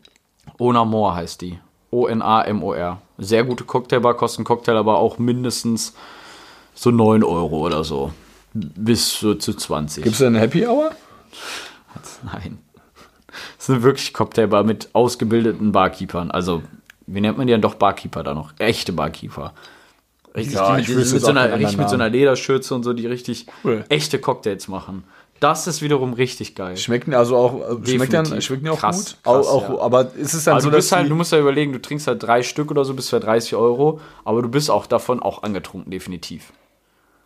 Onamor 0.58 1.16
heißt 1.16 1.42
die. 1.42 1.60
O-N-A-M-O-R. 1.92 3.02
Sehr 3.18 3.44
gute 3.44 3.64
Cocktailbar, 3.66 4.14
kostet 4.16 4.42
ein 4.42 4.44
Cocktail 4.46 4.78
aber 4.78 4.98
auch 5.00 5.18
mindestens 5.18 5.94
so 6.74 6.92
9 6.92 7.24
Euro 7.24 7.60
oder 7.66 7.84
so. 7.84 8.12
Bis 8.54 9.20
so 9.20 9.36
zu 9.36 9.54
20. 9.54 10.04
Gibt 10.04 10.14
es 10.14 10.20
da 10.20 10.28
eine 10.28 10.40
Happy 10.40 10.66
Hour? 10.66 10.92
Nein. 12.24 12.60
Das 13.58 13.68
ist 13.68 13.70
eine 13.70 13.84
wirklich 13.84 14.14
Cocktailbar 14.14 14.64
mit 14.64 14.90
ausgebildeten 14.94 15.72
Barkeepern. 15.72 16.32
Also, 16.32 16.62
wie 17.08 17.22
nennt 17.22 17.38
man 17.38 17.48
die 17.48 17.52
dann 17.54 17.62
doch 17.62 17.76
Barkeeper 17.76 18.24
da 18.24 18.34
noch? 18.34 18.54
Echte 18.60 18.94
Barkeeper. 18.94 19.54
Richtig, 20.36 20.56
Ja, 20.56 20.76
die 20.76 20.82
ich 20.82 20.90
mit, 20.90 21.22
so 21.22 21.28
einer, 21.28 21.52
richtig 21.58 21.78
mit 21.78 21.90
so 21.90 21.96
einer 21.96 22.10
Lederschürze 22.10 22.76
und 22.76 22.84
so, 22.84 22.94
die 22.94 23.08
richtig 23.08 23.46
Cool. 23.64 23.86
echte 23.90 24.20
Cocktails 24.20 24.68
machen. 24.68 25.06
Das 25.40 25.68
ist 25.68 25.82
wiederum 25.82 26.14
richtig 26.14 26.56
geil. 26.56 26.78
Schmecken 26.78 27.14
also 27.14 27.36
auch, 27.38 27.82
äh, 27.82 27.86
schmeckt 27.88 28.14
dann, 28.14 28.42
schmecken 28.42 28.68
auch 28.70 28.80
Krass, 28.80 28.98
gut? 28.98 29.24
krass, 29.24 29.48
auch, 29.48 29.64
auch, 29.64 29.70
ja. 29.70 29.80
Aber 29.80 30.14
ist 30.16 30.34
es 30.34 30.46
dann 30.46 30.54
Aber 30.54 30.62
so, 30.62 30.70
du, 30.70 30.76
dass 30.78 30.92
halt, 30.92 31.10
du 31.10 31.16
musst 31.16 31.32
ja 31.32 31.40
überlegen, 31.40 31.74
du 31.74 31.82
trinkst 31.82 32.08
halt 32.08 32.24
drei 32.24 32.42
Stück 32.42 32.72
oder 32.72 32.86
so 32.86 32.94
bis 32.94 33.10
für 33.10 33.20
30 33.20 33.56
Euro, 33.56 34.00
aber 34.24 34.42
du 34.42 34.50
bist 34.50 34.70
auch 34.72 34.86
davon 34.88 35.22
auch 35.22 35.44
angetrunken, 35.44 35.92
definitiv. 35.92 36.54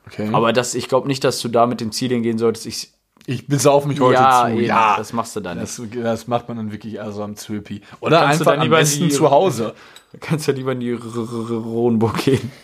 okay. 0.07 0.29
Aber 0.33 0.53
das, 0.53 0.75
ich 0.75 0.87
glaube 0.87 1.07
nicht, 1.07 1.23
dass 1.23 1.39
du 1.39 1.49
da 1.49 1.65
mit 1.67 1.81
dem 1.81 1.91
Ziel 1.91 2.09
hingehen 2.09 2.37
solltest. 2.37 2.65
Ich, 2.65 2.89
ich 3.25 3.47
besauf 3.47 3.85
mich 3.85 3.99
heute 3.99 4.15
ja, 4.15 4.45
zu. 4.45 4.51
eben, 4.53 4.63
ja, 4.65 4.97
das 4.97 5.13
machst 5.13 5.35
du 5.35 5.39
dann 5.39 5.59
nicht. 5.59 5.77
das, 5.79 5.87
das 6.03 6.27
macht 6.27 6.47
man 6.47 6.57
dann 6.57 6.71
wirklich 6.71 7.01
also 7.01 7.23
am 7.23 7.35
Zöpi. 7.35 7.81
Oder 7.99 8.21
Kannst 8.21 8.41
du 8.41 8.49
einfach 8.49 8.63
am 8.63 8.69
besten 8.69 9.03
die- 9.03 9.09
zu 9.09 9.29
Hause. 9.29 9.73
Du 10.11 10.17
kannst 10.19 10.47
ja 10.47 10.53
lieber 10.53 10.71
in 10.71 10.79
die 10.79 10.91
Ronburg 10.93 12.17
gehen. 12.17 12.51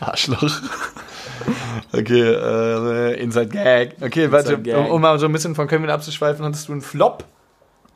Arschloch. 0.00 0.60
Okay, 1.92 2.20
äh, 2.22 3.20
Inside 3.20 3.48
Gag. 3.48 3.96
Okay, 4.00 4.30
warte, 4.30 4.60
Gag. 4.60 4.76
Um, 4.76 4.86
um 4.92 5.00
mal 5.00 5.18
so 5.18 5.26
ein 5.26 5.32
bisschen 5.32 5.56
von 5.56 5.66
Köln 5.66 5.90
abzuschweifen, 5.90 6.44
hattest 6.44 6.68
du 6.68 6.72
einen 6.72 6.82
Flop? 6.82 7.24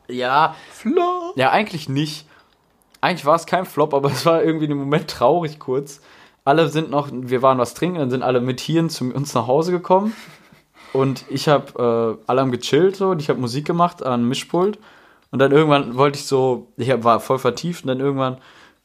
Ja, 0.09 0.53
Flop. 0.73 1.37
ja, 1.37 1.51
eigentlich 1.51 1.87
nicht. 1.87 2.27
Eigentlich 2.99 3.25
war 3.25 3.35
es 3.35 3.45
kein 3.45 3.65
Flop, 3.65 3.93
aber 3.93 4.11
es 4.11 4.25
war 4.25 4.43
irgendwie 4.43 4.65
im 4.65 4.77
Moment 4.77 5.09
traurig 5.09 5.59
kurz. 5.59 6.01
Alle 6.45 6.67
sind 6.67 6.89
noch, 6.89 7.09
wir 7.11 7.41
waren 7.41 7.57
was 7.57 7.73
trinken, 7.73 7.99
dann 7.99 8.09
sind 8.09 8.23
alle 8.23 8.41
mit 8.41 8.59
Hirn 8.59 8.89
zu 8.89 9.13
uns 9.13 9.33
nach 9.33 9.47
Hause 9.47 9.71
gekommen. 9.71 10.13
Und 10.91 11.25
ich 11.29 11.47
habe, 11.47 12.19
äh, 12.19 12.23
alle 12.27 12.41
haben 12.41 12.51
gechillt 12.51 12.95
so 12.95 13.09
und 13.09 13.21
ich 13.21 13.29
habe 13.29 13.39
Musik 13.39 13.65
gemacht 13.65 14.05
an 14.05 14.27
Mischpult. 14.27 14.77
Und 15.31 15.39
dann 15.39 15.51
irgendwann 15.51 15.95
wollte 15.95 16.19
ich 16.19 16.25
so, 16.25 16.67
ich 16.77 16.91
hab, 16.91 17.03
war 17.03 17.19
voll 17.19 17.39
vertieft 17.39 17.83
und 17.83 17.87
dann 17.87 17.99
irgendwann 17.99 18.37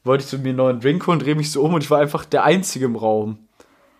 wollte 0.05 0.25
ich 0.25 0.31
so 0.31 0.39
mir 0.39 0.49
einen 0.49 0.57
neuen 0.57 0.81
Drink 0.81 1.07
holen, 1.07 1.19
drehe 1.19 1.35
mich 1.35 1.53
so 1.53 1.63
um 1.63 1.75
und 1.75 1.83
ich 1.83 1.91
war 1.91 2.01
einfach 2.01 2.25
der 2.25 2.45
Einzige 2.45 2.87
im 2.87 2.97
Raum. 2.97 3.39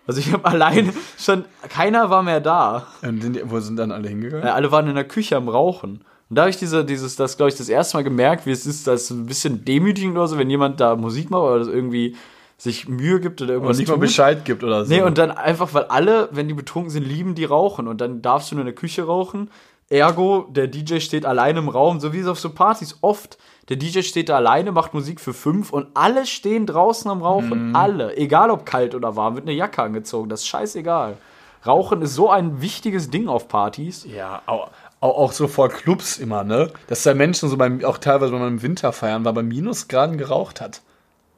Also 0.07 0.19
ich 0.21 0.33
habe 0.33 0.45
alleine 0.49 0.91
schon, 1.17 1.45
keiner 1.69 2.09
war 2.09 2.23
mehr 2.23 2.39
da. 2.39 2.87
Und 3.03 3.21
sind 3.21 3.35
die, 3.35 3.51
wo 3.51 3.59
sind 3.59 3.75
dann 3.75 3.91
alle 3.91 4.09
hingegangen? 4.09 4.47
Ja, 4.47 4.55
alle 4.55 4.71
waren 4.71 4.87
in 4.87 4.95
der 4.95 5.07
Küche 5.07 5.35
am 5.35 5.49
Rauchen. 5.49 6.03
Und 6.29 6.35
da 6.35 6.43
habe 6.43 6.49
ich 6.49 6.57
diese, 6.57 6.83
dieses, 6.83 7.15
das, 7.15 7.37
glaube 7.37 7.51
ich, 7.51 7.57
das 7.57 7.69
erste 7.69 7.97
Mal 7.97 8.03
gemerkt, 8.03 8.45
wie 8.45 8.51
es 8.51 8.65
ist, 8.65 8.87
das 8.87 9.03
ist 9.03 9.09
ein 9.11 9.25
bisschen 9.27 9.65
demütigend 9.65 10.17
oder 10.17 10.27
so, 10.27 10.37
wenn 10.37 10.49
jemand 10.49 10.79
da 10.79 10.95
Musik 10.95 11.29
macht 11.29 11.43
oder 11.43 11.59
das 11.59 11.67
irgendwie 11.67 12.15
sich 12.59 12.89
Mühe 12.89 13.21
gibt 13.21 13.41
oder 13.41 13.51
Und 13.51 13.55
irgendwas 13.55 13.77
nicht 13.77 13.87
mal. 13.87 13.97
Bescheid 13.97 14.43
gibt 14.43 14.63
oder 14.63 14.83
so. 14.85 14.93
Nee, 14.93 15.01
und 15.01 15.17
dann 15.17 15.31
einfach, 15.31 15.73
weil 15.73 15.85
alle, 15.85 16.27
wenn 16.31 16.49
die 16.49 16.53
betrunken 16.53 16.91
sind, 16.91 17.07
lieben 17.07 17.33
die 17.33 17.45
rauchen. 17.45 17.87
Und 17.87 18.01
dann 18.01 18.21
darfst 18.21 18.51
du 18.51 18.55
nur 18.55 18.63
in 18.63 18.67
der 18.67 18.75
Küche 18.75 19.03
rauchen. 19.03 19.49
Ergo, 19.89 20.45
der 20.51 20.67
DJ 20.67 20.99
steht 20.99 21.25
alleine 21.25 21.59
im 21.59 21.69
Raum, 21.69 21.99
so 21.99 22.13
wie 22.13 22.19
es 22.19 22.27
auf 22.27 22.39
so 22.39 22.51
Partys 22.51 22.97
oft. 23.01 23.37
Der 23.69 23.77
DJ 23.77 24.01
steht 24.01 24.29
da 24.29 24.35
alleine, 24.35 24.71
macht 24.71 24.93
Musik 24.93 25.21
für 25.21 25.33
fünf 25.33 25.71
und 25.71 25.87
alle 25.93 26.25
stehen 26.25 26.65
draußen 26.65 27.09
am 27.09 27.21
Rauchen. 27.21 27.75
Alle. 27.75 28.15
Egal 28.17 28.51
ob 28.51 28.65
kalt 28.65 28.93
oder 28.93 29.15
warm, 29.15 29.35
wird 29.35 29.47
eine 29.47 29.55
Jacke 29.55 29.81
angezogen. 29.81 30.29
Das 30.29 30.41
ist 30.41 30.47
scheißegal. 30.47 31.17
Rauchen 31.65 32.01
ist 32.01 32.13
so 32.13 32.29
ein 32.29 32.61
wichtiges 32.61 33.09
Ding 33.09 33.27
auf 33.27 33.47
Partys. 33.47 34.05
Ja, 34.05 34.41
auch, 34.45 34.69
auch, 34.99 35.17
auch 35.17 35.31
so 35.31 35.47
vor 35.47 35.69
Clubs 35.69 36.17
immer, 36.17 36.43
ne? 36.43 36.71
Dass 36.87 37.03
da 37.03 37.13
Menschen 37.13 37.49
so 37.49 37.57
beim, 37.57 37.83
auch 37.85 37.97
teilweise, 37.97 38.31
wenn 38.33 38.39
man 38.39 38.49
im 38.49 38.61
Winter 38.61 38.91
feiern 38.91 39.25
war, 39.25 39.33
bei 39.33 39.43
Minusgraden 39.43 40.17
geraucht 40.17 40.61
hat. 40.61 40.81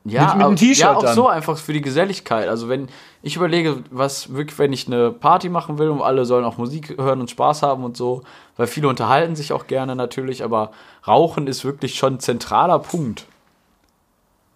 Ja, 0.04 0.28
Mit- 0.28 0.38
mit 0.38 0.46
einem 0.48 0.56
T-Shirt 0.56 0.78
Ja, 0.80 0.96
auch 0.96 1.04
dann. 1.04 1.16
so 1.16 1.28
einfach 1.28 1.58
für 1.58 1.74
die 1.74 1.82
Geselligkeit. 1.82 2.48
Also 2.48 2.68
wenn 2.70 2.88
ich 3.22 3.36
überlege, 3.36 3.84
was 3.92 4.34
wirklich, 4.34 4.58
wenn 4.58 4.74
ich 4.74 4.88
eine 4.88 5.12
Party 5.12 5.48
machen 5.48 5.78
will 5.78 5.90
und 5.90 6.02
alle 6.02 6.26
sollen 6.26 6.44
auch 6.44 6.58
Musik 6.58 6.98
hören 6.98 7.20
und 7.22 7.30
Spaß 7.30 7.62
haben 7.62 7.84
und 7.84 7.96
so, 7.96 8.24
weil 8.58 8.66
viele 8.66 8.88
unterhalten 8.88 9.36
sich 9.36 9.54
auch 9.54 9.68
gerne 9.68 9.96
natürlich, 9.96 10.44
aber 10.44 10.72
Rauchen 11.08 11.46
ist 11.46 11.64
wirklich 11.66 11.96
schon 11.96 12.16
ein 12.16 12.20
zentraler 12.20 12.80
Punkt. 12.80 13.26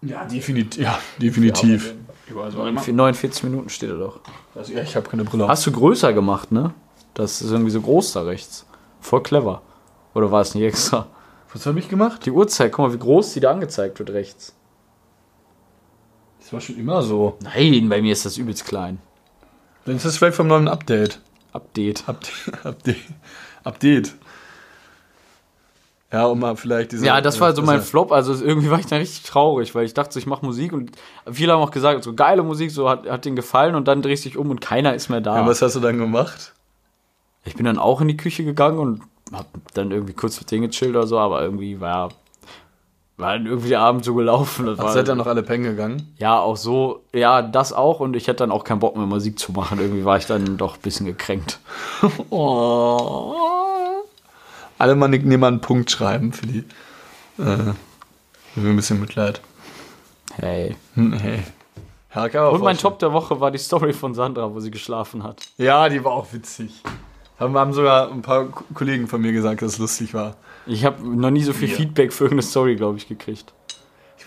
Ja, 0.02 0.24
definitiv. 0.24 0.82
Ja, 0.82 0.98
definitiv. 1.20 1.94
Für 2.26 2.92
49 2.92 3.44
Minuten 3.44 3.68
steht 3.68 3.90
er 3.90 3.98
doch. 3.98 4.18
Also, 4.56 4.72
ja, 4.72 4.82
ich 4.82 4.96
habe 4.96 5.08
keine 5.08 5.22
Brille. 5.22 5.46
Hast 5.46 5.64
du 5.64 5.70
größer 5.70 6.12
gemacht, 6.12 6.50
ne? 6.50 6.72
Das 7.14 7.40
ist 7.40 7.52
irgendwie 7.52 7.70
so 7.70 7.80
groß 7.80 8.12
da 8.14 8.22
rechts. 8.22 8.66
Voll 9.00 9.22
clever. 9.22 9.62
Oder 10.12 10.32
war 10.32 10.40
es 10.40 10.54
nicht 10.56 10.64
extra? 10.64 11.06
Was 11.52 11.66
habe 11.66 11.78
ich 11.78 11.88
gemacht? 11.88 12.26
Die 12.26 12.32
Uhrzeit, 12.32 12.72
guck 12.72 12.86
mal, 12.88 12.92
wie 12.92 12.98
groß 12.98 13.32
die 13.34 13.40
da 13.40 13.52
angezeigt 13.52 14.00
wird 14.00 14.10
rechts. 14.10 14.55
Das 16.46 16.52
war 16.52 16.60
schon 16.60 16.78
immer 16.78 17.02
so. 17.02 17.36
Nein, 17.42 17.88
bei 17.88 18.00
mir 18.00 18.12
ist 18.12 18.24
das 18.24 18.38
übelst 18.38 18.64
klein. 18.64 19.00
Dann 19.84 19.96
ist 19.96 20.04
das 20.04 20.16
vielleicht 20.16 20.36
vom 20.36 20.46
neuen 20.46 20.68
Update. 20.68 21.18
Update. 21.52 22.08
Update. 22.08 22.32
Update. 22.64 22.96
Update. 23.64 24.14
Ja, 26.12 26.26
um 26.26 26.38
mal 26.38 26.54
vielleicht 26.54 26.92
diese. 26.92 27.04
Ja, 27.04 27.20
das 27.20 27.40
war 27.40 27.52
so 27.52 27.62
mein 27.62 27.82
Flop. 27.82 28.12
Also 28.12 28.32
irgendwie 28.32 28.70
war 28.70 28.78
ich 28.78 28.86
dann 28.86 29.00
richtig 29.00 29.24
traurig, 29.24 29.74
weil 29.74 29.86
ich 29.86 29.94
dachte, 29.94 30.12
so, 30.14 30.20
ich 30.20 30.26
mache 30.26 30.46
Musik 30.46 30.72
und 30.72 30.92
viele 31.28 31.52
haben 31.52 31.62
auch 31.62 31.72
gesagt, 31.72 32.04
so 32.04 32.14
geile 32.14 32.44
Musik, 32.44 32.70
so 32.70 32.88
hat, 32.88 33.08
hat 33.10 33.24
denen 33.24 33.34
gefallen 33.34 33.74
und 33.74 33.88
dann 33.88 34.00
drehst 34.00 34.24
du 34.24 34.28
dich 34.28 34.38
um 34.38 34.48
und 34.50 34.60
keiner 34.60 34.94
ist 34.94 35.08
mehr 35.08 35.20
da. 35.20 35.38
Ja, 35.38 35.46
was 35.48 35.62
hast 35.62 35.74
du 35.74 35.80
dann 35.80 35.98
gemacht? 35.98 36.52
ich 37.44 37.56
bin 37.56 37.64
dann 37.64 37.78
auch 37.78 38.00
in 38.00 38.06
die 38.06 38.16
Küche 38.16 38.44
gegangen 38.44 38.78
und 38.78 39.02
hab 39.32 39.46
dann 39.74 39.90
irgendwie 39.90 40.12
kurz 40.12 40.38
mit 40.38 40.50
denen 40.50 40.68
gechillt 40.68 40.94
oder 40.94 41.08
so, 41.08 41.18
aber 41.18 41.42
irgendwie 41.42 41.80
war, 41.80 42.12
war 43.16 43.32
dann 43.32 43.46
irgendwie 43.46 43.70
der 43.70 43.80
Abend 43.80 44.04
so 44.04 44.14
gelaufen. 44.14 44.66
Das 44.66 44.78
war, 44.78 44.92
Seid 44.92 45.08
ihr 45.08 45.14
noch 45.14 45.26
alle 45.26 45.42
pennen 45.42 45.64
gegangen? 45.64 46.14
ja, 46.18 46.38
auch 46.38 46.56
so, 46.56 47.02
ja, 47.14 47.40
das 47.42 47.72
auch 47.72 48.00
und 48.00 48.14
ich 48.14 48.28
hatte 48.28 48.38
dann 48.38 48.50
auch 48.50 48.64
keinen 48.64 48.80
Bock 48.80 48.96
mehr 48.96 49.06
Musik 49.06 49.38
zu 49.38 49.52
machen. 49.52 49.78
Irgendwie 49.80 50.04
war 50.04 50.18
ich 50.18 50.26
dann 50.26 50.56
doch 50.58 50.74
ein 50.76 50.82
bisschen 50.82 51.06
gekränkt. 51.06 51.58
Oh. 52.30 53.34
Alle 54.78 54.94
mal 54.94 55.08
nehmen 55.08 55.42
einen 55.44 55.60
Punkt 55.60 55.90
schreiben 55.90 56.32
für 56.32 56.46
die. 56.46 56.58
Äh, 57.38 57.72
für 58.54 58.60
ein 58.60 58.76
bisschen 58.76 59.00
Mitleid. 59.00 59.40
Hey. 60.34 60.76
Hm, 60.94 61.12
Hey. 61.14 61.42
Ja, 62.14 62.48
Und 62.48 62.62
mein. 62.62 62.78
Top 62.78 62.98
der 62.98 63.12
Woche 63.12 63.40
war 63.40 63.50
die 63.50 63.58
Story 63.58 63.92
von 63.92 64.14
Sandra, 64.14 64.54
wo 64.54 64.60
sie 64.60 64.70
geschlafen 64.70 65.22
hat. 65.22 65.48
Ja, 65.58 65.88
die 65.90 66.02
war 66.02 66.12
auch 66.12 66.32
witzig. 66.32 66.82
Haben, 67.38 67.56
haben 67.58 67.74
sogar 67.74 68.10
ein 68.10 68.22
paar 68.22 68.46
Kollegen 68.72 69.06
von 69.06 69.20
mir 69.20 69.32
gesagt, 69.32 69.60
dass 69.60 69.72
es 69.74 69.78
lustig 69.78 70.14
war. 70.14 70.34
Ich 70.66 70.84
habe 70.84 71.06
noch 71.08 71.30
nie 71.30 71.42
so 71.42 71.52
viel 71.52 71.68
Ja. 71.68 71.76
Feedback 71.76 72.12
für 72.12 72.24
irgendeine 72.24 72.42
Story, 72.48 72.76
glaube 72.76 72.98
ich, 72.98 73.08
gekriegt. 73.08 73.52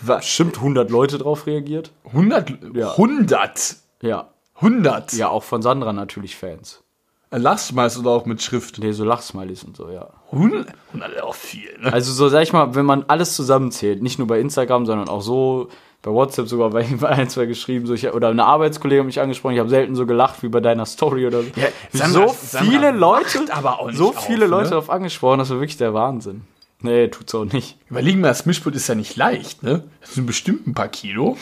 War 0.02 0.18
Bestimmt 0.18 0.58
100 0.58 0.90
Leute 0.90 1.18
drauf 1.18 1.46
reagiert. 1.46 1.92
100. 2.06 2.54
Ja. 2.74 2.92
100. 2.92 3.76
Ja. 4.02 4.30
100. 4.56 5.14
Ja, 5.14 5.30
auch 5.30 5.44
von 5.44 5.62
Sandra 5.62 5.92
natürlich 5.94 6.36
Fans. 6.36 6.84
Lachst 7.32 7.74
meist 7.74 7.98
oder 8.00 8.10
auch 8.10 8.26
mit 8.26 8.42
Schrift. 8.42 8.80
Nee, 8.80 8.92
so 8.92 9.04
Lachsmilies 9.04 9.64
und 9.64 9.78
so, 9.78 9.90
ja. 9.90 10.10
100, 10.32 10.68
100 10.88 11.12
ist 11.14 11.22
auch 11.24 11.36
viel, 11.36 11.78
ne? 11.80 11.94
Also 11.94 12.12
so, 12.12 12.28
sag 12.28 12.42
ich 12.42 12.54
mal, 12.54 12.74
wenn 12.74 12.86
man 12.86 13.04
alles 13.08 13.36
zusammenzählt, 13.36 14.02
nicht 14.02 14.18
nur 14.18 14.28
bei 14.28 14.40
Instagram, 14.40 14.86
sondern 14.88 15.10
auch 15.10 15.22
so, 15.22 15.70
bei 16.02 16.12
WhatsApp 16.12 16.48
sogar 16.48 16.70
bei, 16.70 16.86
ein, 17.04 17.30
zwei 17.30 17.46
geschrieben, 17.46 17.86
so 17.86 17.94
ich, 17.94 18.12
oder 18.12 18.30
eine 18.30 18.46
Arbeitskollegin 18.46 19.02
hat 19.02 19.06
mich 19.08 19.20
angesprochen, 19.22 19.54
ich 19.54 19.60
habe 19.60 19.70
selten 19.70 19.96
so 19.96 20.06
gelacht 20.06 20.42
wie 20.44 20.48
bei 20.50 20.60
deiner 20.60 20.86
Story 20.86 21.28
oder 21.28 21.42
so. 21.42 21.48
Ja, 21.56 21.68
Sandra- 21.94 22.28
so 22.30 22.36
Sandra 22.42 22.72
viele 22.72 22.92
Leute, 22.92 23.40
wacht 23.40 23.52
aber 23.52 23.80
auch 23.80 23.92
so 23.92 24.10
auf, 24.10 24.26
viele 24.26 24.48
Leute 24.48 24.66
ne? 24.66 24.70
darauf 24.72 24.90
angesprochen, 24.90 25.40
das 25.40 25.50
war 25.50 25.58
wirklich 25.60 25.78
der 25.78 25.94
Wahnsinn. 25.94 26.42
Nee, 26.82 27.10
tut's 27.10 27.36
auch 27.36 27.44
nicht. 27.44 27.76
Überlegen 27.90 28.22
wir, 28.22 28.30
das 28.30 28.46
Mischpult 28.46 28.74
ist 28.74 28.88
ja 28.88 28.96
nicht 28.96 29.18
leicht, 29.18 29.64
ne? 29.64 29.84
Das 30.00 30.14
sind 30.14 30.26
bestimmt 30.26 30.66
ein 30.66 30.74
paar 30.74 30.88
Kilo. 30.88 31.36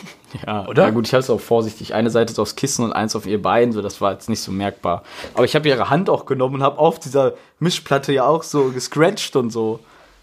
Ja, 0.48 0.66
Oder? 0.68 0.86
Ja 0.86 0.90
gut, 0.90 1.06
ich 1.06 1.14
habe 1.14 1.20
es 1.22 1.30
auch 1.30 1.40
vorsichtig. 1.40 1.94
Eine 1.94 2.10
Seite 2.10 2.34
ist 2.34 2.40
aufs 2.40 2.56
Kissen 2.56 2.84
und 2.84 2.92
eins 2.92 3.16
auf 3.16 3.28
ihr 3.28 3.40
Bein, 3.40 3.72
so 3.72 3.84
das 3.84 4.02
war 4.02 4.14
jetzt 4.14 4.30
nicht 4.30 4.42
so 4.42 4.52
merkbar. 4.52 5.04
Aber 5.36 5.46
ich 5.46 5.54
habe 5.56 5.70
ihre 5.70 5.92
Hand 5.92 6.10
auch 6.10 6.26
genommen 6.26 6.56
und 6.56 6.64
habe 6.64 6.80
auf 6.80 6.98
dieser 7.00 7.34
Mischplatte 7.60 8.14
ja 8.14 8.26
auch 8.26 8.42
so 8.42 8.72
gescratcht 8.72 9.36
und 9.36 9.52
so. 9.52 9.80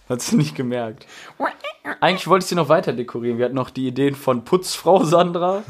Hat 0.09 0.21
sie 0.21 0.37
nicht 0.37 0.55
gemerkt. 0.55 1.07
Eigentlich 2.01 2.29
wollte 2.29 2.45
ich 2.45 2.49
sie 2.49 2.55
noch 2.55 2.69
weiter 2.69 2.93
dekorieren. 2.93 3.39
Wir 3.39 3.47
hatten 3.47 3.55
noch 3.55 3.71
die 3.71 3.87
Ideen 3.89 4.15
von 4.15 4.45
Putzfrau 4.45 5.03
Sandra 5.05 5.63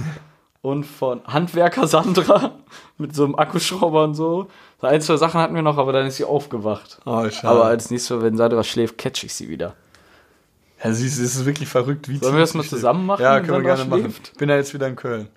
und 0.62 0.84
von 0.84 1.24
Handwerker 1.26 1.86
Sandra 1.86 2.52
mit 2.98 3.14
so 3.14 3.24
einem 3.24 3.36
Akkuschrauber 3.36 4.04
und 4.04 4.14
so. 4.14 4.48
So 4.80 4.86
ein, 4.86 5.00
zwei 5.00 5.16
Sachen 5.16 5.40
hatten 5.40 5.54
wir 5.54 5.62
noch, 5.62 5.78
aber 5.78 5.92
dann 5.92 6.06
ist 6.06 6.16
sie 6.16 6.24
aufgewacht. 6.24 7.00
Oh, 7.06 7.28
schade. 7.30 7.48
Aber 7.48 7.64
als 7.66 7.90
nächstes 7.90 8.22
wenn 8.22 8.36
Sandra 8.36 8.64
schläft, 8.64 8.98
catch 8.98 9.22
ich 9.24 9.34
sie 9.34 9.48
wieder. 9.48 9.74
ja, 10.82 10.92
siehst 10.92 11.18
du, 11.18 11.22
es 11.22 11.36
ist 11.36 11.46
wirklich 11.46 11.68
verrückt. 11.68 12.08
Wie 12.08 12.18
Sollen 12.18 12.34
wir 12.34 12.40
das 12.40 12.54
mal 12.54 12.64
zusammen 12.64 13.06
machen, 13.06 13.22
Ja, 13.22 13.40
können 13.40 13.62
wir 13.64 13.74
gerne 13.74 13.84
machen. 13.84 14.02
schläft? 14.02 14.36
Bin 14.38 14.48
ja 14.48 14.56
jetzt 14.56 14.74
wieder 14.74 14.88
in 14.88 14.96
Köln. 14.96 15.28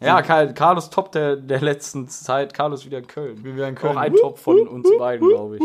Ja, 0.00 0.20
Carlos 0.22 0.90
Top 0.90 1.12
der, 1.12 1.36
der 1.36 1.60
letzten 1.60 2.08
Zeit. 2.08 2.54
Carlos 2.54 2.84
wieder 2.84 2.98
in 2.98 3.06
Köln. 3.06 3.40
Bin 3.42 3.54
wieder 3.56 3.68
in 3.68 3.74
Köln. 3.76 3.96
Auch 3.96 4.00
ein 4.00 4.14
Top 4.14 4.38
von 4.38 4.66
uns 4.66 4.88
beiden, 4.98 5.28
glaube 5.28 5.56
ich. 5.56 5.62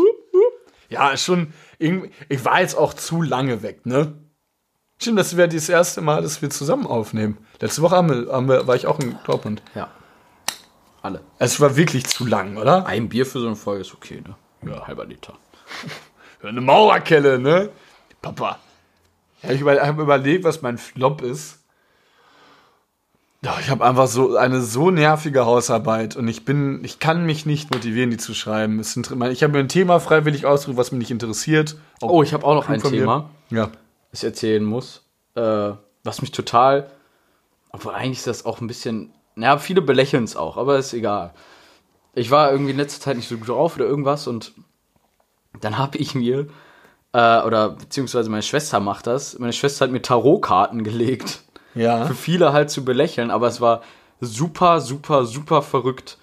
Ja, 0.88 1.16
schon. 1.16 1.52
Ich 1.78 2.44
war 2.44 2.60
jetzt 2.60 2.76
auch 2.76 2.94
zu 2.94 3.22
lange 3.22 3.62
weg, 3.62 3.86
ne? 3.86 4.14
Stimmt, 5.00 5.18
das 5.18 5.36
wäre 5.36 5.48
das 5.48 5.68
erste 5.68 6.00
Mal, 6.00 6.22
dass 6.22 6.42
wir 6.42 6.50
zusammen 6.50 6.86
aufnehmen. 6.86 7.38
Letzte 7.60 7.82
Woche 7.82 7.96
haben 7.96 8.08
wir, 8.08 8.32
haben 8.32 8.48
wir, 8.48 8.66
war 8.66 8.74
ich 8.74 8.86
auch 8.86 8.98
in 8.98 9.16
Dortmund. 9.24 9.62
Ja. 9.74 9.88
Alle. 11.02 11.20
Es 11.38 11.60
war 11.60 11.76
wirklich 11.76 12.06
zu 12.06 12.26
lang, 12.26 12.56
oder? 12.56 12.86
Ein 12.86 13.08
Bier 13.08 13.24
für 13.24 13.38
so 13.38 13.46
eine 13.46 13.54
Folge 13.54 13.82
ist 13.82 13.94
okay, 13.94 14.22
ne? 14.26 14.34
Ja. 14.68 14.86
Halber 14.86 15.04
Liter. 15.04 15.34
Eine 16.42 16.60
Maurerkelle, 16.60 17.38
ne? 17.38 17.70
Papa. 18.22 18.58
Ja, 19.42 19.50
ich 19.50 19.60
über, 19.60 19.80
habe 19.80 20.02
überlegt, 20.02 20.44
was 20.44 20.62
mein 20.62 20.78
Flop 20.78 21.20
ist. 21.22 21.57
Ich 23.40 23.70
habe 23.70 23.84
einfach 23.84 24.08
so 24.08 24.36
eine 24.36 24.60
so 24.62 24.90
nervige 24.90 25.46
Hausarbeit 25.46 26.16
und 26.16 26.26
ich 26.26 26.44
bin, 26.44 26.82
ich 26.84 26.98
kann 26.98 27.24
mich 27.24 27.46
nicht 27.46 27.72
motivieren, 27.72 28.10
die 28.10 28.16
zu 28.16 28.34
schreiben. 28.34 28.80
Ich 28.80 29.42
habe 29.42 29.52
mir 29.52 29.60
ein 29.60 29.68
Thema 29.68 30.00
freiwillig 30.00 30.44
ausgesucht, 30.44 30.76
was 30.76 30.90
mich 30.90 30.98
nicht 30.98 31.10
interessiert. 31.12 31.76
Auch 32.00 32.10
Oh, 32.10 32.22
ich 32.24 32.32
habe 32.34 32.44
auch 32.44 32.54
noch 32.54 32.68
ein. 32.68 32.82
Thema, 32.82 33.30
Ja. 33.50 33.70
das 34.10 34.22
ich 34.22 34.24
erzählen 34.24 34.64
muss. 34.64 35.04
Äh, 35.36 35.70
was 36.02 36.20
mich 36.20 36.32
total. 36.32 36.90
Obwohl 37.70 37.94
eigentlich 37.94 38.18
ist 38.18 38.26
das 38.26 38.44
auch 38.44 38.60
ein 38.60 38.66
bisschen. 38.66 39.12
Naja, 39.36 39.58
viele 39.58 39.82
belächeln 39.82 40.24
es 40.24 40.34
auch, 40.34 40.56
aber 40.56 40.78
ist 40.78 40.92
egal. 40.92 41.32
Ich 42.14 42.32
war 42.32 42.50
irgendwie 42.50 42.72
in 42.72 42.76
letzter 42.76 43.00
Zeit 43.00 43.16
nicht 43.16 43.28
so 43.28 43.36
gut 43.38 43.48
drauf 43.48 43.76
oder 43.76 43.84
irgendwas 43.84 44.26
und 44.26 44.52
dann 45.60 45.78
habe 45.78 45.96
ich 45.98 46.16
mir, 46.16 46.48
äh, 47.12 47.42
oder 47.42 47.70
beziehungsweise 47.70 48.30
meine 48.30 48.42
Schwester 48.42 48.80
macht 48.80 49.06
das, 49.06 49.38
meine 49.38 49.52
Schwester 49.52 49.84
hat 49.84 49.92
mir 49.92 50.02
Tarotkarten 50.02 50.82
gelegt. 50.82 51.42
Ja. 51.74 52.06
für 52.06 52.14
viele 52.14 52.52
halt 52.52 52.70
zu 52.70 52.84
belächeln, 52.84 53.30
aber 53.30 53.46
es 53.46 53.60
war 53.60 53.82
super, 54.20 54.80
super, 54.80 55.24
super 55.24 55.62
verrückt. 55.62 56.18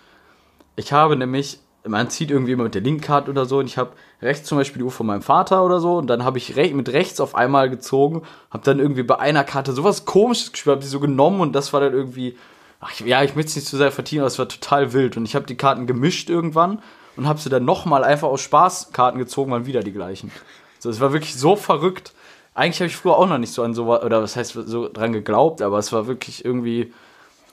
Ich 0.75 0.91
habe 0.91 1.15
nämlich, 1.15 1.59
man 1.85 2.09
zieht 2.09 2.31
irgendwie 2.31 2.53
immer 2.53 2.63
mit 2.63 2.75
der 2.75 2.81
linken 2.81 3.01
Karte 3.01 3.31
oder 3.31 3.45
so 3.45 3.59
und 3.59 3.67
ich 3.67 3.77
habe 3.77 3.91
rechts 4.21 4.47
zum 4.47 4.57
Beispiel 4.57 4.79
die 4.79 4.83
Uhr 4.85 4.91
von 4.91 5.05
meinem 5.05 5.21
Vater 5.21 5.63
oder 5.63 5.79
so 5.79 5.97
und 5.97 6.07
dann 6.07 6.23
habe 6.23 6.37
ich 6.37 6.55
re 6.55 6.73
mit 6.73 6.89
rechts 6.89 7.19
auf 7.19 7.35
einmal 7.35 7.69
gezogen, 7.69 8.23
habe 8.49 8.63
dann 8.63 8.79
irgendwie 8.79 9.03
bei 9.03 9.19
einer 9.19 9.43
Karte 9.43 9.71
sowas 9.71 10.05
komisches 10.05 10.51
gespielt, 10.51 10.75
habe 10.75 10.83
die 10.83 10.89
so 10.89 10.99
genommen 10.99 11.41
und 11.41 11.53
das 11.53 11.71
war 11.73 11.79
dann 11.79 11.93
irgendwie, 11.93 12.37
ach 12.79 12.99
ja, 12.99 13.23
ich 13.23 13.35
möchte 13.35 13.49
es 13.49 13.55
nicht 13.55 13.67
zu 13.67 13.77
sehr 13.77 13.91
vertiefen, 13.91 14.21
aber 14.21 14.27
es 14.27 14.39
war 14.39 14.49
total 14.49 14.93
wild 14.93 15.15
und 15.15 15.25
ich 15.25 15.35
habe 15.35 15.45
die 15.45 15.57
Karten 15.57 15.87
gemischt 15.87 16.29
irgendwann 16.29 16.81
und 17.15 17.27
habe 17.27 17.39
sie 17.39 17.49
dann 17.49 17.65
nochmal 17.65 18.03
einfach 18.03 18.27
aus 18.27 18.41
Spaßkarten 18.41 19.19
gezogen, 19.19 19.51
waren 19.51 19.65
wieder 19.65 19.81
die 19.81 19.93
gleichen. 19.93 20.31
So, 20.79 20.89
es 20.89 20.99
war 20.99 21.13
wirklich 21.13 21.35
so 21.35 21.55
verrückt. 21.55 22.13
Eigentlich 22.55 22.79
habe 22.79 22.87
ich 22.87 22.95
früher 22.95 23.17
auch 23.17 23.27
noch 23.27 23.37
nicht 23.37 23.53
so 23.53 23.63
an 23.63 23.73
so, 23.73 23.85
oder 23.93 24.23
was 24.23 24.35
heißt 24.35 24.53
so 24.65 24.87
dran 24.87 25.11
geglaubt, 25.11 25.61
aber 25.61 25.77
es 25.77 25.91
war 25.91 26.07
wirklich 26.07 26.43
irgendwie 26.43 26.93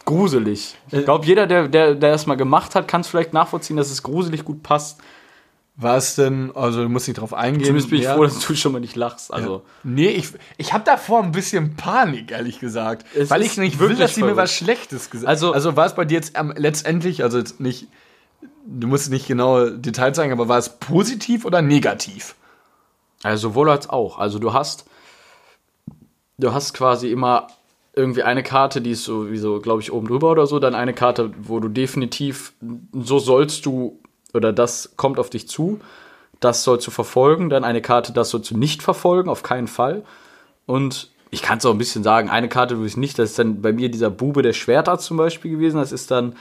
gruselig. 0.05 0.76
Ich 0.90 1.05
glaube, 1.05 1.26
jeder, 1.26 1.46
der, 1.46 1.68
der, 1.68 1.94
der 1.94 2.12
das 2.12 2.26
mal 2.26 2.36
gemacht 2.36 2.74
hat, 2.74 2.86
kann 2.88 3.03
es 3.03 3.09
vielleicht 3.09 3.32
nachvollziehen, 3.32 3.76
dass 3.76 3.90
es 3.90 4.03
gruselig 4.03 4.44
gut 4.44 4.62
passt. 4.62 5.00
War 5.74 5.96
es 5.96 6.14
denn, 6.14 6.53
also 6.55 6.82
du 6.82 6.88
musst 6.88 7.09
nicht 7.09 7.18
drauf 7.18 7.34
eingehen. 7.34 7.64
Zumindest 7.64 7.90
bin 7.90 7.98
ich 7.98 8.05
ja. 8.05 8.14
froh, 8.14 8.24
dass 8.24 8.46
du 8.46 8.55
schon 8.55 8.72
mal 8.72 8.80
nicht 8.80 8.94
lachst. 8.94 9.32
Also, 9.32 9.62
Nee, 9.82 10.09
ich, 10.11 10.28
ich 10.57 10.72
habe 10.72 10.84
davor 10.84 11.22
ein 11.22 11.32
bisschen 11.32 11.76
Panik, 11.76 12.30
ehrlich 12.30 12.61
gesagt. 12.61 13.07
Es 13.16 13.30
weil 13.30 13.42
ich 13.42 13.57
nicht 13.57 13.80
will, 13.80 13.96
dass 13.96 14.14
sie 14.14 14.22
mir 14.22 14.36
was 14.36 14.53
Schlechtes 14.55 15.11
gesagt 15.11 15.28
Also- 15.28 15.53
also 15.53 15.74
war 15.74 15.86
es 15.86 15.94
bei 15.94 16.05
dir 16.05 16.14
jetzt 16.16 16.38
ähm, 16.38 16.53
letztendlich, 16.57 17.24
also 17.24 17.38
jetzt 17.38 17.59
nicht, 17.59 17.88
du 18.66 18.86
musst 18.86 19.11
nicht 19.11 19.26
genaue 19.26 19.72
Details 19.72 20.16
sagen, 20.16 20.30
aber 20.30 20.46
war 20.46 20.59
es 20.59 20.68
positiv 20.78 21.44
oder 21.44 21.61
negativ? 21.61 22.36
also 23.24 23.48
sowohl 23.48 23.70
als 23.70 23.88
auch. 23.88 24.18
Also 24.18 24.38
du 24.38 24.53
hast, 24.53 24.84
du 26.38 26.52
hast 26.52 26.74
quasi 26.74 27.10
immer 27.10 27.48
irgendwie 27.94 28.22
eine 28.22 28.42
Karte, 28.42 28.80
die 28.80 28.92
ist 28.92 29.04
so, 29.04 29.30
wie 29.30 29.38
so, 29.38 29.60
glaube 29.60 29.82
ich, 29.82 29.92
oben 29.92 30.08
drüber 30.08 30.30
oder 30.30 30.46
so, 30.46 30.58
dann 30.58 30.74
eine 30.74 30.94
Karte, 30.94 31.30
wo 31.42 31.60
du 31.60 31.68
definitiv, 31.68 32.54
so 32.92 33.18
sollst 33.18 33.66
du, 33.66 34.00
oder 34.32 34.52
das 34.52 34.94
kommt 34.96 35.18
auf 35.18 35.28
dich 35.28 35.48
zu, 35.48 35.80
das 36.40 36.64
sollst 36.64 36.86
du 36.86 36.90
verfolgen, 36.90 37.50
dann 37.50 37.64
eine 37.64 37.82
Karte, 37.82 38.12
das 38.12 38.30
sollst 38.30 38.50
du 38.50 38.56
nicht 38.56 38.82
verfolgen, 38.82 39.28
auf 39.28 39.42
keinen 39.42 39.68
Fall. 39.68 40.04
Und 40.66 41.10
ich 41.30 41.42
kann 41.42 41.58
es 41.58 41.66
auch 41.66 41.72
ein 41.72 41.78
bisschen 41.78 42.02
sagen, 42.02 42.30
eine 42.30 42.48
Karte, 42.48 42.78
wo 42.80 42.84
ich 42.84 42.96
nicht, 42.96 43.18
das 43.18 43.30
ist 43.30 43.38
dann 43.38 43.60
bei 43.60 43.72
mir 43.72 43.90
dieser 43.90 44.10
Bube 44.10 44.42
der 44.42 44.52
Schwerter 44.54 44.98
zum 44.98 45.18
Beispiel 45.18 45.52
gewesen, 45.52 45.76
das 45.76 45.92
ist 45.92 46.10
dann, 46.10 46.34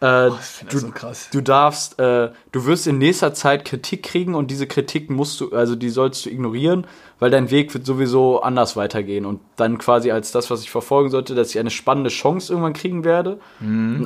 äh, 0.00 0.30
finde 0.30 0.92
das 0.94 1.24
so 1.24 1.38
du 1.38 1.40
darfst, 1.42 1.98
äh, 1.98 2.30
du 2.52 2.64
wirst 2.64 2.86
in 2.86 2.96
nächster 2.96 3.34
Zeit 3.34 3.66
Kritik 3.66 4.02
kriegen 4.02 4.34
und 4.34 4.50
diese 4.50 4.66
Kritik 4.66 5.10
musst 5.10 5.40
du, 5.40 5.52
also 5.52 5.76
die 5.76 5.90
sollst 5.90 6.24
du 6.24 6.30
ignorieren, 6.30 6.86
weil 7.18 7.30
dein 7.30 7.50
Weg 7.50 7.74
wird 7.74 7.84
sowieso 7.84 8.40
anders 8.40 8.76
weitergehen 8.76 9.26
und 9.26 9.40
dann 9.56 9.76
quasi 9.76 10.10
als 10.10 10.32
das, 10.32 10.50
was 10.50 10.62
ich 10.62 10.70
verfolgen 10.70 11.10
sollte, 11.10 11.34
dass 11.34 11.50
ich 11.50 11.58
eine 11.58 11.70
spannende 11.70 12.08
Chance 12.08 12.50
irgendwann 12.50 12.72
kriegen 12.72 13.04
werde. 13.04 13.40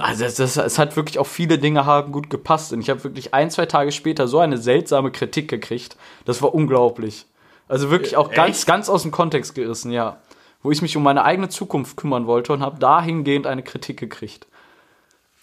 Also 0.01 0.25
es, 0.25 0.41
es, 0.41 0.57
es 0.57 0.79
hat 0.81 0.97
wirklich 0.97 1.21
auch 1.21 1.29
viele 1.29 1.59
Dinge 1.59 1.87
haben 1.87 2.11
gut 2.11 2.29
gepasst 2.29 2.73
und 2.73 2.81
ich 2.81 2.91
habe 2.91 3.05
wirklich 3.05 3.33
ein, 3.33 3.53
zwei 3.53 3.67
Tage 3.67 3.93
später 3.93 4.27
so 4.27 4.41
eine 4.41 4.59
seltsame 4.59 5.13
Kritik 5.13 5.49
gekriegt. 5.49 5.97
Das 6.25 6.43
war 6.43 6.55
unglaublich. 6.55 7.27
Also 7.69 7.91
wirklich 7.91 8.17
auch 8.17 8.33
ganz, 8.33 8.59
Echt? 8.59 8.67
ganz 8.67 8.89
aus 8.89 9.03
dem 9.03 9.13
Kontext 9.13 9.55
gerissen, 9.55 9.93
ja. 9.93 10.19
Wo 10.63 10.73
ich 10.73 10.83
mich 10.83 10.97
um 10.97 11.03
meine 11.05 11.25
eigene 11.25 11.51
Zukunft 11.51 11.97
kümmern 11.97 12.27
wollte 12.27 12.53
und 12.53 12.63
habe 12.63 12.81
dahingehend 12.81 13.47
eine 13.47 13.63
Kritik 13.63 13.99
gekriegt. 14.01 14.47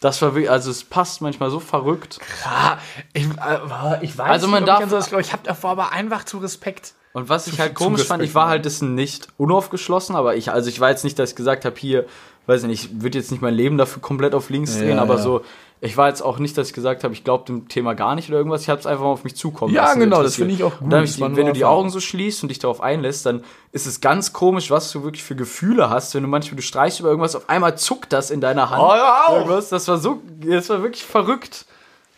Das 0.01 0.21
war 0.21 0.33
wirklich, 0.33 0.49
also 0.51 0.69
es 0.71 0.83
passt 0.83 1.21
manchmal 1.21 1.49
so 1.51 1.59
verrückt. 1.59 2.19
Ja, 2.43 2.79
ich, 3.13 3.23
äh, 3.25 4.03
ich 4.03 4.17
weiß 4.17 4.29
Also 4.29 4.47
man 4.47 4.63
nicht, 4.63 4.67
darf- 4.67 4.83
ich, 4.83 5.07
glaube. 5.07 5.21
ich 5.21 5.31
habe 5.31 5.43
davor 5.45 5.71
aber 5.71 5.91
einfach 5.93 6.25
zu 6.25 6.39
Respekt. 6.39 6.93
Und 7.13 7.29
was 7.29 7.47
ich 7.47 7.59
halt 7.59 7.75
komisch 7.75 8.03
fand, 8.03 8.23
ich 8.23 8.33
war 8.35 8.47
halt 8.47 8.65
dessen 8.65 8.95
nicht 8.95 9.27
unaufgeschlossen, 9.37 10.15
aber 10.15 10.35
ich, 10.35 10.51
also 10.51 10.69
ich 10.69 10.79
war 10.79 10.89
jetzt 10.89 11.03
nicht, 11.03 11.19
dass 11.19 11.31
ich 11.31 11.35
gesagt 11.35 11.65
habe, 11.65 11.75
hier, 11.77 12.05
weiß 12.47 12.63
ich 12.63 12.67
nicht, 12.67 12.85
ich 12.85 13.01
würde 13.01 13.17
jetzt 13.17 13.31
nicht 13.31 13.41
mein 13.41 13.53
Leben 13.53 13.77
dafür 13.77 14.01
komplett 14.01 14.33
auf 14.33 14.49
links 14.49 14.77
drehen, 14.77 14.95
Ja, 14.97 15.01
aber 15.01 15.15
ja. 15.15 15.21
so, 15.21 15.43
ich 15.83 15.97
war 15.97 16.09
jetzt 16.09 16.21
auch 16.21 16.37
nicht, 16.37 16.55
dass 16.59 16.67
ich 16.67 16.73
gesagt 16.73 17.03
habe, 17.03 17.11
ich 17.15 17.23
glaube 17.23 17.45
dem 17.45 17.67
Thema 17.67 17.95
gar 17.95 18.13
nicht 18.13 18.29
oder 18.29 18.37
irgendwas, 18.37 18.61
ich 18.61 18.69
habe 18.69 18.79
es 18.79 18.85
einfach 18.85 19.03
mal 19.03 19.09
auf 19.09 19.23
mich 19.23 19.35
zukommen 19.35 19.73
Ja, 19.73 19.85
lassen, 19.85 19.99
genau, 19.99 20.21
das 20.21 20.35
finde 20.35 20.53
ich 20.53 20.63
auch 20.63 20.77
gut. 20.77 20.93
Ich 20.93 21.15
die, 21.15 21.21
wenn 21.21 21.47
du 21.47 21.53
die. 21.53 21.65
Augen 21.65 21.89
so 21.89 21.99
schließt 21.99 22.43
und 22.43 22.49
dich 22.49 22.59
darauf 22.59 22.81
einlässt, 22.81 23.25
dann 23.25 23.43
ist 23.71 23.87
es 23.87 23.99
ganz 23.99 24.31
komisch, 24.31 24.69
was 24.69 24.91
du 24.91 25.03
wirklich 25.03 25.23
für 25.23 25.35
Gefühle 25.35 25.89
hast, 25.89 26.13
wenn 26.13 26.21
du 26.21 26.29
manchmal, 26.29 26.57
du 26.57 26.61
streichst 26.61 26.99
über 26.99 27.09
irgendwas, 27.09 27.35
auf 27.35 27.49
einmal 27.49 27.79
zuckt 27.79 28.13
das 28.13 28.29
in 28.29 28.41
deiner 28.41 28.69
Hand. 28.69 28.79
Oh, 28.79 29.31
auf! 29.31 29.37
Irgendwas, 29.37 29.69
das 29.69 29.87
war 29.87 29.97
so, 29.97 30.21
das 30.45 30.69
war 30.69 30.83
wirklich 30.83 31.03
verrückt. 31.03 31.65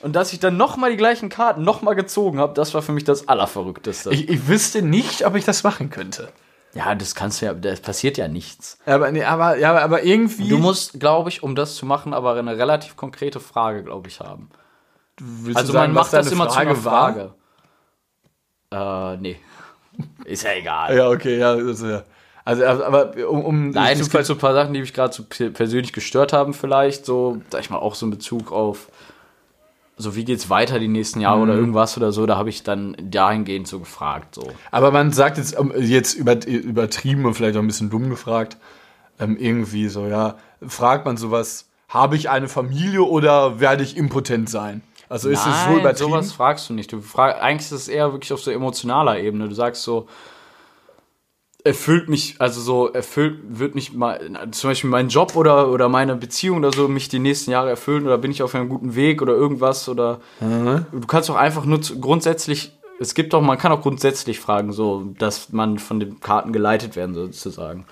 Und 0.02 0.14
dass 0.14 0.34
ich 0.34 0.40
dann 0.42 0.58
nochmal 0.58 0.92
die 0.92 0.98
gleichen 0.98 1.30
Karten 1.30 1.64
nochmal 1.64 1.96
gezogen 1.96 2.40
habe, 2.40 2.54
das 2.54 2.74
war 2.74 2.82
für 2.82 2.92
mich 2.92 3.06
das 3.06 3.30
Allerverrückteste. 3.30 4.10
Ich, 4.12 4.28
ich 4.28 4.50
wüsste 4.50 4.82
nicht, 4.82 5.26
ob 5.26 5.36
ich 5.36 5.46
das 5.46 5.64
machen 5.64 5.90
könnte. 5.90 6.28
Ja, 6.74 6.96
das 6.96 7.16
kannst 7.16 7.42
du 7.42 7.46
ja, 7.46 7.54
das 7.54 7.80
passiert 7.82 8.18
ja 8.18 8.28
nichts. 8.28 8.78
Aber, 8.86 9.12
nee, 9.12 9.24
aber, 9.24 9.58
ja, 9.58 9.78
aber- 9.78 10.04
irgendwie. 10.04 10.48
Du 10.50 10.58
musst, 10.58 11.00
glaube 11.00 11.30
ich, 11.30 11.44
um 11.44 11.56
das 11.56 11.76
zu 11.76 11.86
machen, 11.86 12.14
aber 12.14 12.34
eine 12.36 12.58
relativ 12.58 12.96
konkrete 12.96 13.40
Frage, 13.40 13.84
glaube 13.84 14.08
ich, 14.08 14.20
haben. 14.20 14.50
Willst 15.20 15.58
Also 15.58 15.74
du 15.74 15.78
sagen, 15.78 15.94
man 15.94 16.04
macht 16.04 16.14
das 16.14 16.32
immer 16.32 16.50
zu 16.50 16.58
einer? 16.60 16.76
Frage. 16.76 17.34
Äh, 18.72 19.18
nee. 19.18 19.40
Ist 20.26 20.44
ja 20.44 20.54
egal. 20.54 20.96
Ja, 20.98 21.10
okay, 21.10 21.38
ja. 21.38 21.52
Also, 21.52 21.88
ja. 21.88 22.04
also 22.44 22.66
aber 22.66 23.14
um, 23.30 23.46
um 23.46 23.70
Nein, 23.70 24.00
es 24.00 24.10
gibt 24.10 24.26
so 24.26 24.34
ein 24.34 24.40
paar 24.40 24.54
Sachen, 24.56 24.74
die 24.74 24.80
mich 24.82 24.94
gerade 24.94 25.14
so 25.14 25.24
pe- 25.24 25.52
persönlich 25.52 25.94
gestört 25.94 26.34
haben, 26.34 26.56
vielleicht. 26.56 27.06
So, 27.06 27.42
sag 27.52 27.62
ich 27.62 27.70
mal, 27.70 27.78
auch 27.78 27.94
so 27.94 28.08
in 28.08 28.10
Bezug 28.10 28.52
auf, 28.52 28.88
so 29.98 30.16
wie 30.16 30.26
geht's 30.26 30.50
weiter 30.50 30.80
die 30.80 30.88
nächsten 30.88 31.20
Jahre 31.22 31.38
Mhm. 31.38 31.44
oder 31.44 31.54
irgendwas 31.56 31.98
oder 31.98 32.12
so, 32.12 32.26
da 32.26 32.36
habe 32.38 32.50
ich 32.50 32.64
dann 32.64 32.96
dahingehend 33.00 33.68
so 33.68 33.80
gefragt. 33.80 34.36
So. 34.36 34.48
Aber 34.72 34.92
man 34.92 35.12
sagt 35.12 35.38
jetzt, 35.38 35.58
ähm, 35.60 35.72
jetzt 35.78 36.14
über, 36.16 36.46
übertrieben 36.48 37.26
und 37.26 37.34
vielleicht 37.36 37.56
auch 37.58 37.62
ein 37.62 37.68
bisschen 37.68 37.90
dumm 37.90 38.10
gefragt, 38.10 38.58
ähm, 39.20 39.38
irgendwie 39.38 39.88
so, 39.90 40.08
ja, 40.08 40.36
fragt 40.68 41.06
man 41.06 41.18
sowas, 41.18 41.70
habe 41.90 42.16
ich 42.16 42.30
eine 42.30 42.48
Familie 42.50 43.04
oder 43.04 43.60
werde 43.60 43.84
ich 43.84 43.96
impotent 43.98 44.50
sein? 44.50 44.82
Also 45.10 45.30
ist 45.30 45.40
es 45.46 45.46
so 45.46 45.70
Nein, 45.70 45.80
übertrieben? 45.82 46.10
sowas 46.12 46.32
fragst 46.32 46.70
du 46.70 46.74
nicht. 46.74 46.92
Du 46.92 47.00
frag, 47.02 47.40
eigentlich 47.44 47.68
ist 47.72 47.72
es 47.74 47.88
eher 47.88 48.12
wirklich 48.14 48.34
auf 48.34 48.42
so 48.42 48.50
emotionaler 48.50 49.20
Ebene. 49.20 49.48
Du 49.48 49.54
sagst 49.54 49.84
so, 49.84 50.08
erfüllt 51.64 52.10
mich, 52.10 52.36
also 52.40 52.60
so, 52.60 52.92
erfüllt, 52.92 53.38
wird 53.48 53.74
mich 53.74 53.94
mal, 53.94 54.20
zum 54.52 54.70
Beispiel 54.70 54.90
mein 54.90 55.08
Job 55.08 55.36
oder, 55.36 55.70
oder 55.70 55.88
meine 55.88 56.16
Beziehung 56.16 56.58
oder 56.58 56.74
so 56.74 56.88
mich 56.88 57.08
die 57.08 57.20
nächsten 57.20 57.52
Jahre 57.52 57.70
erfüllen 57.70 58.06
oder 58.06 58.18
bin 58.18 58.32
ich 58.32 58.44
auf 58.44 58.54
einem 58.54 58.68
guten 58.68 58.96
Weg 58.96 59.22
oder 59.22 59.34
irgendwas 59.34 59.88
oder 59.88 60.20
du 60.40 61.08
kannst 61.08 61.30
auch 61.30 61.36
einfach 61.36 61.64
nur 61.64 61.82
zu, 61.82 62.00
grundsätzlich, 62.00 62.74
es 63.00 63.14
gibt 63.14 63.34
doch, 63.34 63.42
man 63.42 63.58
kann 63.58 63.72
auch 63.72 63.82
grundsätzlich 63.82 64.40
fragen, 64.40 64.74
so, 64.74 65.14
dass 65.18 65.54
man 65.54 65.80
von 65.80 66.00
den 66.00 66.20
Karten 66.20 66.52
geleitet 66.52 66.96
werden 66.96 67.16
sozusagen. 67.16 67.86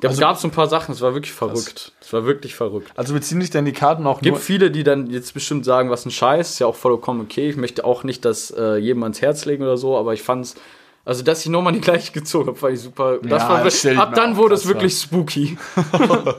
Da 0.00 0.08
Also 0.08 0.20
gab 0.20 0.34
es 0.34 0.42
so 0.42 0.48
ein 0.48 0.50
paar 0.50 0.68
Sachen, 0.68 0.92
es 0.92 1.00
war 1.00 1.14
wirklich 1.14 1.32
verrückt. 1.32 1.92
Es 2.00 2.12
war 2.12 2.26
wirklich 2.26 2.56
verrückt. 2.56 2.90
Also 2.96 3.14
beziehen 3.14 3.40
sich 3.40 3.50
dann 3.50 3.64
die 3.64 3.72
Karten 3.72 4.08
auch 4.08 4.20
gibt 4.20 4.38
viele, 4.38 4.72
die 4.72 4.82
dann 4.82 5.08
jetzt 5.08 5.34
bestimmt 5.34 5.64
sagen, 5.64 5.88
was 5.88 6.04
ein 6.04 6.10
Scheiß, 6.10 6.50
ist 6.50 6.58
ja 6.58 6.66
auch 6.66 6.74
vollkommen 6.74 7.20
okay. 7.20 7.48
Ich 7.48 7.56
möchte 7.56 7.84
auch 7.84 8.02
nicht 8.02 8.24
das 8.24 8.50
äh, 8.50 8.76
jedem 8.76 9.04
ans 9.04 9.22
Herz 9.22 9.44
legen 9.44 9.62
oder 9.62 9.76
so, 9.76 9.96
aber 9.96 10.12
ich 10.12 10.22
fand's, 10.22 10.56
also 11.04 11.22
dass 11.22 11.40
ich 11.40 11.50
nochmal 11.50 11.72
die 11.72 11.80
gleiche 11.80 12.12
gezogen 12.12 12.48
habe, 12.48 12.58
fand 12.58 12.74
ich 12.74 12.80
super. 12.80 13.18
Das 13.22 13.42
Ja, 13.42 13.48
war, 13.96 14.02
ab 14.02 14.14
dann 14.14 14.36
wurde 14.36 14.54
es 14.54 14.66
wirklich 14.66 14.94
spooky. 14.98 15.58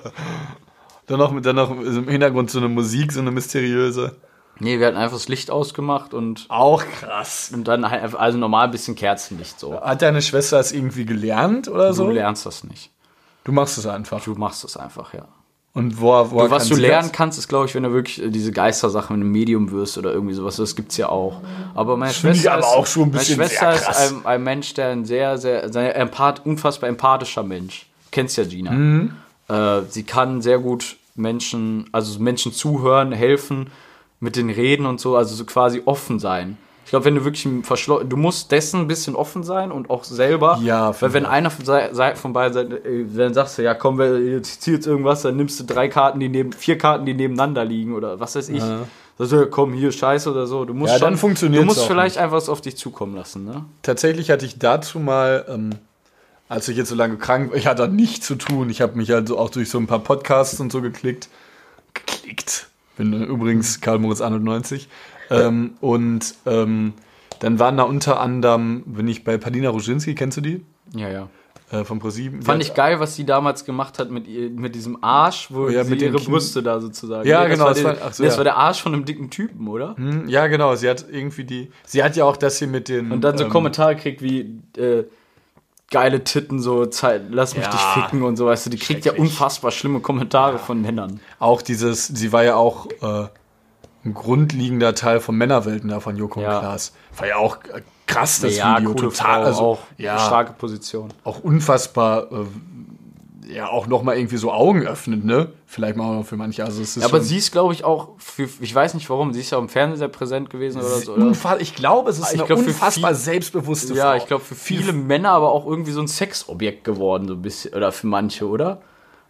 Dann 1.07 1.19
noch, 1.19 1.31
mit- 1.31 1.45
dann 1.45 1.55
noch 1.55 1.69
im 1.69 2.07
Hintergrund 2.07 2.49
so 2.49 2.57
eine 2.57 2.67
Musik, 2.67 3.11
so 3.11 3.19
eine 3.19 3.29
mysteriöse. 3.29 4.15
Nee, 4.59 4.79
wir 4.79 4.87
hatten 4.87 4.97
einfach 4.97 5.17
das 5.17 5.27
Licht 5.27 5.51
ausgemacht 5.51 6.13
und, 6.15 6.45
Auch 6.49 6.83
krass. 6.83 7.51
und 7.53 7.67
dann 7.67 7.89
halt 7.91 8.01
einfach, 8.01 8.19
also 8.19 8.37
normal 8.39 8.65
ein 8.65 8.71
bisschen 8.71 8.95
Kerzenlicht 8.95 9.59
so. 9.59 9.79
Hat 9.79 10.01
deine 10.01 10.21
Schwester 10.23 10.57
das 10.57 10.71
irgendwie 10.71 11.05
gelernt 11.05 11.67
oder 11.67 11.93
so? 11.93 12.05
Du 12.05 12.11
lernst 12.11 12.45
das 12.47 12.63
nicht. 12.63 12.89
Du 13.43 13.51
machst 13.51 13.77
es 13.77 13.85
einfach. 13.85 14.23
Du 14.23 14.33
machst 14.33 14.63
das 14.63 14.77
einfach, 14.77 15.13
ja. 15.13 15.27
Und 15.75 15.99
wo, 15.99 16.31
wo 16.31 16.43
Du, 16.43 16.49
was 16.51 16.69
du 16.69 16.75
lernen 16.75 17.11
kannst, 17.11 17.37
ist, 17.37 17.49
glaube 17.49 17.65
ich, 17.65 17.75
wenn 17.75 17.83
du 17.83 17.91
wirklich 17.91 18.23
äh, 18.23 18.29
diese 18.29 18.53
Geistersachen, 18.53 19.13
wenn 19.13 19.19
du 19.19 19.27
Medium 19.27 19.71
wirst 19.71 19.97
oder 19.97 20.13
irgendwie 20.13 20.33
sowas, 20.33 20.55
das 20.55 20.73
gibt's 20.73 20.95
ja 20.95 21.09
auch. 21.09 21.41
Aber 21.75 21.97
meine 21.97 22.13
Schwester, 22.13 22.53
aber 22.53 22.61
ist, 22.61 22.65
auch 22.65 22.87
schon 22.87 23.03
ein 23.03 23.11
meine 23.11 23.25
Schwester 23.25 23.73
ist 23.73 23.87
ein, 23.89 24.25
ein 24.25 24.41
Mensch, 24.41 24.73
der 24.73 24.91
ein 24.91 25.03
sehr, 25.03 25.37
sehr, 25.37 25.71
sehr 25.71 25.93
empath, 25.97 26.45
unfassbar 26.45 26.87
empathischer 26.87 27.43
Mensch. 27.43 27.87
Kennst 28.09 28.37
ja 28.37 28.45
Gina. 28.45 28.71
Mhm. 28.71 29.15
Äh, 29.49 29.81
sie 29.89 30.03
kann 30.03 30.41
sehr 30.41 30.59
gut 30.59 30.95
Menschen, 31.15 31.89
also 31.91 32.17
Menschen 32.19 32.53
zuhören, 32.53 33.11
helfen, 33.11 33.67
mit 34.21 34.37
den 34.37 34.49
reden 34.49 34.85
und 34.85 35.01
so, 35.01 35.17
also 35.17 35.35
so 35.35 35.43
quasi 35.43 35.81
offen 35.83 36.19
sein. 36.19 36.57
Ich 36.85 36.91
glaube, 36.91 37.05
wenn 37.05 37.15
du 37.15 37.25
wirklich 37.25 37.45
ein 37.45 37.63
verschlo 37.63 38.03
du 38.03 38.15
musst 38.15 38.51
dessen 38.51 38.81
ein 38.81 38.87
bisschen 38.87 39.15
offen 39.15 39.43
sein 39.43 39.71
und 39.71 39.89
auch 39.89 40.03
selber. 40.03 40.59
Ja, 40.63 40.95
weil 41.01 41.13
wenn 41.13 41.25
einer 41.25 41.49
von, 41.49 41.65
von 42.15 42.33
beiden 42.33 42.53
Seiten, 42.53 42.71
äh, 42.73 43.05
dann 43.17 43.33
sagst 43.33 43.57
du, 43.57 43.63
ja 43.63 43.73
komm, 43.73 43.97
wir- 43.97 44.19
jetzt 44.19 44.61
zieh 44.61 44.73
jetzt 44.73 44.85
irgendwas, 44.85 45.23
dann 45.23 45.35
nimmst 45.35 45.59
du 45.59 45.63
drei 45.63 45.87
Karten, 45.87 46.19
die 46.19 46.29
neben, 46.29 46.53
vier 46.53 46.77
Karten, 46.77 47.05
die 47.05 47.13
nebeneinander 47.15 47.65
liegen 47.65 47.93
oder 47.95 48.19
was 48.19 48.35
weiß 48.35 48.49
ich. 48.49 48.61
Sagst 49.17 49.31
du, 49.31 49.37
ja, 49.37 49.45
komm, 49.45 49.73
hier, 49.73 49.91
scheiße 49.91 50.29
oder 50.29 50.45
so. 50.45 50.65
Du 50.65 50.73
musst 50.73 50.93
Ja, 50.93 50.99
dann 50.99 51.17
schon, 51.17 51.35
Du 51.35 51.63
musst 51.63 51.83
vielleicht 51.85 52.17
einfach 52.17 52.35
was 52.37 52.49
auf 52.49 52.61
dich 52.61 52.77
zukommen 52.77 53.15
lassen, 53.15 53.45
ne? 53.45 53.65
Tatsächlich 53.81 54.29
hatte 54.29 54.45
ich 54.45 54.59
dazu 54.59 54.99
mal, 54.99 55.45
ähm, 55.49 55.71
als 56.49 56.67
ich 56.67 56.77
jetzt 56.77 56.89
so 56.89 56.95
lange 56.95 57.15
krank 57.17 57.49
war, 57.49 57.57
ich 57.57 57.65
hatte 57.65 57.87
nichts 57.87 58.27
zu 58.27 58.35
tun. 58.35 58.69
Ich 58.69 58.81
habe 58.81 58.95
mich 58.97 59.11
also 59.13 59.39
auch 59.39 59.49
durch 59.49 59.69
so 59.71 59.79
ein 59.79 59.87
paar 59.87 59.99
Podcasts 59.99 60.59
und 60.59 60.71
so 60.71 60.81
geklickt. 60.81 61.29
Geklickt. 61.93 62.67
Bin 62.97 63.13
übrigens 63.23 63.81
Karl 63.81 63.99
Moritz 63.99 64.21
91. 64.21 64.87
Ähm, 65.29 65.75
und 65.81 66.35
ähm, 66.45 66.93
dann 67.39 67.59
waren 67.59 67.77
da 67.77 67.83
unter 67.83 68.19
anderem, 68.19 68.83
bin 68.85 69.07
ich 69.07 69.23
bei 69.23 69.37
Palina 69.37 69.69
Roginski, 69.69 70.15
kennst 70.15 70.37
du 70.37 70.41
die? 70.41 70.65
Ja, 70.95 71.09
ja. 71.09 71.27
Äh, 71.71 71.83
von 71.83 71.97
ProSieben. 71.97 72.43
Fand 72.43 72.61
ich 72.61 72.75
geil, 72.75 72.99
was 72.99 73.15
sie 73.15 73.25
damals 73.25 73.65
gemacht 73.65 73.97
hat 73.97 74.11
mit, 74.11 74.27
ihr, 74.27 74.51
mit 74.51 74.75
diesem 74.75 75.03
Arsch, 75.03 75.47
wo 75.49 75.67
ja, 75.67 75.83
sie 75.83 75.95
ihre 75.95 76.17
Knie- 76.17 76.25
Brüste 76.29 76.61
da 76.61 76.79
sozusagen. 76.79 77.27
Ja, 77.27 77.41
das 77.41 77.49
genau, 77.53 77.65
War 77.65 77.73
das 77.73 77.83
war- 77.83 77.95
so, 78.13 78.21
nee, 78.23 78.27
das 78.27 78.35
ja. 78.35 78.37
war 78.37 78.43
der 78.43 78.55
Arsch 78.57 78.81
von 78.83 78.93
einem 78.93 79.03
dicken 79.05 79.31
Typen, 79.31 79.67
oder? 79.67 79.95
Hm, 79.97 80.29
Ja, 80.29 80.45
genau. 80.45 80.75
Sie 80.75 80.87
hat 80.87 81.05
irgendwie 81.11 81.43
die. 81.43 81.71
Sie 81.85 82.03
hat 82.03 82.15
ja 82.15 82.23
auch 82.25 82.37
das 82.37 82.59
hier 82.59 82.67
mit 82.67 82.87
den. 82.87 83.11
Und 83.11 83.21
dann 83.21 83.35
so 83.37 83.45
ähm, 83.45 83.49
Kommentare 83.49 83.95
kriegt 83.95 84.21
wie 84.21 84.61
äh, 84.77 85.05
geile 85.89 86.23
Titten, 86.23 86.59
so 86.59 86.85
Zeit, 86.85 87.23
lass 87.31 87.55
mich 87.55 87.65
Ja. 87.65 87.71
dich 87.71 87.81
ficken 87.81 88.21
und 88.21 88.35
so, 88.37 88.45
weißt 88.45 88.67
du, 88.67 88.69
die 88.69 88.77
kriegt 88.77 89.03
ja 89.05 89.13
unfassbar 89.13 89.71
schlimme 89.71 90.01
Kommentare 90.01 90.59
von 90.59 90.81
Männern. 90.81 91.19
Auch 91.39 91.63
dieses. 91.63 92.07
Sie 92.07 92.31
war 92.31 92.43
ja 92.43 92.55
auch 92.55 92.87
äh, 93.01 93.27
ein 94.05 94.13
grundlegender 94.13 94.93
Teil 94.95 95.19
von 95.19 95.35
Männerwelten 95.35 95.89
da 95.89 95.99
von 95.99 96.15
Joko 96.15 96.39
Ja. 96.41 96.55
und 96.55 96.59
Klaas. 96.61 96.93
War 97.17 97.27
ja 97.27 97.37
auch 97.37 97.57
äh, 97.73 97.81
krass, 98.05 98.39
das 98.41 98.55
ja, 98.55 98.77
Video. 98.77 98.93
total. 98.93 99.41
Frau, 99.41 99.45
also, 99.47 99.61
auch 99.61 99.79
ja, 99.97 100.19
starke 100.19 100.53
Position. 100.53 101.09
auch 101.23 101.39
unfassbar. 101.39 102.31
Äh, 102.31 102.45
ja, 103.47 103.67
auch 103.69 103.85
nochmal 103.85 104.17
irgendwie 104.17 104.37
so 104.37 104.51
Augen 104.51 104.87
öffnet, 104.87 105.23
ne? 105.23 105.49
Vielleicht 105.67 105.95
mal 105.97 106.23
für 106.23 106.35
manche. 106.35 106.63
Also, 106.65 106.81
es 106.81 106.97
ist 106.97 107.03
Ja, 107.03 107.09
aber 107.09 107.21
sie 107.21 107.37
ist, 107.37 107.51
glaube 107.51 107.73
ich, 107.75 107.83
auch, 107.83 108.09
für, 108.17 108.49
ich 108.59 108.73
weiß 108.73 108.95
nicht 108.95 109.07
warum, 109.11 109.33
sie 109.33 109.39
ist 109.39 109.51
ja 109.51 109.59
im 109.59 109.69
Fernsehen 109.69 109.99
sehr 109.99 110.07
präsent 110.07 110.49
gewesen 110.49 110.79
oder 110.81 110.89
so. 110.97 111.13
Oder? 111.13 111.59
Ich 111.59 111.75
glaube, 111.75 112.09
es 112.09 112.17
ist 112.17 112.33
Ich 112.33 112.39
eine 112.39 112.47
glaub, 112.47 112.57
unfassbar 112.57 113.11
viel- 113.11 113.19
selbstbewusste 113.19 113.93
Ja, 113.93 114.11
Frau. 114.11 114.17
ich 114.17 114.25
glaube, 114.25 114.43
für 114.43 114.55
viele 114.55 114.93
Männer 114.93 115.29
aber 115.29 115.51
auch 115.51 115.67
irgendwie 115.67 115.91
so 115.91 116.01
ein 116.01 116.07
Sexobjekt 116.07 116.83
geworden, 116.85 117.27
so 117.27 117.35
ein 117.35 117.41
bisschen, 117.43 117.75
oder 117.75 117.91
für 117.91 118.07
manche, 118.07 118.47
oder? 118.47 118.81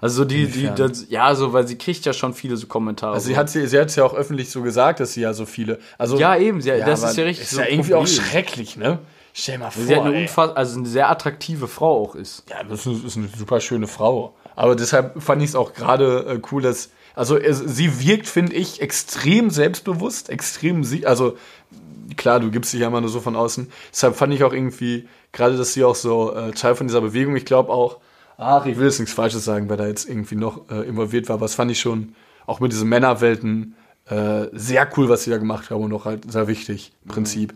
Also 0.02 0.18
so 0.18 0.26
die, 0.26 0.48
die, 0.48 0.70
das, 0.76 1.06
ja, 1.10 1.34
so, 1.36 1.54
weil 1.54 1.68
sie 1.68 1.78
kriegt 1.78 2.06
ja 2.06 2.14
schon 2.14 2.34
viele 2.34 2.58
so 2.58 2.68
Kommentare. 2.68 3.14
Also 3.14 3.26
so. 3.28 3.32
sie 3.34 3.38
hat 3.38 3.50
sie, 3.50 3.66
sie 3.68 3.80
hat's 3.80 3.96
ja 3.96 4.04
auch 4.04 4.14
öffentlich 4.14 4.50
so 4.52 4.62
gesagt, 4.62 5.00
dass 5.00 5.14
sie 5.14 5.22
ja 5.22 5.34
so 5.34 5.46
viele. 5.46 5.80
Also 5.98 6.18
Ja, 6.20 6.36
eben, 6.38 6.62
sie- 6.62 6.70
das 6.70 7.02
aber 7.02 7.12
ist 7.12 7.18
ja 7.18 7.24
richtig 7.24 7.46
Ist 7.46 7.52
so 7.52 7.62
ja 7.62 7.68
irgendwie 7.68 7.94
auch 7.94 8.06
Problem. 8.06 8.24
schrecklich, 8.24 8.78
ne? 8.78 9.00
Stell 9.34 9.58
mal 9.58 9.72
vor. 9.72 9.84
sie 9.84 9.96
hat 9.96 10.04
eine 10.04 10.18
unfass, 10.18 10.56
also 10.56 10.80
eine 10.80 10.88
sehr 10.88 11.10
attraktive 11.10 11.68
Frau 11.68 12.04
auch 12.04 12.16
ist. 12.16 12.44
Ja, 12.50 12.64
das 12.64 12.86
ist, 12.86 13.04
ist 13.04 13.18
eine 13.18 13.28
super 13.38 13.60
schöne 13.62 13.88
Frau. 13.88 14.36
Aber 14.56 14.76
deshalb 14.76 15.22
fand 15.22 15.42
ich 15.42 15.50
es 15.50 15.56
auch 15.56 15.74
gerade 15.74 16.26
äh, 16.26 16.42
cool, 16.52 16.62
dass. 16.62 16.90
Also 17.16 17.38
es, 17.38 17.60
sie 17.60 18.00
wirkt, 18.06 18.28
finde 18.28 18.54
ich, 18.54 18.82
extrem 18.82 19.50
selbstbewusst, 19.50 20.30
extrem 20.30 20.84
sie. 20.84 21.06
Also 21.06 21.38
klar, 22.18 22.40
du 22.42 22.52
gibst 22.52 22.74
dich 22.74 22.82
ja 22.82 22.88
immer 22.88 23.02
nur 23.02 23.10
so 23.10 23.22
von 23.22 23.36
außen. 23.36 23.72
Deshalb 23.92 24.16
fand 24.16 24.34
ich 24.34 24.44
auch 24.44 24.54
irgendwie, 24.54 25.08
gerade, 25.32 25.58
dass 25.58 25.74
sie 25.74 25.84
auch 25.84 25.96
so 25.96 26.34
äh, 26.34 26.52
Teil 26.52 26.76
von 26.76 26.88
dieser 26.88 27.02
Bewegung, 27.02 27.36
ich 27.36 27.46
glaube 27.46 27.72
auch, 27.72 27.98
ach, 28.38 28.66
ich 28.66 28.78
will 28.78 28.86
jetzt 28.86 29.00
nichts 29.00 29.14
Falsches 29.14 29.46
sagen, 29.46 29.70
wer 29.70 29.78
da 29.78 29.88
jetzt 29.88 30.10
irgendwie 30.10 30.36
noch 30.36 30.70
äh, 30.70 30.88
involviert 30.88 31.30
war, 31.30 31.36
aber 31.36 31.46
das 31.46 31.56
fand 31.56 31.72
ich 31.72 31.80
schon 31.80 32.16
auch 32.46 32.60
mit 32.60 32.72
diesen 32.72 32.90
Männerwelten 32.90 33.76
äh, 34.10 34.48
sehr 34.52 34.88
cool, 34.98 35.10
was 35.10 35.24
sie 35.24 35.32
da 35.32 35.38
gemacht 35.38 35.70
haben 35.70 35.84
und 35.84 35.94
auch 35.94 36.06
halt 36.06 36.32
sehr 36.32 36.48
wichtig, 36.48 36.94
im 37.04 37.12
Prinzip. 37.12 37.54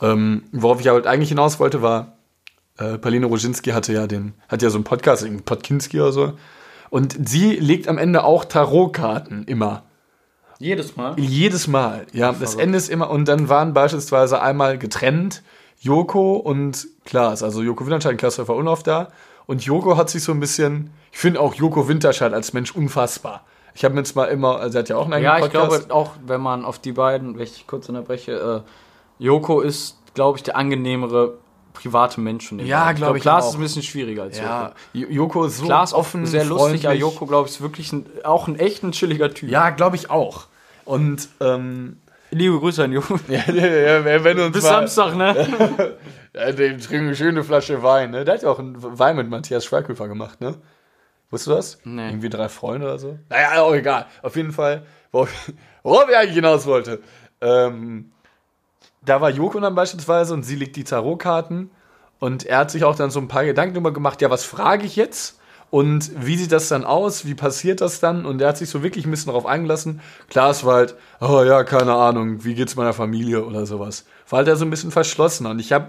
Ähm, 0.00 0.44
worauf 0.52 0.80
ich 0.80 0.88
halt 0.88 1.06
eigentlich 1.06 1.28
hinaus 1.28 1.60
wollte, 1.60 1.82
war, 1.82 2.14
äh, 2.78 2.98
Paulina 2.98 3.26
Roginski 3.26 3.70
hatte 3.70 3.92
ja 3.92 4.06
den, 4.06 4.34
hat 4.48 4.62
ja 4.62 4.70
so 4.70 4.76
einen 4.76 4.84
Podcast, 4.84 5.22
irgendwie 5.22 5.44
Podkinski 5.44 6.00
oder 6.00 6.12
so. 6.12 6.32
Und 6.90 7.28
sie 7.28 7.52
legt 7.52 7.88
am 7.88 7.98
Ende 7.98 8.24
auch 8.24 8.44
Tarotkarten 8.44 9.44
immer. 9.44 9.82
Jedes 10.58 10.96
Mal. 10.96 11.18
Jedes 11.18 11.66
Mal. 11.66 12.06
Ja, 12.12 12.32
das 12.32 12.54
Ende 12.54 12.78
ist 12.78 12.88
immer, 12.88 13.10
und 13.10 13.26
dann 13.26 13.48
waren 13.48 13.74
beispielsweise 13.74 14.40
einmal 14.40 14.78
getrennt 14.78 15.42
Joko 15.80 16.36
und 16.36 16.86
Klaas. 17.04 17.42
Also 17.42 17.62
Joko 17.62 17.84
Winterscheid 17.84 18.12
und 18.12 18.18
Klaas 18.18 18.38
Häufer 18.38 18.54
Unhoff 18.54 18.82
da. 18.82 19.08
Und 19.46 19.64
Joko 19.64 19.96
hat 19.96 20.10
sich 20.10 20.22
so 20.22 20.32
ein 20.32 20.40
bisschen, 20.40 20.90
ich 21.12 21.18
finde 21.18 21.40
auch 21.40 21.54
Joko 21.54 21.86
Winterscheid 21.88 22.32
als 22.32 22.52
Mensch 22.52 22.74
unfassbar. 22.74 23.42
Ich 23.74 23.84
habe 23.84 23.94
mir 23.94 24.00
jetzt 24.00 24.14
mal 24.14 24.26
immer, 24.26 24.58
also 24.60 24.78
er 24.78 24.82
hat 24.82 24.88
ja 24.88 24.96
auch 24.96 25.04
einen 25.04 25.14
eigenen 25.14 25.32
Ja, 25.32 25.44
ich 25.44 25.52
Podcast. 25.52 25.88
glaube 25.88 25.94
auch, 25.94 26.12
wenn 26.26 26.40
man 26.40 26.64
auf 26.64 26.78
die 26.78 26.92
beiden, 26.92 27.34
wenn 27.34 27.42
ich 27.42 27.66
kurz 27.66 27.88
unterbreche, 27.88 28.62
äh, 28.64 29.22
Joko 29.22 29.60
ist, 29.60 29.98
glaube 30.14 30.38
ich, 30.38 30.44
der 30.44 30.56
angenehmere 30.56 31.34
private 31.72 32.20
Menschen. 32.20 32.64
Ja, 32.64 32.92
glaub 32.92 33.16
ich 33.16 33.22
Klaas 33.22 33.44
auch. 33.46 33.48
ist 33.50 33.54
ein 33.56 33.60
bisschen 33.62 33.82
schwieriger 33.82 34.22
als 34.22 34.38
Ja, 34.38 34.72
Joko. 34.92 35.12
Joko 35.12 35.44
ist 35.46 35.58
so 35.58 35.64
Klaas 35.64 35.92
offen, 35.92 36.24
sehr 36.24 36.44
lustig, 36.44 36.82
ja, 36.82 36.90
freundlich. 36.90 37.00
Joko, 37.00 37.26
glaube 37.26 37.48
ich, 37.48 37.54
ist 37.56 37.60
wirklich 37.60 37.92
ein, 37.92 38.06
auch 38.22 38.46
ein 38.46 38.56
echt 38.58 38.84
ein 38.84 38.92
chilliger 38.92 39.34
Typ. 39.34 39.50
Ja, 39.50 39.70
glaube 39.70 39.96
ich 39.96 40.08
auch. 40.08 40.46
Und 40.84 41.28
ähm, 41.40 41.96
Liebe 42.34 42.58
Grüße 42.58 42.82
an 42.82 42.92
Joko. 42.92 43.18
ja, 43.28 43.44
ja, 43.48 44.04
wenn 44.24 44.38
uns 44.40 44.52
Bis 44.52 44.64
mal, 44.64 44.86
Samstag, 44.86 45.14
ne? 45.14 45.96
Ja, 46.34 46.50
dem 46.50 46.80
trinken 46.80 47.06
eine 47.06 47.16
schöne 47.16 47.44
Flasche 47.44 47.84
Wein, 47.84 48.10
ne? 48.10 48.24
Der 48.24 48.34
hat 48.34 48.42
ja 48.42 48.50
auch 48.50 48.58
einen 48.58 48.74
Wein 48.98 49.14
mit 49.14 49.30
Matthias 49.30 49.64
Schweighöfer 49.64 50.08
gemacht, 50.08 50.40
ne? 50.40 50.56
Wusstest 51.30 51.46
du 51.46 51.54
das? 51.54 51.78
Nee. 51.84 52.08
Irgendwie 52.08 52.28
drei 52.28 52.48
Freunde 52.48 52.86
oder 52.86 52.98
so? 52.98 53.18
Naja, 53.28 53.62
auch 53.62 53.72
egal. 53.72 54.06
Auf 54.20 54.34
jeden 54.34 54.50
Fall, 54.50 54.84
worauf, 55.12 55.32
worauf 55.84 56.08
ich 56.08 56.16
eigentlich 56.16 56.34
hinaus 56.34 56.66
wollte. 56.66 57.00
Ähm, 57.40 58.10
da 59.02 59.20
war 59.20 59.30
Joko 59.30 59.60
dann 59.60 59.76
beispielsweise 59.76 60.34
und 60.34 60.42
sie 60.42 60.56
legt 60.56 60.74
die 60.74 60.82
Tarotkarten 60.84 61.70
und 62.18 62.46
er 62.46 62.58
hat 62.58 62.70
sich 62.72 62.82
auch 62.82 62.96
dann 62.96 63.10
so 63.10 63.20
ein 63.20 63.28
paar 63.28 63.44
Gedanken 63.44 63.74
darüber 63.74 63.92
gemacht, 63.92 64.20
ja, 64.20 64.28
was 64.28 64.44
frage 64.44 64.86
ich 64.86 64.96
jetzt? 64.96 65.40
Und 65.74 66.12
wie 66.24 66.36
sieht 66.36 66.52
das 66.52 66.68
dann 66.68 66.84
aus? 66.84 67.26
Wie 67.26 67.34
passiert 67.34 67.80
das 67.80 67.98
dann? 67.98 68.26
Und 68.26 68.40
er 68.40 68.50
hat 68.50 68.58
sich 68.58 68.70
so 68.70 68.84
wirklich 68.84 69.06
ein 69.06 69.10
bisschen 69.10 69.32
darauf 69.32 69.44
eingelassen. 69.44 70.00
Klar, 70.30 70.50
es 70.50 70.64
war 70.64 70.74
halt, 70.74 70.94
oh 71.20 71.42
ja, 71.42 71.64
keine 71.64 71.94
Ahnung, 71.94 72.44
wie 72.44 72.54
geht's 72.54 72.76
meiner 72.76 72.92
Familie 72.92 73.44
oder 73.44 73.66
sowas. 73.66 74.04
War 74.28 74.36
halt 74.36 74.46
er 74.46 74.54
so 74.54 74.64
ein 74.64 74.70
bisschen 74.70 74.92
verschlossener. 74.92 75.50
Und 75.50 75.58
ich 75.58 75.72
habe, 75.72 75.88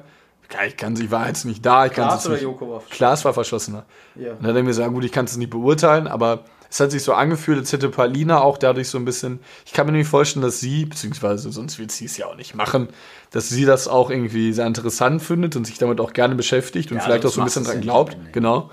ich 0.67 0.75
kann, 0.75 0.99
ich 0.99 1.11
war 1.11 1.27
jetzt 1.27 1.45
nicht 1.45 1.63
da, 1.63 1.85
ich 1.85 1.91
kann 1.91 2.17
es 2.17 2.27
nicht. 2.27 2.41
Joko 2.41 2.67
war 2.67 2.81
Klaas 2.89 3.25
war 3.25 3.35
verschlossener. 3.35 3.85
Ja. 4.15 4.31
Und 4.31 4.41
dann 4.41 4.47
hat 4.47 4.55
er 4.55 4.63
mir 4.63 4.69
gesagt, 4.69 4.91
gut, 4.91 5.03
ich 5.03 5.11
kann 5.11 5.25
es 5.25 5.37
nicht 5.37 5.51
beurteilen, 5.51 6.07
aber 6.07 6.45
es 6.67 6.79
hat 6.79 6.89
sich 6.89 7.03
so 7.03 7.13
angefühlt, 7.13 7.59
als 7.59 7.71
hätte 7.71 7.89
Paulina 7.89 8.41
auch 8.41 8.57
dadurch 8.57 8.89
so 8.89 8.97
ein 8.97 9.05
bisschen, 9.05 9.39
ich 9.67 9.73
kann 9.73 9.85
mir 9.85 9.91
nämlich 9.91 10.09
vorstellen, 10.09 10.41
dass 10.41 10.59
sie, 10.59 10.85
beziehungsweise 10.85 11.51
sonst 11.51 11.77
wird 11.77 11.91
sie 11.91 12.05
es 12.05 12.17
ja 12.17 12.25
auch 12.25 12.35
nicht 12.35 12.55
machen, 12.55 12.87
dass 13.29 13.49
sie 13.49 13.65
das 13.65 13.87
auch 13.87 14.09
irgendwie 14.09 14.51
sehr 14.51 14.65
interessant 14.65 15.21
findet 15.21 15.55
und 15.55 15.67
sich 15.67 15.77
damit 15.77 16.01
auch 16.01 16.13
gerne 16.13 16.33
beschäftigt 16.33 16.89
und 16.91 16.97
Ja, 16.97 17.03
vielleicht 17.03 17.23
auch 17.23 17.31
so 17.31 17.41
ein 17.41 17.45
bisschen 17.45 17.65
dran 17.65 17.81
glaubt. 17.81 18.17
Genau. 18.31 18.71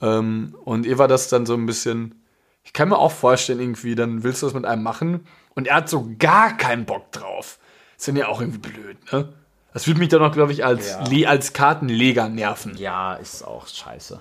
Ähm, 0.00 0.56
und 0.64 0.86
ihr 0.86 0.98
war 0.98 1.08
das 1.08 1.28
dann 1.28 1.46
so 1.46 1.54
ein 1.54 1.66
bisschen, 1.66 2.22
ich 2.64 2.72
kann 2.72 2.88
mir 2.88 2.98
auch 2.98 3.12
vorstellen, 3.12 3.60
irgendwie, 3.60 3.94
dann 3.94 4.22
willst 4.22 4.42
du 4.42 4.46
das 4.46 4.54
mit 4.54 4.64
einem 4.64 4.82
machen 4.82 5.26
und 5.54 5.66
er 5.66 5.76
hat 5.76 5.88
so 5.88 6.08
gar 6.18 6.56
keinen 6.56 6.84
Bock 6.84 7.10
drauf. 7.12 7.58
Das 7.96 8.02
ist 8.02 8.08
dann 8.08 8.16
ja 8.16 8.28
auch 8.28 8.40
irgendwie 8.40 8.70
blöd, 8.70 8.96
ne? 9.12 9.32
Das 9.72 9.86
würde 9.86 10.00
mich 10.00 10.08
dann 10.08 10.22
auch, 10.22 10.32
glaube 10.32 10.52
ich, 10.52 10.64
als, 10.64 10.96
Ja. 11.10 11.28
Als 11.28 11.52
Kartenleger 11.52 12.28
nerven. 12.28 12.76
Ja, 12.76 13.14
ist 13.14 13.46
auch 13.46 13.66
scheiße. 13.66 14.20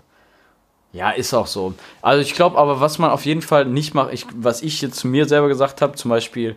Ja, 0.92 1.12
ist 1.12 1.34
auch 1.34 1.48
so. 1.48 1.74
Also 2.02 2.22
ich 2.22 2.34
glaube 2.34 2.58
aber, 2.58 2.80
was 2.80 2.98
man 2.98 3.12
auf 3.12 3.26
jeden 3.26 3.42
Fall 3.42 3.66
nicht 3.66 3.94
macht, 3.94 4.14
ich, 4.14 4.26
was 4.36 4.62
ich 4.62 4.82
jetzt 4.82 4.98
zu 4.98 5.08
mir 5.08 5.28
selber 5.28 5.48
gesagt 5.48 5.82
habe, 5.82 5.96
zum 5.96 6.10
Beispiel, 6.10 6.56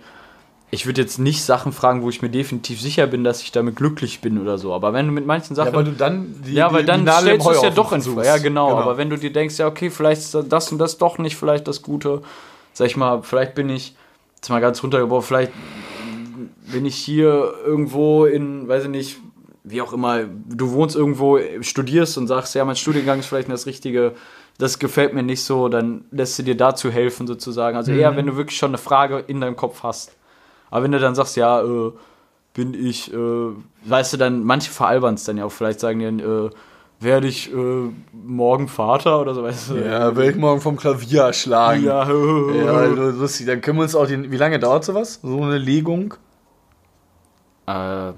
ich 0.73 0.87
würde 0.87 1.01
jetzt 1.01 1.19
nicht 1.19 1.43
Sachen 1.45 1.73
fragen, 1.73 2.03
wo 2.03 2.11
ich 2.11 2.23
mir 2.23 2.29
definitiv 2.29 2.81
sicher 2.81 3.07
bin, 3.09 3.25
dass 3.25 3.43
ich 3.43 3.51
damit 3.51 3.75
glücklich 3.77 4.21
bin 4.21 4.41
oder 4.41 4.57
so. 4.57 4.73
Aber 4.73 4.93
wenn 4.93 5.07
du 5.07 5.13
mit 5.13 5.27
manchen 5.27 5.57
Sachen. 5.57 5.73
Ja, 5.73 5.77
weil 5.77 5.85
du 5.85 5.93
dann 5.93 6.35
die, 6.47 6.55
ja, 6.55 6.73
weil 6.73 6.83
die- 6.83 6.87
dann 6.87 7.07
stellst 7.09 7.47
du 7.47 7.51
es 7.51 7.63
ja 7.63 7.71
doch 7.71 7.93
in. 7.93 8.03
Frage. 8.03 8.27
Ja, 8.27 8.39
genau, 8.39 8.77
Aber 8.77 8.97
wenn 8.97 9.11
du 9.11 9.17
dir 9.17 9.33
denkst, 9.33 9.59
ja, 9.59 9.67
okay, 9.67 9.91
vielleicht 9.91 10.21
ist 10.21 10.35
das 10.49 10.71
und 10.73 10.79
das 10.79 10.99
doch 10.99 11.19
nicht 11.19 11.37
vielleicht 11.37 11.67
das 11.67 11.83
Gute, 11.83 12.23
sag 12.73 12.87
ich 12.87 12.97
mal, 12.97 13.23
vielleicht 13.23 13.55
bin 13.55 13.69
ich, 13.69 13.95
jetzt 14.37 14.49
mal 14.49 14.61
ganz 14.61 14.83
runtergebrochen, 14.83 15.27
vielleicht 15.27 15.53
bin 16.73 16.87
ich 16.87 16.95
hier 16.97 17.53
irgendwo 17.67 18.25
in, 18.27 18.69
weiß 18.69 18.85
ich 18.85 18.91
nicht, 18.91 19.17
wie 19.65 19.83
auch 19.83 19.93
immer, 19.93 20.21
du 20.49 20.71
wohnst 20.73 20.97
irgendwo, 20.97 21.39
studierst 21.61 22.17
und 22.17 22.29
sagst, 22.29 22.55
ja, 22.55 22.65
mein 22.65 22.77
Studiengang 22.77 23.19
ist 23.19 23.27
vielleicht 23.27 23.49
nicht 23.49 23.59
das 23.61 23.67
Richtige, 23.67 24.15
das 24.59 24.79
gefällt 24.79 25.15
mir 25.15 25.23
nicht 25.23 25.43
so, 25.45 25.69
dann 25.69 26.05
lässt 26.11 26.39
du 26.39 26.43
dir 26.43 26.57
dazu 26.57 26.91
helfen 26.91 27.27
sozusagen. 27.27 27.77
Also 27.77 27.93
eher, 27.93 28.15
wenn 28.17 28.27
du 28.27 28.37
wirklich 28.37 28.57
schon 28.59 28.71
eine 28.71 28.79
Frage 28.79 29.25
in 29.27 29.41
deinem 29.41 29.57
Kopf 29.57 29.83
hast. 29.83 30.13
Aber 30.71 30.85
wenn 30.85 30.93
du 30.93 30.99
dann 30.99 31.15
sagst, 31.15 31.37
ja, 31.37 31.61
äh, 31.63 31.93
bin 32.55 32.75
ich, 32.75 33.13
äh, 33.13 33.17
weißt 33.85 34.13
du, 34.13 34.17
dann, 34.17 34.45
manche 34.45 34.71
veralbern 34.71 35.15
es 35.15 35.25
dann 35.25 35.37
ja 35.37 35.45
auch, 35.45 35.53
vielleicht 35.53 35.81
sagen 35.81 35.99
die 36.01 36.05
dann, 36.05 36.19
äh, 36.21 36.51
werde 37.01 37.29
ich 37.29 37.51
äh, 37.53 37.89
morgen 38.13 38.69
Vater 38.69 39.21
oder 39.21 39.35
so, 39.35 39.43
weißt 39.43 39.71
du. 39.71 39.75
Ja, 39.77 40.15
werde 40.17 40.31
ich 40.33 40.37
morgen 40.37 40.61
vom 40.61 40.77
Klavier 40.77 41.23
erschlagen. 41.23 41.85
Ja, 41.85 42.07
Ja, 42.07 42.85
lustig. 42.85 43.47
Dann 43.47 43.61
können 43.63 43.79
wir 43.79 43.85
uns 43.85 43.95
auch 43.95 44.07
den. 44.07 44.31
Wie 44.31 44.37
lange 44.37 44.59
dauert 44.59 44.85
sowas? 44.85 45.19
So 45.23 45.43
eine 45.43 45.57
Legung? 45.57 46.15
Äh, 47.67 48.11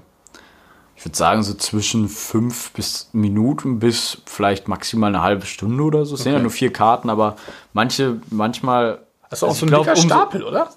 ich 0.95 1.05
würde 1.05 1.17
sagen, 1.17 1.43
so 1.43 1.53
zwischen 1.53 2.07
fünf 2.09 2.71
bis 2.71 3.09
Minuten 3.13 3.79
bis 3.79 4.21
vielleicht 4.25 4.67
maximal 4.67 5.09
eine 5.09 5.21
halbe 5.21 5.45
Stunde 5.45 5.83
oder 5.83 6.05
so. 6.05 6.15
Es 6.15 6.23
sind 6.23 6.31
ja 6.31 6.37
Okay. 6.37 6.43
nur 6.43 6.51
vier 6.51 6.73
Karten, 6.73 7.09
aber 7.09 7.35
manche, 7.73 8.21
manchmal. 8.29 8.99
Das 9.29 9.39
ist 9.39 9.43
auch 9.43 9.49
Also 9.49 9.59
so 9.61 9.65
ein 9.65 9.69
glaub, 9.69 9.83
dicker 9.83 9.95
Stapel, 9.95 10.43
oder? 10.43 10.69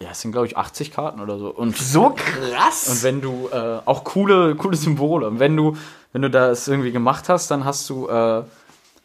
Ja, 0.00 0.08
es 0.12 0.20
sind, 0.20 0.30
glaube 0.32 0.46
ich, 0.46 0.56
80 0.56 0.92
Karten 0.92 1.20
oder 1.20 1.38
so. 1.38 1.48
Und, 1.48 1.76
So 1.76 2.14
krass. 2.14 2.88
und 2.88 3.02
wenn 3.02 3.20
du 3.20 3.48
äh, 3.52 3.80
auch 3.84 4.04
coole, 4.04 4.54
coole 4.54 4.76
Symbole. 4.76 5.26
Und 5.26 5.40
wenn 5.40 5.56
du, 5.56 5.76
wenn 6.12 6.22
du 6.22 6.30
das 6.30 6.68
irgendwie 6.68 6.92
gemacht 6.92 7.28
hast, 7.28 7.50
dann 7.50 7.64
hast 7.64 7.88
du. 7.90 8.08
Äh, 8.08 8.42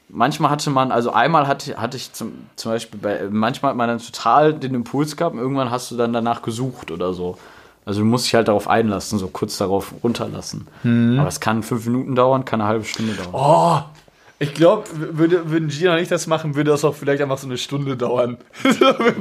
manchmal 0.09 0.51
hatte 0.51 0.69
man, 0.69 0.91
also 0.91 1.11
einmal 1.11 1.47
hatte, 1.47 1.77
hatte 1.81 1.97
ich 1.97 2.13
zum, 2.13 2.47
zum 2.55 2.71
Beispiel 2.71 2.99
bei, 2.99 3.27
manchmal 3.31 3.71
hat 3.71 3.77
man 3.77 3.87
dann 3.89 3.97
total 3.97 4.53
den 4.53 4.75
Impuls 4.75 5.17
gehabt 5.17 5.33
und 5.35 5.41
irgendwann 5.41 5.71
hast 5.71 5.89
du 5.89 5.97
dann 5.97 6.13
danach 6.13 6.43
gesucht 6.43 6.91
oder 6.91 7.13
so. 7.13 7.37
Also 7.85 8.01
du 8.01 8.05
musst 8.05 8.25
dich 8.27 8.35
halt 8.35 8.47
darauf 8.47 8.67
einlassen, 8.69 9.17
so 9.19 9.27
kurz 9.27 9.57
darauf 9.57 9.93
runterlassen. 10.03 10.67
Aber 11.19 11.27
es 11.27 11.39
kann 11.39 11.63
fünf 11.63 11.85
Minuten 11.85 12.15
dauern, 12.15 12.45
kann 12.45 12.61
eine 12.61 12.69
halbe 12.69 12.85
Stunde 12.85 13.13
dauern. 13.13 13.29
oh, 13.33 13.81
ich 14.39 14.53
glaube, 14.53 14.83
würde, 14.93 15.49
würden 15.49 15.69
Gina 15.69 15.95
nicht 15.95 16.11
das 16.11 16.27
machen, 16.27 16.55
würde 16.55 16.71
das 16.71 16.83
auch 16.83 16.95
vielleicht 16.95 17.21
einfach 17.21 17.37
so 17.37 17.47
eine 17.47 17.57
Stunde 17.57 17.95
dauern. 17.95 18.37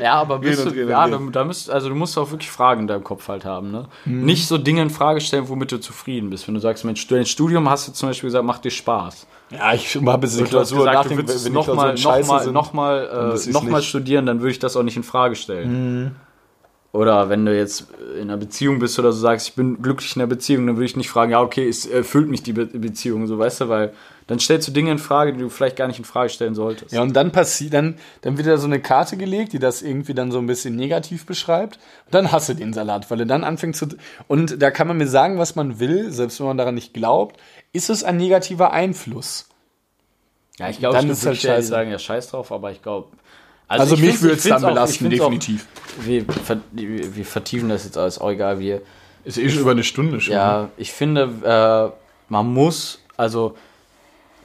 Ja, 0.00 0.14
aber 0.14 0.38
bist 0.38 0.64
du, 0.64 0.70
ja, 0.70 1.08
da, 1.08 1.18
da 1.32 1.44
müsst, 1.44 1.70
also 1.70 1.88
du 1.88 1.94
musst 1.94 2.16
auch 2.18 2.30
wirklich 2.30 2.50
Fragen 2.50 2.82
in 2.82 2.86
deinem 2.86 3.04
Kopf 3.04 3.28
halt 3.28 3.44
haben, 3.44 3.70
ne? 3.70 3.86
Nicht 4.04 4.46
so 4.46 4.58
Dinge 4.58 4.82
in 4.82 4.90
Frage 4.90 5.20
stellen, 5.20 5.48
womit 5.48 5.72
du 5.72 5.78
zufrieden 5.80 6.30
bist. 6.30 6.46
Wenn 6.46 6.54
du 6.54 6.60
sagst, 6.60 6.84
Mensch, 6.84 7.06
dein 7.08 7.26
Studium 7.26 7.68
hast 7.68 7.88
du 7.88 7.92
zum 7.92 8.08
Beispiel 8.08 8.28
gesagt, 8.28 8.44
macht 8.44 8.64
dir 8.64 8.70
Spaß. 8.70 9.26
ja, 9.50 9.74
ich 9.74 9.96
habe 9.96 10.26
jetzt 10.26 10.38
die 10.38 10.42
Und 10.42 10.52
du 10.52 10.58
hast 10.58 10.70
Klausur 10.70 10.78
gesagt, 10.78 10.94
nach 10.94 11.02
du 11.04 11.08
dem, 11.10 11.18
willst 11.18 11.44
wenn 11.44 11.52
nochmal 11.52 11.94
noch 11.94 12.26
mal, 12.26 12.42
sind. 12.42 12.52
noch 12.52 12.72
mal, 12.72 13.34
äh, 13.46 13.50
noch 13.50 13.62
mal 13.64 13.78
nicht. 13.78 13.88
studieren, 13.88 14.26
dann 14.26 14.40
würde 14.40 14.52
ich 14.52 14.58
das 14.58 14.76
auch 14.76 14.82
nicht 14.82 14.96
in 14.96 15.02
Frage 15.02 15.34
stellen. 15.36 16.14
Oder 16.92 17.28
wenn 17.28 17.46
du 17.46 17.56
jetzt 17.56 17.86
in 18.16 18.22
einer 18.22 18.36
Beziehung 18.36 18.80
bist 18.80 18.98
oder 18.98 19.12
so 19.12 19.20
sagst, 19.20 19.48
ich 19.48 19.54
bin 19.54 19.80
glücklich 19.80 20.16
in 20.16 20.22
einer 20.22 20.28
Beziehung, 20.28 20.66
dann 20.66 20.76
würde 20.76 20.86
ich 20.86 20.96
nicht 20.96 21.08
fragen, 21.08 21.30
ja, 21.30 21.40
okay, 21.40 21.68
es 21.68 21.86
erfüllt 21.86 22.28
mich 22.28 22.42
die 22.42 22.52
Be 22.52 22.66
Beziehung, 22.66 23.28
so 23.28 23.38
weißt 23.38 23.60
du, 23.60 23.68
weil 23.68 23.92
dann 24.26 24.40
stellst 24.40 24.66
du 24.68 24.72
Dinge 24.72 24.90
in 24.92 24.98
Frage, 24.98 25.32
die 25.32 25.38
du 25.40 25.48
vielleicht 25.48 25.76
gar 25.76 25.86
nicht 25.86 25.98
in 25.98 26.04
Frage 26.04 26.30
stellen 26.30 26.54
solltest. 26.54 26.92
Ja, 26.92 27.02
und 27.02 27.14
dann 27.14 27.30
passiert, 27.32 27.74
dann, 27.74 27.96
dann 28.22 28.38
wird 28.38 28.46
da 28.46 28.58
so 28.58 28.66
eine 28.66 28.80
Karte 28.80 29.16
gelegt, 29.16 29.52
die 29.52 29.58
das 29.58 29.82
irgendwie 29.82 30.14
dann 30.14 30.32
so 30.32 30.38
ein 30.38 30.46
bisschen 30.46 30.74
negativ 30.76 31.26
beschreibt. 31.26 31.78
Und 32.06 32.14
dann 32.14 32.30
hasse 32.32 32.54
den 32.54 32.72
Salat, 32.72 33.10
weil 33.10 33.20
er 33.20 33.26
dann 33.26 33.44
anfängt 33.44 33.76
zu. 33.76 33.86
Und 34.28 34.60
da 34.62 34.70
kann 34.70 34.86
man 34.86 34.98
mir 34.98 35.08
sagen, 35.08 35.38
was 35.38 35.56
man 35.56 35.80
will, 35.80 36.12
selbst 36.12 36.38
wenn 36.40 36.46
man 36.46 36.58
daran 36.58 36.76
nicht 36.76 36.94
glaubt. 36.94 37.40
Ist 37.72 37.90
es 37.90 38.04
ein 38.04 38.16
negativer 38.16 38.72
Einfluss? 38.72 39.48
Ja, 40.58 40.68
ich 40.68 40.78
glaube, 40.78 40.96
Dann 40.96 41.08
es 41.08 41.20
ist 41.20 41.26
halt 41.26 41.38
scheiße. 41.38 41.68
sagen 41.68 41.90
ja 41.90 41.98
scheiß 41.98 42.30
drauf, 42.30 42.52
aber 42.52 42.70
ich 42.70 42.82
glaube. 42.82 43.08
Also, 43.78 43.94
ich 43.94 44.00
mich 44.02 44.20
würde 44.22 44.34
es 44.36 44.42
dann 44.42 44.64
auch- 44.64 44.68
belasten, 44.68 45.06
auch- 45.06 45.10
definitiv. 45.10 45.66
Wir, 46.02 46.24
ver 46.24 46.58
wir 46.72 47.14
wir 47.16 47.24
vertiefen 47.24 47.68
das 47.68 47.84
jetzt 47.84 47.96
alles, 47.96 48.18
auch 48.18 48.30
egal 48.30 48.58
wie. 48.60 48.76
Ist 49.24 49.38
eh 49.38 49.48
schon 49.48 49.60
über 49.60 49.70
eine 49.72 49.84
Stunde 49.84 50.20
schon. 50.20 50.32
Ja, 50.34 50.70
ich 50.76 50.92
finde, 50.92 51.28
äh, 51.44 52.32
man 52.32 52.52
muss, 52.52 53.00
also 53.16 53.54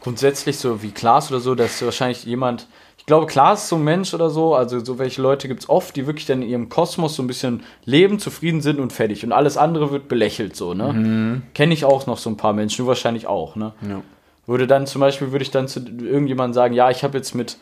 grundsätzlich 0.01 0.57
so 0.57 0.81
wie 0.83 0.91
Klaas 0.91 1.31
oder 1.31 1.39
so, 1.39 1.55
dass 1.55 1.83
wahrscheinlich 1.83 2.25
jemand, 2.25 2.67
ich 2.97 3.05
glaube, 3.05 3.25
Klaas 3.25 3.63
ist 3.63 3.69
so 3.69 3.75
ein 3.77 3.83
Mensch 3.83 4.13
oder 4.13 4.29
so, 4.29 4.53
also 4.55 4.83
so 4.83 4.99
welche 4.99 5.21
Leute 5.21 5.47
gibt 5.47 5.61
es 5.63 5.69
oft, 5.69 5.95
die 5.95 6.05
wirklich 6.07 6.25
dann 6.25 6.41
in 6.41 6.49
ihrem 6.49 6.69
Kosmos 6.69 7.15
so 7.15 7.23
ein 7.23 7.27
bisschen 7.27 7.63
leben, 7.85 8.19
zufrieden 8.19 8.61
sind 8.61 8.79
und 8.79 8.91
fertig. 8.93 9.23
Und 9.23 9.31
alles 9.31 9.57
andere 9.57 9.91
wird 9.91 10.07
belächelt 10.07 10.55
so, 10.55 10.73
ne? 10.73 11.41
Kenne 11.53 11.73
ich 11.73 11.85
auch 11.85 12.05
noch 12.07 12.17
so 12.17 12.29
ein 12.29 12.37
paar 12.37 12.53
Menschen, 12.53 12.83
du 12.83 12.87
wahrscheinlich 12.87 13.27
auch, 13.27 13.55
ne? 13.55 13.73
Ja. 13.87 14.01
Würde 14.47 14.67
dann 14.67 14.85
zum 14.85 15.01
Beispiel, 15.01 15.31
würde 15.31 15.43
ich 15.43 15.51
dann 15.51 15.67
zu 15.67 15.79
irgendjemandem 15.79 16.53
sagen, 16.53 16.73
ja, 16.75 16.91
ich 16.91 17.03
habe 17.03 17.17
jetzt 17.17 17.33
mit 17.33 17.57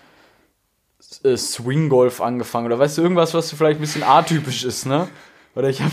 äh, 1.24 1.38
Swinggolf 1.38 2.22
angefangen 2.22 2.68
oder 2.68 2.80
weißt 2.80 2.98
du, 2.98 3.02
irgendwas, 3.02 3.34
was 3.34 3.52
vielleicht 3.52 3.80
ein 3.80 3.82
bisschen 3.82 4.04
atypisch 4.04 4.64
ist, 4.64 4.86
ne? 4.86 5.08
Oder 5.56 5.70
ich 5.70 5.82
habe 5.82 5.92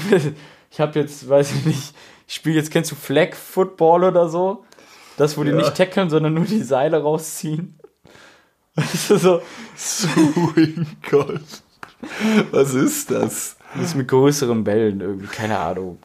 ich 0.71 0.81
hab 0.81 0.97
jetzt, 0.97 1.29
weiß 1.29 1.53
ich 1.53 1.65
nicht, 1.67 1.95
ich 2.27 2.35
spiele 2.35 2.57
jetzt, 2.57 2.71
kennst 2.71 2.91
du 2.91 2.95
Flag 2.95 3.35
Football 3.35 4.05
oder 4.05 4.29
so? 4.29 4.65
Das, 5.17 5.37
wo 5.37 5.45
die 5.45 5.53
nicht 5.53 5.75
tackeln, 5.75 6.09
sondern 6.09 6.35
nur 6.35 6.45
die 6.45 6.63
Seile 6.63 7.03
rausziehen. 7.03 7.79
Weißt 8.75 9.11
du, 9.11 9.17
so, 9.19 9.43
Swing 9.77 10.87
Golf. 11.11 11.63
Was 12.53 12.73
ist 12.73 13.11
das? 13.11 13.57
das 13.79 13.95
mit 13.95 14.09
größeren 14.09 14.65
Bällen 14.65 15.01
irgendwie, 15.01 15.27
keine 15.27 15.59
Ahnung. 15.59 15.99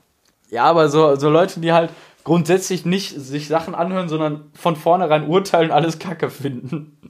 Ja, 0.50 0.66
aber 0.66 0.90
so, 0.90 1.16
so 1.16 1.30
Leute, 1.30 1.60
die 1.60 1.72
halt 1.72 1.92
grundsätzlich 2.24 2.86
nicht 2.86 3.20
sich 3.20 3.48
Sachen 3.48 3.76
anhören, 3.76 4.10
sondern 4.10 4.52
von 4.54 4.76
vornherein 4.76 5.28
urteilen, 5.28 5.72
alles 5.72 6.00
Kacke 6.00 6.30
finden. 6.30 7.05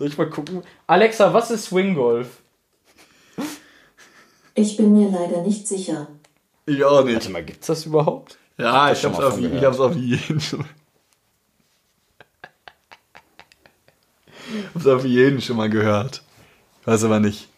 Soll 0.00 0.08
ich 0.08 0.16
mal 0.16 0.30
gucken? 0.30 0.62
Alexa, 0.86 1.34
was 1.34 1.50
ist 1.50 1.66
Swinggolf? 1.66 2.38
Ich 4.54 4.78
bin 4.78 4.94
mir 4.94 5.10
leider 5.10 5.42
nicht 5.42 5.68
sicher. 5.68 6.08
Ich 6.64 6.82
auch 6.82 7.04
nicht. 7.04 7.16
Warte 7.16 7.28
mal, 7.30 7.44
gibt's 7.44 7.66
das 7.66 7.84
überhaupt? 7.84 8.38
Ja, 8.56 8.90
ich 8.90 8.98
schon 8.98 9.12
hab's, 9.14 9.22
auf, 9.22 9.36
ich 9.38 9.42
gehört. 9.44 9.62
hab's 9.66 9.78
auf 9.78 9.94
jeden 9.94 10.40
schon. 10.40 10.64
hab's 14.74 14.86
auf 14.86 15.04
jeden 15.04 15.42
schon 15.42 15.58
mal 15.58 15.68
gehört. 15.68 16.22
Weiß 16.86 17.04
aber 17.04 17.20
nicht. 17.20 17.48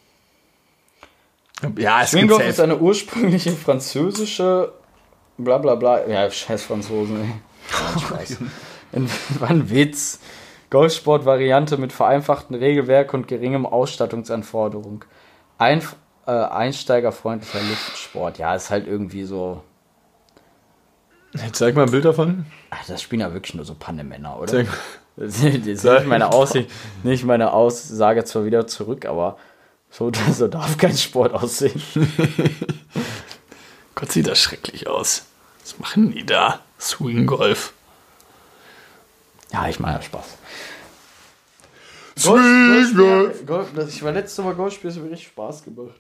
Ja, 1.79 2.03
es 2.03 2.11
gibt 2.11 2.23
Swinggolf 2.23 2.45
ist 2.49 2.59
eine 2.59 2.77
ursprüngliche 2.77 3.53
französische 3.53 4.73
bla 5.39 5.59
bla 5.59 5.77
bla. 5.77 6.09
Ja, 6.09 6.29
scheiß 6.29 6.65
Franzosen, 6.65 7.23
ey. 7.23 8.01
Spaß. 8.01 8.39
Ein- 8.95 9.09
War 9.39 9.51
ein 9.51 9.71
Witz. 9.71 10.19
Golfsport-Variante 10.73 11.77
mit 11.77 11.93
vereinfachtem 11.93 12.57
Regelwerk 12.57 13.13
und 13.13 13.29
geringem 13.29 13.67
Ausstattungsanforderung. 13.67 15.05
Ein, 15.59 15.83
äh, 16.27 16.31
einsteigerfreundlicher 16.31 17.61
Luftsport. 17.61 18.39
Ja, 18.39 18.55
ist 18.55 18.71
halt 18.71 18.87
irgendwie 18.87 19.25
so. 19.25 19.63
Jetzt 21.35 21.59
zeig 21.59 21.75
mal 21.75 21.85
ein 21.85 21.91
Bild 21.91 22.07
davon. 22.07 22.47
Ach, 22.71 22.87
das 22.87 23.03
spielen 23.03 23.21
ja 23.21 23.35
wirklich 23.35 23.55
nur 23.55 23.67
so 23.67 23.75
Panne-Männer, 23.75 24.39
oder? 24.39 24.47
Zeig. 24.47 24.69
Das 25.15 25.41
ist 25.45 25.85
nicht 25.85 26.07
meine, 26.07 26.33
Aussicht, 26.33 26.71
nicht 27.03 27.25
meine 27.25 27.53
Aussage 27.53 28.25
zwar 28.25 28.47
wieder 28.47 28.67
zurück, 28.67 29.05
aber 29.05 29.37
so, 29.91 30.11
so 30.33 30.49
darf 30.49 30.79
kein 30.79 30.97
Sport 30.97 31.35
aussehen. 31.35 31.83
Gott, 33.95 34.11
sieht 34.11 34.27
das 34.27 34.39
schrecklich 34.39 34.87
aus. 34.87 35.27
Was 35.61 35.79
machen 35.79 36.13
die 36.13 36.25
da? 36.25 36.61
Swing 36.81 37.27
Golf. 37.27 37.75
Ja, 39.53 39.69
ich 39.69 39.79
meine 39.81 40.03
Spaß. 40.03 40.27
Swing 42.19 42.97
Golf. 42.97 43.47
Golf, 43.47 43.69
das, 43.75 43.89
ich 43.91 44.03
war 44.03 44.13
letztes 44.13 44.45
Mal 44.45 44.55
Golf 44.55 44.75
spielen, 44.75 44.91
das 44.91 44.97
hat 44.99 45.05
mir 45.05 45.13
richtig 45.13 45.29
Spaß 45.29 45.65
gemacht. 45.65 45.95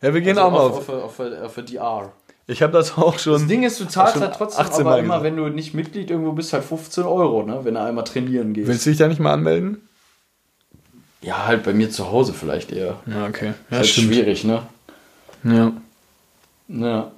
Ja, 0.00 0.12
wir 0.14 0.20
gehen 0.20 0.38
Also 0.38 0.48
auch 0.48 0.52
mal 0.52 0.58
auf, 0.60 0.76
auf. 0.76 0.88
auf, 0.88 1.20
auf, 1.20 1.20
auf, 1.20 1.58
auf 1.58 1.64
DR. 1.64 2.12
Ich 2.48 2.62
habe 2.62 2.72
das 2.72 2.96
auch 2.96 3.18
schon. 3.18 3.32
Das 3.34 3.46
Ding 3.46 3.64
ist, 3.64 3.80
du 3.80 3.86
zahlst 3.86 4.20
halt 4.20 4.34
trotzdem 4.34 4.64
18 4.64 4.80
aber 4.82 4.90
Mal 4.90 4.98
immer, 5.00 5.18
gesagt. 5.18 5.24
wenn 5.24 5.36
du 5.36 5.48
nicht 5.48 5.74
Mitglied 5.74 6.10
irgendwo 6.10 6.32
bist, 6.32 6.52
halt 6.52 6.64
15 6.64 7.04
Euro, 7.04 7.42
ne? 7.42 7.60
wenn 7.64 7.74
du 7.74 7.80
einmal 7.80 8.04
trainieren 8.04 8.52
gehst. 8.52 8.68
Willst 8.68 8.86
du 8.86 8.90
dich 8.90 8.98
da 8.98 9.08
nicht 9.08 9.20
mal 9.20 9.32
anmelden? 9.32 9.82
ja, 11.22 11.46
halt 11.46 11.64
bei 11.64 11.72
mir 11.72 11.90
zu 11.90 12.12
Hause 12.12 12.32
vielleicht 12.32 12.70
eher. 12.70 12.98
Ja, 13.06 13.26
okay. 13.26 13.54
Ja, 13.70 13.80
ist 13.80 13.96
halt 13.96 14.06
schwierig, 14.06 14.44
ne? 14.44 14.62
Ja. 15.42 15.72
Ja. 16.68 17.10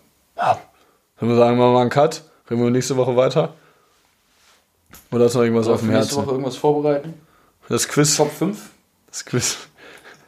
Sollen 1.21 1.31
wir 1.33 1.37
sagen, 1.37 1.59
machen 1.59 1.71
wir 1.71 1.75
mal 1.75 1.81
einen 1.83 1.91
Cut? 1.91 2.23
Reden 2.51 2.63
wir 2.63 2.71
nächste 2.71 2.97
Woche 2.97 3.17
weiter? 3.17 3.53
Oder 5.11 5.25
hast 5.27 5.35
du 5.35 5.39
noch 5.39 5.45
irgendwas 5.45 5.67
Soll 5.67 5.75
auf 5.75 5.81
dem 5.81 5.89
nächste 5.91 6.15
Herzen? 6.17 6.27
Woche 6.27 6.31
irgendwas 6.33 6.57
vorbereiten? 6.57 7.15
Das 7.69 7.89
Quiz. 7.89 8.17
Top 8.17 8.31
5? 8.33 8.59
Das 9.11 9.25
Quiz. 9.25 9.59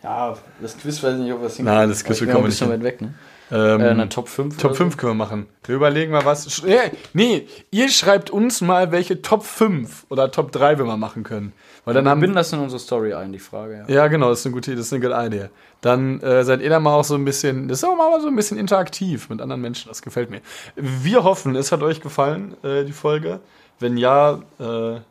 Ja, 0.02 0.36
das 0.60 0.76
Quiz 0.78 1.02
weiß 1.02 1.14
ich 1.14 1.20
nicht, 1.20 1.32
ob 1.32 1.40
wir 1.40 1.46
es 1.48 1.58
Nein, 1.58 1.88
das 1.88 2.04
Quiz 2.04 2.20
wir 2.20 2.26
bekommen 2.26 2.44
wir 2.44 2.48
ein 2.48 2.50
bisschen 2.50 2.68
nicht 2.68 2.78
weit 2.78 2.84
weg, 2.84 3.00
ne? 3.02 3.14
Ähm, 3.52 3.80
Äh, 3.80 3.88
eine 3.88 4.08
Top 4.08 4.28
5? 4.28 4.56
Top 4.58 4.76
5 4.76 4.96
können 4.96 5.10
wir 5.10 5.16
machen. 5.26 5.46
Wir 5.64 5.74
überlegen 5.74 6.12
mal 6.12 6.24
was. 6.24 6.48
Sch- 6.48 6.66
äh, 6.66 6.90
Nee, 7.12 7.48
ihr 7.70 7.88
schreibt 7.90 8.30
uns 8.30 8.60
mal, 8.60 8.92
welche 8.92 9.22
Top 9.22 9.42
5 9.44 10.06
oder 10.08 10.30
Top 10.30 10.52
3 10.52 10.78
wir 10.78 10.84
mal 10.84 10.96
machen 10.96 11.24
können. 11.24 11.52
Weil 11.84 11.94
dann 11.94 12.04
Dann 12.04 12.12
haben 12.12 12.20
binden 12.20 12.36
das 12.36 12.52
in 12.52 12.60
unsere 12.60 12.78
Story 12.78 13.12
ein, 13.14 13.32
die 13.32 13.38
Frage, 13.40 13.84
ja. 13.88 13.94
Ja, 13.94 14.06
genau, 14.06 14.28
das 14.30 14.40
ist 14.40 14.46
eine 14.46 14.52
gute 14.54 14.70
Idee, 14.70 14.78
das 14.78 14.86
ist 14.86 14.92
eine 14.92 15.02
gute 15.02 15.26
Idee. 15.26 15.48
Dann 15.80 16.20
äh, 16.20 16.44
seid 16.44 16.60
ihr 16.60 16.70
da 16.70 16.78
mal 16.78 16.94
auch 16.94 17.04
so 17.04 17.14
ein 17.16 17.24
bisschen, 17.24 17.66
das 17.68 17.78
ist 17.78 17.84
auch 17.84 17.96
mal 17.96 18.20
so 18.20 18.28
ein 18.28 18.36
bisschen 18.36 18.56
interaktiv 18.58 19.28
mit 19.30 19.40
anderen 19.40 19.62
Menschen, 19.62 19.88
das 19.88 20.00
gefällt 20.02 20.30
mir. 20.30 20.42
Wir 20.76 21.24
hoffen, 21.24 21.56
es 21.56 21.72
hat 21.72 21.82
euch 21.82 22.00
gefallen, 22.00 22.54
äh, 22.62 22.84
die 22.84 22.92
Folge. 22.92 23.40
Wenn 23.80 23.96
ja, 23.96 24.34
äh, 24.58 24.60
freuen 24.60 25.02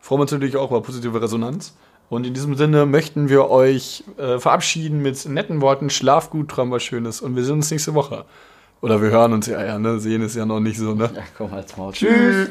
wir 0.00 0.20
uns 0.20 0.32
natürlich 0.32 0.56
auch 0.56 0.70
über 0.70 0.80
positive 0.80 1.20
Resonanz. 1.20 1.76
Und 2.08 2.26
in 2.26 2.34
diesem 2.34 2.56
Sinne 2.56 2.86
möchten 2.86 3.28
wir 3.28 3.50
euch 3.50 4.02
äh, 4.18 4.38
verabschieden 4.38 5.00
mit 5.00 5.24
netten 5.26 5.60
Worten, 5.60 5.90
schlaf 5.90 6.30
gut, 6.30 6.48
träum 6.48 6.72
was 6.72 6.82
Schönes 6.82 7.20
und 7.20 7.36
wir 7.36 7.44
sehen 7.44 7.54
uns 7.54 7.70
nächste 7.70 7.94
Woche. 7.94 8.24
Oder 8.80 9.00
wir 9.00 9.10
hören 9.10 9.32
uns 9.32 9.46
ja, 9.46 9.64
ja, 9.64 9.78
ne? 9.78 10.00
Sehen 10.00 10.22
ist 10.22 10.34
ja 10.34 10.46
noch 10.46 10.58
nicht 10.58 10.78
so, 10.78 10.94
ne? 10.94 11.10
Ja, 11.14 11.22
komm, 11.36 11.52
halt's 11.52 11.76
Maul. 11.76 11.92
Tschüss. 11.92 12.48